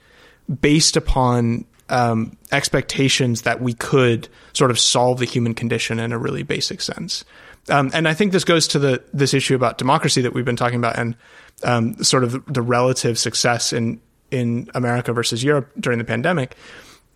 based 0.61 0.97
upon 0.97 1.65
um, 1.89 2.37
expectations 2.51 3.43
that 3.43 3.61
we 3.61 3.73
could 3.73 4.27
sort 4.53 4.71
of 4.71 4.79
solve 4.79 5.19
the 5.19 5.25
human 5.25 5.53
condition 5.53 5.99
in 5.99 6.11
a 6.11 6.17
really 6.17 6.43
basic 6.43 6.81
sense. 6.81 7.25
Um, 7.69 7.91
and 7.93 8.07
I 8.07 8.13
think 8.13 8.31
this 8.31 8.43
goes 8.43 8.67
to 8.69 8.79
the 8.79 9.03
this 9.13 9.33
issue 9.33 9.55
about 9.55 9.77
democracy 9.77 10.21
that 10.21 10.33
we've 10.33 10.45
been 10.45 10.55
talking 10.55 10.79
about 10.79 10.97
and 10.97 11.15
um, 11.63 12.03
sort 12.03 12.23
of 12.23 12.31
the, 12.31 12.43
the 12.47 12.61
relative 12.61 13.17
success 13.19 13.73
in 13.73 14.01
in 14.31 14.69
America 14.75 15.13
versus 15.13 15.43
Europe 15.43 15.71
during 15.79 15.99
the 15.99 16.05
pandemic. 16.05 16.55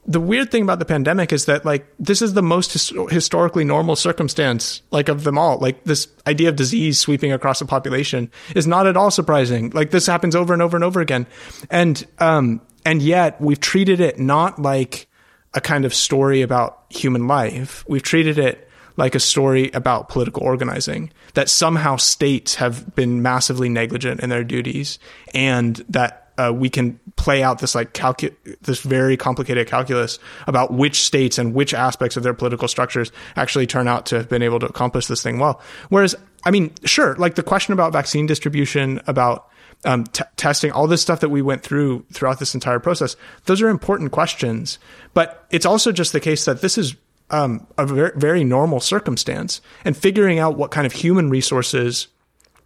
The 0.06 0.20
weird 0.20 0.52
thing 0.52 0.64
about 0.64 0.80
the 0.80 0.86
pandemic 0.86 1.32
is 1.32 1.46
that 1.46 1.64
like 1.64 1.88
this 1.98 2.22
is 2.22 2.34
the 2.34 2.42
most 2.44 2.74
his- 2.74 2.92
historically 3.10 3.64
normal 3.64 3.96
circumstance 3.96 4.82
like 4.92 5.08
of 5.08 5.24
them 5.24 5.38
all. 5.38 5.60
Like 5.60 5.86
this 5.86 6.08
idea 6.28 6.50
of 6.50 6.56
disease 6.56 7.00
sweeping 7.00 7.32
across 7.32 7.62
a 7.62 7.66
population 7.66 8.30
is 8.54 8.68
not 8.68 8.86
at 8.86 8.98
all 8.98 9.12
surprising. 9.12 9.70
Like 9.70 9.92
this 9.92 10.06
happens 10.06 10.36
over 10.36 10.52
and 10.52 10.62
over 10.62 10.76
and 10.76 10.84
over 10.84 11.00
again, 11.00 11.26
and 11.70 12.06
um, 12.20 12.62
and 12.86 13.02
yet 13.02 13.40
we've 13.40 13.60
treated 13.60 14.00
it 14.00 14.20
not 14.20 14.62
like 14.62 15.08
a 15.54 15.62
kind 15.62 15.86
of 15.86 15.94
story 15.94 16.42
about 16.42 16.84
human 16.90 17.28
life. 17.28 17.84
We've 17.88 18.04
treated 18.04 18.38
it 18.38 18.70
like 18.96 19.16
a 19.16 19.20
story 19.20 19.72
about 19.74 20.10
political 20.10 20.44
organizing 20.44 21.12
that 21.34 21.50
somehow 21.50 21.96
states 21.96 22.56
have 22.56 22.96
been 22.96 23.22
massively 23.22 23.70
negligent 23.70 24.22
in 24.22 24.30
their 24.30 24.44
duties 24.44 25.00
and 25.34 25.78
that 25.90 26.32
uh, 26.38 26.52
we 26.54 26.70
can 26.70 27.00
play 27.16 27.44
out 27.44 27.60
this 27.60 27.76
like 27.76 27.94
calcu- 27.94 28.36
this 28.62 28.82
very 28.82 29.16
complicated 29.16 29.68
calculus 29.68 30.18
about 30.48 30.74
which 30.74 31.04
states 31.04 31.38
and 31.38 31.54
which 31.54 31.74
aspects 31.74 32.18
of 32.18 32.24
their 32.24 32.34
political 32.34 32.68
structures 32.68 33.12
actually 33.36 33.68
turn 33.68 33.88
out 33.88 34.08
to 34.08 34.16
have 34.16 34.30
been 34.30 34.42
able 34.42 34.60
to 34.60 34.66
accomplish 34.66 35.08
this 35.08 35.22
thing 35.22 35.38
well. 35.38 35.62
Whereas, 35.90 36.16
I 36.44 36.52
mean, 36.52 36.74
sure, 36.86 37.16
like 37.16 37.36
the 37.36 37.44
question 37.44 37.74
about 37.74 37.94
vaccine 37.94 38.26
distribution, 38.26 39.00
about 39.06 39.48
um, 39.86 40.06
t- 40.06 40.24
testing, 40.38 40.72
all 40.72 40.88
this 40.88 41.02
stuff 41.02 41.20
that 41.20 41.30
we 41.30 41.42
went 41.42 41.64
through 41.64 42.06
throughout 42.12 42.40
this 42.40 42.54
entire 42.54 42.80
process, 42.80 43.16
those 43.46 43.62
are 43.62 43.70
important 43.70 44.12
questions. 44.12 44.80
But 45.14 45.46
it's 45.52 45.66
also 45.66 45.92
just 45.92 46.14
the 46.14 46.20
case 46.20 46.46
that 46.46 46.62
this 46.62 46.78
is 46.78 46.96
um, 47.30 47.66
a 47.78 47.86
very, 47.86 48.12
very 48.16 48.44
normal 48.44 48.80
circumstance, 48.80 49.62
and 49.86 49.98
figuring 49.98 50.40
out 50.40 50.58
what 50.58 50.72
kind 50.72 50.86
of 50.86 50.94
human 50.94 51.30
resources 51.30 52.08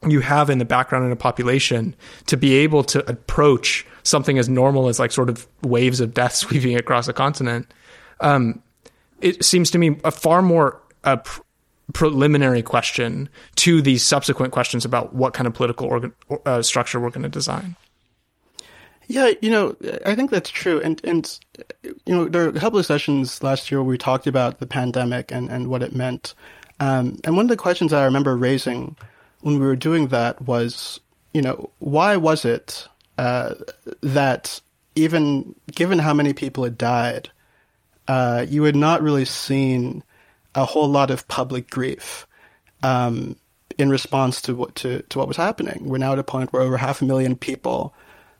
you 0.06 0.19
have 0.19 0.49
in 0.49 0.57
the 0.57 0.65
background 0.65 1.06
in 1.06 1.11
a 1.11 1.15
population 1.15 1.95
to 2.27 2.38
be 2.38 2.56
able 2.56 2.84
to 2.84 3.10
approach 3.10 3.85
something 4.03 4.38
as 4.38 4.48
normal 4.48 4.88
as 4.88 4.99
like 4.99 5.11
sort 5.11 5.30
of 5.30 5.48
waves 5.64 5.99
of 5.99 6.14
death 6.14 6.35
sweeping 6.35 6.76
across 6.76 7.07
a 7.07 7.14
continent. 7.14 7.73
Um, 8.19 8.61
it 9.22 9.44
seems 9.44 9.72
to 9.72 9.77
me 9.77 9.99
a 10.03 10.11
far 10.11 10.41
more 10.41 10.81
uh, 11.03 11.18
pr- 11.18 11.41
preliminary 11.93 12.61
question 12.61 13.30
to 13.55 13.81
these 13.81 14.03
subsequent 14.03 14.53
questions 14.53 14.85
about 14.85 15.14
what 15.14 15.34
kind 15.34 15.47
of 15.47 15.53
political 15.53 15.88
organ- 15.88 16.14
uh, 16.45 16.61
structure 16.61 16.99
we're 16.99 17.09
going 17.09 17.23
to 17.23 17.30
design. 17.30 17.76
Yeah, 19.07 19.31
you 19.41 19.49
know, 19.49 19.76
I 20.05 20.15
think 20.15 20.31
that's 20.31 20.49
true. 20.49 20.81
And, 20.81 20.99
and, 21.05 21.39
you 21.84 22.14
know, 22.14 22.27
there 22.27 22.43
are 22.43 22.49
a 22.49 22.59
couple 22.59 22.77
of 22.77 22.85
sessions 22.85 23.41
last 23.41 23.72
year 23.72 23.81
where 23.81 23.89
we 23.89 23.97
talked 23.97 24.27
about 24.27 24.59
the 24.59 24.68
pandemic 24.68 25.31
and, 25.31 25.49
and 25.49 25.68
what 25.69 25.81
it 25.81 25.95
meant. 25.95 26.35
Um, 26.81 27.18
and 27.23 27.38
one 27.38 27.45
of 27.45 27.49
the 27.49 27.55
questions 27.55 27.93
I 27.93 28.03
remember 28.03 28.35
raising 28.35 28.97
when 29.41 29.59
we 29.59 29.65
were 29.65 29.77
doing 29.77 30.07
that 30.09 30.41
was, 30.41 30.99
you 31.34 31.41
know, 31.41 31.69
why 31.80 32.18
was 32.18 32.43
it 32.43 32.85
uh, 33.18 33.55
that 34.01 34.59
even 34.95 35.55
given 35.72 35.99
how 35.99 36.14
many 36.14 36.34
people 36.34 36.65
had 36.65 36.77
died, 36.77 37.30
uh, 38.09 38.45
you 38.47 38.64
had 38.64 38.76
not 38.76 39.01
really 39.01 39.26
seen 39.26 40.03
a 40.58 40.66
whole 40.66 40.90
lot 40.90 41.12
of 41.12 41.28
public 41.28 41.70
grief 41.70 42.28
um, 42.84 43.38
in 43.78 43.90
response 43.90 44.42
to 44.42 44.56
what 44.56 44.76
to, 44.76 45.04
to 45.04 45.20
what 45.20 45.28
was 45.28 45.38
happening. 45.38 45.84
We're 45.86 46.00
now 46.00 46.14
at 46.14 46.20
a 46.20 46.24
point 46.24 46.52
where 46.52 46.62
over 46.62 46.76
half 46.76 47.02
a 47.02 47.06
million 47.06 47.38
people 47.38 47.94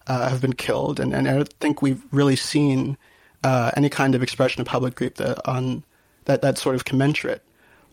uh, 0.08 0.28
have 0.28 0.42
been 0.42 0.54
killed, 0.54 1.00
and, 1.00 1.14
and 1.14 1.28
I 1.28 1.36
don't 1.36 1.54
think 1.60 1.82
we've 1.82 2.04
really 2.12 2.36
seen 2.36 2.98
uh, 3.44 3.72
any 3.78 3.90
kind 3.90 4.16
of 4.16 4.24
expression 4.24 4.62
of 4.62 4.68
public 4.68 4.96
grief 4.96 5.16
that 5.16 5.48
on 5.48 5.84
that 6.26 6.42
that's 6.42 6.62
sort 6.62 6.76
of 6.76 6.84
commensurate. 6.84 7.44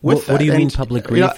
With 0.01 0.17
what, 0.17 0.33
what 0.33 0.39
do 0.39 0.45
you 0.45 0.51
and, 0.51 0.59
mean 0.59 0.69
public 0.71 1.05
grief, 1.05 1.17
you 1.17 1.21
know, 1.21 1.29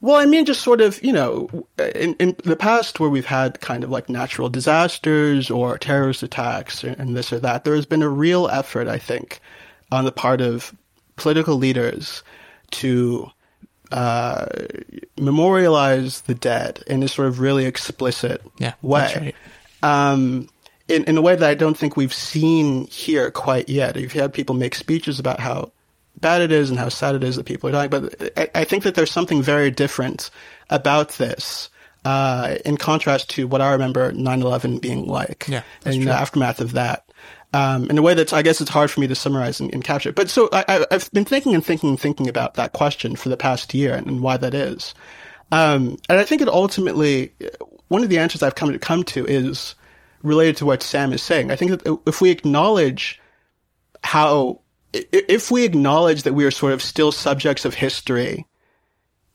well, 0.00 0.16
I 0.16 0.26
mean, 0.26 0.44
just 0.44 0.60
sort 0.60 0.82
of, 0.82 1.02
you 1.02 1.12
know, 1.12 1.48
in, 1.78 2.14
in 2.16 2.36
the 2.44 2.56
past 2.56 3.00
where 3.00 3.08
we've 3.08 3.24
had 3.24 3.60
kind 3.62 3.82
of 3.82 3.88
like 3.88 4.10
natural 4.10 4.50
disasters 4.50 5.50
or 5.50 5.78
terrorist 5.78 6.22
attacks 6.22 6.84
and 6.84 7.16
this 7.16 7.32
or 7.32 7.38
that, 7.40 7.64
there 7.64 7.74
has 7.74 7.86
been 7.86 8.02
a 8.02 8.08
real 8.08 8.48
effort, 8.48 8.86
I 8.86 8.98
think, 8.98 9.40
on 9.90 10.04
the 10.04 10.12
part 10.12 10.42
of 10.42 10.74
political 11.16 11.56
leaders 11.56 12.22
to 12.72 13.30
uh, 13.92 14.46
memorialize 15.18 16.22
the 16.22 16.34
dead 16.34 16.82
in 16.86 17.02
a 17.02 17.08
sort 17.08 17.28
of 17.28 17.40
really 17.40 17.66
explicit 17.66 18.42
yeah, 18.58 18.74
way. 18.82 19.34
Right. 19.82 20.10
Um, 20.12 20.48
in, 20.88 21.04
in 21.04 21.16
a 21.16 21.22
way 21.22 21.36
that 21.36 21.48
I 21.48 21.54
don't 21.54 21.76
think 21.76 21.96
we've 21.96 22.12
seen 22.12 22.86
here 22.88 23.30
quite 23.30 23.68
yet. 23.68 23.96
You've 23.96 24.12
had 24.12 24.32
people 24.32 24.54
make 24.54 24.74
speeches 24.74 25.18
about 25.18 25.40
how 25.40 25.72
bad 26.20 26.42
it 26.42 26.52
is 26.52 26.70
and 26.70 26.78
how 26.78 26.88
sad 26.88 27.14
it 27.14 27.24
is 27.24 27.36
that 27.36 27.44
people 27.44 27.68
are 27.68 27.72
dying. 27.72 27.90
But 27.90 28.32
I, 28.36 28.50
I 28.54 28.64
think 28.64 28.84
that 28.84 28.94
there's 28.94 29.10
something 29.10 29.42
very 29.42 29.70
different 29.70 30.30
about 30.70 31.10
this. 31.10 31.70
Uh, 32.04 32.56
in 32.66 32.76
contrast 32.76 33.30
to 33.30 33.46
what 33.46 33.62
I 33.62 33.72
remember 33.72 34.12
9/11 34.12 34.78
being 34.82 35.06
like, 35.06 35.46
yeah, 35.48 35.62
in 35.86 35.94
true. 35.94 36.04
the 36.04 36.12
aftermath 36.12 36.60
of 36.60 36.72
that, 36.72 37.03
um, 37.54 37.88
in 37.88 37.96
a 37.96 38.02
way 38.02 38.14
that 38.14 38.32
I 38.32 38.42
guess 38.42 38.60
it's 38.60 38.70
hard 38.70 38.90
for 38.90 39.00
me 39.00 39.06
to 39.06 39.14
summarize 39.14 39.60
and, 39.60 39.72
and 39.72 39.84
capture. 39.84 40.12
But 40.12 40.28
so 40.28 40.48
I, 40.52 40.84
have 40.90 41.10
been 41.12 41.24
thinking 41.24 41.54
and 41.54 41.64
thinking 41.64 41.90
and 41.90 42.00
thinking 42.00 42.28
about 42.28 42.54
that 42.54 42.72
question 42.72 43.14
for 43.14 43.28
the 43.28 43.36
past 43.36 43.72
year 43.72 43.94
and, 43.94 44.08
and 44.08 44.20
why 44.20 44.36
that 44.36 44.54
is. 44.54 44.92
Um, 45.52 45.96
and 46.08 46.18
I 46.18 46.24
think 46.24 46.42
it 46.42 46.48
ultimately, 46.48 47.32
one 47.88 48.02
of 48.02 48.08
the 48.08 48.18
answers 48.18 48.42
I've 48.42 48.56
come 48.56 48.72
to 48.72 48.78
come 48.80 49.04
to 49.04 49.24
is 49.24 49.76
related 50.24 50.56
to 50.58 50.66
what 50.66 50.82
Sam 50.82 51.12
is 51.12 51.22
saying. 51.22 51.52
I 51.52 51.56
think 51.56 51.70
that 51.70 51.98
if 52.06 52.20
we 52.20 52.30
acknowledge 52.30 53.20
how 54.02 54.60
if 54.92 55.50
we 55.50 55.64
acknowledge 55.64 56.24
that 56.24 56.34
we 56.34 56.44
are 56.44 56.50
sort 56.50 56.72
of 56.72 56.82
still 56.82 57.12
subjects 57.12 57.64
of 57.64 57.74
history 57.74 58.46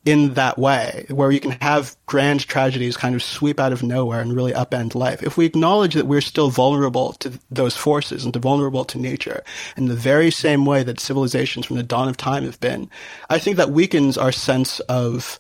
in 0.10 0.34
that 0.34 0.58
way, 0.58 1.06
where 1.10 1.32
you 1.32 1.40
can 1.40 1.52
have 1.62 1.96
grand 2.08 2.48
tragedies 2.48 2.98
kind 2.98 3.14
of 3.14 3.22
sweep 3.22 3.60
out 3.60 3.72
of 3.72 3.84
nowhere 3.84 4.22
and 4.22 4.36
really 4.36 4.54
upend 4.54 4.96
life, 4.96 5.22
if 5.22 5.38
we 5.38 5.46
acknowledge 5.46 5.94
that 5.94 6.08
we're 6.08 6.20
still 6.20 6.50
vulnerable 6.50 7.14
to 7.14 7.40
those 7.52 7.78
forces 7.78 8.26
and 8.26 8.36
vulnerable 8.36 8.84
to 8.86 8.98
nature 8.98 9.44
in 9.78 9.86
the 9.86 9.96
very 9.96 10.32
same 10.32 10.66
way 10.66 10.82
that 10.82 11.00
civilizations 11.00 11.66
from 11.66 11.78
the 11.78 11.84
dawn 11.84 12.08
of 12.08 12.18
time 12.18 12.44
have 12.44 12.60
been, 12.60 12.90
I 13.30 13.38
think 13.38 13.58
that 13.58 13.70
weakens 13.70 14.18
our 14.18 14.32
sense 14.32 14.80
of 14.82 15.40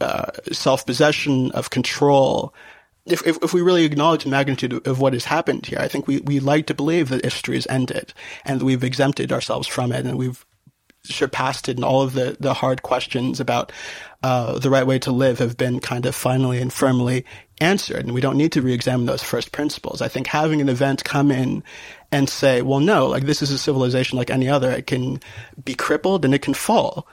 uh, 0.00 0.32
self-possession, 0.50 1.52
of 1.52 1.70
control, 1.70 2.52
if, 3.06 3.26
if, 3.26 3.38
if, 3.42 3.54
we 3.54 3.60
really 3.62 3.84
acknowledge 3.84 4.24
the 4.24 4.30
magnitude 4.30 4.86
of 4.86 5.00
what 5.00 5.12
has 5.12 5.24
happened 5.24 5.66
here, 5.66 5.78
I 5.78 5.88
think 5.88 6.06
we, 6.06 6.20
we 6.20 6.40
like 6.40 6.66
to 6.66 6.74
believe 6.74 7.08
that 7.08 7.24
history 7.24 7.56
is 7.56 7.66
ended 7.68 8.12
and 8.44 8.62
we've 8.62 8.84
exempted 8.84 9.32
ourselves 9.32 9.66
from 9.66 9.92
it 9.92 10.04
and 10.04 10.18
we've 10.18 10.44
surpassed 11.04 11.68
it 11.68 11.76
and 11.76 11.84
all 11.84 12.02
of 12.02 12.12
the, 12.12 12.36
the 12.40 12.54
hard 12.54 12.82
questions 12.82 13.40
about 13.40 13.72
uh, 14.22 14.58
the 14.58 14.70
right 14.70 14.86
way 14.86 14.98
to 14.98 15.10
live 15.10 15.38
have 15.38 15.56
been 15.56 15.80
kind 15.80 16.06
of 16.06 16.14
finally 16.14 16.60
and 16.60 16.72
firmly 16.72 17.24
answered 17.60 18.04
and 18.04 18.12
we 18.12 18.20
don't 18.20 18.36
need 18.36 18.52
to 18.52 18.62
re-examine 18.62 19.06
those 19.06 19.22
first 19.22 19.52
principles. 19.52 20.02
I 20.02 20.08
think 20.08 20.26
having 20.26 20.60
an 20.60 20.68
event 20.68 21.04
come 21.04 21.30
in 21.30 21.62
and 22.12 22.28
say, 22.28 22.62
well, 22.62 22.80
no, 22.80 23.06
like 23.06 23.24
this 23.24 23.42
is 23.42 23.50
a 23.50 23.58
civilization 23.58 24.18
like 24.18 24.30
any 24.30 24.48
other. 24.48 24.70
It 24.70 24.86
can 24.86 25.20
be 25.64 25.74
crippled 25.74 26.24
and 26.24 26.34
it 26.34 26.42
can 26.42 26.54
fall 26.54 27.06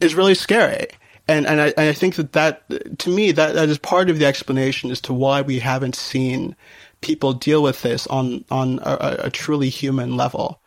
is 0.00 0.14
really 0.14 0.34
scary 0.34 0.88
and 1.28 1.46
and 1.46 1.60
I, 1.60 1.74
I 1.76 1.92
think 1.92 2.16
that 2.16 2.32
that 2.32 2.98
to 3.00 3.10
me 3.10 3.32
that 3.32 3.54
that 3.54 3.68
is 3.68 3.78
part 3.78 4.10
of 4.10 4.18
the 4.18 4.26
explanation 4.26 4.90
as 4.90 5.00
to 5.02 5.14
why 5.14 5.42
we 5.42 5.58
haven't 5.58 5.94
seen 5.94 6.54
people 7.00 7.32
deal 7.32 7.62
with 7.62 7.82
this 7.82 8.06
on 8.08 8.44
on 8.50 8.78
a, 8.82 9.16
a 9.24 9.30
truly 9.30 9.68
human 9.68 10.16
level. 10.16 10.60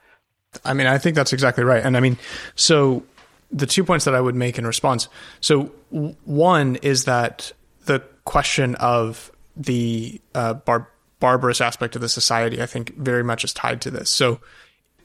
I 0.63 0.73
mean, 0.73 0.87
I 0.87 0.97
think 0.97 1.15
that's 1.15 1.33
exactly 1.33 1.63
right, 1.63 1.83
and 1.83 1.95
I 1.95 1.99
mean, 1.99 2.17
so 2.55 3.03
the 3.51 3.65
two 3.65 3.83
points 3.83 4.05
that 4.05 4.15
I 4.15 4.21
would 4.21 4.35
make 4.35 4.57
in 4.57 4.67
response. 4.67 5.07
So 5.39 5.71
one 5.89 6.75
is 6.77 7.05
that 7.05 7.51
the 7.85 8.03
question 8.25 8.75
of 8.75 9.31
the 9.55 10.21
uh, 10.35 10.55
bar- 10.55 10.89
barbarous 11.19 11.61
aspect 11.61 11.95
of 11.95 12.01
the 12.01 12.09
society, 12.09 12.61
I 12.61 12.65
think, 12.65 12.95
very 12.95 13.23
much 13.23 13.43
is 13.43 13.53
tied 13.53 13.81
to 13.81 13.91
this. 13.91 14.09
So 14.09 14.39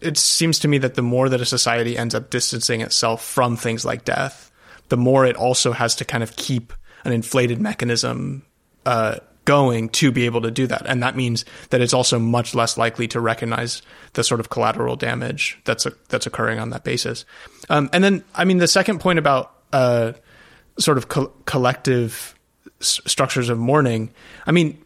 it 0.01 0.19
seems 0.19 0.59
to 0.61 0.69
me 0.69 0.79
that 0.79 0.95
the 0.95 1.03
more 1.03 1.29
that 1.29 1.41
a 1.41 1.47
society 1.47 1.97
ends 1.97 2.15
up 2.15 2.31
distancing 2.31 2.81
itself 2.81 3.25
from 3.25 3.57
things 3.57 3.85
like 3.85 4.05
death, 4.05 4.51
the 4.89 4.97
more 4.97 5.25
it 5.25 5.37
also 5.37 5.73
has 5.73 5.95
to 5.97 6.05
kind 6.05 6.23
of 6.23 6.37
keep 6.37 6.73
an 7.05 7.13
inflated 7.13 7.61
mechanism 7.61 8.45
uh, 8.85 9.17
going 9.45 9.89
to 9.89 10.13
be 10.13 10.27
able 10.27 10.43
to 10.43 10.51
do 10.51 10.67
that. 10.67 10.83
And 10.87 11.03
that 11.03 11.17
means 11.17 11.45
that 11.71 11.81
it's 11.81 11.93
also 11.93 12.19
much 12.19 12.55
less 12.55 12.77
likely 12.77 13.09
to 13.09 13.21
recognize 13.21 13.83
the 14.13 14.23
sort 14.23 14.41
of 14.41 14.51
collateral 14.51 14.97
damage 14.97 15.59
that's 15.65 15.87
a, 15.87 15.93
that's 16.09 16.27
occurring 16.27 16.59
on 16.59 16.71
that 16.71 16.85
basis. 16.85 17.25
Um, 17.69 17.91
and 17.93 18.05
then, 18.05 18.25
I 18.35 18.45
mean, 18.45 18.59
the 18.59 18.69
second 18.69 19.01
point 19.01 19.19
about 19.19 19.53
uh, 19.73 20.13
sort 20.79 20.99
of 20.99 21.09
co- 21.09 21.33
collective 21.45 22.39
s- 22.81 23.01
structures 23.07 23.49
of 23.49 23.59
mourning, 23.59 24.13
I 24.47 24.53
mean, 24.53 24.83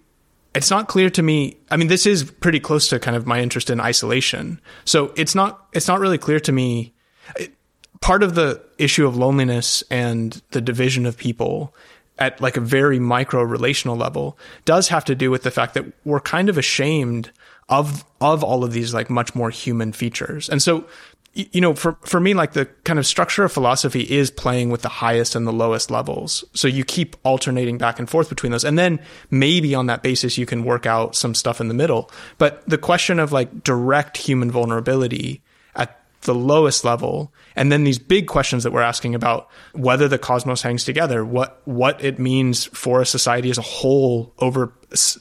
it's 0.55 0.70
not 0.70 0.89
clear 0.89 1.11
to 1.11 1.23
me. 1.23 1.59
I 1.70 1.77
mean, 1.77 1.89
this 1.89 2.07
is 2.07 2.24
pretty 2.24 2.61
close 2.61 2.89
to 2.89 2.99
kind 2.99 3.16
of 3.16 3.27
my 3.27 3.41
interest 3.41 3.69
in 3.69 3.78
isolation. 3.78 4.61
So 4.87 5.12
it's 5.16 5.35
not 5.35 5.66
it's 5.74 5.87
not 5.87 6.01
really 6.01 6.19
clear 6.19 6.41
to 6.41 6.53
me. 6.53 6.95
It, 7.39 7.53
part 8.01 8.23
of 8.23 8.35
the 8.35 8.62
issue 8.78 9.07
of 9.07 9.16
loneliness 9.16 9.83
and 9.91 10.41
the 10.53 10.61
division 10.61 11.07
of 11.07 11.16
people 11.16 11.74
at 12.18 12.40
like 12.40 12.56
a 12.56 12.60
very 12.60 12.98
micro 12.98 13.43
relational 13.43 13.97
level 13.97 14.38
does 14.64 14.88
have 14.88 15.05
to 15.05 15.14
do 15.14 15.30
with 15.30 15.43
the 15.43 15.51
fact 15.51 15.74
that 15.74 15.84
we're 16.05 16.20
kind 16.20 16.48
of 16.48 16.59
ashamed 16.59 17.30
of 17.68 18.05
of 18.20 18.43
all 18.43 18.64
of 18.64 18.72
these 18.72 18.94
like 18.94 19.10
much 19.10 19.34
more 19.34 19.51
human 19.51 19.93
features. 19.93 20.48
And 20.48 20.62
so 20.62 20.86
you 21.34 21.60
know 21.60 21.74
for 21.74 21.98
for 22.02 22.18
me 22.18 22.32
like 22.32 22.55
the 22.55 22.64
kind 22.84 22.98
of 22.98 23.06
structure 23.06 23.44
of 23.44 23.52
philosophy 23.52 24.01
is 24.01 24.30
playing 24.30 24.70
with 24.70 24.80
the 24.82 24.88
highest 24.88 25.34
and 25.34 25.47
the 25.47 25.52
lowest 25.52 25.90
levels. 25.90 26.44
So 26.55 26.66
you 26.68 26.84
keep 26.84 27.16
alternating 27.24 27.76
back 27.76 27.98
and 27.98 28.09
forth 28.09 28.28
between 28.28 28.52
those 28.52 28.64
and 28.64 28.78
then 28.78 29.01
maybe 29.30 29.74
on 29.74 29.86
that 29.86 30.02
basis 30.02 30.38
you 30.38 30.47
can 30.47 30.64
work 30.64 30.86
out 30.86 31.14
some 31.14 31.34
stuff 31.34 31.60
in 31.60 31.68
the 31.68 31.74
middle. 31.74 32.10
But 32.38 32.66
the 32.68 32.78
question 32.78 33.18
of 33.18 33.32
like 33.32 33.62
direct 33.62 34.16
human 34.16 34.51
vulnerability 34.51 35.43
at 35.74 36.01
the 36.22 36.34
lowest 36.34 36.84
level 36.84 37.32
and 37.57 37.73
then 37.73 37.85
these 37.85 37.99
big 37.99 38.28
questions 38.28 38.62
that 38.62 38.73
we're 38.73 38.83
asking 38.83 39.15
about 39.15 39.49
whether 39.73 40.07
the 40.07 40.19
cosmos 40.19 40.62
hangs 40.62 40.85
together 40.85 41.24
what 41.24 41.61
what 41.65 42.03
it 42.05 42.19
means 42.19 42.66
for 42.66 43.01
a 43.01 43.07
society 43.07 43.51
as 43.51 43.59
a 43.59 43.62
whole 43.62 44.33
over 44.39 44.73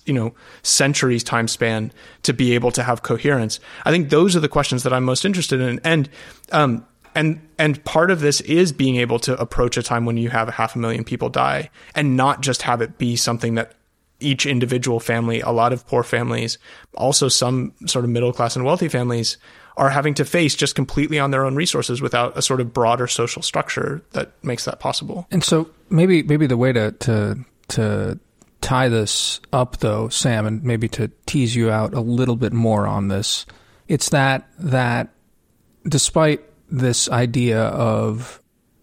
you 0.05 0.13
know 0.13 0.33
centuries 0.61 1.23
time 1.23 1.47
span 1.47 1.91
to 2.23 2.33
be 2.33 2.53
able 2.53 2.71
to 2.71 2.83
have 2.83 3.01
coherence. 3.01 3.59
I 3.85 3.91
think 3.91 4.09
those 4.09 4.35
are 4.35 4.41
the 4.41 4.49
questions 4.49 4.83
that 4.83 4.93
i'm 4.93 5.03
most 5.03 5.25
interested 5.25 5.61
in. 5.61 5.79
And 5.83 6.09
um 6.51 6.85
and 7.15 7.41
and 7.57 7.83
part 7.85 8.11
of 8.11 8.19
this 8.19 8.41
is 8.41 8.73
being 8.73 8.97
able 8.97 9.19
to 9.19 9.39
approach 9.39 9.77
a 9.77 9.83
time 9.83 10.05
when 10.05 10.17
you 10.17 10.29
have 10.29 10.49
a 10.49 10.51
half 10.51 10.75
a 10.75 10.79
million 10.79 11.03
people 11.03 11.29
die 11.29 11.69
and 11.95 12.17
not 12.17 12.41
just 12.41 12.61
have 12.63 12.81
it 12.81 12.97
be 12.97 13.15
something 13.15 13.55
that 13.55 13.73
each 14.19 14.45
individual 14.45 14.99
family, 14.99 15.41
a 15.41 15.49
lot 15.49 15.73
of 15.73 15.85
poor 15.87 16.01
families, 16.01 16.57
also 16.95 17.27
some 17.27 17.73
sort 17.85 18.05
of 18.05 18.11
middle 18.11 18.31
class 18.31 18.55
and 18.55 18.63
wealthy 18.63 18.87
families 18.87 19.37
are 19.77 19.89
having 19.89 20.13
to 20.15 20.25
face 20.25 20.55
just 20.55 20.75
completely 20.75 21.19
on 21.19 21.31
their 21.31 21.45
own 21.45 21.55
resources 21.55 22.01
without 22.01 22.37
a 22.37 22.41
sort 22.41 22.61
of 22.61 22.73
broader 22.73 23.07
social 23.07 23.41
structure 23.41 24.01
that 24.11 24.31
makes 24.43 24.65
that 24.65 24.79
possible. 24.79 25.27
And 25.31 25.43
so 25.43 25.69
maybe 25.89 26.23
maybe 26.23 26.47
the 26.47 26.57
way 26.57 26.71
to 26.73 26.91
to 26.91 27.45
to 27.69 28.19
tie 28.61 28.89
this 28.89 29.41
up 29.53 29.77
though, 29.77 30.09
Sam, 30.09 30.45
and 30.45 30.63
maybe 30.63 30.87
to 30.89 31.11
tease 31.25 31.55
you 31.55 31.69
out 31.69 31.93
a 31.93 32.01
little 32.01 32.35
bit 32.35 32.53
more 32.53 32.87
on 32.87 33.09
this, 33.09 33.45
it's 33.87 34.09
that 34.09 34.47
that 34.59 35.09
despite 35.87 36.41
this 36.69 37.09
idea 37.09 37.63
of 37.63 38.41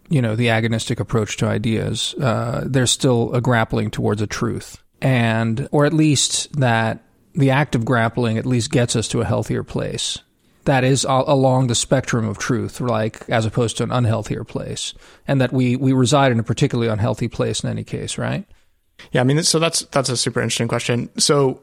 you 0.09 0.23
know 0.23 0.37
the 0.37 0.49
agonistic 0.49 1.01
approach 1.01 1.39
to 1.39 1.47
ideas, 1.47 2.15
uh, 2.21 2.65
there's 2.67 2.91
still 2.91 3.35
a 3.35 3.41
grappling 3.41 3.91
towards 3.91 4.21
a 4.21 4.27
truth, 4.27 4.83
and 5.01 5.69
or 5.73 5.87
at 5.87 5.93
least 5.93 6.53
that 6.59 7.03
the 7.35 7.51
act 7.51 7.75
of 7.75 7.85
grappling 7.85 8.37
at 8.37 8.45
least 8.45 8.71
gets 8.71 8.95
us 8.95 9.09
to 9.09 9.21
a 9.21 9.25
healthier 9.25 9.63
place. 9.63 10.19
That 10.65 10.85
is 10.85 11.05
along 11.05 11.67
the 11.67 11.75
spectrum 11.75 12.29
of 12.29 12.39
truth, 12.39 12.81
like 12.81 13.29
as 13.29 13.45
opposed 13.45 13.79
to 13.79 13.83
an 13.83 13.91
unhealthier 13.91 14.47
place, 14.47 14.95
and 15.27 15.41
that 15.41 15.53
we 15.53 15.75
we 15.77 15.93
reside 15.93 16.31
in 16.31 16.39
a 16.39 16.45
particularly 16.45 16.89
unhealthy 16.89 17.29
place 17.29 17.65
in 17.65 17.71
any 17.71 17.83
case, 17.83 18.17
right? 18.17 18.47
Yeah, 19.11 19.23
I 19.23 19.25
mean, 19.25 19.43
so 19.43 19.59
that's 19.59 19.81
that's 19.87 20.09
a 20.09 20.17
super 20.17 20.41
interesting 20.41 20.69
question. 20.69 21.09
So 21.19 21.61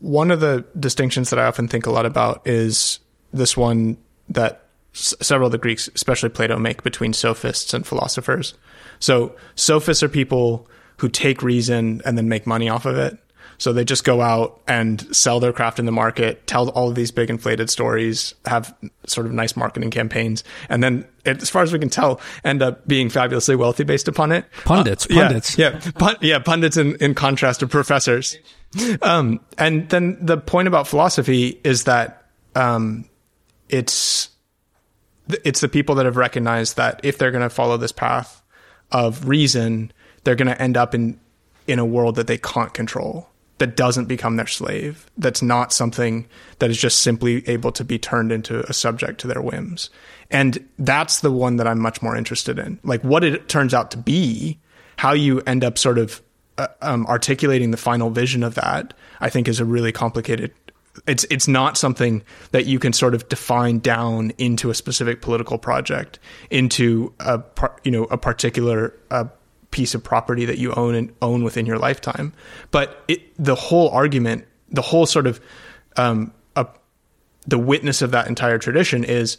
one 0.00 0.30
of 0.30 0.40
the 0.40 0.64
distinctions 0.78 1.30
that 1.30 1.38
I 1.38 1.46
often 1.46 1.68
think 1.68 1.86
a 1.86 1.90
lot 1.90 2.04
about 2.04 2.46
is 2.46 2.98
this 3.32 3.56
one 3.56 3.96
that 4.28 4.66
several 4.92 5.46
of 5.46 5.52
the 5.52 5.58
Greeks, 5.58 5.88
especially 5.94 6.28
Plato, 6.28 6.58
make 6.58 6.82
between 6.82 7.12
sophists 7.12 7.74
and 7.74 7.86
philosophers. 7.86 8.54
So 9.00 9.34
sophists 9.54 10.02
are 10.02 10.08
people 10.08 10.68
who 10.98 11.08
take 11.08 11.42
reason 11.42 12.00
and 12.04 12.16
then 12.16 12.28
make 12.28 12.46
money 12.46 12.68
off 12.68 12.86
of 12.86 12.96
it. 12.96 13.18
So 13.58 13.72
they 13.72 13.84
just 13.84 14.04
go 14.04 14.20
out 14.20 14.60
and 14.66 15.14
sell 15.14 15.40
their 15.40 15.52
craft 15.52 15.78
in 15.78 15.86
the 15.86 15.92
market, 15.92 16.46
tell 16.46 16.68
all 16.70 16.88
of 16.88 16.94
these 16.94 17.10
big 17.10 17.30
inflated 17.30 17.70
stories, 17.70 18.34
have 18.46 18.74
sort 19.06 19.26
of 19.26 19.32
nice 19.32 19.56
marketing 19.56 19.90
campaigns, 19.90 20.44
and 20.68 20.82
then, 20.82 21.06
as 21.24 21.50
far 21.50 21.62
as 21.62 21.72
we 21.72 21.78
can 21.78 21.88
tell, 21.88 22.20
end 22.44 22.62
up 22.62 22.86
being 22.86 23.08
fabulously 23.08 23.56
wealthy 23.56 23.84
based 23.84 24.08
upon 24.08 24.32
it. 24.32 24.44
Pundits, 24.64 25.06
uh, 25.10 25.14
pundits, 25.14 25.58
yeah, 25.58 25.80
yeah, 25.84 25.90
pun- 25.92 26.16
yeah, 26.20 26.38
pundits 26.38 26.76
in, 26.76 26.96
in 26.96 27.14
contrast 27.14 27.60
to 27.60 27.66
professors. 27.66 28.36
Um, 29.02 29.40
and 29.56 29.88
then 29.88 30.18
the 30.20 30.36
point 30.36 30.68
about 30.68 30.88
philosophy 30.88 31.60
is 31.62 31.84
that 31.84 32.26
um, 32.56 33.08
it's 33.68 34.30
it's 35.44 35.60
the 35.60 35.68
people 35.68 35.94
that 35.94 36.06
have 36.06 36.16
recognized 36.16 36.76
that 36.76 37.00
if 37.02 37.18
they're 37.18 37.30
going 37.30 37.42
to 37.42 37.50
follow 37.50 37.76
this 37.76 37.92
path 37.92 38.42
of 38.90 39.26
reason, 39.28 39.92
they're 40.24 40.34
going 40.34 40.48
to 40.48 40.60
end 40.60 40.76
up 40.76 40.94
in 40.94 41.18
in 41.66 41.78
a 41.78 41.84
world 41.84 42.16
that 42.16 42.26
they 42.26 42.36
can't 42.36 42.74
control, 42.74 43.28
that 43.58 43.76
doesn't 43.76 44.06
become 44.06 44.36
their 44.36 44.46
slave, 44.46 45.06
that's 45.16 45.42
not 45.42 45.72
something 45.72 46.26
that 46.58 46.70
is 46.70 46.78
just 46.78 47.00
simply 47.02 47.48
able 47.48 47.70
to 47.72 47.84
be 47.84 47.98
turned 47.98 48.32
into 48.32 48.60
a 48.68 48.72
subject 48.72 49.20
to 49.20 49.26
their 49.26 49.40
whims. 49.40 49.90
And 50.30 50.66
that's 50.78 51.20
the 51.20 51.30
one 51.30 51.56
that 51.56 51.66
I'm 51.66 51.78
much 51.78 52.02
more 52.02 52.16
interested 52.16 52.58
in. 52.58 52.80
Like 52.82 53.02
what 53.02 53.22
it 53.22 53.48
turns 53.48 53.72
out 53.72 53.90
to 53.92 53.96
be, 53.96 54.58
how 54.96 55.12
you 55.12 55.40
end 55.42 55.64
up 55.64 55.78
sort 55.78 55.98
of 55.98 56.20
uh, 56.58 56.68
um, 56.82 57.06
articulating 57.06 57.70
the 57.70 57.76
final 57.76 58.10
vision 58.10 58.42
of 58.42 58.54
that, 58.56 58.94
I 59.20 59.30
think 59.30 59.48
is 59.48 59.60
a 59.60 59.64
really 59.64 59.92
complicated 59.92 60.52
it's 61.06 61.24
it's 61.30 61.48
not 61.48 61.76
something 61.76 62.22
that 62.52 62.66
you 62.66 62.78
can 62.78 62.92
sort 62.92 63.14
of 63.14 63.28
define 63.28 63.80
down 63.80 64.30
into 64.38 64.70
a 64.70 64.74
specific 64.74 65.22
political 65.22 65.58
project, 65.58 66.18
into 66.50 67.12
a 67.20 67.42
you 67.82 67.90
know 67.90 68.04
a 68.04 68.18
particular 68.18 68.94
uh, 69.10 69.24
piece 69.74 69.92
of 69.92 70.04
property 70.04 70.44
that 70.44 70.56
you 70.56 70.72
own 70.74 70.94
and 70.94 71.12
own 71.20 71.42
within 71.42 71.66
your 71.66 71.78
lifetime. 71.78 72.32
But 72.70 73.02
it, 73.08 73.22
the 73.36 73.56
whole 73.56 73.88
argument, 73.88 74.46
the 74.70 74.82
whole 74.82 75.04
sort 75.04 75.26
of 75.26 75.40
um, 75.96 76.32
a, 76.54 76.68
the 77.48 77.58
witness 77.58 78.00
of 78.00 78.12
that 78.12 78.28
entire 78.28 78.56
tradition 78.56 79.02
is 79.02 79.36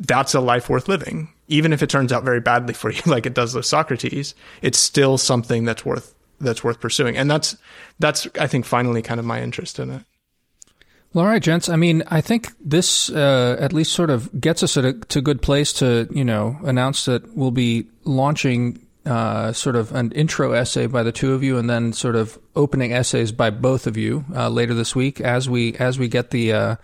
that's 0.00 0.32
a 0.32 0.40
life 0.40 0.70
worth 0.70 0.88
living, 0.88 1.28
even 1.48 1.74
if 1.74 1.82
it 1.82 1.90
turns 1.90 2.10
out 2.10 2.24
very 2.24 2.40
badly 2.40 2.72
for 2.72 2.90
you, 2.90 3.02
like 3.06 3.26
it 3.26 3.34
does 3.34 3.54
with 3.54 3.66
Socrates. 3.66 4.34
It's 4.62 4.78
still 4.78 5.18
something 5.18 5.66
that's 5.66 5.84
worth 5.84 6.14
that's 6.40 6.64
worth 6.64 6.80
pursuing, 6.80 7.14
and 7.14 7.30
that's 7.30 7.54
that's 7.98 8.26
I 8.40 8.46
think 8.46 8.64
finally 8.64 9.02
kind 9.02 9.20
of 9.20 9.26
my 9.26 9.42
interest 9.42 9.78
in 9.78 9.90
it. 9.90 10.02
Well, 11.12 11.26
all 11.26 11.30
right, 11.30 11.42
gents. 11.42 11.68
I 11.68 11.76
mean, 11.76 12.02
I 12.08 12.22
think 12.22 12.48
this 12.60 13.10
uh, 13.10 13.56
at 13.60 13.74
least 13.74 13.92
sort 13.92 14.08
of 14.08 14.40
gets 14.40 14.62
us 14.62 14.78
at 14.78 14.86
a 14.86 14.94
to 14.94 15.18
a 15.18 15.22
good 15.22 15.42
place 15.42 15.74
to 15.74 16.08
you 16.10 16.24
know 16.24 16.56
announce 16.64 17.04
that 17.04 17.36
we'll 17.36 17.50
be 17.50 17.88
launching 18.04 18.85
uh, 19.06 19.52
sort 19.52 19.76
of 19.76 19.92
an 19.92 20.12
intro 20.12 20.52
essay 20.52 20.86
by 20.86 21.02
the 21.02 21.12
two 21.12 21.32
of 21.32 21.42
you, 21.42 21.56
and 21.58 21.70
then 21.70 21.92
sort 21.92 22.16
of 22.16 22.38
opening 22.54 22.92
essays 22.92 23.32
by 23.32 23.50
both 23.50 23.86
of 23.86 23.96
you 23.96 24.24
uh, 24.34 24.48
later 24.48 24.74
this 24.74 24.94
week 24.94 25.20
as 25.20 25.48
we 25.48 25.74
as 25.76 25.98
we 25.98 26.08
get 26.08 26.30
the 26.30 26.52
uh, 26.52 26.76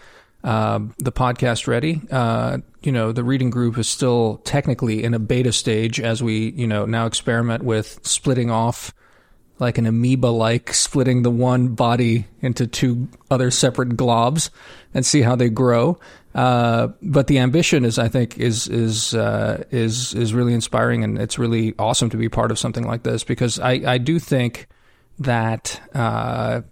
uh, 0.45 0.81
the 0.99 1.13
podcast 1.13 1.67
ready. 1.67 2.01
Uh, 2.11 2.59
you 2.83 2.93
know, 2.93 3.13
the 3.13 3.25
reading 3.25 3.51
group 3.51 3.79
is 3.79 3.89
still 3.89 4.41
technically 4.45 5.05
in 5.05 5.15
a 5.15 5.19
beta 5.19 5.53
stage 5.53 6.01
as 6.01 6.23
we 6.23 6.51
you 6.53 6.67
know 6.67 6.87
now 6.87 7.07
experiment 7.07 7.65
with 7.65 7.99
splitting 8.07 8.51
off 8.51 8.95
like 9.63 9.79
an 9.79 9.87
amoeba 9.87 10.27
like, 10.27 10.75
splitting 10.75 11.23
the 11.23 11.31
one 11.31 11.69
body 11.69 12.27
into 12.41 12.67
two 12.67 13.09
other 13.31 13.51
separate 13.51 13.91
globs 13.91 14.51
and 14.93 15.07
see 15.07 15.23
how 15.23 15.37
they 15.37 15.49
grow. 15.49 15.99
Uh, 16.35 16.89
but 17.03 17.27
the 17.27 17.39
ambition 17.39 17.85
is, 17.85 17.99
I 17.99 18.09
think, 18.09 18.39
is 18.39 18.67
is 18.69 19.15
uh, 19.15 19.65
is 19.71 20.15
is 20.15 20.33
really 20.33 20.55
inspiring, 20.55 21.05
and 21.05 21.19
it's 21.19 21.39
really 21.39 21.75
awesome 21.79 22.09
to 22.11 22.17
be 22.17 22.29
part 22.29 22.51
of 22.51 22.59
something 22.59 22.87
like 22.87 23.03
this 23.03 23.23
because 23.23 23.59
I, 23.59 23.73
I 23.87 23.99
do 23.99 24.19
think 24.19 24.67
that 25.19 25.81
uh, 25.95 26.63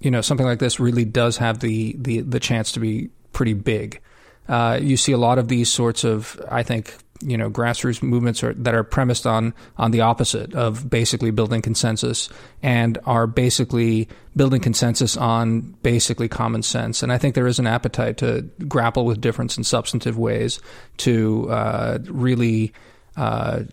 you 0.00 0.10
know 0.10 0.20
something 0.20 0.46
like 0.46 0.58
this 0.58 0.80
really 0.80 1.04
does 1.04 1.36
have 1.36 1.60
the 1.60 1.94
the 1.98 2.20
the 2.22 2.40
chance 2.40 2.72
to 2.72 2.80
be 2.80 3.10
pretty 3.32 3.54
big. 3.54 4.00
Uh, 4.48 4.78
you 4.80 4.96
see 4.96 5.12
a 5.12 5.18
lot 5.18 5.38
of 5.38 5.48
these 5.48 5.70
sorts 5.70 6.04
of, 6.04 6.40
I 6.48 6.62
think, 6.62 6.94
you 7.20 7.36
know 7.36 7.50
grassroots 7.50 8.02
movements 8.02 8.42
are, 8.42 8.54
that 8.54 8.74
are 8.74 8.84
premised 8.84 9.26
on 9.26 9.54
on 9.76 9.90
the 9.90 10.00
opposite 10.00 10.54
of 10.54 10.88
basically 10.88 11.30
building 11.30 11.62
consensus 11.62 12.28
and 12.62 12.98
are 13.06 13.26
basically 13.26 14.08
building 14.36 14.60
consensus 14.60 15.16
on 15.16 15.60
basically 15.82 16.28
common 16.28 16.62
sense. 16.62 17.02
And 17.02 17.12
I 17.12 17.18
think 17.18 17.34
there 17.34 17.46
is 17.46 17.58
an 17.58 17.66
appetite 17.66 18.18
to 18.18 18.42
grapple 18.68 19.04
with 19.04 19.20
difference 19.20 19.56
in 19.56 19.64
substantive 19.64 20.18
ways 20.18 20.60
to 20.98 21.50
uh, 21.50 21.98
really 22.04 22.72
uh, 23.16 23.64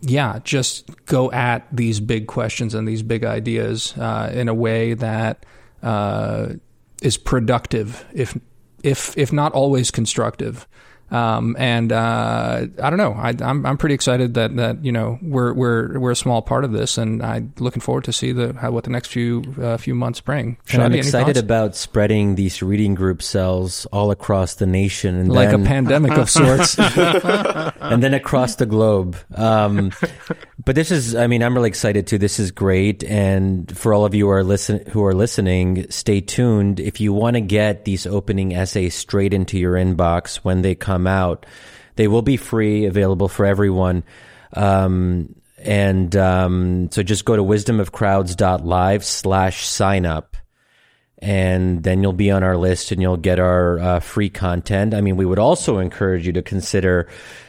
yeah 0.00 0.38
just 0.44 0.88
go 1.06 1.30
at 1.32 1.66
these 1.72 2.00
big 2.00 2.26
questions 2.26 2.74
and 2.74 2.86
these 2.86 3.02
big 3.02 3.24
ideas 3.24 3.94
uh, 3.98 4.30
in 4.34 4.48
a 4.48 4.54
way 4.54 4.94
that 4.94 5.44
uh, 5.82 6.48
is 7.02 7.16
productive 7.16 8.04
if 8.12 8.38
if 8.82 9.16
if 9.16 9.32
not 9.32 9.52
always 9.52 9.90
constructive 9.90 10.68
um, 11.10 11.54
and 11.58 11.92
uh, 11.92 12.66
I 12.82 12.90
don't 12.90 12.96
know. 12.96 13.12
I, 13.12 13.30
am 13.30 13.42
I'm, 13.42 13.66
I'm 13.66 13.76
pretty 13.76 13.94
excited 13.94 14.34
that, 14.34 14.56
that 14.56 14.84
you 14.84 14.90
know 14.90 15.18
we're 15.22 15.52
we're 15.52 15.98
we're 15.98 16.10
a 16.10 16.16
small 16.16 16.42
part 16.42 16.64
of 16.64 16.72
this, 16.72 16.98
and 16.98 17.22
I'm 17.22 17.52
looking 17.58 17.80
forward 17.80 18.04
to 18.04 18.12
see 18.12 18.32
the 18.32 18.54
how, 18.54 18.70
what 18.70 18.84
the 18.84 18.90
next 18.90 19.08
few 19.08 19.42
uh, 19.60 19.76
few 19.76 19.94
months 19.94 20.20
bring. 20.20 20.56
and 20.72 20.82
I'm 20.82 20.94
excited 20.94 21.36
about 21.36 21.76
spreading 21.76 22.34
these 22.36 22.62
reading 22.62 22.94
group 22.94 23.22
cells 23.22 23.86
all 23.86 24.10
across 24.10 24.54
the 24.54 24.66
nation, 24.66 25.14
and 25.14 25.30
like 25.30 25.50
then, 25.50 25.62
a 25.62 25.66
pandemic 25.66 26.12
of 26.12 26.30
sorts, 26.30 26.78
and 26.78 28.02
then 28.02 28.14
across 28.14 28.56
the 28.56 28.66
globe. 28.66 29.16
Um, 29.34 29.92
but 30.64 30.74
this 30.74 30.90
is, 30.90 31.14
I 31.14 31.26
mean, 31.26 31.42
I'm 31.42 31.54
really 31.54 31.68
excited 31.68 32.06
too. 32.06 32.18
This 32.18 32.40
is 32.40 32.50
great, 32.50 33.04
and 33.04 33.76
for 33.76 33.92
all 33.92 34.04
of 34.04 34.14
you 34.14 34.24
who 34.26 34.30
are 34.30 34.44
listen 34.44 34.84
who 34.86 35.04
are 35.04 35.14
listening, 35.14 35.90
stay 35.90 36.20
tuned. 36.20 36.80
If 36.80 37.00
you 37.00 37.12
want 37.12 37.34
to 37.34 37.40
get 37.40 37.84
these 37.84 38.06
opening 38.06 38.54
essays 38.54 38.94
straight 38.94 39.34
into 39.34 39.58
your 39.58 39.74
inbox 39.74 40.36
when 40.36 40.62
they 40.62 40.74
come 40.74 40.93
come 40.94 41.06
out. 41.06 41.46
They 41.96 42.08
will 42.08 42.22
be 42.22 42.36
free, 42.36 42.86
available 42.86 43.28
for 43.28 43.44
everyone. 43.44 44.04
Um, 44.52 45.34
and 45.58 46.14
um, 46.16 46.90
so 46.90 47.02
just 47.02 47.24
go 47.24 47.36
to 47.36 47.42
wisdomofcrowds.live 47.42 49.04
slash 49.04 49.66
sign 49.66 50.06
up. 50.06 50.36
And 51.18 51.82
then 51.82 52.02
you'll 52.02 52.12
be 52.12 52.30
on 52.30 52.42
our 52.42 52.56
list 52.56 52.92
and 52.92 53.00
you'll 53.00 53.16
get 53.16 53.38
our 53.38 53.78
uh, 53.78 54.00
free 54.00 54.28
content. 54.28 54.92
I 54.94 55.00
mean, 55.00 55.16
we 55.16 55.24
would 55.24 55.38
also 55.38 55.78
encourage 55.78 56.26
you 56.26 56.32
to 56.34 56.42
consider 56.42 57.08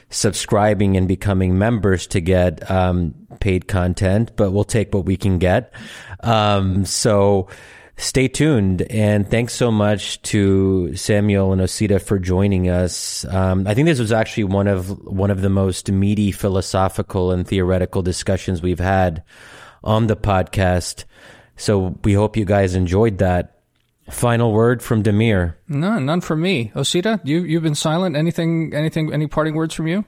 subscribing 0.09 0.95
and 0.95 1.07
becoming 1.07 1.57
members 1.57 2.07
to 2.07 2.21
get 2.21 2.69
um, 2.71 3.13
paid 3.41 3.67
content, 3.67 4.31
but 4.37 4.51
we'll 4.51 4.63
take 4.63 4.93
what 4.93 5.05
we 5.05 5.17
can 5.17 5.39
get. 5.39 5.73
Um, 6.21 6.85
so, 6.85 7.49
stay 7.97 8.27
tuned. 8.27 8.81
And 8.83 9.29
thanks 9.29 9.53
so 9.53 9.71
much 9.71 10.21
to 10.23 10.95
Samuel 10.95 11.53
and 11.53 11.61
Osita 11.61 12.01
for 12.01 12.19
joining 12.19 12.69
us. 12.69 13.25
Um, 13.25 13.67
I 13.67 13.73
think 13.73 13.87
this 13.87 13.99
was 13.99 14.11
actually 14.11 14.45
one 14.45 14.67
of 14.67 14.89
one 15.05 15.31
of 15.31 15.41
the 15.41 15.49
most 15.49 15.91
meaty 15.91 16.31
philosophical 16.31 17.31
and 17.31 17.47
theoretical 17.47 18.01
discussions 18.01 18.61
we've 18.61 18.79
had 18.79 19.23
on 19.83 20.07
the 20.07 20.15
podcast. 20.15 21.05
So 21.57 21.97
we 22.03 22.13
hope 22.13 22.35
you 22.37 22.45
guys 22.45 22.75
enjoyed 22.75 23.19
that. 23.19 23.51
Final 24.11 24.51
word 24.53 24.83
from 24.83 25.01
Damir. 25.01 25.55
No, 25.67 25.97
none 25.97 26.21
from 26.21 26.39
me. 26.39 26.71
Osita, 26.75 27.19
you 27.23 27.39
you've 27.41 27.63
been 27.63 27.73
silent. 27.73 28.15
Anything? 28.15 28.71
Anything? 28.71 29.11
Any 29.11 29.25
parting 29.25 29.55
words 29.55 29.73
from 29.73 29.87
you? 29.87 30.05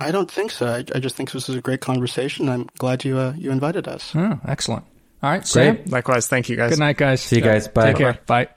I 0.00 0.10
don't 0.10 0.28
think 0.28 0.50
so. 0.50 0.66
I, 0.66 0.78
I 0.92 0.98
just 0.98 1.14
think 1.14 1.30
this 1.30 1.48
is 1.48 1.54
a 1.54 1.60
great 1.60 1.80
conversation. 1.80 2.48
I'm 2.48 2.68
glad 2.78 3.04
you 3.04 3.16
uh, 3.16 3.32
you 3.36 3.52
invited 3.52 3.86
us. 3.86 4.10
Oh, 4.16 4.40
excellent. 4.44 4.84
All 5.22 5.30
right, 5.30 5.46
Sam. 5.46 5.76
Great. 5.76 5.90
Likewise. 5.90 6.26
Thank 6.26 6.48
you 6.48 6.56
guys. 6.56 6.70
Good 6.70 6.78
night, 6.80 6.96
guys. 6.96 7.22
See 7.22 7.36
you 7.36 7.42
guys. 7.42 7.68
Bye. 7.68 7.86
Take 7.92 7.96
care. 7.96 8.18
Bye. 8.26 8.48